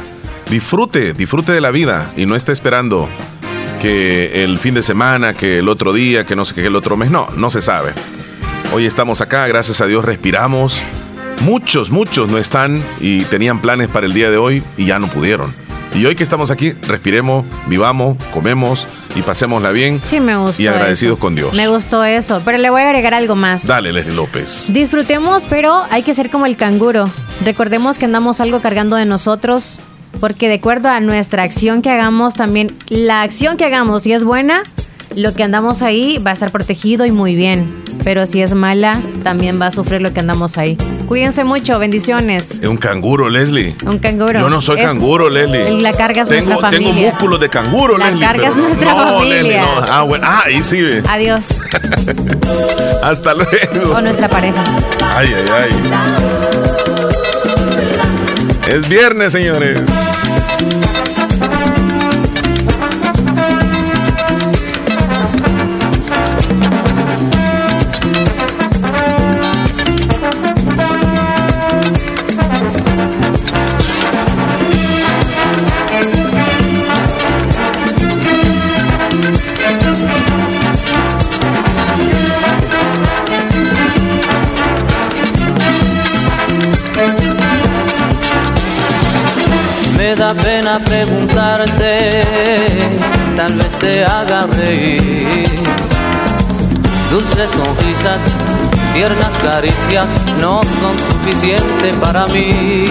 Disfrute, 0.50 1.12
disfrute 1.12 1.52
de 1.52 1.60
la 1.60 1.70
vida 1.70 2.12
y 2.16 2.26
no 2.26 2.34
esté 2.34 2.50
esperando 2.50 3.08
que 3.80 4.42
el 4.42 4.58
fin 4.58 4.74
de 4.74 4.82
semana, 4.82 5.32
que 5.32 5.60
el 5.60 5.68
otro 5.68 5.92
día, 5.92 6.26
que 6.26 6.34
no 6.34 6.44
sé 6.44 6.56
qué, 6.56 6.66
el 6.66 6.74
otro 6.74 6.96
mes. 6.96 7.12
No, 7.12 7.28
no 7.36 7.50
se 7.50 7.62
sabe. 7.62 7.92
Hoy 8.72 8.84
estamos 8.84 9.20
acá, 9.20 9.46
gracias 9.46 9.80
a 9.80 9.86
Dios 9.86 10.04
respiramos. 10.04 10.80
Muchos, 11.42 11.90
muchos 11.90 12.28
no 12.28 12.38
están 12.38 12.82
y 13.00 13.22
tenían 13.26 13.60
planes 13.60 13.86
para 13.86 14.06
el 14.06 14.12
día 14.12 14.28
de 14.28 14.38
hoy 14.38 14.64
y 14.76 14.86
ya 14.86 14.98
no 14.98 15.06
pudieron. 15.06 15.65
Y 15.96 16.04
hoy 16.04 16.14
que 16.14 16.22
estamos 16.22 16.50
aquí, 16.50 16.72
respiremos, 16.72 17.46
vivamos, 17.68 18.18
comemos 18.30 18.86
y 19.14 19.22
pasémosla 19.22 19.70
bien. 19.70 19.98
Sí, 20.04 20.20
me 20.20 20.36
gustó. 20.36 20.62
Y 20.62 20.66
agradecidos 20.66 21.14
eso. 21.14 21.20
con 21.20 21.34
Dios. 21.34 21.56
Me 21.56 21.68
gustó 21.68 22.04
eso, 22.04 22.42
pero 22.44 22.58
le 22.58 22.68
voy 22.68 22.82
a 22.82 22.84
agregar 22.84 23.14
algo 23.14 23.34
más. 23.34 23.66
Dale, 23.66 23.94
Leslie 23.94 24.14
López. 24.14 24.66
Disfrutemos, 24.74 25.46
pero 25.46 25.84
hay 25.90 26.02
que 26.02 26.12
ser 26.12 26.28
como 26.28 26.44
el 26.44 26.58
canguro. 26.58 27.10
Recordemos 27.46 27.98
que 27.98 28.04
andamos 28.04 28.42
algo 28.42 28.60
cargando 28.60 28.96
de 28.96 29.06
nosotros, 29.06 29.78
porque 30.20 30.48
de 30.48 30.56
acuerdo 30.56 30.90
a 30.90 31.00
nuestra 31.00 31.44
acción 31.44 31.80
que 31.80 31.88
hagamos, 31.88 32.34
también 32.34 32.76
la 32.90 33.22
acción 33.22 33.56
que 33.56 33.64
hagamos, 33.64 34.02
si 34.02 34.12
es 34.12 34.22
buena, 34.22 34.64
lo 35.14 35.32
que 35.32 35.44
andamos 35.44 35.80
ahí 35.80 36.18
va 36.18 36.32
a 36.32 36.34
estar 36.34 36.52
protegido 36.52 37.06
y 37.06 37.10
muy 37.10 37.34
bien. 37.34 37.85
Pero 38.06 38.24
si 38.24 38.40
es 38.40 38.54
mala, 38.54 39.00
también 39.24 39.60
va 39.60 39.66
a 39.66 39.70
sufrir 39.72 40.00
lo 40.00 40.12
que 40.14 40.20
andamos 40.20 40.58
ahí. 40.58 40.76
Cuídense 41.08 41.42
mucho, 41.42 41.76
bendiciones. 41.80 42.60
Es 42.62 42.68
un 42.68 42.76
canguro, 42.76 43.28
Leslie. 43.28 43.74
Un 43.84 43.98
canguro. 43.98 44.38
Yo 44.38 44.48
no 44.48 44.60
soy 44.60 44.78
Es- 44.78 44.86
canguro, 44.86 45.28
Leslie. 45.28 45.80
La 45.82 45.92
carga 45.92 46.22
es 46.22 46.28
tengo, 46.28 46.50
nuestra 46.50 46.70
tengo 46.70 46.88
familia. 46.90 47.10
músculos 47.10 47.40
de 47.40 47.48
canguro, 47.48 47.98
La 47.98 48.10
Leslie. 48.10 48.24
carga 48.26 48.48
es 48.50 48.54
nuestra 48.56 48.92
no, 48.92 48.96
familia. 48.96 49.42
Leslie, 49.42 49.58
no. 49.58 49.66
Ah, 49.90 50.02
bueno. 50.02 50.24
Ah, 50.24 50.42
ahí 50.46 50.62
sí. 50.62 50.80
ve. 50.82 51.02
Adiós. 51.08 51.48
Hasta 53.02 53.34
luego. 53.34 53.94
O 53.96 54.00
nuestra 54.00 54.28
pareja. 54.30 54.62
Ay, 55.16 55.28
ay, 55.34 55.44
ay. 55.52 55.70
Es 58.72 58.88
viernes, 58.88 59.32
señores. 59.32 59.80
Pena 90.66 90.78
preguntarte, 90.84 92.22
tal 93.36 93.56
vez 93.56 93.68
te 93.78 94.04
haga 94.04 94.46
reír. 94.48 95.60
Dulces 97.10 97.50
sonrisas, 97.50 98.18
tiernas 98.92 99.32
caricias 99.44 100.06
no 100.40 100.60
son 100.62 100.96
suficientes 101.10 101.96
para 101.96 102.26
mí. 102.26 102.84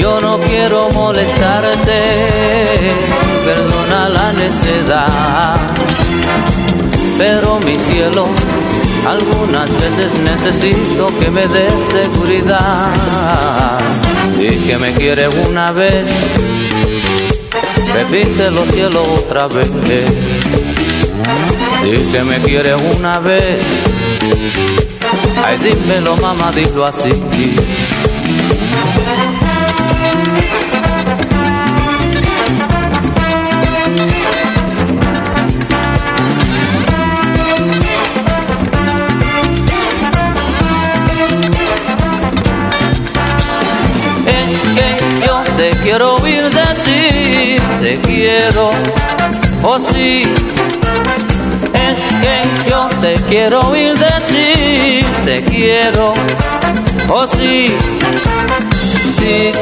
Yo 0.00 0.20
no 0.20 0.38
quiero 0.38 0.88
molestarte, 0.90 2.28
perdona 3.44 4.08
la 4.08 4.32
necedad. 4.34 5.56
Pero 7.18 7.58
mi 7.66 7.76
cielo, 7.76 8.26
algunas 9.06 9.70
veces 9.80 10.12
necesito 10.20 11.08
que 11.18 11.30
me 11.30 11.46
dé 11.48 11.66
seguridad. 11.90 12.90
Y 14.42 14.56
que 14.66 14.76
me 14.76 14.92
quiere 14.94 15.28
una 15.28 15.70
vez, 15.70 16.04
repite 17.94 18.50
los 18.50 18.68
cielos 18.70 19.06
otra 19.06 19.46
vez. 19.46 19.70
Y 21.84 22.12
que 22.12 22.22
me 22.24 22.38
quiere 22.40 22.74
una 22.74 23.20
vez, 23.20 23.62
ay 25.44 25.58
dímelo 25.58 26.16
mamá, 26.16 26.50
dilo 26.50 26.84
así. 26.84 27.12
Quiero 45.82 46.14
oír 46.14 46.48
decir, 46.50 47.60
te 47.80 48.00
quiero, 48.00 48.70
oh 49.62 49.78
sí. 49.78 50.22
Es 51.74 51.98
que 52.20 52.70
yo 52.70 52.88
te 53.00 53.14
quiero 53.28 53.60
oír 53.68 53.94
decir, 53.98 55.04
te 55.24 55.42
quiero, 55.44 56.14
oh 57.08 57.26
sí. 57.26 57.76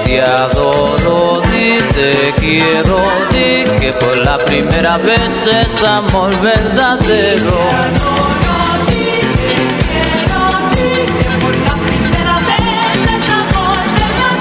Te 0.05 0.23
adoro, 0.23 1.43
di 1.53 1.79
te 1.95 2.35
quiero, 2.39 2.99
di 3.31 3.65
que 3.79 3.93
por 3.93 4.17
la 4.19 4.39
primera 4.39 4.97
vez 4.99 5.21
es 5.47 5.85
amor 5.85 6.31
verdadero. 6.41 7.59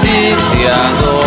Te 0.02 0.68
adoro, 0.68 1.19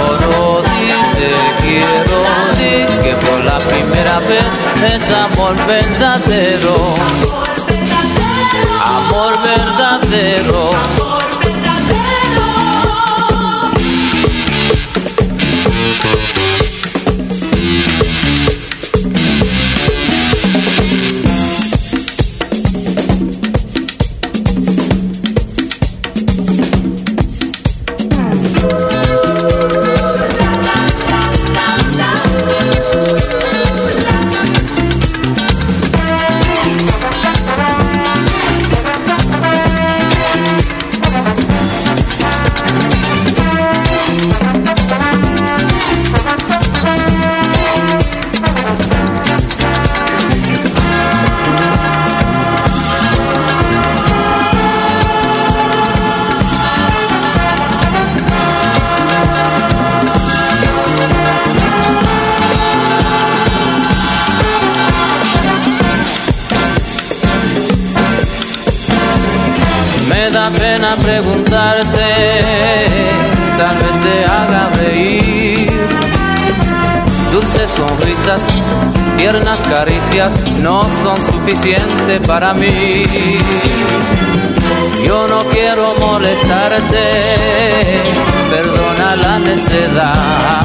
por 3.26 3.44
la 3.44 3.60
primera 3.60 4.20
vez 4.20 4.44
es 4.84 5.14
amor 5.14 5.56
verdadero. 5.68 6.96
Amor 8.84 9.34
verdadero. 9.42 10.73
Pena 70.58 70.96
preguntarte, 70.96 72.06
tal 73.58 73.78
vez 73.78 73.96
te 74.06 74.26
haga 74.26 74.70
reír. 74.80 75.70
Dulces 77.32 77.72
sonrisas, 77.72 78.42
tiernas 79.18 79.60
caricias 79.62 80.32
no 80.62 80.84
son 81.04 81.18
suficientes 81.34 82.20
para 82.28 82.54
mí. 82.54 83.04
Yo 85.06 85.28
no 85.28 85.44
quiero 85.46 85.96
molestarte, 86.00 87.04
perdona 88.52 89.16
la 89.16 89.40
necedad. 89.40 90.62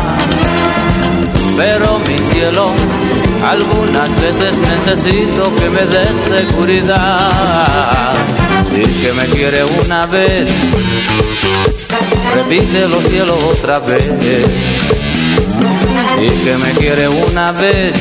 Pero 1.56 1.98
mi 2.06 2.18
cielo, 2.32 2.72
algunas 3.42 4.08
veces 4.20 4.56
necesito 4.58 5.54
que 5.56 5.70
me 5.70 5.86
des 5.86 6.12
seguridad. 6.28 8.14
Y 8.72 8.82
que 8.82 9.12
me 9.12 9.24
quiere 9.26 9.64
una 9.64 10.06
vez, 10.06 10.48
repite 12.34 12.86
los 12.88 13.02
cielos 13.04 13.42
otra 13.44 13.78
vez. 13.80 14.12
Y 16.20 16.28
que 16.44 16.56
me 16.56 16.70
quiere 16.72 17.08
una 17.08 17.52
vez, 17.52 17.94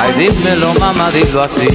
ay 0.00 0.12
dímelo 0.18 0.74
mamá, 0.74 1.10
dilo 1.10 1.42
así. 1.42 1.68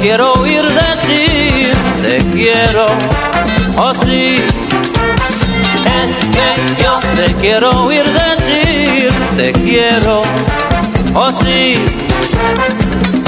Quiero 0.00 0.32
oír 0.34 0.62
decir, 0.62 1.74
te 2.02 2.18
quiero, 2.32 2.86
oh 3.76 3.92
sí. 4.04 4.36
Es 6.00 6.12
que 6.34 6.82
yo 6.82 7.00
te 7.16 7.34
quiero 7.40 7.84
oír 7.84 8.04
decir, 8.04 9.10
te 9.36 9.52
quiero, 9.52 10.22
oh 11.14 11.32
sí. 11.32 11.74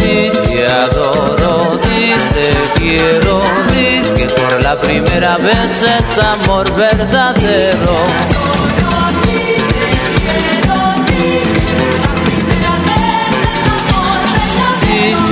Di 0.01 0.31
te 0.31 0.67
adoro, 0.67 1.79
di 1.83 2.13
te 2.35 2.51
quiero, 2.79 3.43
di 3.71 4.03
que 4.17 4.27
por 4.29 4.63
la 4.63 4.79
primera 4.79 5.37
vez 5.39 5.71
es 5.83 6.19
amor 6.25 6.73
verdadero. 6.75 7.97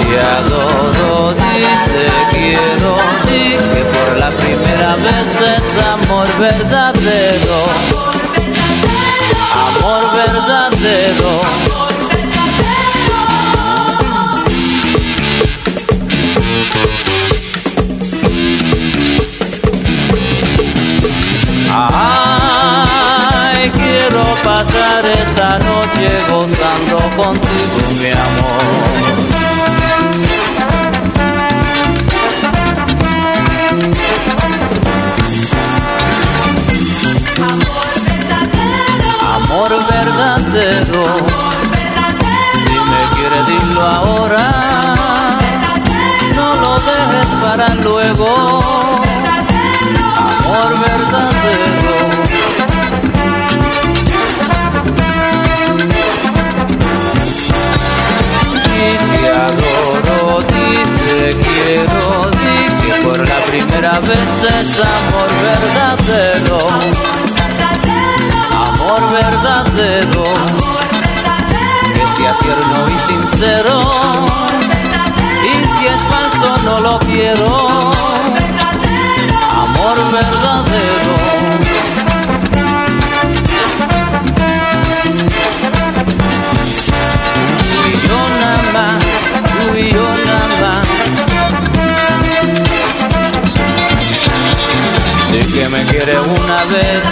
Te 0.08 0.20
adoro, 0.20 0.97
te 1.62 2.06
quiero, 2.36 2.96
di 3.26 3.56
que 3.74 3.82
por 3.94 4.16
la 4.18 4.30
primera 4.30 4.96
vez 4.96 5.30
es 5.54 5.66
amor 5.94 6.28
verdadero. 6.38 7.58
Amor 9.66 10.02
verdadero. 10.12 11.32
Ay, 21.90 23.70
quiero 23.70 24.22
pasar 24.42 25.04
esta 25.04 25.58
noche 25.58 26.08
gozando 26.30 26.98
contigo, 27.16 27.80
mi 28.00 28.10
amor. 28.10 28.67
Luego. 48.18 48.60
Amor 50.16 50.70
verdadero. 50.80 51.94
Y 58.74 58.90
te 59.10 59.30
adoro, 59.30 60.42
di 60.42 60.70
te 60.98 61.36
quiero, 61.36 62.30
di 62.30 63.04
por 63.04 63.18
la 63.18 63.38
primera 63.46 64.00
vez 64.00 64.28
es 64.44 64.80
amor 64.80 65.30
verdadero. 65.48 66.58
Amor 68.52 69.12
verdadero. 69.12 70.24
Que 71.94 72.04
si 72.16 72.26
a 72.26 72.38
ti 72.38 72.48
verdadero. 72.48 73.76
Y 75.40 75.66
si 75.66 75.86
es 75.86 76.00
falso 76.10 76.62
no 76.64 76.80
lo 76.80 76.98
quiero. 77.00 77.67
Me 95.70 95.82
quieres 95.84 96.16
una 96.16 96.64
vez, 96.64 97.02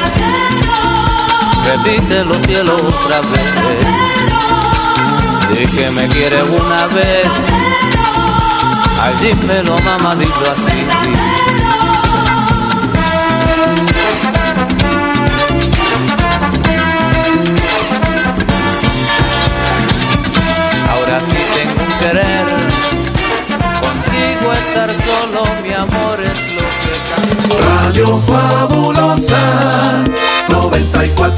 repite 1.67 2.25
los 2.25 2.39
cielos 2.47 2.81
otra 2.83 3.21
vez. 3.21 3.87
De 5.51 5.67
que 5.67 5.91
me 5.91 6.07
quieres 6.09 6.45
una 6.49 6.87
vez, 6.89 7.27
ay 9.01 9.15
dímelo 9.23 9.79
mamá, 9.81 10.15
dilo 10.17 10.51
así. 10.53 10.87
Ahora 20.91 21.21
sí 21.21 21.39
tengo 21.55 21.81
un 21.83 21.93
querer, 21.99 22.47
contigo 23.81 24.53
estar 24.53 24.91
solo, 25.05 25.45
mi 25.63 25.73
amor 25.73 26.07
lo 26.21 26.36
Radio 27.97 28.21
Fabulosa 28.27 30.05
94. 30.51 31.27